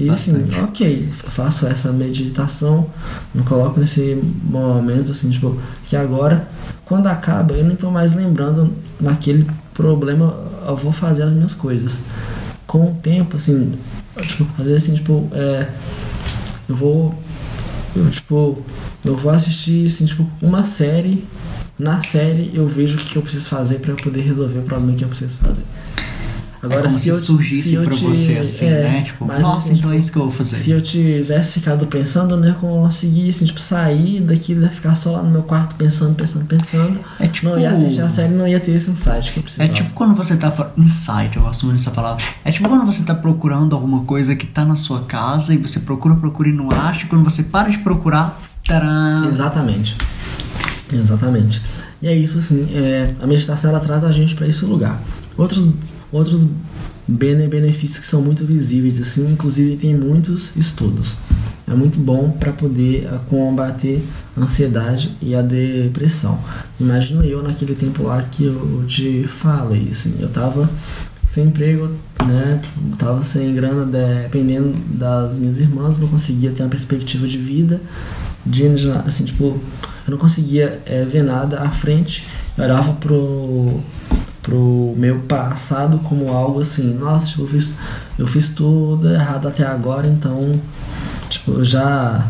e 0.00 0.08
assim, 0.08 0.32
ok, 0.64 1.10
faço 1.12 1.66
essa 1.66 1.92
meditação, 1.92 2.86
me 3.34 3.42
coloco 3.42 3.78
nesse 3.78 4.18
momento 4.44 5.10
assim, 5.10 5.28
tipo, 5.28 5.60
que 5.84 5.94
agora, 5.94 6.48
quando 6.86 7.06
acaba, 7.06 7.52
eu 7.52 7.64
não 7.64 7.74
estou 7.74 7.90
mais 7.90 8.14
lembrando 8.14 8.72
naquele 8.98 9.46
problema, 9.74 10.34
eu 10.66 10.74
vou 10.74 10.90
fazer 10.90 11.24
as 11.24 11.34
minhas 11.34 11.52
coisas. 11.52 12.00
Com 12.70 12.92
o 12.92 12.94
tempo, 12.94 13.36
assim, 13.36 13.72
tipo, 14.20 14.46
às 14.56 14.64
vezes 14.64 14.84
assim, 14.84 14.94
tipo, 14.94 15.28
é, 15.32 15.68
eu 16.68 16.76
vou 16.76 17.14
eu, 17.96 18.08
tipo, 18.10 18.62
eu 19.04 19.16
vou 19.16 19.32
assistir 19.32 19.86
assim, 19.86 20.06
tipo, 20.06 20.24
uma 20.40 20.64
série. 20.64 21.24
Na 21.76 22.00
série 22.00 22.50
eu 22.54 22.66
vejo 22.68 22.96
o 22.96 23.00
que, 23.00 23.10
que 23.10 23.16
eu 23.16 23.22
preciso 23.22 23.48
fazer 23.48 23.80
para 23.80 23.94
poder 23.94 24.20
resolver 24.20 24.60
o 24.60 24.62
problema 24.62 24.96
que 24.96 25.02
eu 25.02 25.08
preciso 25.08 25.36
fazer. 25.38 25.64
Agora, 26.62 26.80
é 26.80 26.82
como 26.82 26.94
se, 26.94 27.00
se 27.00 27.08
eu 27.08 27.18
surgisse 27.18 27.76
para 27.78 27.96
você 27.96 28.36
assim, 28.36 28.66
é, 28.66 28.82
né? 28.82 29.02
Tipo, 29.02 29.24
mas, 29.24 29.40
nossa, 29.40 29.68
assim, 29.68 29.78
então 29.78 29.90
é 29.90 29.96
isso 29.96 30.12
que 30.12 30.18
eu 30.18 30.24
vou 30.24 30.30
fazer. 30.30 30.56
Se 30.58 30.70
eu 30.70 30.80
tivesse 30.80 31.58
ficado 31.58 31.86
pensando, 31.86 32.36
né, 32.36 32.54
conseguir 32.60 33.30
assim, 33.30 33.46
tipo, 33.46 33.60
sair 33.60 34.20
daqui, 34.20 34.54
né, 34.54 34.68
ficar 34.68 34.94
só 34.94 35.12
lá 35.12 35.22
no 35.22 35.30
meu 35.30 35.42
quarto 35.42 35.74
pensando, 35.76 36.14
pensando, 36.14 36.44
pensando. 36.44 37.00
É 37.18 37.26
tipo, 37.26 37.48
não 37.48 37.58
ia 37.58 37.70
assistir 37.70 38.02
a 38.02 38.10
série, 38.10 38.34
não 38.34 38.46
ia 38.46 38.60
ter 38.60 38.72
esse 38.72 38.90
insight 38.90 39.32
que 39.32 39.38
eu 39.38 39.42
precisava. 39.42 39.70
É 39.70 39.72
tipo 39.72 39.92
quando 39.94 40.14
você 40.14 40.36
tá 40.36 40.52
insight, 40.76 41.34
eu 41.34 41.42
gosto 41.42 41.64
muito 41.64 41.78
dessa 41.78 41.90
palavra. 41.90 42.22
É 42.44 42.52
tipo 42.52 42.68
quando 42.68 42.84
você 42.84 43.02
tá 43.02 43.14
procurando 43.14 43.74
alguma 43.74 44.04
coisa 44.04 44.36
que 44.36 44.46
tá 44.46 44.62
na 44.62 44.76
sua 44.76 45.00
casa 45.00 45.54
e 45.54 45.56
você 45.56 45.80
procura, 45.80 46.14
procura 46.14 46.50
e 46.50 46.52
não 46.52 46.70
acha, 46.70 47.06
e 47.06 47.08
quando 47.08 47.24
você 47.24 47.42
para 47.42 47.70
de 47.70 47.78
procurar, 47.78 48.38
taram. 48.66 49.30
Exatamente. 49.30 49.96
Exatamente. 50.92 51.62
E 52.02 52.08
é 52.08 52.14
isso 52.14 52.38
assim, 52.38 52.68
é, 52.74 53.14
a 53.22 53.26
meditação 53.26 53.70
ela 53.70 53.80
traz 53.80 54.04
a 54.04 54.12
gente 54.12 54.34
para 54.34 54.46
esse 54.46 54.64
lugar. 54.66 55.00
Outros 55.36 55.68
outros 56.12 56.46
benefícios 57.06 57.98
que 57.98 58.06
são 58.06 58.22
muito 58.22 58.44
visíveis, 58.44 59.00
assim, 59.00 59.30
inclusive 59.32 59.76
tem 59.76 59.94
muitos 59.96 60.50
estudos. 60.56 61.16
É 61.68 61.74
muito 61.74 61.98
bom 61.98 62.30
para 62.30 62.52
poder 62.52 63.04
eh, 63.04 63.18
combater 63.28 64.02
a 64.36 64.40
ansiedade 64.40 65.16
e 65.20 65.34
a 65.34 65.42
depressão. 65.42 66.38
Imagina 66.80 67.24
eu 67.24 67.42
naquele 67.42 67.74
tempo 67.74 68.02
lá 68.02 68.22
que 68.22 68.44
eu 68.44 68.84
te 68.86 69.24
falei, 69.28 69.88
assim, 69.90 70.16
eu 70.18 70.28
tava 70.28 70.68
sem 71.24 71.44
emprego, 71.46 71.90
né? 72.26 72.60
Tipo, 72.60 72.96
tava 72.96 73.22
sem 73.22 73.52
grana, 73.52 73.86
dependendo 73.86 74.74
das 74.92 75.38
minhas 75.38 75.60
irmãs, 75.60 75.96
não 75.96 76.08
conseguia 76.08 76.50
ter 76.50 76.64
uma 76.64 76.68
perspectiva 76.68 77.26
de 77.28 77.38
vida, 77.38 77.80
de 78.44 78.66
assim, 79.06 79.24
tipo, 79.24 79.44
eu 79.44 80.10
não 80.10 80.18
conseguia 80.18 80.80
é, 80.84 81.04
ver 81.04 81.22
nada 81.22 81.60
à 81.60 81.70
frente. 81.70 82.26
Eu 82.58 82.64
olhava 82.64 82.94
pro 82.94 83.80
pro 84.42 84.94
meu 84.96 85.18
passado 85.20 85.98
como 85.98 86.32
algo 86.32 86.60
assim, 86.60 86.94
nossa, 86.94 87.26
tipo, 87.26 87.42
eu 87.42 87.48
fiz, 87.48 87.74
eu 88.18 88.26
fiz 88.26 88.48
tudo 88.48 89.08
errado 89.12 89.48
até 89.48 89.66
agora, 89.66 90.06
então 90.06 90.60
tipo, 91.28 91.52
eu 91.52 91.64
já 91.64 92.26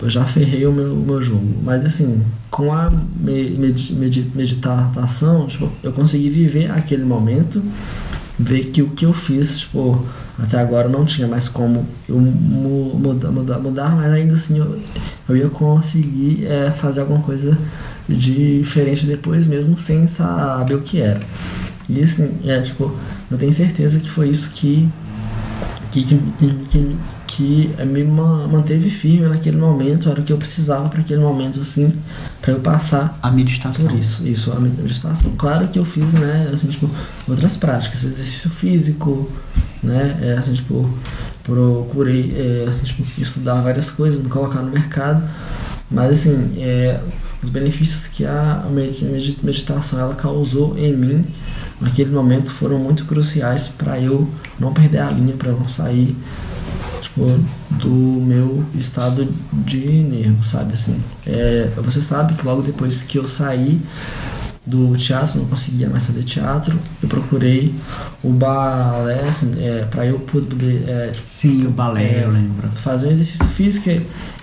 eu 0.00 0.10
já 0.10 0.24
ferrei 0.24 0.66
o 0.66 0.72
meu, 0.72 0.94
meu 0.94 1.22
jogo. 1.22 1.46
Mas 1.62 1.84
assim, 1.84 2.22
com 2.50 2.72
a 2.72 2.90
med, 2.90 3.58
med, 3.58 4.30
meditação, 4.34 5.46
tipo, 5.46 5.70
eu 5.82 5.92
consegui 5.92 6.28
viver 6.28 6.70
aquele 6.70 7.04
momento, 7.04 7.62
ver 8.38 8.64
que 8.66 8.82
o 8.82 8.90
que 8.90 9.06
eu 9.06 9.12
fiz, 9.12 9.60
tipo, 9.60 10.04
até 10.38 10.60
agora 10.60 10.88
não 10.88 11.04
tinha 11.04 11.26
mais 11.26 11.48
como 11.48 11.86
eu 12.06 12.18
mudar, 12.18 13.30
mudar, 13.30 13.58
mudar 13.58 13.96
mas 13.96 14.12
ainda 14.12 14.34
assim 14.34 14.58
eu, 14.58 14.78
eu 15.28 15.36
ia 15.36 15.48
conseguir 15.48 16.44
é, 16.44 16.70
fazer 16.70 17.00
alguma 17.00 17.20
coisa 17.20 17.56
diferente 18.08 19.06
depois 19.06 19.46
mesmo 19.46 19.76
sem 19.76 20.06
saber 20.06 20.74
o 20.74 20.82
que 20.82 21.00
era. 21.00 21.20
E 21.88 22.02
assim, 22.02 22.38
é 22.44 22.60
tipo, 22.60 22.94
eu 23.30 23.38
tenho 23.38 23.52
certeza 23.52 24.00
que 24.00 24.10
foi 24.10 24.28
isso 24.28 24.50
que 24.50 24.88
que, 25.90 26.04
que, 26.04 26.54
que, 26.68 26.96
que 27.26 27.84
me 27.84 28.04
manteve 28.04 28.90
firme 28.90 29.28
naquele 29.28 29.56
momento, 29.56 30.10
era 30.10 30.20
o 30.20 30.24
que 30.24 30.32
eu 30.32 30.36
precisava 30.36 30.88
para 30.88 31.00
aquele 31.00 31.20
momento, 31.20 31.60
assim, 31.60 31.92
para 32.40 32.52
eu 32.52 32.60
passar 32.60 33.18
a 33.22 33.30
meditação. 33.30 33.88
Por 33.88 33.98
isso, 33.98 34.26
isso, 34.26 34.52
a 34.52 34.60
meditação. 34.60 35.32
Claro 35.36 35.68
que 35.68 35.78
eu 35.78 35.84
fiz, 35.84 36.12
né, 36.12 36.50
assim, 36.52 36.68
tipo, 36.68 36.90
outras 37.26 37.56
práticas, 37.56 38.02
exercício 38.02 38.50
físico, 38.50 39.30
né, 39.82 40.18
é, 40.20 40.32
assim, 40.32 40.52
tipo, 40.52 40.88
procurei, 41.42 42.34
é, 42.36 42.68
assim, 42.68 42.84
tipo, 42.84 43.02
estudar 43.18 43.60
várias 43.62 43.90
coisas, 43.90 44.20
me 44.20 44.28
colocar 44.28 44.60
no 44.60 44.70
mercado, 44.70 45.22
mas 45.90 46.10
assim, 46.10 46.54
é, 46.58 47.00
os 47.42 47.48
benefícios 47.48 48.06
que 48.06 48.24
a 48.24 48.64
meditação 49.42 50.00
ela 50.00 50.14
causou 50.14 50.76
em 50.78 50.94
mim 50.94 51.24
naquele 51.80 52.10
momento 52.10 52.50
foram 52.50 52.78
muito 52.78 53.04
cruciais 53.04 53.68
para 53.68 54.00
eu 54.00 54.28
não 54.58 54.72
perder 54.72 54.98
a 54.98 55.10
linha, 55.10 55.34
para 55.36 55.52
não 55.52 55.68
sair 55.68 56.16
tipo, 57.00 57.40
do 57.70 57.90
meu 57.90 58.64
estado 58.74 59.28
de 59.52 59.86
nervo, 59.86 60.42
sabe 60.42 60.74
assim. 60.74 61.00
É, 61.26 61.70
você 61.76 62.02
sabe 62.02 62.34
que 62.34 62.44
logo 62.44 62.62
depois 62.62 63.02
que 63.02 63.18
eu 63.18 63.26
saí 63.28 63.80
do 64.66 64.96
teatro, 64.96 65.38
não 65.38 65.46
conseguia 65.46 65.88
mais 65.88 66.04
fazer 66.06 66.24
teatro. 66.24 66.76
Eu 67.00 67.08
procurei 67.08 67.72
o 68.22 68.30
balé, 68.30 69.20
assim, 69.20 69.54
é, 69.64 69.84
para 69.84 70.04
eu 70.04 70.18
poder. 70.18 70.88
É, 70.88 71.12
Sim, 71.28 71.66
o 71.66 71.70
balé, 71.70 72.20
é, 72.20 72.24
eu 72.24 72.30
lembro. 72.30 72.68
Fazer 72.76 73.06
um 73.06 73.12
exercício 73.12 73.46
físico 73.46 73.88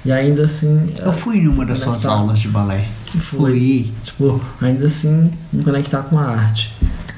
e 0.05 0.11
ainda 0.11 0.45
assim. 0.45 0.93
Eu 0.99 1.13
fui 1.13 1.38
em 1.38 1.47
uma 1.47 1.65
das 1.65 1.80
suas 1.80 2.05
aulas 2.05 2.39
de 2.39 2.47
balé. 2.47 2.88
Fui. 3.19 3.91
Tipo, 4.03 4.41
ainda 4.61 4.88
assim 4.88 5.31
me 5.51 5.63
conectar 5.63 6.03
com 6.03 6.17
a 6.17 6.25
arte. 6.25 6.75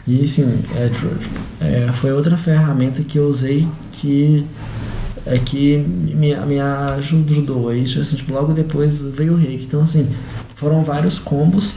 E 0.08 0.24
assim, 0.24 0.62
é, 0.76 0.92
é, 1.62 1.92
foi 1.94 2.12
outra 2.12 2.38
ferramenta 2.38 3.02
que 3.02 3.18
eu 3.18 3.28
usei 3.28 3.68
que 3.92 4.46
é 5.26 5.40
que 5.40 5.78
me, 5.78 6.36
me 6.36 6.60
ajudou. 6.60 7.70
Aí, 7.70 7.84
assim, 7.84 8.16
tipo, 8.16 8.32
logo 8.32 8.54
depois 8.54 9.02
veio 9.02 9.34
o 9.34 9.38
reiki. 9.38 9.66
Então, 9.66 9.82
assim, 9.82 10.08
foram 10.56 10.84
vários 10.84 11.18
combos 11.18 11.74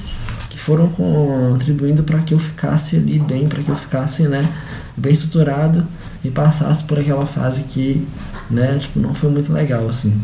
foram 0.68 0.88
contribuindo 0.88 2.02
para 2.02 2.18
que 2.18 2.34
eu 2.34 2.38
ficasse 2.38 2.96
ali 2.96 3.18
bem, 3.18 3.48
para 3.48 3.62
que 3.62 3.70
eu 3.70 3.76
ficasse, 3.76 4.28
né, 4.28 4.46
bem 4.94 5.12
estruturado 5.12 5.86
e 6.22 6.30
passasse 6.30 6.84
por 6.84 6.98
aquela 6.98 7.24
fase 7.24 7.64
que, 7.64 8.06
né, 8.50 8.76
tipo, 8.78 9.00
não 9.00 9.14
foi 9.14 9.30
muito 9.30 9.50
legal, 9.50 9.88
assim. 9.88 10.20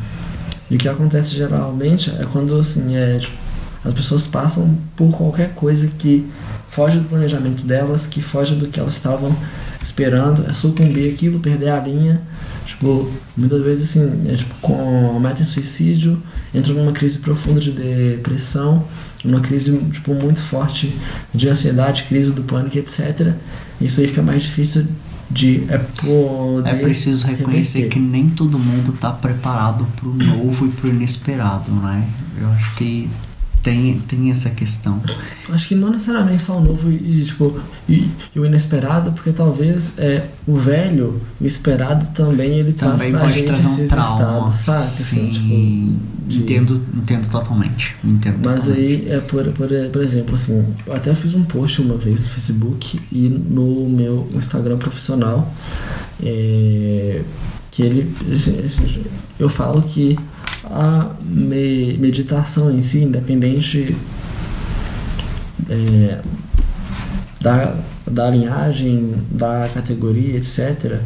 E 0.71 0.77
o 0.77 0.79
que 0.79 0.89
acontece 0.89 1.35
geralmente 1.35 2.11
é 2.11 2.27
quando, 2.31 2.59
assim, 2.59 2.97
é, 2.97 3.19
tipo, 3.19 3.37
as 3.85 3.93
pessoas 3.93 4.27
passam 4.27 4.77
por 4.97 5.11
qualquer 5.11 5.55
coisa 5.55 5.89
que 5.99 6.27
foge 6.71 6.99
do 6.99 7.09
planejamento 7.09 7.63
delas, 7.65 8.07
que 8.07 8.23
foge 8.23 8.55
do 8.55 8.67
que 8.67 8.81
elas 8.81 8.95
estavam 8.95 9.37
esperando, 9.83 10.49
é 10.49 10.55
sucumbir 10.55 11.13
aquilo, 11.13 11.39
perder 11.39 11.69
a 11.69 11.81
linha. 11.81 12.23
Tipo, 12.67 13.11
muitas 13.37 13.63
vezes 13.63 13.91
assim, 13.91 14.29
é, 14.29 14.37
tipo, 14.37 14.55
cometem 14.61 15.45
suicídio, 15.45 16.21
entram 16.55 16.75
numa 16.75 16.93
crise 16.93 17.19
profunda 17.19 17.61
de 17.61 17.71
depressão, 17.71 18.85
uma 19.25 19.41
crise 19.41 19.77
tipo, 19.93 20.15
muito 20.15 20.43
forte 20.43 20.97
de 21.33 21.49
ansiedade, 21.49 22.05
crise 22.05 22.33
do 22.33 22.43
pânico, 22.43 22.79
etc. 22.79 23.35
Isso 23.81 24.01
aí 24.01 24.09
fica 24.09 24.23
mais 24.23 24.43
difícil 24.43 24.87
de 25.35 25.65
é 25.69 25.79
poder 25.79 26.69
É 26.69 26.79
preciso 26.79 27.27
reconhecer 27.27 27.79
reverter. 27.79 27.89
que 27.89 27.99
nem 27.99 28.31
todo 28.31 28.59
mundo 28.59 28.95
está 28.95 29.11
preparado 29.11 29.87
para 29.97 30.09
o 30.09 30.15
novo 30.15 30.67
e 30.67 30.71
para 30.71 30.87
o 30.87 30.91
inesperado, 30.91 31.71
né? 31.73 32.09
Eu 32.41 32.49
acho 32.51 32.77
que 32.77 33.11
tem, 33.65 33.99
tem 34.07 34.31
essa 34.31 34.51
questão. 34.51 35.01
Acho 35.49 35.67
que 35.69 35.75
não 35.75 35.91
necessariamente 35.91 36.43
só 36.43 36.59
o 36.59 36.63
novo 36.63 36.91
e, 36.91 37.23
e, 37.23 37.25
tipo, 37.25 37.59
e, 37.89 38.09
e 38.35 38.39
o 38.39 38.45
inesperado, 38.47 39.11
porque 39.13 39.33
talvez 39.33 39.95
é, 39.99 40.27
o 40.47 40.55
velho, 40.57 41.21
o 41.41 41.47
esperado 41.47 42.07
também, 42.13 42.59
ele 42.61 42.75
traz 42.75 42.97
Também 42.97 43.11
pra 43.13 43.21
pode 43.23 43.33
gente 43.33 43.47
trazer 43.47 43.67
um 43.67 43.75
esses 43.75 43.89
trauma. 43.89 44.15
estados, 44.51 44.55
sabe? 44.57 44.85
Sim, 44.87 45.03
Assim, 45.03 45.29
tipo, 45.31 46.29
de- 46.29 46.39
entendo, 46.43 46.83
entendo 46.95 47.29
totalmente. 47.29 47.97
Entendo 48.05 48.39
Mas 48.45 48.65
totalmente. 48.67 48.91
aí, 48.91 49.09
é 49.11 49.21
por, 49.21 49.45
por, 49.53 49.69
por 49.91 50.03
exemplo, 50.03 50.35
assim, 50.35 50.65
eu 50.87 50.95
até 50.95 51.15
fiz 51.15 51.35
um 51.35 51.43
post 51.43 51.81
uma 51.81 51.97
vez 51.97 52.23
no 52.23 52.29
Facebook 52.29 53.01
e 53.11 53.29
no 53.31 53.89
meu 53.89 54.29
Instagram 54.35 54.77
profissional, 54.77 55.53
é, 56.23 57.23
que 57.71 57.83
ele, 57.83 58.15
eu 59.39 59.49
falo 59.49 59.83
que 59.83 60.19
a 60.65 61.11
me- 61.23 61.97
meditação 61.99 62.71
em 62.71 62.83
si, 62.83 62.99
independente 63.01 63.97
é, 65.69 66.21
da, 67.41 67.75
da 68.07 68.31
linhagem, 68.31 69.15
da 69.31 69.69
categoria, 69.73 70.37
etc., 70.37 70.99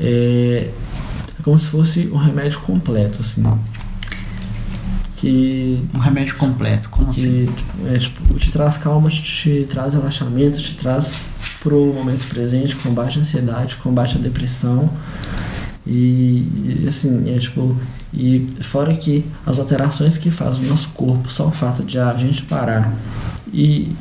é, 0.00 0.70
é 1.38 1.42
como 1.42 1.58
se 1.58 1.68
fosse 1.68 2.08
um 2.12 2.16
remédio 2.16 2.60
completo, 2.60 3.18
assim. 3.20 3.42
Que 5.16 5.82
Um 5.94 5.98
remédio 5.98 6.36
completo, 6.36 6.90
como 6.90 7.08
assim? 7.10 7.46
que 7.46 7.52
tipo, 7.56 7.88
é, 7.88 7.98
tipo, 7.98 8.34
te 8.34 8.50
traz 8.52 8.76
calma, 8.76 9.08
te, 9.08 9.22
te 9.22 9.64
traz 9.64 9.94
relaxamento, 9.94 10.58
te 10.58 10.74
traz 10.76 11.18
pro 11.62 11.86
momento 11.86 12.28
presente, 12.28 12.76
combate 12.76 13.18
a 13.18 13.22
ansiedade, 13.22 13.76
combate 13.76 14.16
a 14.18 14.20
depressão. 14.20 14.90
E, 15.86 16.82
e, 16.82 16.86
assim, 16.88 17.34
é 17.34 17.38
tipo, 17.38 17.74
e 18.16 18.48
fora 18.62 18.94
que 18.94 19.24
as 19.44 19.58
alterações 19.58 20.16
que 20.16 20.30
faz 20.30 20.56
o 20.58 20.62
nosso 20.62 20.88
corpo, 20.90 21.30
só 21.30 21.48
o 21.48 21.50
fato 21.50 21.84
de 21.84 21.98
a 21.98 22.14
gente 22.14 22.42
parar 22.42 22.94
e, 23.52 23.92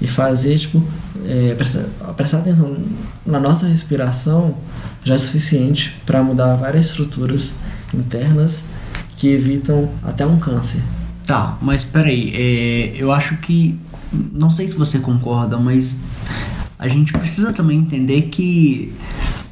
e 0.00 0.08
fazer, 0.08 0.58
tipo, 0.58 0.82
é, 1.24 1.54
prestar, 1.54 1.84
prestar 2.16 2.38
atenção 2.38 2.76
na 3.24 3.38
nossa 3.38 3.66
respiração 3.66 4.56
já 5.04 5.14
é 5.14 5.18
suficiente 5.18 5.96
para 6.04 6.22
mudar 6.22 6.56
várias 6.56 6.86
estruturas 6.86 7.52
internas 7.94 8.64
que 9.16 9.28
evitam 9.28 9.88
até 10.02 10.26
um 10.26 10.38
câncer. 10.38 10.82
Tá, 11.26 11.58
mas 11.62 11.84
peraí, 11.84 12.32
é, 12.34 12.94
eu 12.96 13.12
acho 13.12 13.36
que. 13.36 13.78
Não 14.12 14.50
sei 14.50 14.66
se 14.66 14.74
você 14.76 14.98
concorda, 14.98 15.56
mas 15.56 15.96
a 16.76 16.88
gente 16.88 17.12
precisa 17.12 17.52
também 17.52 17.78
entender 17.78 18.22
que. 18.22 18.92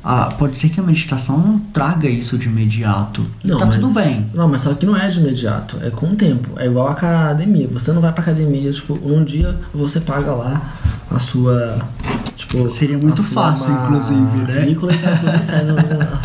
Ah, 0.02 0.28
pode 0.38 0.56
ser 0.58 0.68
que 0.68 0.78
a 0.80 0.82
meditação 0.82 1.38
não 1.38 1.58
traga 1.58 2.08
isso 2.08 2.38
de 2.38 2.46
imediato. 2.46 3.26
tá 3.46 3.66
mas- 3.66 3.74
tudo 3.76 3.92
bem. 3.92 4.26
Não, 4.32 4.48
mas 4.48 4.62
só 4.62 4.72
que 4.74 4.86
não 4.86 4.96
é 4.96 5.08
de 5.08 5.18
imediato, 5.20 5.76
é 5.82 5.90
com 5.90 6.06
o 6.10 6.16
tempo. 6.16 6.48
É 6.56 6.66
igual 6.66 6.88
a 6.88 6.92
academia. 6.92 7.68
Você 7.68 7.92
não 7.92 8.00
vai 8.00 8.12
pra 8.12 8.22
academia, 8.22 8.72
tipo, 8.72 8.94
um 9.04 9.24
dia 9.24 9.56
você 9.74 10.00
paga 10.00 10.32
lá 10.32 10.62
a 11.10 11.18
sua. 11.18 11.78
Tipo, 12.36 12.68
Seria 12.70 12.96
muito 12.96 13.22
fácil, 13.22 13.72
inclusive, 13.72 14.20
né? 14.20 14.54
matrícula 14.60 14.94
e 14.94 14.98
tá 14.98 15.10
tudo 15.16 15.42
sai, 15.42 15.66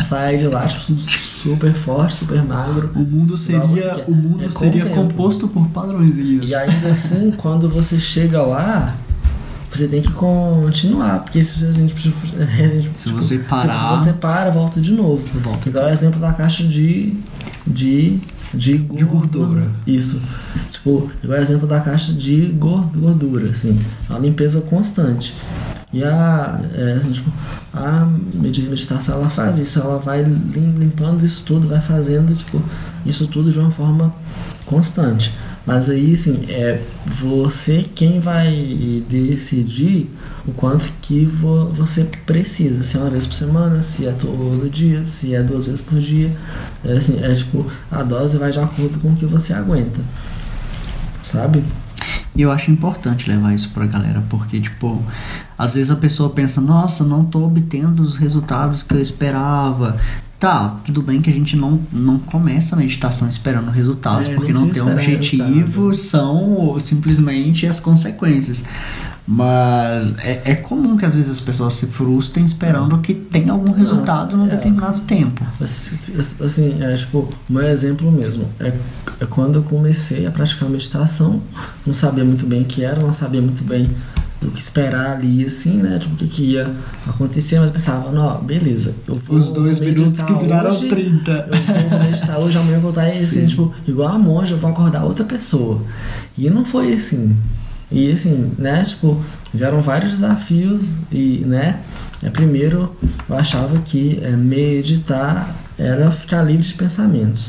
sai 0.02 0.36
de 0.38 0.46
lá, 0.46 0.64
tipo, 0.66 0.80
super 0.82 1.74
forte, 1.74 2.14
super 2.14 2.42
magro. 2.42 2.90
O 2.94 3.00
mundo 3.00 3.36
seria, 3.36 4.04
o 4.06 4.14
mundo 4.14 4.46
É 4.46 4.48
seria 4.48 4.86
composto 4.86 5.48
por 5.48 5.66
padrõezinhos. 5.68 6.50
E 6.50 6.54
ainda 6.54 6.88
assim, 6.88 7.30
quando 7.32 7.68
você 7.68 7.98
chega 7.98 8.40
lá, 8.40 8.94
você 9.78 9.88
tem 9.88 10.02
que 10.02 10.12
continuar, 10.12 11.20
porque 11.20 11.42
se 11.42 11.58
você, 11.58 11.66
assim, 11.66 11.86
tipo, 11.86 12.00
Se 12.96 13.08
você 13.10 13.38
parar- 13.38 13.98
se 13.98 14.04
você 14.04 14.12
para, 14.12 14.50
volta 14.50 14.80
de 14.80 14.92
novo. 14.92 15.22
Volta. 15.40 15.68
Igual 15.68 15.86
o 15.86 15.88
exemplo 15.88 16.20
da 16.20 16.32
caixa 16.32 16.64
de 16.64 17.14
de 17.66 18.18
de, 18.52 18.78
De 18.78 19.04
gordura. 19.04 19.68
Isso. 19.84 20.20
Tipo, 20.70 21.10
igual 21.22 21.38
o 21.38 21.42
exemplo 21.42 21.66
da 21.66 21.80
caixa 21.80 22.12
de 22.12 22.46
gor- 22.52 22.86
gordura, 22.94 23.50
assim, 23.50 23.80
é 24.08 24.12
uma 24.12 24.20
limpeza 24.20 24.60
constante. 24.60 25.34
E 25.92 26.04
a, 26.04 26.60
é, 26.74 26.92
assim, 26.98 27.10
tipo, 27.12 27.32
a 27.72 28.06
medi- 28.34 28.62
meditação 28.68 29.16
ela 29.16 29.28
faz 29.30 29.58
isso, 29.58 29.80
ela 29.80 29.98
vai 29.98 30.22
lim- 30.22 30.76
limpando 30.78 31.24
isso 31.24 31.42
tudo, 31.44 31.68
vai 31.68 31.80
fazendo 31.80 32.34
tipo, 32.36 32.62
isso 33.04 33.26
tudo 33.26 33.50
de 33.50 33.58
uma 33.58 33.70
forma 33.72 34.12
constante. 34.66 35.32
Mas 35.66 35.88
aí, 35.88 36.12
assim, 36.12 36.44
é 36.48 36.82
você 37.06 37.86
quem 37.94 38.20
vai 38.20 39.02
decidir 39.08 40.10
o 40.46 40.52
quanto 40.52 40.92
que 41.00 41.24
vo- 41.24 41.70
você 41.70 42.04
precisa. 42.26 42.82
Se 42.82 42.98
é 42.98 43.00
uma 43.00 43.08
vez 43.08 43.26
por 43.26 43.34
semana, 43.34 43.82
se 43.82 44.06
é 44.06 44.12
todo 44.12 44.68
dia, 44.68 45.06
se 45.06 45.34
é 45.34 45.42
duas 45.42 45.64
vezes 45.66 45.80
por 45.80 45.98
dia. 45.98 46.30
É, 46.84 46.92
assim, 46.92 47.18
é 47.22 47.34
tipo, 47.34 47.64
a 47.90 48.02
dose 48.02 48.36
vai 48.36 48.52
de 48.52 48.58
acordo 48.60 48.98
com 49.00 49.08
o 49.12 49.16
que 49.16 49.24
você 49.24 49.54
aguenta. 49.54 50.00
Sabe? 51.22 51.64
E 52.36 52.42
eu 52.42 52.50
acho 52.50 52.70
importante 52.70 53.30
levar 53.30 53.54
isso 53.54 53.70
pra 53.70 53.86
galera, 53.86 54.22
porque, 54.28 54.60
tipo, 54.60 55.00
às 55.56 55.74
vezes 55.74 55.90
a 55.90 55.96
pessoa 55.96 56.28
pensa, 56.30 56.60
nossa, 56.60 57.04
não 57.04 57.24
tô 57.24 57.44
obtendo 57.44 58.02
os 58.02 58.16
resultados 58.16 58.82
que 58.82 58.92
eu 58.94 59.00
esperava. 59.00 59.96
Tá, 60.44 60.76
tudo 60.84 61.00
bem 61.00 61.22
que 61.22 61.30
a 61.30 61.32
gente 61.32 61.56
não, 61.56 61.80
não 61.90 62.18
começa 62.18 62.76
a 62.76 62.78
meditação 62.78 63.26
esperando 63.30 63.70
resultados, 63.70 64.28
É, 64.28 64.34
porque 64.34 64.52
não 64.52 64.68
tem 64.68 64.82
um 64.82 64.92
objetivo, 64.92 65.88
resultado. 65.88 65.94
são 65.94 66.78
simplesmente 66.78 67.66
as 67.66 67.80
consequências. 67.80 68.62
Mas 69.26 70.14
é, 70.18 70.42
é 70.44 70.54
comum 70.54 70.98
que 70.98 71.06
às 71.06 71.14
vezes 71.14 71.30
as 71.30 71.40
pessoas 71.40 71.72
se 71.72 71.86
frustrem 71.86 72.44
esperando 72.44 72.98
que 72.98 73.14
tenha 73.14 73.52
algum 73.52 73.72
resultado 73.72 74.36
num 74.36 74.44
é. 74.44 74.48
determinado 74.50 75.00
tempo. 75.00 75.42
Assim, 75.58 76.82
é 76.82 76.94
tipo, 76.94 77.26
meu 77.48 77.62
exemplo 77.62 78.12
mesmo 78.12 78.46
é, 78.60 78.74
é 79.20 79.24
quando 79.24 79.60
eu 79.60 79.62
comecei 79.62 80.26
a 80.26 80.30
praticar 80.30 80.68
meditação, 80.68 81.40
não 81.86 81.94
sabia 81.94 82.22
muito 82.22 82.44
bem 82.44 82.60
o 82.60 82.64
que 82.66 82.84
era, 82.84 83.00
não 83.00 83.14
sabia 83.14 83.40
muito 83.40 83.64
bem 83.64 83.88
do 84.44 84.50
que 84.50 84.60
esperar 84.60 85.12
ali, 85.12 85.44
assim, 85.44 85.78
né? 85.78 85.98
Tipo, 85.98 86.14
o 86.14 86.16
que, 86.16 86.28
que 86.28 86.42
ia 86.52 86.70
acontecer, 87.06 87.58
mas 87.58 87.68
eu 87.68 87.72
pensava, 87.72 88.12
não, 88.12 88.40
beleza, 88.42 88.94
eu 89.08 89.14
vou 89.14 89.38
Os 89.38 89.50
dois 89.50 89.80
minutos 89.80 90.22
que 90.22 90.34
viraram 90.34 90.70
hoje, 90.70 90.88
30. 90.88 91.30
Eu 91.30 91.88
vou 91.88 91.98
meditar 92.00 92.38
hoje, 92.38 92.58
amanhã 92.58 92.76
eu 92.76 92.80
vou 92.80 92.90
estar 92.90 93.06
assim, 93.06 93.24
Sim. 93.24 93.46
tipo, 93.46 93.74
igual 93.88 94.08
a 94.10 94.18
monja, 94.18 94.54
eu 94.54 94.58
vou 94.58 94.70
acordar 94.70 95.04
outra 95.04 95.24
pessoa. 95.24 95.80
E 96.36 96.50
não 96.50 96.64
foi 96.64 96.92
assim. 96.92 97.34
E 97.90 98.10
assim, 98.10 98.52
né, 98.58 98.82
tipo, 98.84 99.22
vieram 99.52 99.80
vários 99.80 100.12
desafios 100.12 100.84
e, 101.10 101.42
né, 101.46 101.80
é, 102.22 102.28
primeiro 102.28 102.94
eu 103.28 103.36
achava 103.36 103.78
que 103.80 104.18
é, 104.22 104.30
meditar 104.30 105.54
era 105.78 106.10
ficar 106.10 106.42
livre 106.42 106.66
de 106.66 106.74
pensamentos. 106.74 107.48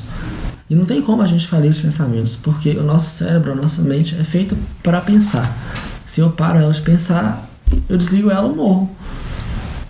E 0.70 0.76
não 0.76 0.86
tem 0.86 1.02
como 1.02 1.22
a 1.22 1.28
gente 1.28 1.46
ficar 1.46 1.60
livre 1.60 1.76
de 1.76 1.84
pensamentos, 1.84 2.36
porque 2.36 2.72
o 2.72 2.84
nosso 2.84 3.10
cérebro, 3.18 3.52
a 3.52 3.56
nossa 3.56 3.82
mente 3.82 4.16
é 4.20 4.24
feita 4.24 4.56
para 4.82 5.00
pensar. 5.02 5.56
Se 6.06 6.22
eu 6.22 6.32
paro 6.32 6.60
ela 6.60 6.72
de 6.72 6.82
pensar, 6.82 7.50
eu 7.90 7.98
desligo 7.98 8.30
ela 8.30 8.52
e 8.52 8.56
morro. 8.56 8.90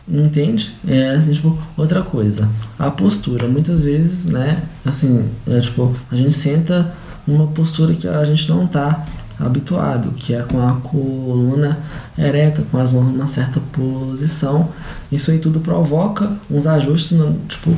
Entende? 0.08 0.74
É 0.88 1.12
assim, 1.12 1.34
tipo, 1.34 1.58
outra 1.76 2.04
coisa. 2.04 2.48
A 2.78 2.92
postura, 2.92 3.48
muitas 3.48 3.84
vezes, 3.84 4.26
né? 4.26 4.64
Assim, 4.86 5.28
é, 5.48 5.60
tipo, 5.60 5.96
a 6.12 6.16
gente 6.16 6.34
senta 6.34 6.94
numa 7.26 7.48
postura 7.48 7.94
que 7.94 8.08
a 8.08 8.24
gente 8.24 8.48
não 8.50 8.68
tá 8.68 9.06
habituado, 9.40 10.12
que 10.12 10.34
é 10.34 10.42
com 10.42 10.66
a 10.66 10.74
coluna 10.76 11.80
ereta, 12.18 12.64
com 12.72 12.78
as 12.78 12.92
mãos 12.92 13.06
numa 13.06 13.28
certa 13.28 13.60
posição. 13.72 14.70
Isso 15.12 15.32
aí 15.32 15.40
tudo 15.40 15.60
provoca 15.60 16.32
uns 16.50 16.68
ajustes, 16.68 17.18
no, 17.18 17.38
tipo, 17.48 17.76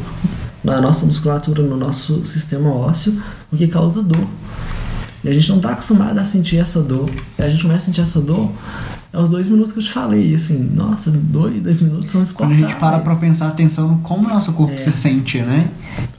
na 0.63 0.81
nossa 0.81 1.05
musculatura, 1.05 1.63
no 1.63 1.77
nosso 1.77 2.25
sistema 2.25 2.69
ósseo, 2.69 3.19
o 3.51 3.57
que 3.57 3.67
causa 3.67 4.03
dor. 4.03 4.27
E 5.27 5.29
a 5.29 5.33
gente 5.33 5.49
não 5.49 5.59
tá 5.59 5.71
acostumado 5.71 6.17
a 6.17 6.23
sentir 6.23 6.57
essa 6.57 6.81
dor. 6.81 7.09
E 7.37 7.41
a 7.41 7.49
gente 7.49 7.61
começa 7.61 7.83
a 7.83 7.85
sentir 7.87 7.99
essa 8.01 8.21
dor 8.21 8.49
é 9.11 9.19
os 9.19 9.29
dois 9.29 9.47
minutos 9.47 9.73
que 9.73 9.79
eu 9.79 9.83
te 9.83 9.91
falei. 9.91 10.33
assim, 10.35 10.71
nossa, 10.73 11.11
dois, 11.11 11.61
dois 11.61 11.81
minutos 11.81 12.11
são 12.11 12.21
Quando 12.33 12.51
a 12.51 12.55
escortáveis. 12.55 12.67
gente 12.69 12.79
para 12.79 12.99
pra 12.99 13.15
prestar 13.15 13.47
atenção 13.47 13.87
no 13.89 13.97
como 13.99 14.25
o 14.27 14.29
nosso 14.29 14.53
corpo 14.53 14.73
É. 14.73 14.77
se 14.77 14.91
sente, 14.91 15.39
né? 15.41 15.69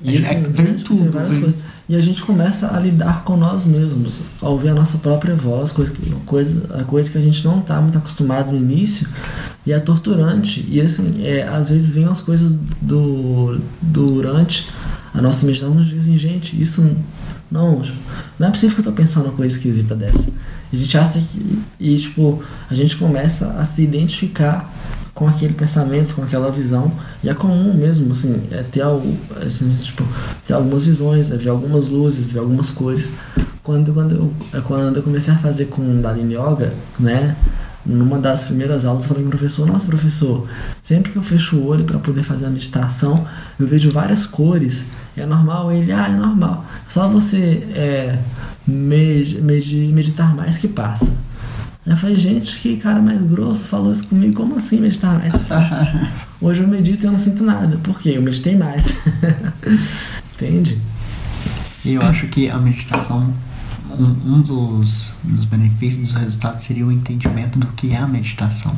E 0.02 0.18
assim, 0.18 0.34
é, 0.34 0.40
vem 0.40 0.74
tipo, 0.74 0.94
tem 0.96 1.08
tudo. 1.08 1.54
E 1.88 1.96
a 1.96 2.00
gente 2.00 2.22
começa 2.22 2.76
a 2.76 2.78
lidar 2.78 3.24
com 3.24 3.34
nós 3.34 3.64
mesmos, 3.64 4.20
a 4.42 4.48
ouvir 4.50 4.68
a 4.68 4.74
nossa 4.74 4.98
própria 4.98 5.34
voz, 5.34 5.72
coisa 5.72 5.90
que, 5.90 6.10
coisa, 6.26 6.62
a 6.78 6.84
coisa 6.84 7.10
que 7.10 7.16
a 7.16 7.20
gente 7.20 7.42
não 7.42 7.60
está 7.60 7.80
muito 7.80 7.96
acostumado 7.96 8.52
no 8.52 8.58
início, 8.58 9.08
e 9.64 9.72
é 9.72 9.78
torturante. 9.80 10.66
E 10.68 10.82
assim, 10.82 11.24
é, 11.24 11.44
às 11.44 11.70
vezes 11.70 11.94
vem 11.94 12.04
as 12.04 12.20
coisas 12.20 12.54
do, 12.82 13.58
durante 13.80 14.68
a 15.14 15.22
nossa 15.22 15.46
meditação 15.46 15.74
e 15.76 15.78
a 15.78 15.82
gente 15.82 15.94
diz 15.94 16.04
assim, 16.04 16.18
gente, 16.18 16.60
isso 16.62 16.84
não, 17.50 17.80
tipo, 17.80 17.98
não 18.38 18.48
é 18.48 18.50
possível 18.50 18.74
que 18.74 18.80
eu 18.80 18.84
tô 18.84 18.92
pensando 18.92 19.26
uma 19.26 19.34
coisa 19.34 19.54
esquisita 19.54 19.94
dessa. 19.94 20.30
A 20.72 20.76
gente 20.76 20.98
acha 20.98 21.18
que. 21.18 21.62
E, 21.80 21.98
tipo, 21.98 22.42
a 22.70 22.74
gente 22.74 22.96
começa 22.96 23.52
a 23.58 23.64
se 23.64 23.82
identificar 23.82 24.70
com 25.14 25.26
aquele 25.26 25.54
pensamento, 25.54 26.14
com 26.14 26.22
aquela 26.22 26.50
visão. 26.50 26.92
E 27.24 27.28
é 27.28 27.34
comum 27.34 27.74
mesmo, 27.74 28.12
assim, 28.12 28.40
é 28.50 28.62
ter, 28.62 28.82
algo, 28.82 29.16
assim, 29.44 29.68
tipo, 29.82 30.04
ter 30.46 30.52
algumas 30.52 30.86
visões, 30.86 31.30
é 31.30 31.36
ver 31.36 31.48
algumas 31.48 31.86
luzes, 31.86 32.30
ver 32.30 32.40
algumas 32.40 32.70
cores. 32.70 33.12
Quando, 33.62 33.92
quando, 33.92 34.14
eu, 34.14 34.32
é 34.52 34.60
quando 34.60 34.96
eu 34.96 35.02
comecei 35.02 35.32
a 35.32 35.38
fazer 35.38 35.66
com 35.66 36.00
Dalini 36.00 36.34
Yoga, 36.34 36.72
né? 37.00 37.34
Numa 37.88 38.18
das 38.18 38.44
primeiras 38.44 38.84
aulas, 38.84 39.04
eu 39.04 39.08
falei 39.08 39.22
com 39.22 39.28
o 39.28 39.30
professor: 39.30 39.66
Nossa, 39.66 39.86
professor, 39.86 40.46
sempre 40.82 41.10
que 41.10 41.16
eu 41.16 41.22
fecho 41.22 41.56
o 41.56 41.66
olho 41.66 41.84
para 41.84 41.98
poder 41.98 42.22
fazer 42.22 42.44
a 42.44 42.50
meditação, 42.50 43.26
eu 43.58 43.66
vejo 43.66 43.90
várias 43.90 44.26
cores. 44.26 44.84
É 45.16 45.24
normal? 45.24 45.72
Ele, 45.72 45.90
ah, 45.90 46.06
é 46.06 46.16
normal. 46.16 46.66
Só 46.86 47.08
você 47.08 47.66
é, 47.74 48.18
med, 48.66 49.40
med, 49.40 49.92
meditar 49.92 50.36
mais 50.36 50.58
que 50.58 50.68
passa. 50.68 51.16
Eu 51.86 51.96
falei, 51.96 52.16
gente, 52.16 52.60
que 52.60 52.76
cara 52.76 53.00
mais 53.00 53.22
grosso 53.22 53.64
falou 53.64 53.90
isso 53.90 54.06
comigo. 54.06 54.34
Como 54.34 54.58
assim 54.58 54.78
meditar 54.78 55.18
mais 55.18 55.32
que 55.32 55.44
passa? 55.44 56.10
Hoje 56.38 56.62
eu 56.62 56.68
medito 56.68 57.04
e 57.04 57.06
eu 57.06 57.12
não 57.12 57.18
sinto 57.18 57.42
nada. 57.42 57.78
Por 57.78 57.98
quê? 57.98 58.12
Eu 58.16 58.22
meditei 58.22 58.54
mais. 58.54 58.94
Entende? 60.36 60.78
E 61.82 61.94
eu 61.94 62.02
acho 62.02 62.26
que 62.26 62.50
a 62.50 62.58
meditação 62.58 63.32
um, 63.98 64.34
um 64.34 64.40
dos, 64.40 65.10
dos 65.24 65.44
benefícios, 65.44 66.08
dos 66.08 66.16
resultados 66.16 66.64
seria 66.64 66.86
o 66.86 66.92
entendimento 66.92 67.58
do 67.58 67.66
que 67.68 67.92
é 67.92 67.96
a 67.96 68.06
meditação. 68.06 68.76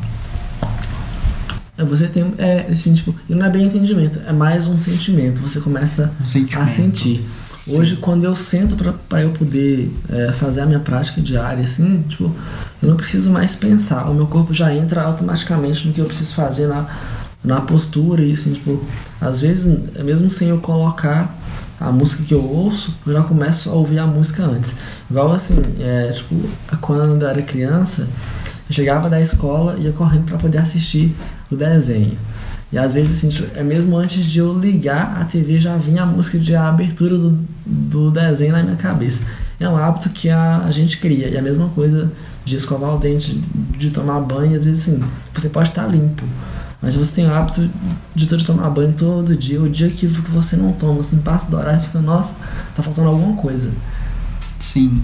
É, 1.80 1.84
você 1.84 2.06
tem. 2.06 2.34
É, 2.36 2.66
assim, 2.70 2.92
tipo, 2.92 3.14
e 3.28 3.34
não 3.34 3.46
é 3.46 3.48
bem 3.48 3.64
entendimento, 3.64 4.20
é 4.26 4.32
mais 4.32 4.66
um 4.66 4.76
sentimento. 4.76 5.40
Você 5.40 5.60
começa 5.60 6.12
um 6.20 6.58
a 6.60 6.66
sentir. 6.66 7.24
Sim. 7.54 7.78
Hoje, 7.78 7.96
quando 7.96 8.24
eu 8.24 8.36
sento 8.36 8.76
para 9.08 9.22
eu 9.22 9.30
poder 9.30 9.90
é, 10.08 10.32
fazer 10.32 10.60
a 10.60 10.66
minha 10.66 10.80
prática 10.80 11.20
diária, 11.20 11.64
assim, 11.64 12.02
tipo, 12.08 12.34
eu 12.82 12.88
não 12.88 12.96
preciso 12.96 13.30
mais 13.30 13.56
pensar. 13.56 14.10
O 14.10 14.14
meu 14.14 14.26
corpo 14.26 14.52
já 14.52 14.74
entra 14.74 15.02
automaticamente 15.02 15.86
no 15.88 15.94
que 15.94 16.00
eu 16.00 16.06
preciso 16.06 16.34
fazer 16.34 16.66
na, 16.66 16.86
na 17.42 17.60
postura 17.62 18.22
e, 18.22 18.32
assim, 18.32 18.52
tipo, 18.52 18.84
às 19.20 19.40
vezes, 19.40 19.66
mesmo 20.04 20.30
sem 20.30 20.48
eu 20.48 20.58
colocar 20.58 21.34
a 21.80 21.90
música 21.90 22.22
que 22.22 22.34
eu 22.34 22.44
ouço, 22.44 22.94
eu 23.06 23.14
já 23.14 23.22
começo 23.22 23.70
a 23.70 23.72
ouvir 23.72 23.98
a 23.98 24.06
música 24.06 24.44
antes. 24.44 24.76
Igual 25.10 25.32
assim, 25.32 25.56
é, 25.80 26.12
tipo, 26.12 26.36
quando 26.80 27.22
eu 27.22 27.28
era 27.28 27.40
criança, 27.40 28.06
eu 28.68 28.74
chegava 28.74 29.08
da 29.08 29.18
escola 29.20 29.76
e 29.78 29.84
ia 29.84 29.92
correndo 29.92 30.26
para 30.26 30.36
poder 30.36 30.58
assistir 30.58 31.16
o 31.50 31.56
desenho. 31.56 32.18
E 32.72 32.78
às 32.78 32.94
vezes, 32.94 33.24
assim, 33.24 33.48
é 33.56 33.62
mesmo 33.64 33.96
antes 33.96 34.24
de 34.24 34.38
eu 34.38 34.56
ligar 34.56 35.20
a 35.20 35.24
TV, 35.24 35.58
já 35.58 35.76
vinha 35.76 36.02
a 36.02 36.06
música 36.06 36.38
de 36.38 36.54
abertura 36.54 37.18
do, 37.18 37.36
do 37.66 38.10
desenho 38.10 38.52
na 38.52 38.62
minha 38.62 38.76
cabeça. 38.76 39.24
É 39.58 39.68
um 39.68 39.76
hábito 39.76 40.10
que 40.10 40.28
a, 40.28 40.58
a 40.58 40.70
gente 40.70 40.98
cria. 40.98 41.28
E 41.28 41.36
a 41.36 41.42
mesma 41.42 41.68
coisa 41.70 42.12
de 42.44 42.56
escovar 42.56 42.94
o 42.94 42.98
dente, 42.98 43.42
de 43.76 43.90
tomar 43.90 44.20
banho, 44.20 44.54
às 44.54 44.64
vezes, 44.64 44.88
assim, 44.88 45.02
você 45.34 45.48
pode 45.48 45.70
estar 45.70 45.86
limpo. 45.88 46.24
Mas 46.82 46.94
você 46.94 47.16
tem 47.16 47.26
o 47.26 47.34
hábito 47.34 47.68
de 48.14 48.26
todo 48.26 48.42
tomar 48.44 48.70
banho 48.70 48.94
todo 48.94 49.36
dia, 49.36 49.60
o 49.60 49.68
dia 49.68 49.90
que 49.90 50.06
você 50.06 50.56
não 50.56 50.72
toma, 50.72 51.00
assim, 51.00 51.18
passa 51.18 51.50
do 51.50 51.56
horário 51.56 51.78
e 51.78 51.84
fica, 51.84 52.00
nossa, 52.00 52.34
tá 52.74 52.82
faltando 52.82 53.08
alguma 53.08 53.36
coisa. 53.36 53.70
Sim. 54.58 55.02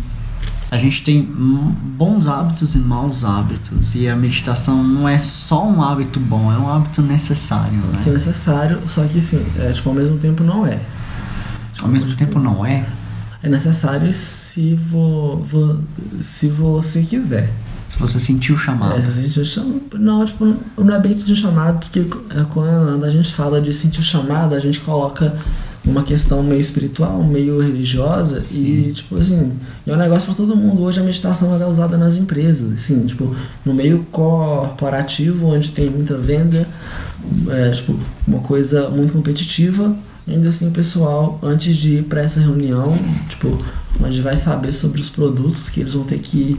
A 0.70 0.78
gente 0.78 1.04
tem 1.04 1.22
bons 1.22 2.26
hábitos 2.26 2.74
e 2.74 2.78
maus 2.78 3.24
hábitos. 3.24 3.94
E 3.94 4.08
a 4.08 4.16
meditação 4.16 4.82
não 4.82 5.08
é 5.08 5.18
só 5.18 5.66
um 5.66 5.82
hábito 5.82 6.18
bom, 6.18 6.50
é 6.52 6.58
um 6.58 6.68
hábito 6.68 7.02
necessário, 7.02 7.72
né? 7.72 8.02
É 8.04 8.10
necessário, 8.10 8.80
só 8.88 9.04
que 9.04 9.20
sim, 9.20 9.44
é, 9.58 9.70
tipo, 9.70 9.88
ao 9.88 9.94
mesmo 9.94 10.18
tempo 10.18 10.42
não 10.42 10.66
é. 10.66 10.80
Ao 11.82 11.88
mesmo 11.88 12.08
tipo, 12.08 12.18
tempo 12.18 12.40
não 12.40 12.64
é? 12.64 12.84
É 13.42 13.48
necessário 13.48 14.12
se, 14.12 14.74
vo, 14.74 15.36
vo, 15.36 15.78
se 16.20 16.48
você 16.48 17.02
quiser. 17.02 17.52
Se 17.96 18.02
você 18.02 18.20
sentiu 18.20 18.56
o 18.56 18.58
chamado. 18.58 18.98
É, 18.98 19.00
se 19.00 19.10
você 19.10 19.22
sentiu 19.22 19.42
o 19.42 19.46
chamado. 19.46 19.80
Não, 19.98 20.24
tipo, 20.24 20.54
não 20.76 20.94
é 20.94 21.00
bem 21.00 21.16
sentir 21.16 21.32
o 21.32 21.36
chamado, 21.36 21.78
porque 21.78 22.04
quando 22.50 23.04
a 23.04 23.10
gente 23.10 23.32
fala 23.32 23.58
de 23.58 23.72
sentir 23.72 24.00
o 24.00 24.04
chamado, 24.04 24.54
a 24.54 24.60
gente 24.60 24.80
coloca 24.80 25.34
uma 25.86 26.02
questão 26.02 26.42
meio 26.42 26.60
espiritual, 26.60 27.22
meio 27.22 27.60
religiosa 27.60 28.40
Sim. 28.40 28.88
e 28.88 28.92
tipo 28.92 29.18
assim, 29.18 29.52
é 29.86 29.92
um 29.92 29.96
negócio 29.96 30.26
para 30.26 30.34
todo 30.34 30.56
mundo. 30.56 30.82
Hoje 30.82 31.00
a 31.00 31.02
meditação 31.02 31.60
é 31.60 31.66
usada 31.66 31.96
nas 31.96 32.16
empresas, 32.16 32.72
assim, 32.72 33.06
tipo, 33.06 33.34
no 33.64 33.72
meio 33.72 34.04
corporativo 34.10 35.46
onde 35.46 35.70
tem 35.70 35.88
muita 35.88 36.18
venda, 36.18 36.68
é, 37.48 37.70
tipo, 37.70 37.98
uma 38.26 38.40
coisa 38.40 38.90
muito 38.90 39.12
competitiva, 39.12 39.96
ainda 40.26 40.48
assim 40.48 40.68
o 40.68 40.72
pessoal 40.72 41.38
antes 41.42 41.76
de 41.76 41.98
ir 41.98 42.02
para 42.02 42.20
essa 42.20 42.40
reunião, 42.40 42.98
tipo, 43.28 43.56
onde 44.02 44.20
vai 44.22 44.36
saber 44.36 44.72
sobre 44.72 45.00
os 45.00 45.08
produtos 45.08 45.68
que 45.68 45.80
eles 45.80 45.92
vão 45.92 46.04
ter 46.04 46.18
que 46.18 46.58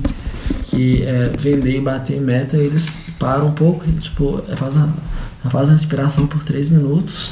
que 0.67 1.01
é, 1.03 1.31
vender 1.39 1.77
e 1.77 1.81
bater 1.81 2.19
meta, 2.19 2.57
eles 2.57 3.05
param 3.17 3.47
um 3.47 3.53
pouco, 3.53 3.89
tipo, 3.99 4.41
é, 4.49 4.55
faz 4.55 4.75
a, 4.75 4.89
faz 5.49 5.69
a 5.69 5.71
respiração 5.71 6.27
por 6.27 6.43
3 6.43 6.69
minutos 6.69 7.31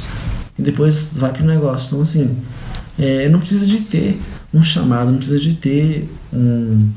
e 0.57 0.61
depois 0.61 1.13
vai 1.15 1.33
pro 1.33 1.45
negócio. 1.45 1.87
Então, 1.87 2.01
assim, 2.01 2.37
é, 2.97 3.27
não 3.27 3.39
precisa 3.39 3.65
de 3.65 3.81
ter 3.81 4.19
um 4.53 4.63
chamado, 4.63 5.11
não 5.11 5.17
precisa 5.17 5.39
de 5.39 5.53
ter 5.55 6.09
um 6.31 6.89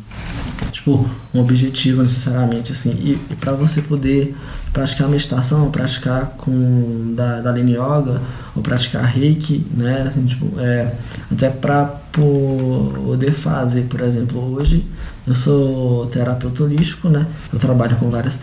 tipo 0.72 1.09
um 1.35 1.40
objetivo 1.40 2.02
necessariamente 2.02 2.72
assim 2.72 2.90
e, 3.01 3.18
e 3.30 3.36
para 3.36 3.52
você 3.52 3.80
poder 3.80 4.35
praticar 4.72 5.09
meditação 5.09 5.70
praticar 5.70 6.35
com 6.36 7.14
da, 7.14 7.40
da 7.40 7.51
Lene 7.51 7.72
Yoga 7.72 8.20
ou 8.59 8.62
praticar 8.62 9.05
Reiki 9.05 9.64
né 9.74 10.02
assim 10.06 10.26
tipo 10.26 10.59
é 10.59 10.93
até 11.30 11.48
para 11.48 11.85
poder 12.12 13.32
fazer 13.32 13.82
por 13.82 14.01
exemplo 14.01 14.55
hoje 14.55 14.85
eu 15.26 15.35
sou 15.35 16.06
terapeuta 16.06 16.64
holístico 16.64 17.09
né 17.09 17.26
eu 17.52 17.59
trabalho 17.59 17.97
com 17.97 18.10
várias 18.10 18.39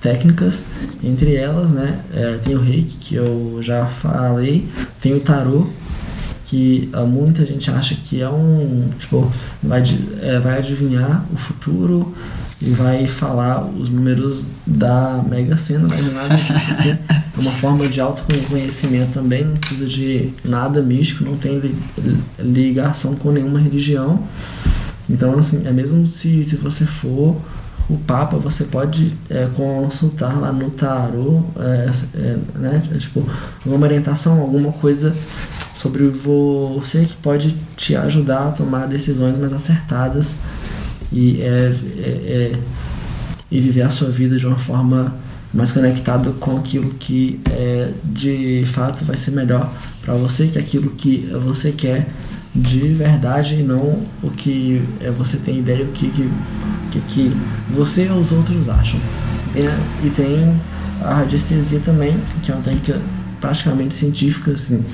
técnicas 0.00 0.66
entre 1.02 1.34
elas 1.34 1.72
né 1.72 2.00
é, 2.14 2.38
tem 2.42 2.54
o 2.54 2.60
Reiki 2.60 2.96
que 2.98 3.14
eu 3.16 3.58
já 3.60 3.86
falei 3.86 4.68
tem 5.00 5.14
o 5.14 5.20
tarô 5.20 5.66
que 6.44 6.88
uh, 6.94 7.04
muita 7.04 7.44
gente 7.44 7.68
acha 7.72 7.96
que 7.96 8.22
é 8.22 8.28
um 8.28 8.88
tipo 9.00 9.30
vai, 9.60 9.82
é, 10.22 10.38
vai 10.38 10.58
adivinhar 10.58 11.24
o 11.32 11.36
futuro 11.36 12.14
e 12.60 12.70
vai 12.70 13.06
falar 13.06 13.64
os 13.64 13.90
números 13.90 14.44
da 14.66 15.22
Mega 15.28 15.56
Sena, 15.56 15.88
nada 15.88 16.36
disso 16.36 16.70
assim, 16.70 16.90
é 16.90 16.98
uma 17.38 17.52
forma 17.52 17.86
de 17.86 18.00
autoconhecimento 18.00 19.12
também, 19.12 19.44
não 19.44 19.56
precisa 19.56 19.86
de 19.86 20.32
nada 20.44 20.80
místico, 20.80 21.24
não 21.24 21.36
tem 21.36 21.58
li, 21.58 21.76
ligação 22.38 23.14
com 23.14 23.30
nenhuma 23.30 23.60
religião. 23.60 24.22
Então, 25.08 25.38
assim, 25.38 25.66
é 25.66 25.70
mesmo 25.70 26.06
se, 26.06 26.42
se 26.44 26.56
você 26.56 26.84
for 26.84 27.36
o 27.88 27.96
Papa, 27.98 28.36
você 28.36 28.64
pode 28.64 29.14
é, 29.30 29.46
consultar 29.54 30.40
lá 30.40 30.50
no 30.50 30.70
tarô, 30.70 31.44
é, 31.56 31.90
é, 32.14 32.38
né, 32.58 32.82
tipo, 32.98 33.24
alguma 33.64 33.86
orientação, 33.86 34.40
alguma 34.40 34.72
coisa 34.72 35.14
sobre 35.74 36.08
você 36.08 37.04
que 37.04 37.14
pode 37.16 37.54
te 37.76 37.94
ajudar 37.94 38.48
a 38.48 38.52
tomar 38.52 38.86
decisões 38.86 39.36
mais 39.36 39.52
acertadas 39.52 40.38
e, 41.12 41.40
é, 41.40 41.74
é, 41.98 42.08
é, 42.52 42.58
e 43.50 43.60
viver 43.60 43.82
a 43.82 43.90
sua 43.90 44.10
vida 44.10 44.36
de 44.36 44.46
uma 44.46 44.58
forma 44.58 45.14
mais 45.52 45.72
conectada 45.72 46.30
com 46.32 46.58
aquilo 46.58 46.90
que 46.94 47.40
é, 47.50 47.92
de 48.04 48.64
fato 48.66 49.04
vai 49.04 49.16
ser 49.16 49.30
melhor 49.30 49.72
para 50.02 50.14
você, 50.14 50.46
que 50.48 50.58
é 50.58 50.60
aquilo 50.60 50.90
que 50.90 51.28
você 51.44 51.72
quer 51.72 52.06
de 52.54 52.80
verdade 52.88 53.54
e 53.54 53.62
não 53.62 54.02
o 54.22 54.30
que 54.30 54.82
é, 55.00 55.10
você 55.10 55.36
tem 55.36 55.58
ideia 55.58 55.84
o 55.84 55.88
que, 55.88 56.10
que, 56.10 57.00
que, 57.08 57.32
você 57.70 58.08
ou 58.08 58.20
os 58.20 58.32
outros 58.32 58.68
acham. 58.68 59.00
E, 59.54 60.06
e 60.06 60.10
tem 60.10 60.54
a 61.02 61.14
radiestesia 61.14 61.80
também, 61.80 62.16
que 62.42 62.50
é 62.50 62.54
uma 62.54 62.62
técnica 62.62 63.00
praticamente 63.40 63.94
científica, 63.94 64.52
assim, 64.52 64.84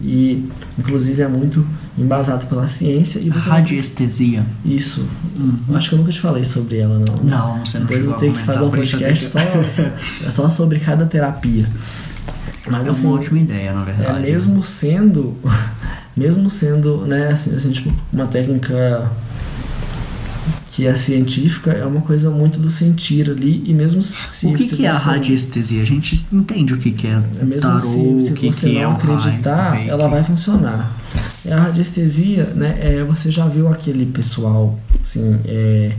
e 0.00 0.48
inclusive 0.78 1.22
é 1.22 1.28
muito 1.28 1.66
embasado 1.96 2.46
pela 2.46 2.66
ciência. 2.68 3.20
E 3.20 3.28
você 3.28 3.48
Radiestesia. 3.48 4.44
Isso. 4.64 5.06
Uhum. 5.36 5.76
Acho 5.76 5.88
que 5.90 5.94
eu 5.94 5.98
nunca 5.98 6.12
te 6.12 6.20
falei 6.20 6.44
sobre 6.44 6.78
ela, 6.78 6.98
não. 6.98 7.16
Né? 7.16 7.30
Não, 7.30 7.66
você 7.66 7.78
não 7.78 7.86
Depois 7.86 8.04
eu 8.04 8.12
tenho 8.14 8.34
que 8.34 8.44
fazer 8.44 8.64
um 8.64 8.70
podcast 8.70 9.26
só, 9.26 9.38
é 10.26 10.30
só 10.30 10.48
sobre 10.48 10.78
cada 10.80 11.06
terapia. 11.06 11.68
Mas, 12.70 12.86
é 12.86 12.88
assim, 12.88 13.06
uma 13.06 13.16
ótima 13.16 13.38
ideia, 13.38 13.72
na 13.72 13.84
verdade. 13.84 14.18
É 14.18 14.20
mesmo 14.20 14.62
sendo, 14.62 15.36
mesmo 16.16 16.48
sendo, 16.48 17.06
né, 17.06 17.28
assim, 17.28 17.54
assim 17.54 17.70
tipo, 17.70 17.92
uma 18.12 18.26
técnica 18.26 19.10
que 20.72 20.86
é 20.86 20.96
científica 20.96 21.70
é 21.70 21.84
uma 21.84 22.00
coisa 22.00 22.30
muito 22.30 22.58
do 22.58 22.70
sentir 22.70 23.30
ali 23.30 23.62
e 23.66 23.74
mesmo 23.74 24.02
se 24.02 24.46
o 24.46 24.54
que, 24.54 24.66
que 24.68 24.86
é 24.86 24.88
a 24.88 24.96
radiestesia 24.96 25.82
a 25.82 25.84
gente 25.84 26.26
entende 26.32 26.72
o 26.72 26.78
que, 26.78 26.92
que 26.92 27.06
é, 27.06 27.22
é 27.40 27.44
mesmo 27.44 27.68
tarô, 27.68 27.80
se, 27.80 28.26
se 28.26 28.32
que 28.32 28.46
você 28.46 28.70
que 28.70 28.74
não 28.76 28.80
é 28.80 28.94
acreditar 28.94 29.86
ela 29.86 30.08
vai 30.08 30.24
funcionar 30.24 30.96
é 30.98 31.01
a 31.50 31.60
radiestesia 31.60 32.44
né 32.54 32.78
é 32.80 33.04
você 33.04 33.30
já 33.30 33.46
viu 33.46 33.68
aquele 33.68 34.06
pessoal 34.06 34.78
assim 35.00 35.40
é, 35.44 35.92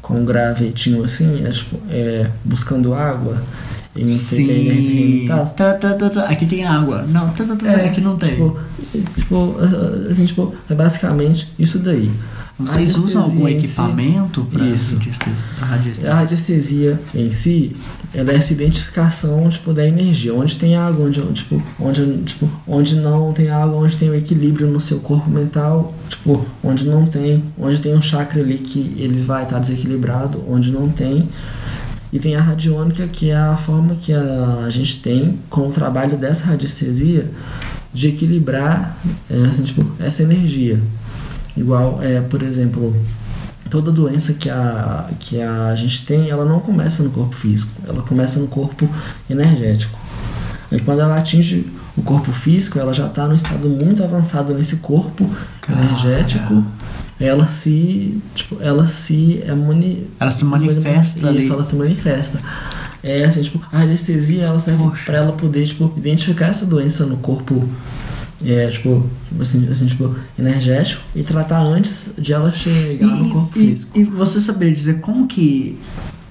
com 0.00 0.14
um 0.14 0.24
gravetinho 0.24 1.04
assim 1.04 1.44
é, 1.44 1.50
tipo, 1.50 1.78
é, 1.90 2.30
buscando 2.44 2.94
água 2.94 3.42
em 3.96 4.08
Sim. 4.08 5.24
Tá, 5.28 5.44
tá, 5.46 5.74
tá, 5.74 6.10
tá. 6.10 6.24
Aqui 6.24 6.46
tem 6.46 6.64
água. 6.64 7.02
Não, 7.02 7.28
tá, 7.30 7.44
tá, 7.44 7.54
tá. 7.54 7.70
É, 7.70 7.88
aqui 7.88 8.00
não 8.00 8.16
tem. 8.16 8.30
Tipo, 8.30 8.58
tipo, 9.14 9.56
assim, 10.10 10.24
tipo, 10.26 10.52
é 10.68 10.74
basicamente 10.74 11.52
isso 11.56 11.78
daí. 11.78 12.10
Vocês 12.58 12.96
usam 12.96 13.22
algum 13.22 13.48
em 13.48 13.58
si- 13.58 13.66
equipamento 13.66 14.44
para 14.44 14.64
Isso. 14.64 14.94
radiestesia? 15.60 16.12
A 16.12 16.14
radiestesia 16.14 17.00
em 17.12 17.32
si, 17.32 17.74
ela 18.14 18.30
é 18.30 18.36
essa 18.36 18.52
identificação 18.52 19.48
tipo, 19.48 19.72
da 19.72 19.84
energia. 19.86 20.32
Onde 20.32 20.56
tem 20.56 20.76
água, 20.76 21.04
onde, 21.06 21.20
tipo, 21.32 21.60
onde, 21.80 22.18
tipo, 22.18 22.48
onde 22.66 22.94
não 22.94 23.32
tem 23.32 23.50
água, 23.50 23.76
onde 23.76 23.96
tem 23.96 24.08
o 24.08 24.14
equilíbrio 24.14 24.68
no 24.68 24.80
seu 24.80 25.00
corpo 25.00 25.28
mental, 25.28 25.92
tipo, 26.08 26.46
onde 26.62 26.84
não 26.84 27.06
tem, 27.06 27.42
onde 27.58 27.80
tem 27.80 27.92
um 27.94 28.02
chakra 28.02 28.40
ali 28.40 28.58
que 28.58 28.94
ele 28.98 29.20
vai 29.20 29.42
estar 29.42 29.58
desequilibrado, 29.58 30.42
onde 30.48 30.70
não 30.70 30.88
tem. 30.88 31.28
E 32.12 32.20
tem 32.20 32.36
a 32.36 32.40
radiônica, 32.40 33.08
que 33.08 33.30
é 33.30 33.36
a 33.36 33.56
forma 33.56 33.96
que 33.96 34.12
a 34.12 34.68
gente 34.70 35.00
tem 35.00 35.40
com 35.50 35.66
o 35.68 35.70
trabalho 35.70 36.16
dessa 36.16 36.44
radiestesia 36.46 37.28
de 37.92 38.08
equilibrar 38.08 38.96
é, 39.28 39.34
assim, 39.46 39.62
tipo, 39.64 39.84
essa 39.98 40.22
energia. 40.22 40.80
Igual, 41.56 42.00
é, 42.02 42.20
por 42.20 42.42
exemplo, 42.42 42.94
toda 43.70 43.90
doença 43.92 44.34
que 44.34 44.50
a, 44.50 45.08
que 45.18 45.40
a 45.40 45.74
gente 45.74 46.04
tem, 46.04 46.28
ela 46.30 46.44
não 46.44 46.60
começa 46.60 47.02
no 47.02 47.10
corpo 47.10 47.34
físico, 47.34 47.70
ela 47.86 48.02
começa 48.02 48.38
no 48.40 48.46
corpo 48.48 48.88
energético. 49.28 49.98
E 50.70 50.80
quando 50.80 51.00
ela 51.00 51.18
atinge 51.18 51.66
o 51.96 52.02
corpo 52.02 52.32
físico, 52.32 52.78
ela 52.78 52.92
já 52.92 53.06
está 53.06 53.26
num 53.26 53.36
estado 53.36 53.68
muito 53.68 54.02
avançado 54.02 54.52
nesse 54.54 54.76
corpo 54.76 55.28
energético. 55.70 56.64
Ela 57.20 57.46
se, 57.46 58.20
tipo, 58.34 58.58
ela 58.60 58.88
se 58.88 59.40
é 59.46 59.54
mani, 59.54 60.08
Ela 60.18 60.32
se 60.32 60.44
manifesta 60.44 61.18
isso, 61.18 61.28
ali. 61.28 61.48
ela 61.48 61.62
se 61.62 61.76
manifesta. 61.76 62.40
É 63.02 63.24
assim, 63.24 63.42
tipo, 63.42 63.60
a 63.70 63.82
anestesia 63.82 64.44
ela 64.44 64.58
serve 64.58 64.82
para 65.04 65.18
ela 65.18 65.32
poder, 65.32 65.66
tipo, 65.66 65.92
identificar 65.96 66.46
essa 66.46 66.66
doença 66.66 67.06
no 67.06 67.18
corpo 67.18 67.68
é, 68.52 68.68
tipo, 68.70 69.04
assim, 69.40 69.68
assim, 69.70 69.86
tipo, 69.86 70.14
energético 70.38 71.02
e 71.14 71.22
tratar 71.22 71.60
antes 71.60 72.14
de 72.18 72.32
ela 72.32 72.50
chegar 72.52 73.06
no 73.06 73.30
corpo 73.30 73.58
e, 73.58 73.68
físico. 73.68 73.98
e 73.98 74.04
você 74.04 74.40
saber 74.40 74.74
dizer 74.74 75.00
como 75.00 75.26
que 75.26 75.78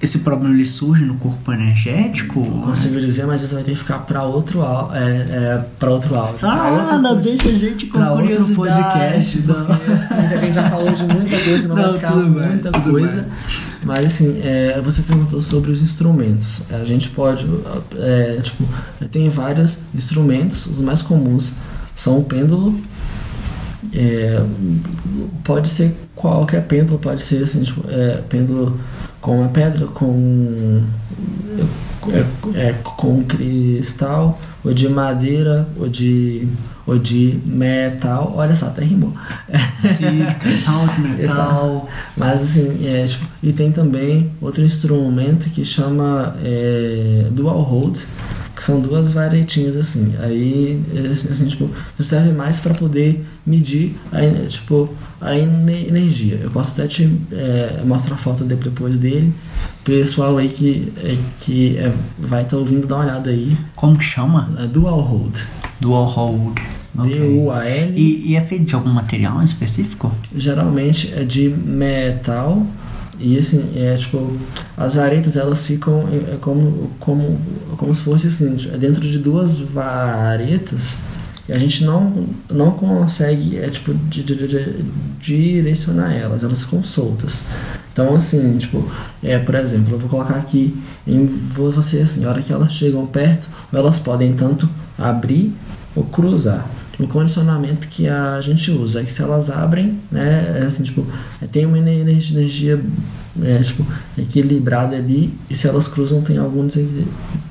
esse 0.02 0.18
problema 0.18 0.54
ele 0.54 0.66
surge 0.66 1.02
no 1.04 1.14
corpo 1.14 1.50
energético? 1.52 2.40
Não 2.40 2.60
consigo 2.62 3.00
dizer, 3.00 3.26
mas 3.26 3.42
isso 3.42 3.54
vai 3.54 3.64
ter 3.64 3.72
que 3.72 3.78
ficar 3.78 4.00
para 4.00 4.22
outro, 4.22 4.60
é, 4.92 4.98
é, 4.98 5.64
pra 5.78 5.90
outro 5.90 6.14
áudio. 6.14 6.38
pra 6.40 6.52
Ah, 6.52 6.70
outro 6.82 6.98
não 6.98 7.14
pod- 7.16 7.22
deixa 7.22 7.48
a 7.48 7.52
gente 7.58 7.86
com 7.86 7.98
pra 7.98 8.10
outro 8.12 8.26
curiosidade. 8.26 8.54
podcast, 8.56 9.38
porque 9.38 9.92
assim, 9.92 10.14
a 10.14 10.36
gente 10.36 10.54
já 10.54 10.68
falou 10.70 10.92
de 10.92 11.02
muita 11.04 11.38
coisa, 11.40 11.68
não, 11.68 11.76
Não, 11.76 11.82
vai 11.84 11.92
ficar 11.94 12.12
bem, 12.12 12.30
muita 12.30 12.72
coisa. 12.80 13.22
bem. 13.22 13.30
Mas 13.86 14.06
assim, 14.06 14.40
é, 14.42 14.80
você 14.82 15.02
perguntou 15.02 15.40
sobre 15.42 15.70
os 15.70 15.82
instrumentos. 15.82 16.62
A 16.70 16.84
gente 16.84 17.08
pode, 17.10 17.46
é, 17.98 18.40
tipo, 18.42 18.64
tem 19.10 19.28
vários 19.30 19.78
instrumentos, 19.94 20.66
os 20.66 20.80
mais 20.80 21.00
comuns 21.02 21.52
são 21.94 22.18
o 22.18 22.24
pêndulo. 22.24 22.78
é, 23.92 24.42
pode 25.44 25.68
ser 25.68 25.94
qualquer 26.14 26.66
pêndulo, 26.66 26.98
pode 26.98 27.22
ser 27.22 27.44
assim, 27.44 27.62
tipo, 27.62 27.88
é, 27.88 28.22
pêndulo 28.28 28.78
com 29.20 29.40
uma 29.40 29.48
pedra, 29.48 29.86
com 29.86 30.82
é, 32.08 32.68
é, 32.68 32.72
com 32.82 33.24
cristal, 33.24 34.38
ou 34.62 34.74
de 34.74 34.88
madeira, 34.88 35.66
ou 35.78 35.88
de, 35.88 36.46
ou 36.86 36.98
de 36.98 37.38
metal. 37.44 38.32
Olha 38.36 38.54
só, 38.56 38.66
até 38.66 38.84
rimou. 38.84 39.12
Sim, 39.80 40.18
metal. 41.16 41.34
tal. 41.34 41.88
Mas 42.16 42.42
assim, 42.42 42.86
é, 42.86 43.06
tipo, 43.06 43.24
e 43.42 43.52
tem 43.52 43.70
também 43.72 44.30
outro 44.40 44.62
instrumento 44.64 45.48
que 45.50 45.64
chama 45.64 46.36
é, 46.42 47.26
dual 47.30 47.60
hold, 47.62 47.98
que 48.54 48.62
são 48.62 48.80
duas 48.80 49.10
varetinhas 49.12 49.76
assim. 49.76 50.14
Aí, 50.20 50.80
é, 50.94 51.12
assim, 51.32 51.46
tipo, 51.46 51.68
serve 52.02 52.32
mais 52.32 52.60
para 52.60 52.74
poder 52.74 53.24
medir 53.46 53.96
a, 54.12 54.46
tipo, 54.46 54.88
a 55.20 55.36
ene- 55.36 55.86
energia. 55.88 56.38
Eu 56.42 56.50
posso 56.50 56.72
até 56.80 56.86
te 56.88 57.10
é, 57.32 57.82
mostrar 57.84 58.14
a 58.14 58.18
foto 58.18 58.44
de- 58.44 58.54
depois 58.54 58.98
dele. 58.98 59.32
Pessoal 59.82 60.38
aí 60.38 60.48
que, 60.48 60.92
é, 60.98 61.16
que 61.40 61.76
é, 61.76 61.92
vai 62.18 62.42
estar 62.42 62.56
ouvindo, 62.56 62.86
dá 62.86 62.96
uma 62.96 63.04
olhada 63.04 63.30
aí. 63.30 63.56
Como 63.74 63.98
que 63.98 64.04
chama? 64.04 64.42
Dual 64.72 65.00
hold. 65.00 65.40
Dual 65.80 66.04
hold. 66.06 66.58
Ok. 66.96 67.12
D-U-A-L. 67.12 67.92
E, 67.96 68.30
e 68.30 68.36
é 68.36 68.40
feito 68.40 68.64
de 68.66 68.74
algum 68.74 68.90
material 68.90 69.42
em 69.42 69.44
específico? 69.44 70.12
geralmente 70.34 71.12
é 71.14 71.24
de 71.24 71.48
metal 71.48 72.64
e 73.18 73.38
assim 73.38 73.72
é 73.76 73.96
tipo 73.96 74.36
as 74.76 74.94
varetas 74.94 75.36
elas 75.36 75.64
ficam 75.64 76.08
é, 76.08 76.34
é 76.34 76.36
como 76.40 76.90
como 76.98 77.38
como 77.76 77.94
se 77.94 78.02
fosse 78.02 78.26
assim 78.28 78.56
é 78.72 78.76
dentro 78.76 79.00
de 79.00 79.18
duas 79.18 79.58
varetas 79.58 80.98
e 81.48 81.52
a 81.52 81.58
gente 81.58 81.84
não 81.84 82.26
não 82.50 82.70
consegue 82.72 83.58
é 83.58 83.68
tipo 83.68 83.92
di- 83.94 84.22
di- 84.22 84.48
di- 84.48 84.84
direcionar 85.20 86.12
elas. 86.14 86.42
Elas 86.42 86.62
ficam 86.64 86.82
soltas. 86.82 87.46
Então 87.92 88.14
assim 88.16 88.56
tipo 88.58 88.90
é 89.22 89.38
por 89.38 89.54
exemplo 89.54 89.94
eu 89.94 89.98
vou 89.98 90.08
colocar 90.08 90.34
aqui 90.34 90.76
em 91.06 91.26
vo- 91.26 91.70
você 91.70 92.00
assim 92.00 92.24
a 92.24 92.28
hora 92.30 92.42
que 92.42 92.52
elas 92.52 92.72
chegam 92.72 93.06
perto 93.06 93.48
elas 93.72 93.98
podem 93.98 94.32
tanto 94.34 94.68
abrir 94.98 95.52
ou 95.94 96.04
cruzar 96.04 96.66
o 96.98 97.06
condicionamento 97.08 97.88
que 97.88 98.06
a 98.06 98.40
gente 98.40 98.70
usa 98.70 99.00
é 99.00 99.04
que 99.04 99.12
se 99.12 99.20
elas 99.22 99.50
abrem, 99.50 99.98
né, 100.10 100.60
é 100.62 100.66
assim, 100.66 100.82
tipo, 100.82 101.04
é, 101.42 101.46
tem 101.46 101.66
uma 101.66 101.78
ener- 101.78 102.00
energia 102.30 102.80
é, 103.42 103.58
tipo, 103.58 103.84
equilibrada 104.16 104.94
ali 104.96 105.34
e 105.50 105.56
se 105.56 105.66
elas 105.66 105.88
cruzam 105.88 106.22
tem 106.22 106.38
algum, 106.38 106.68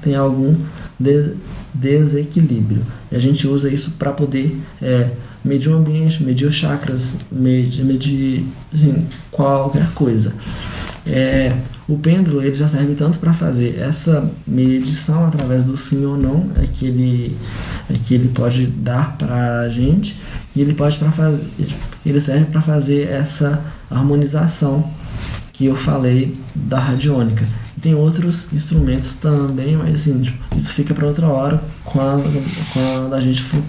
tem 0.02 0.16
algum 0.16 0.56
de- 1.00 1.34
desequilíbrio. 1.74 2.84
E 3.12 3.16
a 3.16 3.20
gente 3.20 3.48
usa 3.48 3.70
isso 3.70 3.92
para 4.00 4.12
poder 4.12 4.58
é, 4.82 5.10
medir 5.44 5.70
o 5.70 5.76
ambiente, 5.76 6.24
medir 6.24 6.46
os 6.48 6.56
chakras, 6.56 7.18
medir, 7.32 7.84
medir 7.84 8.46
assim, 8.74 9.06
qualquer 9.32 9.92
coisa. 9.94 10.34
É, 11.06 11.54
o 11.94 12.00
pêndulo 12.00 12.42
ele 12.42 12.54
já 12.54 12.68
serve 12.68 12.96
tanto 12.96 13.20
para 13.20 13.34
fazer 13.34 13.78
essa 13.80 14.30
medição 14.48 15.28
através 15.28 15.64
do 15.64 15.78
sim 15.78 16.04
ou 16.06 16.18
não 16.18 16.50
é 16.56 16.66
que 16.66 16.88
ele 16.88 17.38
é 17.90 17.94
que 17.94 18.16
ele 18.16 18.30
pode 18.30 18.66
dar 18.66 19.16
para 19.18 19.62
a 19.62 19.70
gente 19.70 20.20
e 20.56 20.62
ele 20.62 20.74
pode 20.74 20.98
para 20.98 21.12
fazer 21.12 21.44
ele 22.06 22.20
serve 22.20 22.46
para 22.46 22.62
fazer 22.62 23.08
essa 23.10 23.62
harmonização 23.90 24.90
que 25.52 25.66
eu 25.68 25.76
falei 25.76 26.36
da 26.56 26.80
radiônica. 26.80 27.48
Tem 27.80 27.94
outros 27.94 28.52
instrumentos 28.52 29.14
também 29.16 29.78
mas 29.78 30.02
assim 30.02 30.22
tipo, 30.22 30.58
isso 30.58 30.72
fica 30.72 30.94
para 30.96 31.06
outra 31.06 31.28
hora 31.28 31.62
quando 31.84 32.24
quando 32.74 33.14
a 33.14 33.22
gente 33.22 33.44
for, 33.44 33.62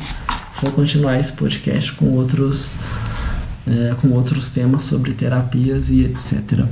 for 0.55 0.73
continuar 0.73 1.19
esse 1.19 1.33
podcast 1.33 1.93
com 1.93 2.07
outros 2.11 2.71
é, 3.67 3.95
com 4.01 4.09
outros 4.11 4.51
temas 4.51 4.85
sobre 4.85 5.13
terapias 5.13 5.91
e 5.91 6.05
etc 6.05 6.65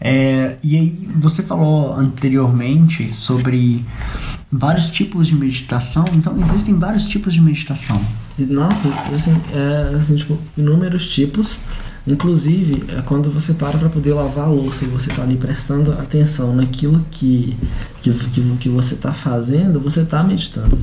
É, 0.00 0.56
e 0.62 0.76
aí, 0.76 1.08
você 1.16 1.42
falou 1.42 1.94
anteriormente 1.94 3.14
sobre 3.14 3.84
vários 4.50 4.90
tipos 4.90 5.26
de 5.26 5.34
meditação, 5.34 6.04
então 6.12 6.38
existem 6.40 6.78
vários 6.78 7.06
tipos 7.06 7.34
de 7.34 7.40
meditação. 7.40 8.00
Nossa, 8.38 8.88
assim, 9.12 9.32
é, 9.52 9.96
assim, 9.96 10.16
tipo, 10.16 10.38
inúmeros 10.56 11.08
tipos. 11.08 11.58
Inclusive, 12.06 12.84
é 12.96 13.02
quando 13.02 13.30
você 13.30 13.52
para 13.52 13.76
para 13.78 13.88
poder 13.88 14.12
lavar 14.12 14.44
a 14.44 14.48
louça 14.48 14.84
e 14.84 14.88
você 14.88 15.10
tá 15.10 15.22
ali 15.22 15.36
prestando 15.36 15.92
atenção 15.92 16.54
naquilo 16.54 17.04
que, 17.10 17.56
que, 18.00 18.12
que, 18.12 18.56
que 18.60 18.68
você 18.68 18.94
tá 18.94 19.12
fazendo, 19.12 19.80
você 19.80 20.04
tá 20.04 20.22
meditando. 20.22 20.78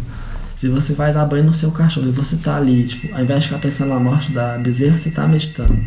Se 0.54 0.68
você 0.68 0.94
vai 0.94 1.14
dar 1.14 1.26
banho 1.26 1.46
no 1.46 1.54
seu 1.54 1.72
cachorro 1.72 2.08
e 2.08 2.12
você 2.12 2.36
tá 2.36 2.58
ali, 2.58 2.88
tipo, 2.88 3.14
ao 3.16 3.22
invés 3.22 3.44
de 3.44 3.48
ficar 3.48 3.62
pensando 3.62 3.90
na 3.90 4.00
morte 4.00 4.34
da 4.34 4.58
bezerra, 4.58 4.98
você 4.98 5.12
tá 5.12 5.26
meditando. 5.26 5.78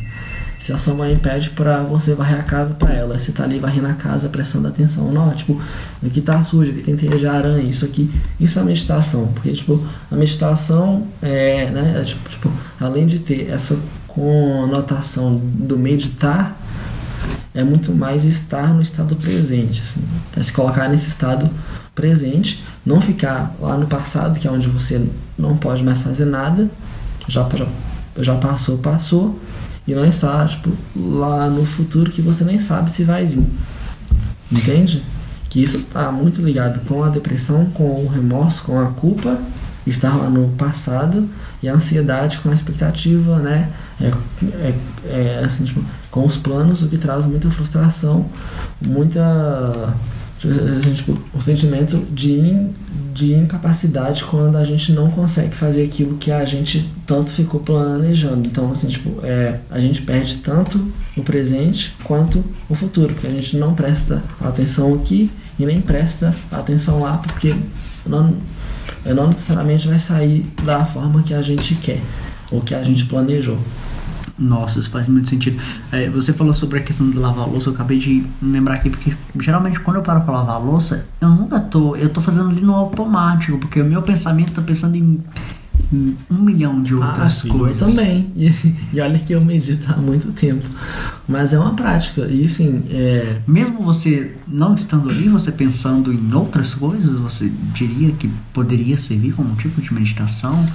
Se 0.59 0.73
a 0.73 0.79
sua 0.79 0.95
mãe 0.95 1.17
pede 1.17 1.51
pra 1.51 1.83
você 1.83 2.15
varrer 2.15 2.41
a 2.41 2.43
casa 2.43 2.75
pra 2.75 2.93
ela, 2.93 3.19
você 3.19 3.31
tá 3.31 3.45
ali 3.45 3.59
varrendo 3.59 3.89
a 3.89 3.95
casa 3.95 4.29
prestando 4.29 4.69
atenção. 4.69 5.13
Não, 5.13 5.31
tipo, 5.35 5.61
aqui 6.05 6.21
tá 6.21 6.43
sujo, 6.43 6.73
aqui 6.73 6.83
tem 6.83 6.97
teia 6.97 7.19
de 7.19 7.27
aranha, 7.27 7.69
isso 7.69 7.85
aqui, 7.85 8.11
isso 8.41 8.59
é 8.59 8.65
meditação. 8.65 9.27
Porque, 9.29 9.53
tipo, 9.53 9.87
a 10.11 10.15
meditação 10.15 11.07
é, 11.23 11.71
né, 11.71 12.01
é, 12.01 12.05
tipo, 12.05 12.29
tipo, 12.29 12.51
além 12.81 13.07
de 13.07 13.19
ter 13.19 13.51
essa 13.51 13.79
conotação 14.09 15.37
do 15.37 15.79
meditar, 15.79 16.59
é 17.55 17.65
muito 17.65 17.95
mais 17.95 18.25
estar 18.25 18.75
no 18.75 18.83
estado 18.83 19.17
presente, 19.17 19.81
assim, 19.83 20.03
é 20.37 20.43
se 20.43 20.53
colocar 20.53 20.89
nesse 20.89 21.09
estado 21.09 21.49
presente, 21.95 22.63
não 22.85 23.01
ficar 23.01 23.55
lá 23.59 23.79
no 23.79 23.87
passado, 23.87 24.39
que 24.39 24.47
é 24.47 24.51
onde 24.51 24.69
você 24.69 25.07
não 25.39 25.57
pode 25.57 25.83
mais 25.83 26.03
fazer 26.03 26.27
nada, 26.27 26.71
já, 27.27 27.49
já 28.19 28.35
passou, 28.37 28.77
passou, 28.79 29.39
e 29.87 29.95
não 29.95 30.05
estar 30.05 30.49
tipo, 30.49 30.71
lá 30.97 31.49
no 31.49 31.65
futuro 31.65 32.11
que 32.11 32.21
você 32.21 32.45
nem 32.45 32.59
sabe 32.59 32.91
se 32.91 33.05
vai 33.05 33.27
vir. 33.27 33.45
Entende? 34.51 35.03
Que 35.49 35.63
isso 35.63 35.77
está 35.79 36.11
muito 36.11 36.43
ligado 36.43 36.81
com 36.87 37.05
a 37.05 37.09
depressão, 37.09 37.67
com 37.67 38.05
o 38.05 38.09
remorso, 38.09 38.65
com 38.65 38.81
a 38.81 38.87
culpa, 38.87 39.39
estar 39.87 40.17
lá 40.17 40.29
no 40.29 40.49
passado 40.51 41.29
e 41.63 41.69
a 41.69 41.75
ansiedade 41.75 42.39
com 42.41 42.51
a 42.51 42.55
expectativa, 42.55 43.39
né? 43.39 43.71
É, 44.01 44.13
é, 44.45 44.75
é, 45.05 45.43
assim, 45.45 45.65
tipo, 45.65 45.83
com 46.11 46.27
os 46.27 46.37
planos, 46.37 46.83
o 46.83 46.89
que 46.89 46.99
traz 46.99 47.25
muita 47.25 47.51
frustração, 47.51 48.27
muita 48.85 49.95
o 51.33 51.41
sentimento 51.41 51.99
de, 52.13 52.69
de 53.15 53.35
incapacidade 53.35 54.23
quando 54.25 54.57
a 54.57 54.65
gente 54.65 54.93
não 54.93 55.11
consegue 55.11 55.55
fazer 55.55 55.85
aquilo 55.85 56.19
que 56.19 56.31
a 56.31 56.45
gente 56.45 56.91
tanto 57.07 57.31
ficou 57.31 57.61
planejando. 57.61 58.47
Então, 58.47 58.71
assim, 58.71 58.89
tipo, 58.89 59.25
é, 59.25 59.61
a 59.71 59.81
gente 59.81 60.03
perde 60.03 60.37
tanto 60.39 60.93
o 61.17 61.23
presente 61.23 61.95
quanto 62.05 62.45
o 62.69 62.75
futuro, 62.75 63.15
porque 63.15 63.27
a 63.27 63.31
gente 63.31 63.57
não 63.57 63.75
presta 63.75 64.23
atenção 64.41 64.95
aqui 64.95 65.31
e 65.59 65.65
nem 65.65 65.81
presta 65.81 66.35
atenção 66.53 67.01
lá, 67.01 67.17
porque 67.17 67.55
não, 68.05 68.35
não 69.05 69.29
necessariamente 69.29 69.89
vai 69.89 69.99
sair 69.99 70.45
da 70.65 70.85
forma 70.85 71.23
que 71.23 71.33
a 71.33 71.41
gente 71.41 71.75
quer 71.77 72.01
ou 72.53 72.61
que 72.61 72.75
a 72.75 72.83
gente 72.85 73.07
planejou. 73.07 73.59
Nossa, 74.39 74.79
isso 74.79 74.91
faz 74.91 75.09
muito 75.09 75.29
sentido. 75.29 75.61
É, 75.91 76.11
você 76.11 76.33
falou 76.33 76.53
sobre 76.53 76.79
a 76.79 76.83
questão 76.83 77.09
de 77.09 77.17
lavar 77.17 77.45
a 77.45 77.47
louça, 77.47 77.71
eu 77.71 77.75
acabei 77.75 77.99
de 77.99 78.25
lembrar 78.43 78.75
aqui, 78.75 78.91
porque 78.91 79.17
geralmente 79.41 79.81
quando 79.81 79.97
eu 79.97 80.03
paro 80.03 80.21
pra 80.23 80.35
lavar 80.35 80.57
a 80.57 80.59
louça, 80.59 81.07
eu 81.21 81.29
nunca 81.31 81.59
tô. 81.59 81.97
Eu 81.97 82.11
tô 82.11 82.21
fazendo 82.21 82.51
ali 82.51 82.61
no 82.61 82.75
automático, 82.75 83.59
porque 83.59 83.81
o 83.81 83.85
meu 83.85 84.03
pensamento 84.03 84.53
tá 84.53 84.63
pensando 84.63 84.97
em 84.97 85.21
um 85.93 86.39
milhão 86.39 86.83
de 86.83 86.95
outras 86.95 87.45
ah, 87.45 87.49
coisas. 87.49 87.81
Eu 87.81 87.89
também. 87.89 88.31
E, 88.35 88.51
e, 88.93 89.01
olha 89.01 89.19
que 89.19 89.33
eu 89.33 89.41
medito 89.41 89.93
há 89.93 89.97
muito 89.97 90.33
tempo. 90.33 90.67
Mas 91.29 91.53
é 91.53 91.59
uma 91.59 91.75
prática. 91.75 92.27
E 92.27 92.45
assim. 92.45 92.83
É... 92.91 93.41
Mesmo 93.47 93.81
você 93.81 94.35
não 94.49 94.75
estando 94.75 95.11
ali, 95.11 95.29
você 95.29 95.53
pensando 95.53 96.13
em 96.13 96.35
outras 96.35 96.75
coisas, 96.75 97.19
você 97.19 97.51
diria 97.73 98.13
que 98.13 98.29
poderia 98.53 98.99
servir 98.99 99.33
como 99.33 99.51
um 99.51 99.55
tipo 99.55 99.81
de 99.81 99.93
meditação? 99.95 100.67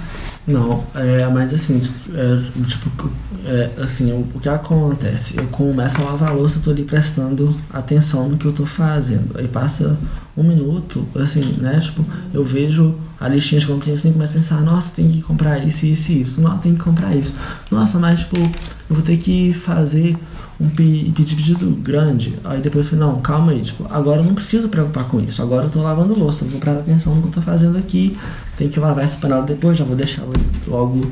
Não, 0.46 0.84
é, 0.94 1.26
mas 1.28 1.54
assim, 1.54 1.80
é, 2.12 2.64
tipo, 2.66 3.10
é, 3.44 3.70
assim, 3.80 4.10
o, 4.12 4.28
o, 4.34 4.40
que 4.40 4.48
acontece? 4.48 5.38
Eu 5.38 5.46
começo 5.46 6.00
a 6.02 6.04
lavar 6.04 6.30
a 6.30 6.32
louça, 6.32 6.58
eu 6.58 6.62
tô 6.62 6.70
ali 6.70 6.82
prestando 6.82 7.54
atenção 7.72 8.28
no 8.28 8.36
que 8.36 8.46
eu 8.46 8.52
tô 8.52 8.66
fazendo. 8.66 9.38
Aí 9.38 9.46
passa 9.46 9.96
um 10.36 10.42
minuto, 10.42 11.06
assim, 11.14 11.42
né? 11.60 11.78
Tipo, 11.78 12.04
eu 12.34 12.44
vejo 12.44 12.96
a 13.22 13.28
listinha 13.28 13.60
de 13.60 13.68
compras 13.68 13.88
assim, 13.88 14.12
começo 14.12 14.32
a 14.32 14.36
pensar, 14.36 14.60
nossa, 14.62 14.96
tem 14.96 15.08
que 15.08 15.22
comprar 15.22 15.58
isso, 15.60 15.86
isso 15.86 16.10
e 16.10 16.22
isso. 16.22 16.40
Não, 16.40 16.58
tem 16.58 16.74
que 16.74 16.80
comprar 16.80 17.14
isso. 17.14 17.32
Nossa, 17.70 17.96
mas 17.96 18.18
tipo, 18.18 18.36
eu 18.36 18.96
vou 18.96 19.02
ter 19.02 19.16
que 19.16 19.52
fazer 19.52 20.16
um 20.60 20.68
pedido 20.68 21.70
grande. 21.76 22.36
Aí 22.42 22.60
depois 22.60 22.86
eu 22.86 22.90
falei, 22.90 23.06
não, 23.06 23.20
calma 23.20 23.52
aí, 23.52 23.62
tipo, 23.62 23.86
agora 23.88 24.20
eu 24.20 24.24
não 24.24 24.34
preciso 24.34 24.68
preocupar 24.68 25.04
com 25.04 25.20
isso. 25.20 25.40
Agora 25.40 25.66
eu 25.66 25.70
tô 25.70 25.80
lavando 25.80 26.18
louça, 26.18 26.44
vou 26.44 26.58
prestar 26.58 26.80
atenção 26.80 27.14
no 27.14 27.22
que 27.22 27.28
eu 27.28 27.32
tô 27.32 27.42
fazendo 27.42 27.78
aqui. 27.78 28.18
Tem 28.56 28.68
que 28.68 28.80
lavar 28.80 29.04
essa 29.04 29.20
panela 29.20 29.44
depois, 29.46 29.78
já 29.78 29.84
vou 29.84 29.94
deixar 29.94 30.24
logo 30.66 31.08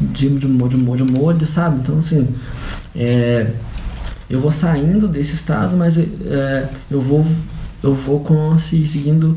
de, 0.00 0.28
de, 0.28 0.38
de, 0.38 0.76
de 0.96 1.12
molho, 1.12 1.44
sabe? 1.44 1.80
Então 1.80 1.98
assim, 1.98 2.28
é, 2.94 3.50
eu 4.30 4.38
vou 4.38 4.52
saindo 4.52 5.08
desse 5.08 5.34
estado, 5.34 5.76
mas 5.76 5.98
é, 5.98 6.68
eu 6.88 7.00
vou 7.00 7.26
eu 7.82 7.94
vou 7.94 8.20
conseguindo 8.20 9.36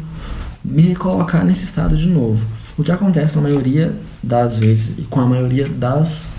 me 0.64 0.82
recolocar 0.84 1.44
nesse 1.44 1.66
estado 1.66 1.96
de 1.96 2.08
novo. 2.08 2.46
O 2.78 2.84
que 2.84 2.92
acontece 2.92 3.36
na 3.36 3.42
maioria 3.42 3.94
das 4.24 4.58
vezes 4.58 4.98
e 4.98 5.02
com 5.04 5.20
a 5.20 5.26
maioria 5.26 5.68
das 5.68 6.30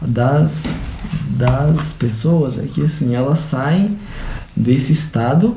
das 0.00 0.68
das 1.30 1.92
pessoas 1.92 2.58
é 2.58 2.62
que 2.62 2.84
assim 2.84 3.14
elas 3.14 3.40
saem 3.40 3.98
desse 4.54 4.92
estado, 4.92 5.56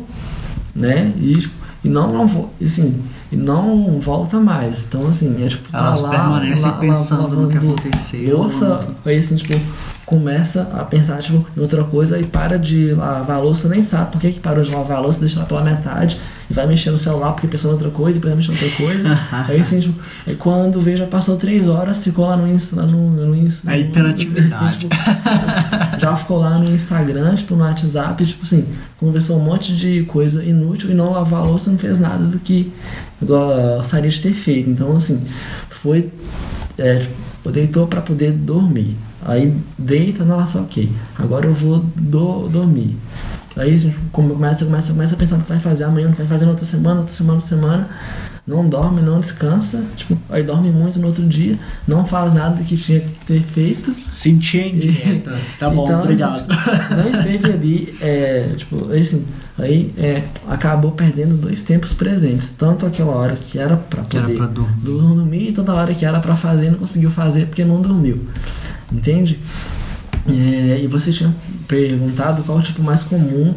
né? 0.74 1.12
E, 1.18 1.48
e 1.84 1.90
não 1.90 2.14
não 2.14 2.50
assim, 2.64 3.02
e 3.32 3.36
não 3.36 4.00
volta 4.00 4.40
mais. 4.40 4.86
Então 4.86 5.08
assim, 5.08 5.44
é 5.44 5.48
tipo 5.48 5.70
tá 5.70 5.80
elas 5.80 6.02
lá, 6.02 6.10
permanecem 6.10 6.66
lá, 6.66 6.74
pensando 6.74 7.36
lá, 7.36 7.42
no 7.42 7.50
que 7.50 7.58
aconteceu. 7.58 8.38
Louça, 8.38 8.88
aí 9.06 9.18
assim, 9.18 9.36
tipo, 9.36 9.60
começa 10.14 10.70
a 10.76 10.86
pensar 10.86 11.18
tipo, 11.24 11.44
em 11.58 11.60
outra 11.60 11.84
coisa 11.84 12.20
e 12.20 12.24
para 12.24 12.60
de 12.60 12.94
lavar 12.94 13.38
a 13.38 13.40
louça, 13.40 13.68
nem 13.68 13.82
sabe 13.82 14.12
por 14.12 14.22
que, 14.22 14.32
que 14.32 14.40
parou 14.40 14.64
de 14.64 14.70
lavar 14.70 14.98
a 14.98 15.00
louça, 15.00 15.20
deixa 15.20 15.40
lá 15.40 15.46
pela 15.48 15.64
metade 15.64 16.20
e 16.48 16.54
vai 16.54 16.68
mexer 16.68 16.92
no 16.92 17.00
celular 17.00 17.32
porque 17.32 17.48
pensou 17.48 17.72
em 17.72 17.74
outra 17.74 17.90
coisa 17.90 18.20
e 18.20 18.22
depois 18.22 18.36
vai 18.36 18.38
mexer 18.38 18.52
em 18.52 18.68
outra 18.68 18.86
coisa. 18.86 19.20
aí 19.50 19.60
assim, 19.60 19.80
tipo, 19.80 20.00
aí 20.28 20.36
quando 20.36 20.80
vê, 20.80 20.96
já 20.96 21.08
passou 21.08 21.36
três 21.36 21.68
horas, 21.68 22.04
ficou 22.04 22.28
lá 22.28 22.38
no 22.38 22.48
Insta. 22.48 22.76
Lá 22.76 22.86
no, 22.86 23.10
no, 23.10 23.36
Insta 23.36 23.72
a 23.72 23.76
hiperatividade. 23.76 24.54
Assim, 24.54 24.80
tipo, 24.82 24.96
já 26.00 26.16
ficou 26.16 26.38
lá 26.38 26.60
no 26.60 26.70
Instagram, 26.70 27.34
tipo, 27.34 27.56
no 27.56 27.64
WhatsApp, 27.64 28.24
tipo 28.24 28.44
assim, 28.44 28.68
conversou 29.00 29.38
um 29.38 29.44
monte 29.44 29.76
de 29.76 30.04
coisa 30.04 30.44
inútil 30.44 30.92
e 30.92 30.94
não 30.94 31.12
lavar 31.12 31.42
a 31.42 31.44
louça 31.44 31.72
não 31.72 31.80
fez 31.80 31.98
nada 31.98 32.24
do 32.24 32.38
que 32.38 32.72
gostaria 33.20 34.12
de 34.12 34.22
ter 34.22 34.34
feito. 34.34 34.70
Então, 34.70 34.96
assim, 34.96 35.24
foi. 35.72 36.12
É, 36.78 37.00
tipo, 37.00 37.52
deitou 37.52 37.88
para 37.88 38.02
poder 38.02 38.32
dormir. 38.32 38.96
Aí 39.26 39.56
deita, 39.78 40.24
nossa, 40.24 40.60
ok. 40.60 40.90
Agora 41.18 41.48
eu 41.48 41.54
vou 41.54 41.80
do, 41.96 42.48
dormir. 42.50 42.98
Aí 43.56 43.94
começa, 44.12 44.66
começa, 44.66 44.94
começa 44.94 45.14
a 45.14 45.18
pensar 45.18 45.38
no 45.38 45.44
que 45.44 45.50
vai 45.50 45.60
fazer 45.60 45.84
amanhã, 45.84 46.08
no 46.08 46.14
que 46.14 46.20
vai 46.20 46.28
fazer 46.28 46.46
na 46.46 46.52
outra 46.52 46.66
semana, 46.66 47.02
outra 47.02 47.14
semana, 47.14 47.36
outra 47.36 47.50
semana. 47.50 47.90
Não 48.46 48.68
dorme, 48.68 49.02
não 49.02 49.22
descansa. 49.22 49.86
Tipo, 49.96 50.18
aí 50.30 50.44
dorme 50.44 50.70
muito 50.70 51.00
no 51.00 51.08
outro 51.08 51.26
dia, 51.26 51.58
não 51.88 52.06
faz 52.06 52.34
nada 52.34 52.62
que 52.62 52.76
tinha 52.76 53.00
que 53.00 53.26
ter 53.26 53.42
feito. 53.42 53.96
Sentia 54.10 54.70
dieta. 54.70 55.40
Tá 55.58 55.70
bom, 55.70 55.86
então, 55.86 56.02
obrigado. 56.02 56.46
Não 56.90 57.10
esteve 57.10 57.54
ali, 57.54 57.96
é, 58.02 58.50
tipo, 58.58 58.92
assim, 58.92 59.24
aí 59.58 59.94
é, 59.98 60.24
acabou 60.50 60.92
perdendo 60.92 61.38
dois 61.38 61.62
tempos 61.62 61.94
presentes. 61.94 62.50
Tanto 62.50 62.86
aquela 62.86 63.16
hora 63.16 63.36
que 63.36 63.58
era 63.58 63.78
pra 63.78 64.02
poder 64.02 64.18
era 64.18 64.34
pra 64.36 64.48
dormir. 64.48 64.82
dormir, 64.82 65.50
e 65.50 65.52
tanto 65.54 65.72
a 65.72 65.76
hora 65.76 65.94
que 65.94 66.06
era 66.06 66.20
pra 66.20 66.36
fazer 66.36 66.72
não 66.72 66.80
conseguiu 66.80 67.12
fazer 67.12 67.46
porque 67.46 67.64
não 67.64 67.82
dormiu 67.82 68.28
entende? 68.92 69.40
É, 70.28 70.82
e 70.82 70.88
você 70.88 71.12
tinha 71.12 71.34
perguntado 71.68 72.44
qual 72.44 72.58
é 72.58 72.62
o 72.62 72.64
tipo 72.64 72.84
mais 72.84 73.04
comum 73.04 73.54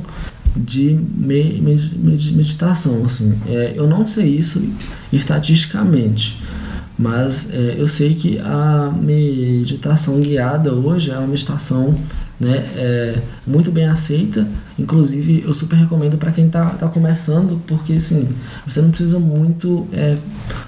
de 0.57 0.99
me, 1.17 1.61
med, 1.61 2.33
meditação. 2.33 3.05
Assim, 3.05 3.39
é, 3.47 3.75
eu 3.77 3.87
não 3.87 4.07
sei 4.07 4.27
isso 4.27 4.63
estatisticamente, 5.13 6.43
mas 6.99 7.49
é, 7.53 7.75
eu 7.79 7.87
sei 7.87 8.15
que 8.15 8.39
a 8.39 8.91
meditação 8.91 10.21
guiada 10.21 10.73
hoje 10.73 11.11
é 11.11 11.19
uma 11.19 11.27
meditação 11.27 11.95
né, 12.39 12.65
é, 12.75 13.19
muito 13.47 13.71
bem 13.71 13.87
aceita. 13.87 14.47
Inclusive, 14.79 15.43
eu 15.47 15.55
super 15.55 15.77
recomendo 15.77 16.17
para 16.19 16.33
quem 16.33 16.47
está 16.47 16.71
tá 16.71 16.89
começando, 16.89 17.61
porque 17.67 17.95
assim, 17.95 18.29
você 18.67 18.81
não 18.81 18.91
precisa 18.91 19.19
muito 19.19 19.87
é, 19.93 20.17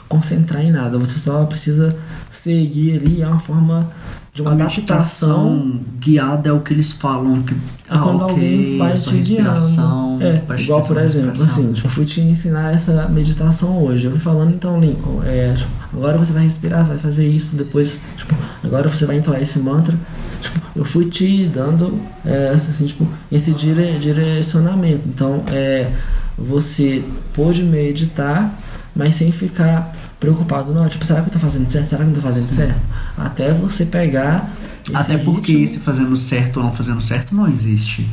concentrar 0.08 0.64
em 0.64 0.70
nada, 0.70 0.98
você 0.98 1.18
só 1.18 1.44
precisa 1.44 1.96
seguir 2.30 2.96
ali, 2.96 3.22
é 3.22 3.26
uma 3.26 3.40
forma 3.40 3.90
de 4.38 4.42
uma 4.42 4.52
adaptação 4.52 5.80
guiada 5.98 6.50
é 6.50 6.52
o 6.52 6.60
que 6.60 6.72
eles 6.72 6.92
falam 6.92 7.42
que 7.42 7.54
é 7.54 7.56
ah, 7.88 7.98
quando 7.98 8.22
okay, 8.22 8.34
alguém 8.34 8.78
faz 8.78 9.04
te 9.04 9.16
guiando. 9.16 10.22
É, 10.22 10.60
igual 10.60 10.80
por 10.80 10.96
exemplo, 10.98 11.42
assim, 11.42 11.72
tipo, 11.72 11.88
eu 11.88 11.90
fui 11.90 12.04
te 12.04 12.20
ensinar 12.20 12.72
essa 12.72 13.08
meditação 13.08 13.82
hoje. 13.82 14.04
Eu 14.04 14.12
fui 14.12 14.20
falando, 14.20 14.54
então, 14.54 14.78
Lincoln, 14.78 15.22
é, 15.24 15.54
tipo, 15.54 15.70
agora 15.92 16.18
você 16.18 16.32
vai 16.32 16.44
respirar, 16.44 16.84
você 16.84 16.92
vai 16.92 17.00
fazer 17.00 17.26
isso, 17.26 17.56
depois, 17.56 17.98
tipo, 18.16 18.34
agora 18.62 18.88
você 18.88 19.06
vai 19.06 19.16
entoar 19.16 19.42
esse 19.42 19.58
mantra. 19.58 19.96
Tipo, 20.40 20.60
eu 20.76 20.84
fui 20.84 21.06
te 21.06 21.46
dando 21.46 21.98
é, 22.24 22.50
assim, 22.50 22.86
tipo, 22.86 23.08
esse 23.32 23.50
dire, 23.50 23.98
direcionamento. 23.98 25.04
Então, 25.08 25.42
é, 25.50 25.90
você 26.36 27.02
pôde 27.32 27.64
meditar, 27.64 28.56
mas 28.94 29.16
sem 29.16 29.32
ficar 29.32 29.96
preocupado, 30.18 30.72
não, 30.72 30.88
tipo, 30.88 31.04
será 31.06 31.22
que 31.22 31.28
eu 31.28 31.32
tô 31.32 31.38
fazendo 31.38 31.68
certo? 31.68 31.86
Será 31.86 32.04
que 32.04 32.10
eu 32.10 32.14
tô 32.14 32.20
fazendo 32.20 32.48
certo? 32.48 32.80
Até 33.16 33.52
você 33.52 33.86
pegar. 33.86 34.52
Até 34.92 35.18
porque 35.18 35.52
ritmo, 35.52 35.64
esse 35.64 35.78
fazendo 35.78 36.16
certo 36.16 36.56
ou 36.58 36.62
não 36.64 36.72
fazendo 36.72 37.00
certo 37.00 37.34
não 37.34 37.46
existe. 37.46 38.08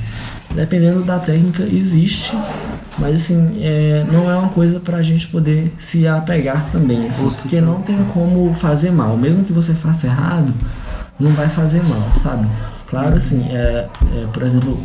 Dependendo 0.54 1.04
da 1.04 1.20
técnica, 1.20 1.64
existe, 1.64 2.38
mas 2.98 3.22
assim, 3.22 3.60
é, 3.62 4.06
não 4.12 4.30
é 4.30 4.36
uma 4.38 4.50
coisa 4.50 4.80
pra 4.80 5.02
gente 5.02 5.28
poder 5.28 5.74
se 5.80 6.08
apegar 6.08 6.70
também, 6.72 7.08
assim, 7.08 7.30
porque 7.30 7.62
não 7.62 7.82
tem 7.82 8.04
como 8.14 8.54
fazer 8.54 8.92
mal. 8.92 9.18
Mesmo 9.18 9.44
que 9.44 9.54
você 9.54 9.74
faça 9.74 10.08
errado, 10.08 10.54
não 11.20 11.32
vai 11.32 11.50
fazer 11.50 11.82
mal, 11.84 12.14
sabe? 12.16 12.48
Claro, 12.88 13.18
assim, 13.18 13.46
é, 13.50 13.88
é 14.16 14.28
por 14.32 14.44
exemplo, 14.44 14.80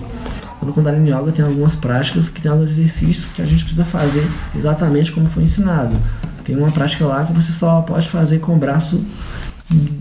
no 0.63 0.73
Kundalini 0.73 1.11
Yoga 1.11 1.33
tem 1.33 1.45
algumas 1.45 1.75
práticas 1.75 2.29
que 2.29 2.41
tem 2.41 2.51
alguns 2.51 2.71
exercícios 2.71 3.33
que 3.33 3.41
a 3.41 3.47
gente 3.47 3.65
precisa 3.65 3.85
fazer 3.85 4.27
exatamente 4.55 5.13
como 5.13 5.29
foi 5.29 5.45
ensinado. 5.45 5.97
Tem 6.45 6.57
uma 6.57 6.71
prática 6.71 7.07
lá 7.07 7.25
que 7.25 7.33
você 7.33 7.53
só 7.53 7.81
pode 7.83 8.09
fazer 8.09 8.41
com 8.41 8.55
o 8.55 8.59
braço 8.59 9.03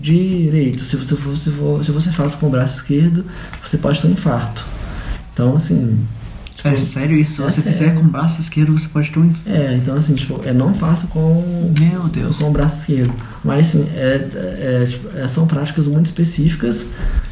direito. 0.00 0.82
Se 0.84 0.96
você, 0.96 1.16
for, 1.16 1.36
se, 1.36 1.50
for, 1.50 1.84
se 1.84 1.92
você 1.92 2.10
faz 2.10 2.34
com 2.34 2.46
o 2.46 2.50
braço 2.50 2.76
esquerdo, 2.76 3.24
você 3.64 3.78
pode 3.78 4.00
ter 4.00 4.08
um 4.08 4.12
infarto. 4.12 4.64
Então, 5.32 5.56
assim. 5.56 5.98
Tipo, 6.54 6.68
é 6.68 6.76
sério 6.76 7.16
isso? 7.16 7.36
Se 7.36 7.42
é 7.42 7.44
você 7.44 7.62
sério. 7.62 7.78
fizer 7.78 7.94
com 7.94 8.00
o 8.00 8.08
braço 8.08 8.40
esquerdo, 8.40 8.72
você 8.78 8.88
pode 8.88 9.10
ter 9.10 9.18
um 9.18 9.26
infarto. 9.26 9.50
É, 9.50 9.76
então, 9.76 9.96
assim, 9.96 10.14
tipo, 10.14 10.40
é, 10.44 10.52
não 10.52 10.74
faça 10.74 11.06
com, 11.06 11.72
Meu 11.78 12.08
Deus. 12.08 12.36
com 12.36 12.48
o 12.48 12.52
braço 12.52 12.80
esquerdo. 12.80 13.14
Mas, 13.44 13.68
assim, 13.68 13.88
é, 13.94 14.82
é, 14.82 14.86
tipo, 14.86 15.16
é, 15.16 15.28
são 15.28 15.46
práticas 15.46 15.86
muito 15.86 16.06
específicas 16.06 16.86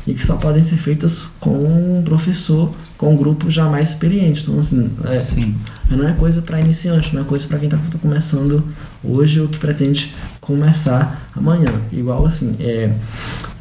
e 0.09 0.15
que 0.15 0.25
só 0.25 0.37
podem 0.37 0.63
ser 0.63 0.79
feitas 0.79 1.25
com 1.39 1.51
um 1.51 2.03
professor, 2.03 2.73
com 2.97 3.13
um 3.13 3.17
grupo 3.17 3.51
já 3.51 3.67
mais 3.67 3.91
experiente. 3.91 4.43
Então, 4.43 4.59
assim, 4.59 4.91
é, 5.05 5.21
Sim. 5.21 5.55
não 5.91 6.09
é 6.09 6.15
coisa 6.15 6.41
para 6.41 6.59
iniciante, 6.59 7.15
não 7.15 7.21
é 7.21 7.25
coisa 7.27 7.47
para 7.47 7.59
quem 7.59 7.69
está 7.69 7.79
começando 8.01 8.65
hoje 9.05 9.39
ou 9.39 9.49
que 9.49 9.59
pretende 9.59 10.15
começar 10.41 11.29
amanhã. 11.37 11.71
Igual 11.93 12.25
assim, 12.25 12.57
é, 12.59 12.91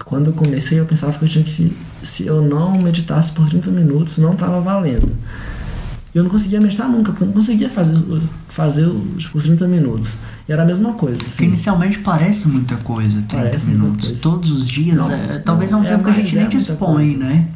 quando 0.06 0.28
eu 0.28 0.34
comecei 0.34 0.80
eu 0.80 0.86
pensava 0.86 1.12
que 1.20 1.26
eu 1.26 1.28
tinha 1.28 1.44
que 1.44 1.76
se 2.02 2.26
eu 2.26 2.42
não 2.42 2.82
meditasse 2.82 3.30
por 3.34 3.50
30 3.50 3.70
minutos 3.70 4.18
não 4.18 4.32
estava 4.32 4.62
valendo. 4.62 5.12
eu 6.16 6.24
não 6.24 6.30
conseguia 6.30 6.62
meditar 6.62 6.88
nunca, 6.88 7.12
porque 7.12 7.24
eu 7.24 7.28
não 7.28 7.34
conseguia 7.34 7.70
fazer, 7.70 7.94
fazer 8.58 8.90
tipo, 9.18 9.38
os 9.38 9.44
30 9.46 9.68
minutos. 9.68 10.18
E 10.50 10.52
era 10.52 10.64
a 10.64 10.66
mesma 10.66 10.94
coisa. 10.94 11.22
Assim. 11.26 11.46
Inicialmente 11.46 12.00
parece 12.00 12.48
muita 12.48 12.76
coisa, 12.78 13.22
30 13.22 13.38
Parece 13.38 13.68
minutos. 13.68 14.08
coisa. 14.08 14.22
Todos 14.22 14.52
os 14.52 14.68
dias, 14.68 14.98
Não, 14.98 15.12
é, 15.12 15.38
talvez 15.40 15.72
é 15.72 15.76
um 15.76 15.84
é 15.84 15.88
tempo 15.88 16.04
que 16.04 16.10
a 16.10 16.14
gente 16.14 16.36
é 16.36 16.42
nem 16.42 16.50
dispõe, 16.50 16.78
coisa. 17.14 17.18
né? 17.18 17.48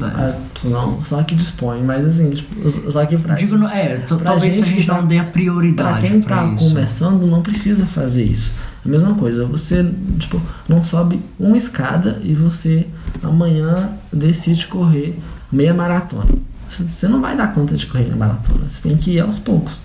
Ah, 0.00 0.34
não, 0.64 1.02
só 1.04 1.22
que 1.24 1.34
dispõe, 1.34 1.82
mas 1.82 2.06
assim, 2.06 2.30
tipo, 2.30 2.90
só 2.90 3.04
que 3.04 3.16
pra, 3.18 3.34
Digo, 3.34 3.56
é, 3.66 3.96
pra 3.96 4.16
talvez 4.18 4.54
a 4.54 4.56
gente 4.56 4.68
gente 4.70 4.80
que 4.82 4.86
tá- 4.86 5.00
não 5.00 5.06
dê 5.06 5.18
a 5.18 5.24
pra 5.24 5.32
prioridade 5.32 6.06
quem 6.08 6.20
pra 6.20 6.36
tá 6.36 6.46
isso. 6.54 6.68
começando 6.68 7.26
não 7.26 7.42
precisa 7.42 7.84
fazer 7.84 8.22
isso. 8.24 8.52
A 8.86 8.88
mesma 8.88 9.14
coisa, 9.14 9.44
você 9.44 9.84
tipo, 10.18 10.40
não 10.68 10.82
sobe 10.84 11.20
uma 11.38 11.56
escada 11.56 12.20
e 12.24 12.32
você 12.32 12.86
amanhã 13.22 13.90
decide 14.12 14.66
correr 14.68 15.18
meia 15.52 15.74
maratona. 15.74 16.26
Você- 16.68 17.08
não 17.08 17.20
vai 17.20 17.36
dar 17.36 17.54
conta 17.54 17.76
de 17.76 17.86
correr 17.86 18.10
a 18.12 18.16
maratona, 18.16 18.68
você 18.68 18.88
tem 18.88 18.96
que 18.96 19.12
ir 19.12 19.20
aos 19.20 19.38
poucos. 19.38 19.78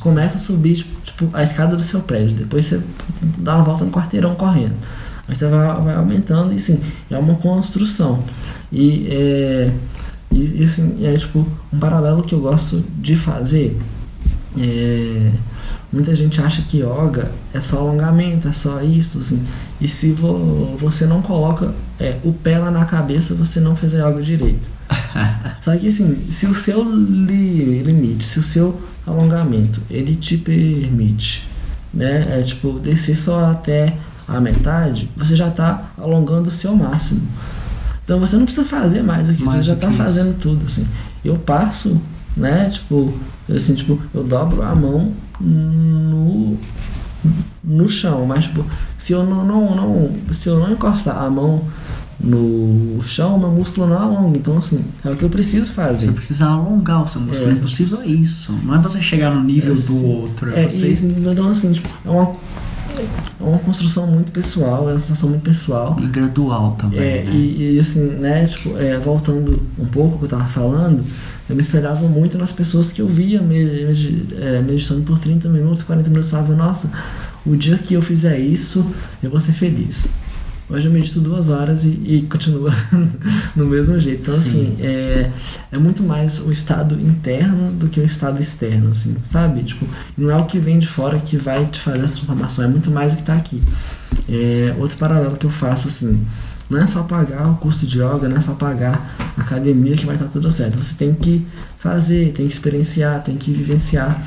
Começa 0.00 0.36
a 0.36 0.40
subir 0.40 0.76
tipo, 0.76 1.00
tipo, 1.02 1.30
a 1.32 1.42
escada 1.42 1.76
do 1.76 1.82
seu 1.82 2.00
prédio, 2.00 2.36
depois 2.36 2.66
você 2.66 2.80
dá 3.38 3.56
uma 3.56 3.64
volta 3.64 3.84
no 3.84 3.90
quarteirão 3.90 4.34
correndo. 4.34 4.74
Aí 5.28 5.36
você 5.36 5.46
vai, 5.48 5.80
vai 5.82 5.94
aumentando 5.94 6.52
e 6.52 6.56
assim, 6.56 6.80
é 7.10 7.16
uma 7.18 7.34
construção. 7.36 8.22
E 8.72 9.06
é, 9.10 9.72
e, 10.32 10.60
e, 10.60 10.64
assim, 10.64 11.04
é 11.04 11.16
tipo 11.16 11.46
um 11.72 11.78
paralelo 11.78 12.22
que 12.22 12.34
eu 12.34 12.40
gosto 12.40 12.82
de 12.98 13.16
fazer. 13.16 13.78
É, 14.58 15.30
muita 15.92 16.14
gente 16.14 16.40
acha 16.40 16.62
que 16.62 16.78
yoga 16.78 17.30
é 17.52 17.60
só 17.60 17.78
alongamento, 17.78 18.48
é 18.48 18.52
só 18.52 18.80
isso, 18.82 19.18
assim. 19.18 19.44
E 19.80 19.88
se 19.88 20.12
vo- 20.12 20.76
você 20.78 21.06
não 21.06 21.22
coloca 21.22 21.72
é, 21.98 22.16
o 22.24 22.32
pé 22.32 22.58
lá 22.58 22.70
na 22.70 22.84
cabeça, 22.84 23.34
você 23.34 23.60
não 23.60 23.76
fez 23.76 23.94
a 23.94 24.08
yoga 24.08 24.22
direito. 24.22 24.68
Só 25.60 25.76
que 25.76 25.88
assim, 25.88 26.16
se 26.30 26.46
o 26.46 26.54
seu 26.54 26.82
li- 26.82 27.80
limite, 27.80 28.24
se 28.24 28.38
o 28.38 28.42
seu 28.42 28.80
alongamento, 29.06 29.82
ele 29.90 30.14
te 30.14 30.36
permite, 30.36 31.46
né, 31.92 32.38
é 32.38 32.42
tipo 32.42 32.78
descer 32.78 33.16
só 33.16 33.50
até 33.50 33.96
a 34.28 34.40
metade, 34.40 35.10
você 35.16 35.34
já 35.34 35.48
está 35.48 35.90
alongando 35.98 36.48
o 36.48 36.52
seu 36.52 36.74
máximo. 36.74 37.20
Então 38.04 38.18
você 38.20 38.36
não 38.36 38.44
precisa 38.44 38.66
fazer 38.66 39.02
mais 39.02 39.28
aqui, 39.28 39.44
Mais 39.44 39.58
você 39.58 39.62
já 39.68 39.74
está 39.74 39.90
fazendo 39.92 40.38
tudo, 40.38 40.66
assim. 40.66 40.86
Eu 41.24 41.36
passo, 41.36 42.00
né, 42.36 42.68
tipo, 42.70 43.12
assim, 43.54 43.74
tipo, 43.74 44.00
eu 44.14 44.24
dobro 44.24 44.62
a 44.62 44.74
mão 44.74 45.12
no 45.40 46.56
no 47.62 47.88
chão, 47.88 48.24
mas 48.26 48.44
tipo, 48.44 48.64
se 48.98 49.12
eu 49.12 49.24
não, 49.24 49.44
não, 49.44 49.76
não 49.76 50.34
se 50.34 50.48
eu 50.48 50.58
não 50.58 50.72
encostar 50.72 51.18
a 51.18 51.28
mão 51.28 51.64
no 52.22 53.02
chão, 53.02 53.38
meu 53.38 53.50
músculo 53.50 53.86
não 53.86 53.98
alonga. 53.98 54.38
Então, 54.38 54.58
assim, 54.58 54.84
é 55.04 55.10
o 55.10 55.16
que 55.16 55.24
eu 55.24 55.30
preciso 55.30 55.72
fazer. 55.72 56.06
Você 56.06 56.12
precisa 56.12 56.46
alongar 56.46 57.04
o 57.04 57.08
seu 57.08 57.20
músculo. 57.20 57.50
É. 57.50 57.54
É 57.54 57.56
impossível 57.56 58.00
é 58.00 58.06
isso. 58.06 58.52
Não 58.64 58.74
é 58.74 58.78
você 58.78 59.00
chegar 59.00 59.34
no 59.34 59.42
nível 59.42 59.74
É, 59.74 59.78
do 59.78 60.06
outro. 60.06 60.54
É, 60.54 60.64
É, 60.64 60.68
você... 60.68 60.88
assim, 60.88 61.14
então, 61.18 61.50
assim, 61.50 61.72
tipo, 61.72 61.88
é 62.04 62.10
uma, 62.10 62.32
é 63.40 63.42
uma 63.42 63.58
construção 63.58 64.06
muito 64.06 64.32
pessoal, 64.32 64.88
é 64.88 64.92
uma 64.92 64.98
sensação 64.98 65.30
muito 65.30 65.42
pessoal. 65.42 65.96
E 66.00 66.06
gradual 66.06 66.72
também. 66.72 67.00
É, 67.00 67.24
né? 67.24 67.32
e, 67.32 67.76
e, 67.76 67.80
assim, 67.80 68.04
né, 68.04 68.46
tipo, 68.46 68.76
é, 68.76 68.98
voltando 68.98 69.62
um 69.78 69.86
pouco 69.86 70.12
ao 70.12 70.18
que 70.18 70.24
eu 70.26 70.28
tava 70.28 70.44
falando, 70.44 71.02
eu 71.48 71.56
me 71.56 71.62
espelhava 71.62 72.06
muito 72.06 72.36
nas 72.36 72.52
pessoas 72.52 72.92
que 72.92 73.00
eu 73.00 73.08
via 73.08 73.38
é, 73.40 74.60
meditando 74.60 75.02
por 75.02 75.18
30 75.18 75.48
minutos, 75.48 75.82
40 75.82 76.08
minutos, 76.10 76.30
eu 76.30 76.38
falava, 76.38 76.54
nossa, 76.54 76.90
o 77.46 77.56
dia 77.56 77.78
que 77.78 77.94
eu 77.94 78.02
fizer 78.02 78.38
isso, 78.38 78.84
eu 79.22 79.30
vou 79.30 79.40
ser 79.40 79.52
feliz. 79.52 80.08
Hoje 80.70 80.86
eu 80.86 80.92
medito 80.92 81.20
duas 81.20 81.48
horas 81.48 81.84
e, 81.84 81.88
e 81.88 82.26
continua 82.30 82.72
no 83.56 83.66
mesmo 83.66 83.98
jeito. 83.98 84.22
Então, 84.22 84.34
Sim. 84.34 84.40
assim, 84.40 84.76
é, 84.80 85.30
é 85.72 85.78
muito 85.78 86.02
mais 86.02 86.38
o 86.38 86.52
estado 86.52 86.94
interno 86.94 87.72
do 87.72 87.88
que 87.88 87.98
o 87.98 88.04
estado 88.04 88.40
externo, 88.40 88.90
assim, 88.90 89.16
sabe? 89.24 89.64
Tipo, 89.64 89.84
não 90.16 90.30
é 90.30 90.36
o 90.36 90.44
que 90.44 90.60
vem 90.60 90.78
de 90.78 90.86
fora 90.86 91.18
que 91.18 91.36
vai 91.36 91.66
te 91.66 91.80
fazer 91.80 92.04
essa 92.04 92.14
transformação, 92.14 92.64
é 92.64 92.68
muito 92.68 92.88
mais 92.88 93.12
o 93.12 93.16
que 93.16 93.24
tá 93.24 93.34
aqui. 93.34 93.60
É, 94.28 94.72
outro 94.78 94.96
paralelo 94.96 95.36
que 95.36 95.44
eu 95.44 95.50
faço, 95.50 95.88
assim, 95.88 96.24
não 96.70 96.78
é 96.78 96.86
só 96.86 97.02
pagar 97.02 97.50
o 97.50 97.56
curso 97.56 97.84
de 97.84 97.98
yoga, 97.98 98.28
não 98.28 98.36
é 98.36 98.40
só 98.40 98.54
pagar 98.54 99.16
a 99.36 99.40
academia 99.40 99.96
que 99.96 100.06
vai 100.06 100.14
estar 100.14 100.28
tudo 100.28 100.52
certo. 100.52 100.80
Você 100.80 100.94
tem 100.94 101.12
que 101.12 101.44
fazer, 101.78 102.32
tem 102.32 102.46
que 102.46 102.52
experienciar, 102.52 103.24
tem 103.24 103.36
que 103.36 103.50
vivenciar. 103.50 104.22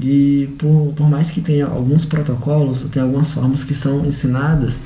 E 0.00 0.48
por, 0.58 0.92
por 0.94 1.10
mais 1.10 1.30
que 1.30 1.40
tenha 1.40 1.66
alguns 1.66 2.04
protocolos, 2.04 2.82
tem 2.92 3.02
algumas 3.02 3.30
formas 3.30 3.64
que 3.64 3.74
são 3.74 4.06
ensinadas, 4.06 4.78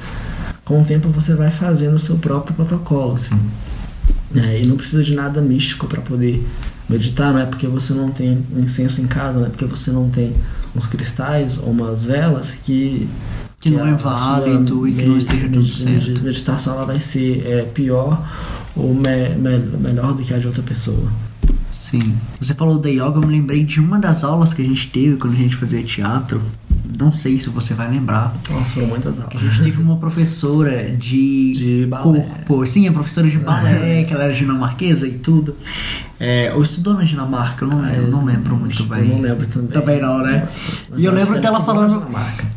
com 0.71 0.83
o 0.83 0.85
tempo 0.85 1.09
você 1.09 1.35
vai 1.35 1.51
fazendo 1.51 1.97
o 1.97 1.99
seu 1.99 2.17
próprio 2.17 2.55
protocolo, 2.55 3.15
assim. 3.15 3.35
É, 4.37 4.63
e 4.63 4.67
não 4.69 4.77
precisa 4.77 5.03
de 5.03 5.17
nada 5.17 5.41
místico 5.41 5.89
para 5.89 6.01
poder 6.01 6.47
meditar, 6.89 7.33
não 7.33 7.41
é 7.41 7.45
porque 7.47 7.67
você 7.67 7.93
não 7.93 8.11
tem 8.13 8.47
um 8.55 8.61
incenso 8.61 9.01
em 9.01 9.07
casa, 9.09 9.41
não 9.41 9.47
é 9.47 9.49
porque 9.49 9.65
você 9.65 9.91
não 9.91 10.09
tem 10.09 10.33
uns 10.75 10.87
cristais 10.87 11.59
ou 11.59 11.71
umas 11.73 12.05
velas 12.05 12.53
que 12.63 13.09
Que 13.61 13.69
não 13.71 13.85
é 13.85 13.95
válido 13.95 14.87
e 14.87 14.93
que 14.95 15.03
não 15.03 15.19
esteja 15.19 15.49
tudo 15.49 15.65
certo. 15.67 16.23
meditação 16.23 16.75
ela 16.75 16.85
vai 16.85 17.01
ser 17.01 17.45
é, 17.45 17.63
pior 17.63 18.25
ou 18.77 18.95
me- 18.95 19.31
me- 19.31 19.77
melhor 19.77 20.13
do 20.15 20.23
que 20.23 20.33
a 20.33 20.39
de 20.39 20.47
outra 20.47 20.63
pessoa. 20.63 21.09
Sim. 21.73 22.15
Você 22.41 22.55
falou 22.55 22.79
da 22.79 22.89
yoga, 22.89 23.17
eu 23.17 23.21
me 23.27 23.27
lembrei 23.39 23.65
de 23.65 23.81
uma 23.81 23.99
das 23.99 24.23
aulas 24.23 24.55
que 24.55 24.63
a 24.63 24.65
gente 24.65 24.87
teve 24.91 25.17
quando 25.17 25.33
a 25.35 25.37
gente 25.37 25.57
fazia 25.57 25.83
teatro. 25.83 26.41
Não 26.99 27.13
sei 27.13 27.39
se 27.41 27.49
você 27.51 27.75
vai 27.75 27.91
lembrar. 27.91 28.35
Nossa, 28.51 28.73
foram 28.75 28.87
muitas 28.89 29.19
A 29.21 29.25
aulas. 29.25 29.41
gente 29.41 29.63
teve 29.65 29.81
uma 29.83 29.97
professora 29.97 30.91
de, 30.91 31.53
De 31.53 31.87
balé. 31.87 32.03
corpo. 32.21 32.67
Sim, 32.67 32.89
a 32.89 32.93
professora 32.93 33.29
de 33.29 33.39
balé, 33.39 34.03
que 34.05 34.13
ela 34.13 34.25
era 34.25 34.33
dinamarquesa 34.35 35.07
e 35.07 35.13
tudo. 35.13 35.57
É, 36.19 36.53
ou 36.55 36.63
estudou 36.63 36.93
na 36.95 37.03
Dinamarca, 37.03 37.65
eu 37.65 37.69
não, 37.69 37.87
eu 37.89 38.09
não 38.11 38.25
lembro 38.25 38.55
muito 38.55 38.85
bem. 38.85 39.09
Eu 39.09 39.17
não 39.17 39.21
lembro 39.23 39.47
também. 39.47 39.69
Também 39.69 40.01
não, 40.03 40.19
né? 40.19 40.47
Mas 40.91 41.01
E 41.01 41.05
eu 41.05 41.13
lembro 41.13 41.41
dela 41.41 41.65
falando-. 41.65 42.05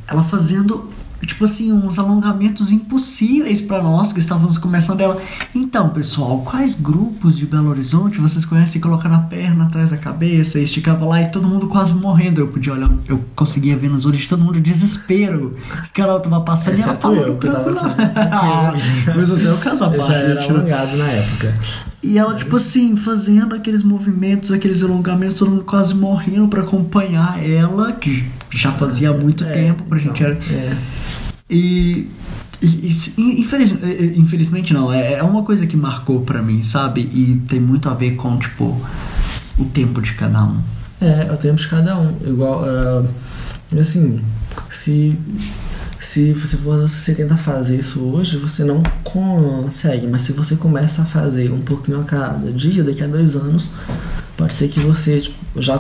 Ela 0.08 0.24
fazendo, 0.24 0.90
tipo 1.26 1.46
assim, 1.46 1.72
uns 1.72 1.98
alongamentos 1.98 2.72
impossíveis 2.72 3.62
pra 3.62 3.82
nós 3.82 4.12
que 4.14 4.20
estávamos 4.20 4.58
começando. 4.58 5.02
Ela, 5.02 5.22
então, 5.54 5.90
pessoal, 5.90 6.40
quais 6.42 6.76
grupos 6.76 7.38
de 7.38 7.46
Belo 7.46 7.70
Horizonte 7.70 8.20
vocês 8.20 8.46
conhecem 8.46 8.82
colocando 8.82 9.16
a 9.16 9.20
perna 9.20 9.66
atrás 9.66 9.92
da 9.92 9.98
cabeça? 9.98 10.60
Esticava 10.60 11.06
lá 11.06 11.22
e 11.22 11.28
todo 11.30 11.48
mundo 11.48 11.68
quase 11.68 11.94
morrendo. 11.94 12.42
Eu 12.42 12.48
podia 12.48 12.74
olhar, 12.74 12.90
eu 13.08 13.20
conseguia 13.36 13.76
ver 13.78 13.90
nos 13.90 14.06
olhos 14.06 14.22
de 14.22 14.28
todo 14.28 14.44
mundo 14.44 14.58
o 14.58 14.62
desespero 14.62 15.56
que 15.94 16.02
ela 16.02 16.20
tava 16.20 16.42
passando. 16.42 16.78
e 16.78 16.82
ela 16.82 16.96
falando 16.96 17.28
eu, 17.28 17.34
aqui, 17.34 17.48
Ah, 18.32 18.74
Mas 19.16 19.30
você 19.30 19.48
é 19.48 19.52
o 19.52 19.58
caso 19.58 19.84
à 19.86 19.94
Eu 19.94 20.06
já 20.06 20.14
era 20.14 20.36
né? 20.36 20.46
alongado 20.48 20.98
na 20.98 21.08
época. 21.08 21.54
E 22.02 22.18
ela, 22.18 22.36
tipo 22.36 22.58
assim, 22.58 22.98
fazendo 22.98 23.56
aqueles 23.56 23.82
movimentos, 23.82 24.52
aqueles 24.52 24.84
alongamentos, 24.84 25.38
todo 25.38 25.52
mundo 25.52 25.64
quase 25.64 25.96
morrendo 25.96 26.50
pra 26.50 26.62
acompanhar 26.62 27.42
ela, 27.42 27.94
que 27.94 28.26
já 28.58 28.72
fazia 28.72 29.10
há 29.10 29.14
muito 29.14 29.44
É, 29.44 29.52
tempo 29.52 29.84
pra 29.84 29.98
gente. 30.00 30.22
então, 30.24 30.38
é. 30.56 30.78
E, 31.50 32.10
e- 32.62 32.92
e 33.18 33.42
infeliz- 33.42 33.76
eh, 33.84 34.14
infelizmente 34.16 34.74
não, 34.74 34.92
é, 34.92 35.14
é 35.14 35.24
uma 35.24 35.44
coisa 35.44 35.68
que 35.68 35.76
marcou 35.78 36.22
pra 36.22 36.42
mim, 36.42 36.64
sabe? 36.64 37.02
E 37.02 37.42
tem 37.48 37.60
muito 37.60 37.90
a 37.90 37.94
ver 37.94 38.16
com, 38.16 38.38
tipo, 38.38 38.80
o 39.58 39.66
tempo 39.66 40.02
de 40.02 40.14
cada 40.14 40.44
um. 40.44 40.58
É, 41.02 41.30
o 41.32 41.38
tempo 41.38 41.58
de 41.58 41.68
cada 41.68 41.98
um. 41.98 42.16
Igual, 42.26 42.64
ah, 42.66 43.04
assim, 43.80 44.22
se, 44.72 45.18
se 46.00 46.32
você, 46.34 46.56
você 46.58 47.14
tenta 47.14 47.36
fazer 47.36 47.78
isso 47.80 48.00
hoje, 48.00 48.38
você 48.38 48.64
não 48.64 48.82
consegue. 49.04 50.08
Mas 50.08 50.22
se 50.24 50.32
você 50.32 50.56
começa 50.56 51.02
a 51.02 51.06
fazer 51.06 51.52
um 51.52 51.62
pouquinho 51.62 52.00
a 52.00 52.04
cada 52.04 52.52
dia, 52.52 52.84
daqui 52.84 53.04
a 53.04 53.08
dois 53.08 53.36
anos, 53.36 53.70
pode 54.38 54.54
ser 54.54 54.70
que 54.70 54.80
você 54.80 55.20
tipo, 55.22 55.62
já, 55.62 55.78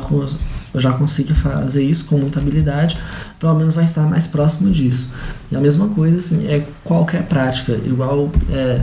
cons- 0.73 0.81
já 0.83 0.91
consiga 0.91 1.33
fazer 1.35 1.83
isso 1.83 2.05
com 2.05 2.17
muita 2.17 2.39
habilidade, 2.39 2.97
pelo 3.39 3.53
menos 3.55 3.73
vai 3.73 3.85
estar 3.85 4.03
mais 4.03 4.27
próximo 4.27 4.69
disso. 4.71 5.11
E 5.51 5.55
a 5.55 5.61
mesma 5.61 5.87
coisa, 5.89 6.17
assim, 6.17 6.47
é 6.47 6.65
qualquer 6.83 7.23
prática. 7.23 7.73
Igual, 7.85 8.31
é, 8.51 8.81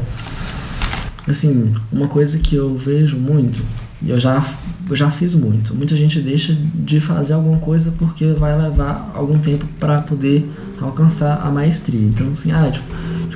assim, 1.29 1.75
uma 1.93 2.09
coisa 2.09 2.39
que 2.39 2.55
eu 2.57 2.77
vejo 2.77 3.17
muito, 3.17 3.61
e 4.03 4.11
eu 4.11 4.19
já, 4.19 4.43
eu 4.89 4.97
já 4.97 5.11
fiz 5.11 5.35
muito, 5.35 5.75
muita 5.75 5.95
gente 5.97 6.21
deixa 6.21 6.57
de 6.75 7.01
fazer 7.01 7.35
alguma 7.35 7.59
coisa 7.59 7.93
porque 7.99 8.27
vai 8.33 8.57
levar 8.57 9.13
algum 9.15 9.39
tempo 9.39 9.67
para 9.79 10.01
poder 10.01 10.51
alcançar 10.81 11.41
a 11.45 11.51
maestria. 11.51 12.07
Então, 12.07 12.31
assim, 12.31 12.51
ah, 12.53 12.71
tipo, 12.71 12.85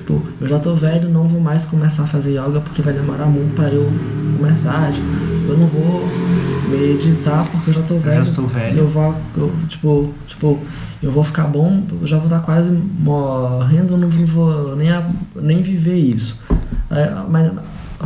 tipo, 0.04 0.22
eu 0.40 0.48
já 0.48 0.58
tô 0.58 0.74
velho, 0.74 1.08
não 1.08 1.26
vou 1.26 1.40
mais 1.40 1.64
começar 1.64 2.02
a 2.02 2.06
fazer 2.06 2.32
yoga 2.32 2.60
porque 2.60 2.82
vai 2.82 2.92
demorar 2.92 3.26
muito 3.26 3.54
para 3.54 3.68
eu 3.68 3.90
começar. 4.36 4.92
Tipo, 4.92 5.06
eu 5.48 5.56
não 5.56 5.66
vou 5.66 6.06
meditar 6.68 7.42
porque 7.48 7.70
eu 7.70 7.74
já 7.74 7.82
tô 7.82 7.94
já 7.94 8.10
velho. 8.10 8.26
sou 8.26 8.46
velho. 8.46 8.78
Eu 8.78 8.88
vou, 8.88 9.14
eu, 9.36 9.52
tipo, 9.68 10.14
tipo, 10.26 10.60
eu 11.02 11.10
vou 11.10 11.24
ficar 11.24 11.44
bom, 11.44 11.82
eu 12.00 12.06
já 12.06 12.16
vou 12.16 12.26
estar 12.26 12.40
quase 12.40 12.70
morrendo, 12.70 13.94
eu 13.94 13.98
não 13.98 14.08
vou 14.08 14.76
nem, 14.76 14.88
nem 15.36 15.62
viver 15.62 15.96
isso. 15.96 16.38
É, 16.90 17.14
mas 17.28 17.50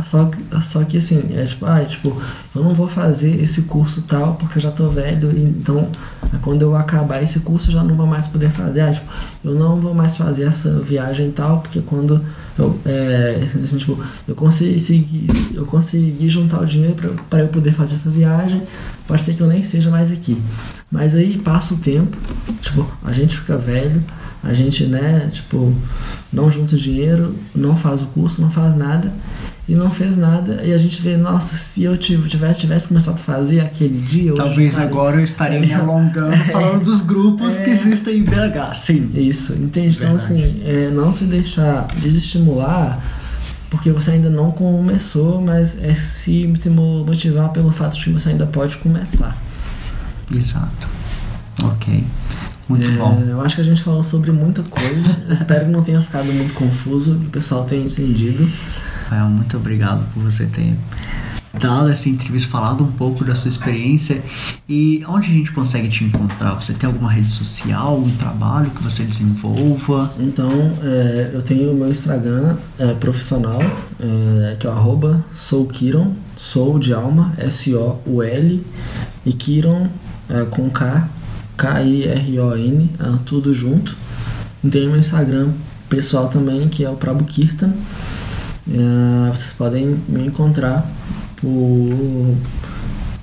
só 0.05 0.25
que, 0.25 0.41
só 0.63 0.83
que 0.83 0.97
assim, 0.97 1.35
é 1.35 1.43
tipo, 1.43 1.65
ah, 1.65 1.81
é, 1.81 1.85
tipo, 1.85 2.21
eu 2.55 2.63
não 2.63 2.73
vou 2.73 2.87
fazer 2.87 3.41
esse 3.41 3.63
curso 3.63 4.01
tal 4.03 4.35
porque 4.35 4.57
eu 4.57 4.61
já 4.61 4.71
tô 4.71 4.89
velho, 4.89 5.31
então 5.37 5.89
quando 6.41 6.61
eu 6.61 6.75
acabar 6.75 7.21
esse 7.21 7.39
curso 7.39 7.69
eu 7.69 7.73
já 7.73 7.83
não 7.83 7.95
vou 7.95 8.05
mais 8.05 8.27
poder 8.27 8.49
fazer. 8.49 8.81
Ah, 8.81 8.93
tipo, 8.93 9.05
eu 9.43 9.55
não 9.55 9.79
vou 9.79 9.93
mais 9.93 10.15
fazer 10.17 10.43
essa 10.43 10.79
viagem 10.79 11.31
tal 11.31 11.61
porque 11.61 11.81
quando 11.81 12.23
eu, 12.57 12.79
é, 12.85 13.47
assim, 13.63 13.77
tipo, 13.77 13.97
eu 14.27 14.35
consegui, 14.35 15.27
eu 15.53 15.65
consegui 15.65 16.27
juntar 16.29 16.61
o 16.61 16.65
dinheiro 16.65 16.95
para 17.29 17.39
eu 17.39 17.47
poder 17.47 17.71
fazer 17.71 17.95
essa 17.95 18.09
viagem, 18.09 18.63
pode 19.07 19.21
ser 19.21 19.33
que 19.33 19.41
eu 19.41 19.47
nem 19.47 19.61
esteja 19.61 19.89
mais 19.89 20.11
aqui. 20.11 20.41
Mas 20.91 21.15
aí 21.15 21.37
passa 21.37 21.73
o 21.73 21.77
tempo, 21.77 22.17
tipo, 22.61 22.85
a 23.03 23.13
gente 23.13 23.37
fica 23.37 23.57
velho, 23.57 24.03
a 24.43 24.53
gente, 24.53 24.85
né, 24.85 25.29
tipo, 25.31 25.73
não 26.31 26.51
junta 26.51 26.75
dinheiro, 26.75 27.35
não 27.55 27.75
faz 27.75 28.01
o 28.01 28.05
curso, 28.05 28.41
não 28.41 28.49
faz 28.49 28.75
nada 28.75 29.11
e 29.69 29.75
não 29.75 29.91
fez 29.91 30.17
nada. 30.17 30.63
E 30.63 30.73
a 30.73 30.77
gente 30.79 30.99
vê, 30.99 31.15
nossa, 31.15 31.55
se 31.55 31.83
eu 31.83 31.95
tivesse, 31.95 32.61
tivesse 32.61 32.87
começado 32.87 33.13
a 33.13 33.17
fazer 33.17 33.59
aquele 33.59 34.01
dia. 34.01 34.33
Talvez 34.33 34.73
hoje, 34.73 34.83
agora 34.83 35.17
eu 35.17 35.23
estaria 35.23 35.59
me 35.59 35.71
alongando 35.71 36.33
é, 36.33 36.39
falando 36.45 36.83
dos 36.83 37.01
grupos 37.01 37.55
é, 37.55 37.63
que 37.63 37.69
existem 37.69 38.17
em 38.17 38.23
BH. 38.23 38.73
Sim. 38.73 39.11
Isso, 39.13 39.53
entende? 39.53 39.95
Então, 39.95 40.15
assim, 40.15 40.59
é, 40.65 40.89
não 40.89 41.13
se 41.13 41.25
deixar 41.25 41.85
desestimular 42.01 42.99
porque 43.69 43.91
você 43.91 44.09
ainda 44.09 44.31
não 44.31 44.51
começou, 44.51 45.39
mas 45.39 45.77
é 45.83 45.93
se, 45.93 46.51
se 46.59 46.69
motivar 46.71 47.49
pelo 47.49 47.69
fato 47.69 47.95
de 47.95 48.05
que 48.05 48.09
você 48.09 48.29
ainda 48.29 48.47
pode 48.47 48.75
começar. 48.77 49.37
Exato. 50.35 50.87
Ok. 51.63 52.03
Muito 52.67 52.85
é, 52.87 52.91
bom. 52.97 53.23
Eu 53.27 53.39
acho 53.41 53.53
que 53.53 53.61
a 53.61 53.65
gente 53.65 53.83
falou 53.83 54.03
sobre 54.03 54.31
muita 54.31 54.63
coisa. 54.63 55.15
espero 55.29 55.65
que 55.65 55.71
não 55.71 55.83
tenha 55.83 56.01
ficado 56.01 56.33
muito 56.33 56.55
confuso, 56.55 57.19
que 57.19 57.27
o 57.27 57.29
pessoal 57.29 57.65
tenha 57.65 57.85
entendido. 57.85 58.49
Rafael, 59.09 59.27
muito 59.27 59.57
obrigado 59.57 60.05
por 60.13 60.21
você 60.21 60.45
ter 60.45 60.75
dado 61.59 61.89
essa 61.89 62.07
entrevista, 62.07 62.47
falado 62.47 62.83
um 62.83 62.91
pouco 62.91 63.25
da 63.25 63.33
sua 63.33 63.49
experiência 63.49 64.21
e 64.67 65.03
onde 65.07 65.31
a 65.31 65.33
gente 65.33 65.51
consegue 65.51 65.89
te 65.89 66.03
encontrar? 66.03 66.53
Você 66.53 66.73
tem 66.73 66.85
alguma 66.85 67.11
rede 67.11 67.33
social, 67.33 67.97
um 67.97 68.11
trabalho 68.17 68.69
que 68.69 68.83
você 68.83 69.03
desenvolva? 69.03 70.13
Então, 70.19 70.51
é, 70.83 71.31
eu 71.33 71.41
tenho 71.41 71.71
o 71.71 71.75
meu 71.75 71.89
Instagram 71.89 72.55
é, 72.77 72.93
profissional, 72.93 73.59
é, 73.99 74.55
que 74.59 74.67
é 74.67 74.69
o 74.69 75.23
soukiron, 75.35 76.13
sou 76.37 76.77
de 76.77 76.93
alma, 76.93 77.33
S-O-U-L, 77.39 78.63
e 79.25 79.33
Kiron 79.33 79.87
é, 80.29 80.45
com 80.45 80.69
K, 80.69 81.09
K-I-R-O-N, 81.57 82.91
é, 82.99 83.17
tudo 83.25 83.55
junto. 83.55 83.97
E 84.63 84.69
tenho 84.69 84.91
meu 84.91 84.99
Instagram 84.99 85.49
pessoal 85.89 86.29
também, 86.29 86.69
que 86.69 86.85
é 86.85 86.89
o 86.89 86.95
Prabo 86.95 87.25
Kirtan, 87.25 87.73
é, 88.71 89.31
vocês 89.31 89.53
podem 89.53 89.99
me 90.07 90.27
encontrar 90.27 90.89
por, 91.37 92.35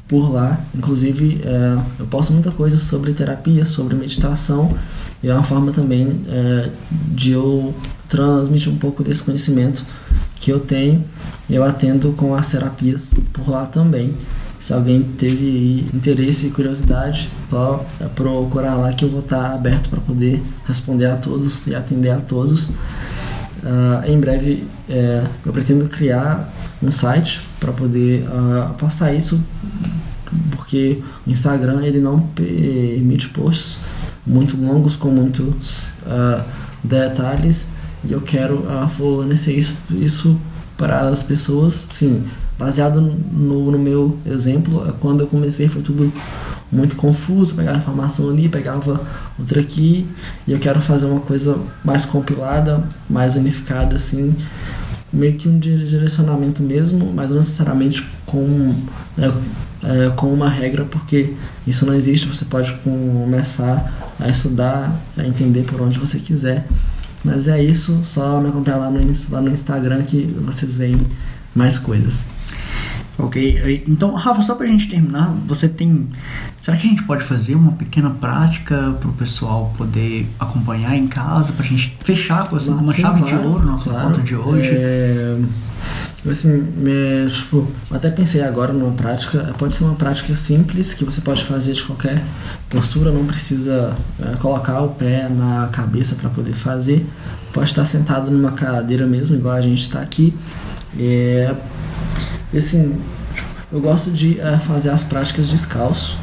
por 0.09 0.32
lá. 0.32 0.60
Inclusive, 0.74 1.40
é, 1.44 1.78
eu 1.98 2.06
posto 2.06 2.32
muita 2.32 2.51
coisa 2.51 2.77
sobre 2.77 3.12
terapia, 3.12 3.64
sobre 3.66 3.94
meditação, 3.94 4.77
e 5.23 5.28
é 5.28 5.35
uma 5.35 5.44
forma 5.44 5.73
também 5.73 6.20
é, 6.28 6.70
de 6.90 7.32
eu 7.32 7.74
transmitir 8.09 8.73
um 8.73 8.77
pouco 8.77 9.02
desse 9.02 9.23
conhecimento 9.23 9.85
que 10.36 10.51
eu 10.51 10.60
tenho. 10.60 11.05
Eu 11.48 11.64
atendo 11.64 12.12
com 12.12 12.35
as 12.35 12.51
terapias 12.51 13.14
por 13.32 13.48
lá 13.48 13.66
também. 13.66 14.14
Se 14.59 14.73
alguém 14.73 15.02
teve 15.02 15.86
interesse 15.94 16.47
e 16.47 16.51
curiosidade, 16.51 17.31
só 17.48 17.85
procurar 18.14 18.74
lá 18.74 18.93
que 18.93 19.05
eu 19.05 19.09
vou 19.09 19.20
estar 19.20 19.55
aberto 19.55 19.89
para 19.89 20.01
poder 20.01 20.43
responder 20.66 21.06
a 21.06 21.16
todos 21.16 21.64
e 21.66 21.74
atender 21.74 22.10
a 22.10 22.16
todos. 22.16 22.73
Uh, 23.66 24.09
em 24.09 24.20
breve 24.20 24.64
é, 24.88 25.24
eu 25.44 25.52
pretendo 25.52 25.88
criar 25.88 26.55
um 26.80 26.88
site 26.88 27.40
para 27.59 27.72
poder 27.72 28.24
uh, 28.28 28.72
postar 28.74 29.12
isso, 29.12 29.43
porque 30.52 31.02
o 31.26 31.30
Instagram 31.30 31.84
ele 31.84 31.98
não 31.98 32.20
permite 32.20 33.28
posts 33.30 33.80
muito 34.24 34.56
longos 34.56 34.94
com 34.94 35.09
muitos 35.09 35.88
uh, 36.06 36.44
detalhes 36.84 37.66
e 38.05 38.12
eu 38.12 38.20
quero 38.20 38.64
fornecer 38.97 39.55
isso, 39.55 39.78
isso 39.90 40.40
para 40.76 41.09
as 41.09 41.24
pessoas, 41.24 41.72
sim, 41.72 42.22
baseado 42.56 43.01
no, 43.01 43.72
no 43.72 43.78
meu 43.80 44.16
exemplo, 44.24 44.94
quando 45.01 45.22
eu 45.22 45.26
comecei 45.26 45.66
foi 45.66 45.82
tudo 45.82 46.12
muito 46.70 46.97
confuso, 46.97 47.55
pegava 47.55 47.78
informação 47.78 48.28
ali, 48.30 48.48
pegava 48.48 49.01
outra 49.38 49.60
aqui, 49.60 50.06
e 50.47 50.52
eu 50.52 50.59
quero 50.59 50.80
fazer 50.80 51.06
uma 51.06 51.20
coisa 51.20 51.59
mais 51.84 52.05
compilada, 52.05 52.82
mais 53.09 53.36
unificada, 53.36 53.97
assim, 53.97 54.34
meio 55.12 55.34
que 55.34 55.48
um 55.48 55.59
direcionamento 55.59 56.62
mesmo, 56.62 57.12
mas 57.14 57.30
não 57.30 57.38
necessariamente 57.38 58.06
com, 58.24 58.74
né, 59.16 59.32
é, 59.82 60.10
com 60.16 60.32
uma 60.32 60.48
regra, 60.48 60.84
porque 60.84 61.34
isso 61.66 61.86
não 61.86 61.94
existe, 61.94 62.26
você 62.26 62.44
pode 62.44 62.72
começar 62.78 64.14
a 64.18 64.28
estudar, 64.28 64.93
a 65.16 65.24
entender 65.24 65.62
por 65.62 65.80
onde 65.80 65.98
você 65.98 66.18
quiser. 66.18 66.66
Mas 67.24 67.48
é 67.48 67.62
isso, 67.62 68.01
só 68.05 68.40
me 68.40 68.48
acompanhar 68.48 68.78
lá 68.78 68.90
no, 68.90 69.01
lá 69.30 69.40
no 69.40 69.51
Instagram 69.51 70.02
que 70.02 70.24
vocês 70.44 70.74
veem 70.74 70.97
mais 71.55 71.78
coisas. 71.78 72.24
Ok, 73.18 73.84
então, 73.88 74.12
Rafa, 74.12 74.43
só 74.43 74.55
pra 74.55 74.66
gente 74.66 74.88
terminar, 74.88 75.34
você 75.47 75.68
tem. 75.68 76.06
Será 76.60 76.76
que 76.76 76.86
a 76.86 76.90
gente 76.90 77.02
pode 77.05 77.24
fazer 77.24 77.55
uma 77.55 77.72
pequena 77.72 78.10
prática 78.10 78.94
pro 79.01 79.10
pessoal 79.12 79.72
poder 79.78 80.28
acompanhar 80.38 80.94
em 80.94 81.06
casa, 81.06 81.52
pra 81.55 81.64
gente 81.64 81.97
fechar 82.05 82.47
com, 82.47 82.56
assim, 82.56 82.74
com 82.74 82.82
uma 82.82 82.93
Sim, 82.93 83.02
chave 83.02 83.22
claro, 83.22 83.38
de 83.38 83.47
ouro 83.47 83.66
nossa 83.66 83.88
claro. 83.88 84.20
de 84.20 84.36
hoje? 84.36 84.70
É... 84.70 85.38
Assim, 86.30 86.56
me, 86.76 87.30
tipo, 87.30 87.66
até 87.90 88.10
pensei 88.10 88.43
agora 88.43 88.72
numa 88.72 88.93
prática, 88.93 89.52
pode 89.56 89.76
ser 89.76 89.84
uma 89.84 89.94
prática 89.94 90.34
simples 90.34 90.93
que 90.93 91.05
você 91.05 91.20
pode 91.20 91.44
fazer 91.44 91.72
de 91.72 91.82
qualquer 91.84 92.22
postura, 92.68 93.12
não 93.12 93.24
precisa 93.24 93.94
é, 94.20 94.34
colocar 94.36 94.80
o 94.80 94.88
pé 94.88 95.28
na 95.28 95.68
cabeça 95.70 96.16
para 96.16 96.28
poder 96.28 96.55
fazer, 96.55 97.06
pode 97.52 97.70
estar 97.70 97.84
sentado 97.84 98.28
numa 98.30 98.52
cadeira 98.52 99.06
mesmo, 99.06 99.36
igual 99.36 99.55
a 99.55 99.60
gente 99.60 99.82
está 99.82 100.01
aqui. 100.01 100.34
É, 100.98 101.55
assim, 102.58 102.94
eu 103.72 103.80
gosto 103.80 104.10
de 104.10 104.40
é, 104.40 104.58
fazer 104.58 104.90
as 104.90 105.02
práticas 105.02 105.48
descalço 105.48 106.18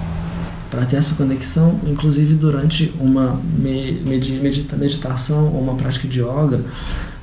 para 0.70 0.86
ter 0.86 0.96
essa 0.96 1.14
conexão, 1.14 1.80
inclusive 1.86 2.34
durante 2.34 2.92
uma 3.00 3.40
medita 3.56 4.76
meditação 4.76 5.54
ou 5.54 5.62
uma 5.62 5.76
prática 5.76 6.08
de 6.08 6.20
yoga, 6.20 6.62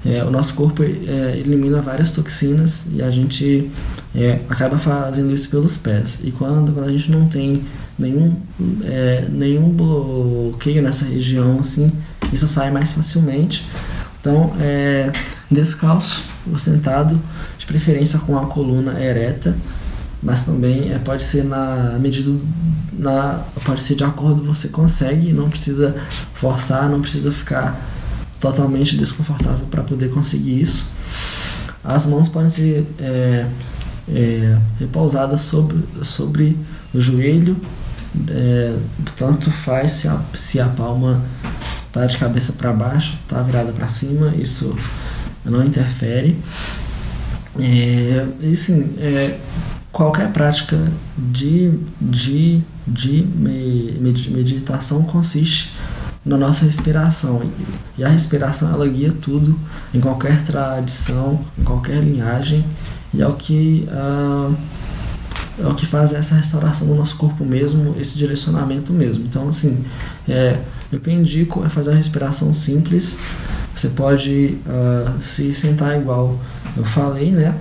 é, 0.06 0.24
o 0.24 0.30
nosso 0.30 0.54
corpo 0.54 0.82
é, 0.82 1.36
elimina 1.36 1.80
várias 1.82 2.12
toxinas 2.12 2.86
e 2.94 3.02
a 3.02 3.10
gente 3.10 3.70
é, 4.14 4.38
acaba 4.48 4.78
fazendo 4.78 5.34
isso 5.34 5.50
pelos 5.50 5.76
pés. 5.76 6.20
E 6.22 6.30
quando, 6.30 6.72
quando 6.72 6.88
a 6.88 6.92
gente 6.92 7.10
não 7.10 7.28
tem 7.28 7.64
nenhum, 7.98 8.34
nenhum 9.30 9.68
bloqueio 9.70 10.80
nessa 10.80 11.04
região, 11.04 11.58
assim, 11.60 11.92
isso 12.32 12.48
sai 12.48 12.70
mais 12.70 12.92
facilmente. 12.92 13.66
Então, 14.20 14.52
é, 14.58 15.10
descalço 15.50 16.22
ou 16.50 16.58
sentado, 16.58 17.20
de 17.58 17.66
preferência 17.66 18.18
com 18.18 18.38
a 18.38 18.46
coluna 18.46 19.00
ereta, 19.00 19.56
mas 20.22 20.44
também 20.44 20.92
é, 20.92 20.98
pode 20.98 21.24
ser 21.24 21.44
na 21.44 21.98
medida 21.98 22.30
na 22.92 23.42
pode 23.64 23.82
ser 23.82 23.94
de 23.94 24.04
acordo 24.04 24.44
você 24.44 24.68
consegue, 24.68 25.32
não 25.32 25.48
precisa 25.48 25.96
forçar, 26.34 26.88
não 26.88 27.00
precisa 27.00 27.32
ficar 27.32 27.80
totalmente 28.38 28.96
desconfortável 28.96 29.66
para 29.70 29.82
poder 29.82 30.10
conseguir 30.10 30.60
isso. 30.60 30.84
As 31.82 32.04
mãos 32.04 32.28
podem 32.28 32.50
ser 32.50 32.86
é, 32.98 33.46
é, 34.08 34.58
repousadas 34.78 35.40
sobre, 35.42 35.78
sobre 36.02 36.56
o 36.92 37.00
joelho, 37.00 37.56
é, 38.28 38.76
tanto 39.16 39.50
faz 39.50 39.92
se 39.92 40.08
a, 40.08 40.20
se 40.34 40.60
a 40.60 40.66
palma 40.66 41.22
está 41.86 42.06
de 42.06 42.18
cabeça 42.18 42.52
para 42.52 42.72
baixo, 42.72 43.18
está 43.22 43.40
virada 43.42 43.72
para 43.72 43.88
cima, 43.88 44.34
isso 44.36 44.76
não 45.44 45.64
interfere. 45.64 46.36
É, 47.58 48.26
e 48.40 48.56
sim, 48.56 48.94
é, 48.98 49.38
qualquer 49.92 50.32
prática 50.32 50.78
de, 51.16 51.72
de, 52.00 52.62
de 52.86 53.26
meditação 54.30 55.02
consiste 55.02 55.74
na 56.24 56.36
nossa 56.36 56.64
respiração. 56.64 57.42
E 57.96 58.04
a 58.04 58.08
respiração 58.08 58.72
ela 58.72 58.86
guia 58.86 59.12
tudo 59.20 59.58
em 59.92 60.00
qualquer 60.00 60.42
tradição, 60.44 61.40
em 61.58 61.64
qualquer 61.64 62.02
linhagem, 62.02 62.64
e 63.12 63.20
é 63.20 63.26
o 63.26 63.34
que, 63.34 63.88
uh, 63.90 64.54
é 65.58 65.66
o 65.66 65.74
que 65.74 65.84
faz 65.86 66.12
essa 66.12 66.34
restauração 66.34 66.86
do 66.86 66.94
nosso 66.94 67.16
corpo 67.16 67.44
mesmo, 67.44 67.96
esse 67.98 68.16
direcionamento 68.16 68.92
mesmo. 68.92 69.24
Então, 69.24 69.48
assim, 69.48 69.84
é, 70.28 70.60
o 70.92 70.98
que 70.98 71.10
eu 71.10 71.14
indico 71.14 71.64
é 71.64 71.68
fazer 71.68 71.90
uma 71.90 71.96
respiração 71.96 72.54
simples. 72.54 73.18
Você 73.74 73.88
pode 73.88 74.58
uh, 74.66 75.22
se 75.22 75.54
sentar 75.54 75.98
igual 75.98 76.38
eu 76.76 76.84
falei, 76.84 77.30
né? 77.30 77.54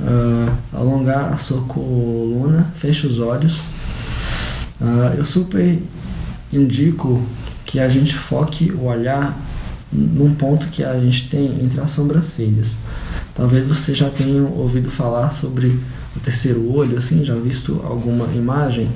Uh, 0.00 0.52
alongar 0.72 1.32
a 1.32 1.36
sua 1.36 1.62
coluna, 1.62 2.72
feche 2.74 3.06
os 3.06 3.18
olhos. 3.18 3.68
Uh, 4.80 5.14
eu 5.16 5.24
super 5.24 5.80
indico 6.52 7.22
que 7.64 7.80
a 7.80 7.88
gente 7.88 8.14
foque 8.14 8.72
o 8.72 8.84
olhar 8.84 9.36
num 9.92 10.34
ponto 10.34 10.66
que 10.68 10.82
a 10.82 10.98
gente 10.98 11.28
tem 11.28 11.64
entre 11.64 11.80
as 11.80 11.92
sobrancelhas. 11.92 12.76
Talvez 13.34 13.66
você 13.66 13.94
já 13.94 14.10
tenha 14.10 14.42
ouvido 14.42 14.90
falar 14.90 15.32
sobre 15.32 15.78
o 16.16 16.20
terceiro 16.20 16.72
olho, 16.72 16.98
assim, 16.98 17.24
já 17.24 17.34
visto 17.34 17.80
alguma 17.84 18.26
imagem. 18.34 18.88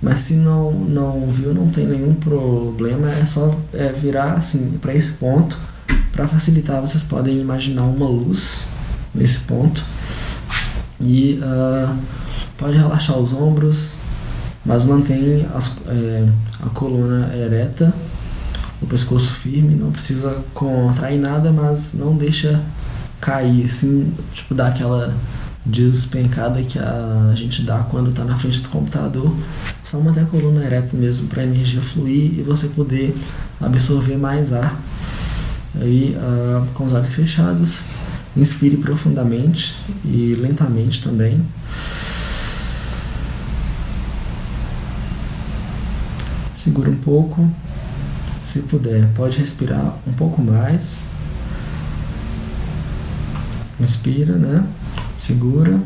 Mas 0.00 0.20
se 0.20 0.34
não, 0.34 0.70
não 0.70 1.30
viu, 1.30 1.54
não 1.54 1.70
tem 1.70 1.86
nenhum 1.86 2.14
problema, 2.14 3.10
é 3.10 3.24
só 3.24 3.58
é, 3.72 3.88
virar 3.88 4.34
assim 4.34 4.78
para 4.80 4.94
esse 4.94 5.12
ponto. 5.12 5.58
Para 6.14 6.28
facilitar, 6.28 6.80
vocês 6.80 7.02
podem 7.02 7.40
imaginar 7.40 7.82
uma 7.82 8.06
luz 8.06 8.68
nesse 9.12 9.40
ponto 9.40 9.82
e 11.00 11.40
uh, 11.42 11.96
pode 12.56 12.76
relaxar 12.76 13.18
os 13.18 13.32
ombros, 13.32 13.96
mas 14.64 14.84
mantém 14.84 15.44
as, 15.52 15.76
é, 15.88 16.26
a 16.64 16.68
coluna 16.70 17.34
ereta, 17.34 17.92
o 18.80 18.86
pescoço 18.86 19.34
firme, 19.34 19.74
não 19.74 19.90
precisa 19.90 20.42
contrair 20.54 21.20
nada, 21.20 21.50
mas 21.50 21.92
não 21.94 22.16
deixa 22.16 22.62
cair, 23.20 23.64
assim, 23.64 24.12
tipo 24.32 24.54
dar 24.54 24.68
aquela 24.68 25.12
despencada 25.66 26.62
que 26.62 26.78
a 26.78 27.32
gente 27.34 27.62
dá 27.62 27.78
quando 27.78 28.10
está 28.10 28.22
na 28.24 28.36
frente 28.36 28.60
do 28.60 28.68
computador. 28.68 29.34
Só 29.82 29.98
manter 29.98 30.20
a 30.20 30.26
coluna 30.26 30.64
ereta 30.64 30.96
mesmo 30.96 31.26
para 31.26 31.42
a 31.42 31.44
energia 31.44 31.80
fluir 31.80 32.38
e 32.38 32.42
você 32.42 32.68
poder 32.68 33.16
absorver 33.60 34.16
mais 34.16 34.52
ar. 34.52 34.78
Aí, 35.80 36.16
uh, 36.16 36.66
com 36.74 36.84
os 36.84 36.92
olhos 36.92 37.14
fechados, 37.14 37.82
inspire 38.36 38.76
profundamente 38.76 39.76
e 40.04 40.34
lentamente 40.34 41.02
também. 41.02 41.40
Segura 46.54 46.90
um 46.90 46.96
pouco, 46.96 47.50
se 48.40 48.60
puder, 48.60 49.08
pode 49.14 49.38
respirar 49.38 49.98
um 50.06 50.12
pouco 50.12 50.40
mais. 50.40 51.04
Inspira, 53.80 54.36
né? 54.36 54.64
Segura, 55.16 55.80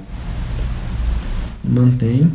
mantém. 1.65 2.31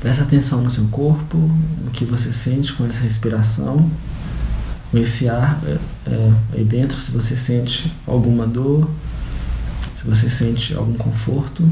Presta 0.00 0.22
atenção 0.22 0.62
no 0.62 0.70
seu 0.70 0.84
corpo, 0.88 1.36
no 1.36 1.90
que 1.90 2.04
você 2.04 2.32
sente 2.32 2.72
com 2.72 2.86
essa 2.86 3.00
respiração, 3.00 3.90
esse 4.94 5.28
ar 5.28 5.60
é, 5.66 5.78
é, 6.10 6.32
aí 6.54 6.64
dentro, 6.64 6.98
se 7.00 7.10
você 7.10 7.36
sente 7.36 7.92
alguma 8.06 8.46
dor, 8.46 8.88
se 9.94 10.04
você 10.06 10.30
sente 10.30 10.74
algum 10.74 10.94
conforto. 10.94 11.68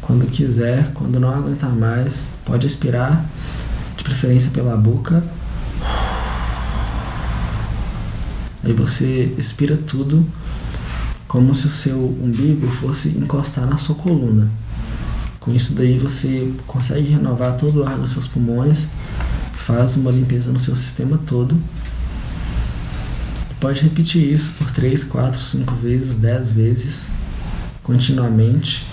Quando 0.00 0.26
quiser, 0.26 0.92
quando 0.92 1.20
não 1.20 1.30
aguentar 1.30 1.70
mais, 1.70 2.30
pode 2.44 2.66
expirar, 2.66 3.24
de 3.96 4.04
preferência 4.04 4.50
pela 4.50 4.76
boca. 4.76 5.22
Aí 8.62 8.72
você 8.72 9.34
expira 9.38 9.76
tudo 9.76 10.26
como 11.28 11.54
se 11.54 11.66
o 11.66 11.70
seu 11.70 11.98
umbigo 12.22 12.66
fosse 12.68 13.08
encostar 13.10 13.66
na 13.66 13.76
sua 13.78 13.94
coluna. 13.94 14.48
Com 15.40 15.52
isso 15.52 15.74
daí 15.74 15.98
você 15.98 16.50
consegue 16.66 17.10
renovar 17.10 17.56
todo 17.58 17.82
o 17.82 17.86
ar 17.86 17.98
dos 17.98 18.12
seus 18.12 18.26
pulmões, 18.26 18.88
faz 19.64 19.96
uma 19.96 20.10
limpeza 20.10 20.52
no 20.52 20.60
seu 20.60 20.76
sistema 20.76 21.18
todo. 21.26 21.56
Pode 23.58 23.80
repetir 23.80 24.30
isso 24.30 24.52
por 24.58 24.70
3, 24.70 25.04
4, 25.04 25.40
5 25.40 25.74
vezes, 25.76 26.16
10 26.16 26.52
vezes, 26.52 27.12
continuamente. 27.82 28.86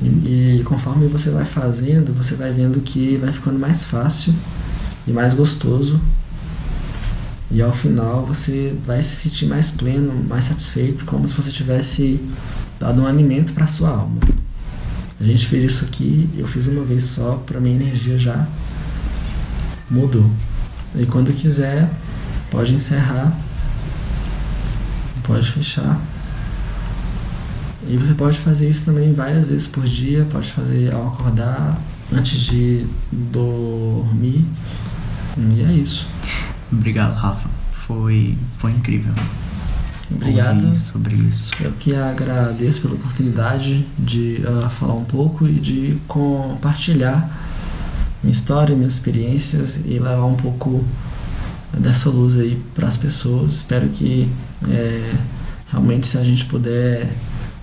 E, 0.00 0.58
e 0.60 0.62
conforme 0.64 1.08
você 1.08 1.30
vai 1.30 1.44
fazendo, 1.44 2.14
você 2.14 2.36
vai 2.36 2.52
vendo 2.52 2.80
que 2.80 3.16
vai 3.16 3.32
ficando 3.32 3.58
mais 3.58 3.84
fácil 3.84 4.32
e 5.06 5.10
mais 5.10 5.34
gostoso 5.34 6.00
e 7.50 7.60
ao 7.60 7.72
final 7.72 8.24
você 8.24 8.72
vai 8.86 9.02
se 9.02 9.16
sentir 9.16 9.46
mais 9.46 9.72
pleno, 9.72 10.24
mais 10.28 10.44
satisfeito, 10.44 11.04
como 11.04 11.28
se 11.28 11.34
você 11.34 11.50
tivesse 11.50 12.20
dado 12.78 13.02
um 13.02 13.06
alimento 13.06 13.52
para 13.52 13.66
sua 13.66 13.90
alma. 13.90 14.20
A 15.20 15.24
gente 15.24 15.46
fez 15.46 15.64
isso 15.64 15.84
aqui, 15.84 16.30
eu 16.38 16.46
fiz 16.46 16.68
uma 16.68 16.84
vez 16.84 17.04
só, 17.04 17.42
para 17.44 17.60
minha 17.60 17.74
energia 17.74 18.18
já 18.18 18.46
mudou. 19.90 20.30
E 20.94 21.06
quando 21.06 21.32
quiser, 21.32 21.90
pode 22.50 22.74
encerrar, 22.74 23.32
pode 25.22 25.50
fechar. 25.50 26.00
E 27.88 27.96
você 27.96 28.14
pode 28.14 28.38
fazer 28.38 28.68
isso 28.68 28.84
também 28.84 29.12
várias 29.12 29.48
vezes 29.48 29.66
por 29.66 29.84
dia, 29.84 30.26
pode 30.30 30.50
fazer 30.52 30.94
ao 30.94 31.08
acordar, 31.08 31.80
antes 32.12 32.40
de 32.40 32.86
dormir. 33.10 34.44
E 35.36 35.62
é 35.62 35.72
isso. 35.72 36.06
Obrigado, 36.70 37.14
Rafa. 37.14 37.48
Foi, 37.72 38.36
foi 38.52 38.72
incrível. 38.72 39.12
Obrigado. 40.10 40.76
sobre 40.92 41.14
isso. 41.14 41.50
Eu 41.60 41.72
que 41.72 41.94
agradeço 41.94 42.82
pela 42.82 42.94
oportunidade 42.94 43.86
de 43.98 44.42
uh, 44.44 44.68
falar 44.68 44.94
um 44.94 45.04
pouco 45.04 45.46
e 45.46 45.52
de 45.52 45.98
compartilhar 46.08 47.49
minha 48.22 48.32
história, 48.32 48.74
minhas 48.74 48.94
experiências 48.94 49.78
e 49.84 49.98
levar 49.98 50.24
um 50.24 50.34
pouco 50.34 50.84
dessa 51.72 52.10
luz 52.10 52.36
aí 52.36 52.60
para 52.74 52.88
as 52.88 52.96
pessoas. 52.96 53.56
Espero 53.56 53.88
que 53.88 54.28
é, 54.68 55.14
realmente, 55.70 56.06
se 56.06 56.18
a 56.18 56.24
gente 56.24 56.44
puder 56.44 57.08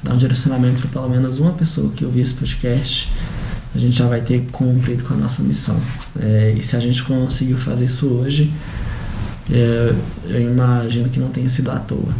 dar 0.01 0.13
um 0.13 0.17
direcionamento 0.17 0.81
para 0.81 0.89
pelo 0.89 1.09
menos 1.09 1.39
uma 1.39 1.53
pessoa 1.53 1.91
que 1.91 2.05
ouvir 2.05 2.21
esse 2.21 2.33
podcast, 2.33 3.11
a 3.75 3.77
gente 3.77 3.97
já 3.97 4.07
vai 4.07 4.21
ter 4.21 4.47
cumprido 4.51 5.03
com 5.03 5.13
a 5.13 5.17
nossa 5.17 5.43
missão. 5.43 5.77
É, 6.19 6.55
e 6.57 6.63
se 6.63 6.75
a 6.75 6.79
gente 6.79 7.03
conseguiu 7.03 7.57
fazer 7.57 7.85
isso 7.85 8.07
hoje, 8.07 8.51
é, 9.51 9.93
eu 10.25 10.41
imagino 10.41 11.09
que 11.09 11.19
não 11.19 11.29
tenha 11.29 11.49
sido 11.49 11.69
à 11.71 11.77
toa. 11.77 12.13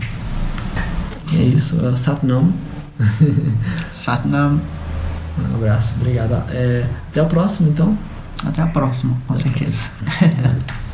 É 1.36 1.42
isso, 1.42 1.86
é 1.86 1.98
Satnam. 1.98 2.54
Satnam. 3.94 4.62
Um 5.38 5.56
abraço, 5.56 5.94
obrigado. 6.02 6.34
É, 6.50 6.88
até 7.12 7.22
o 7.22 7.28
próximo, 7.28 7.70
então. 7.70 7.96
Até 8.46 8.62
a 8.62 8.68
próxima, 8.68 9.18
com 9.28 9.38
certeza. 9.38 9.82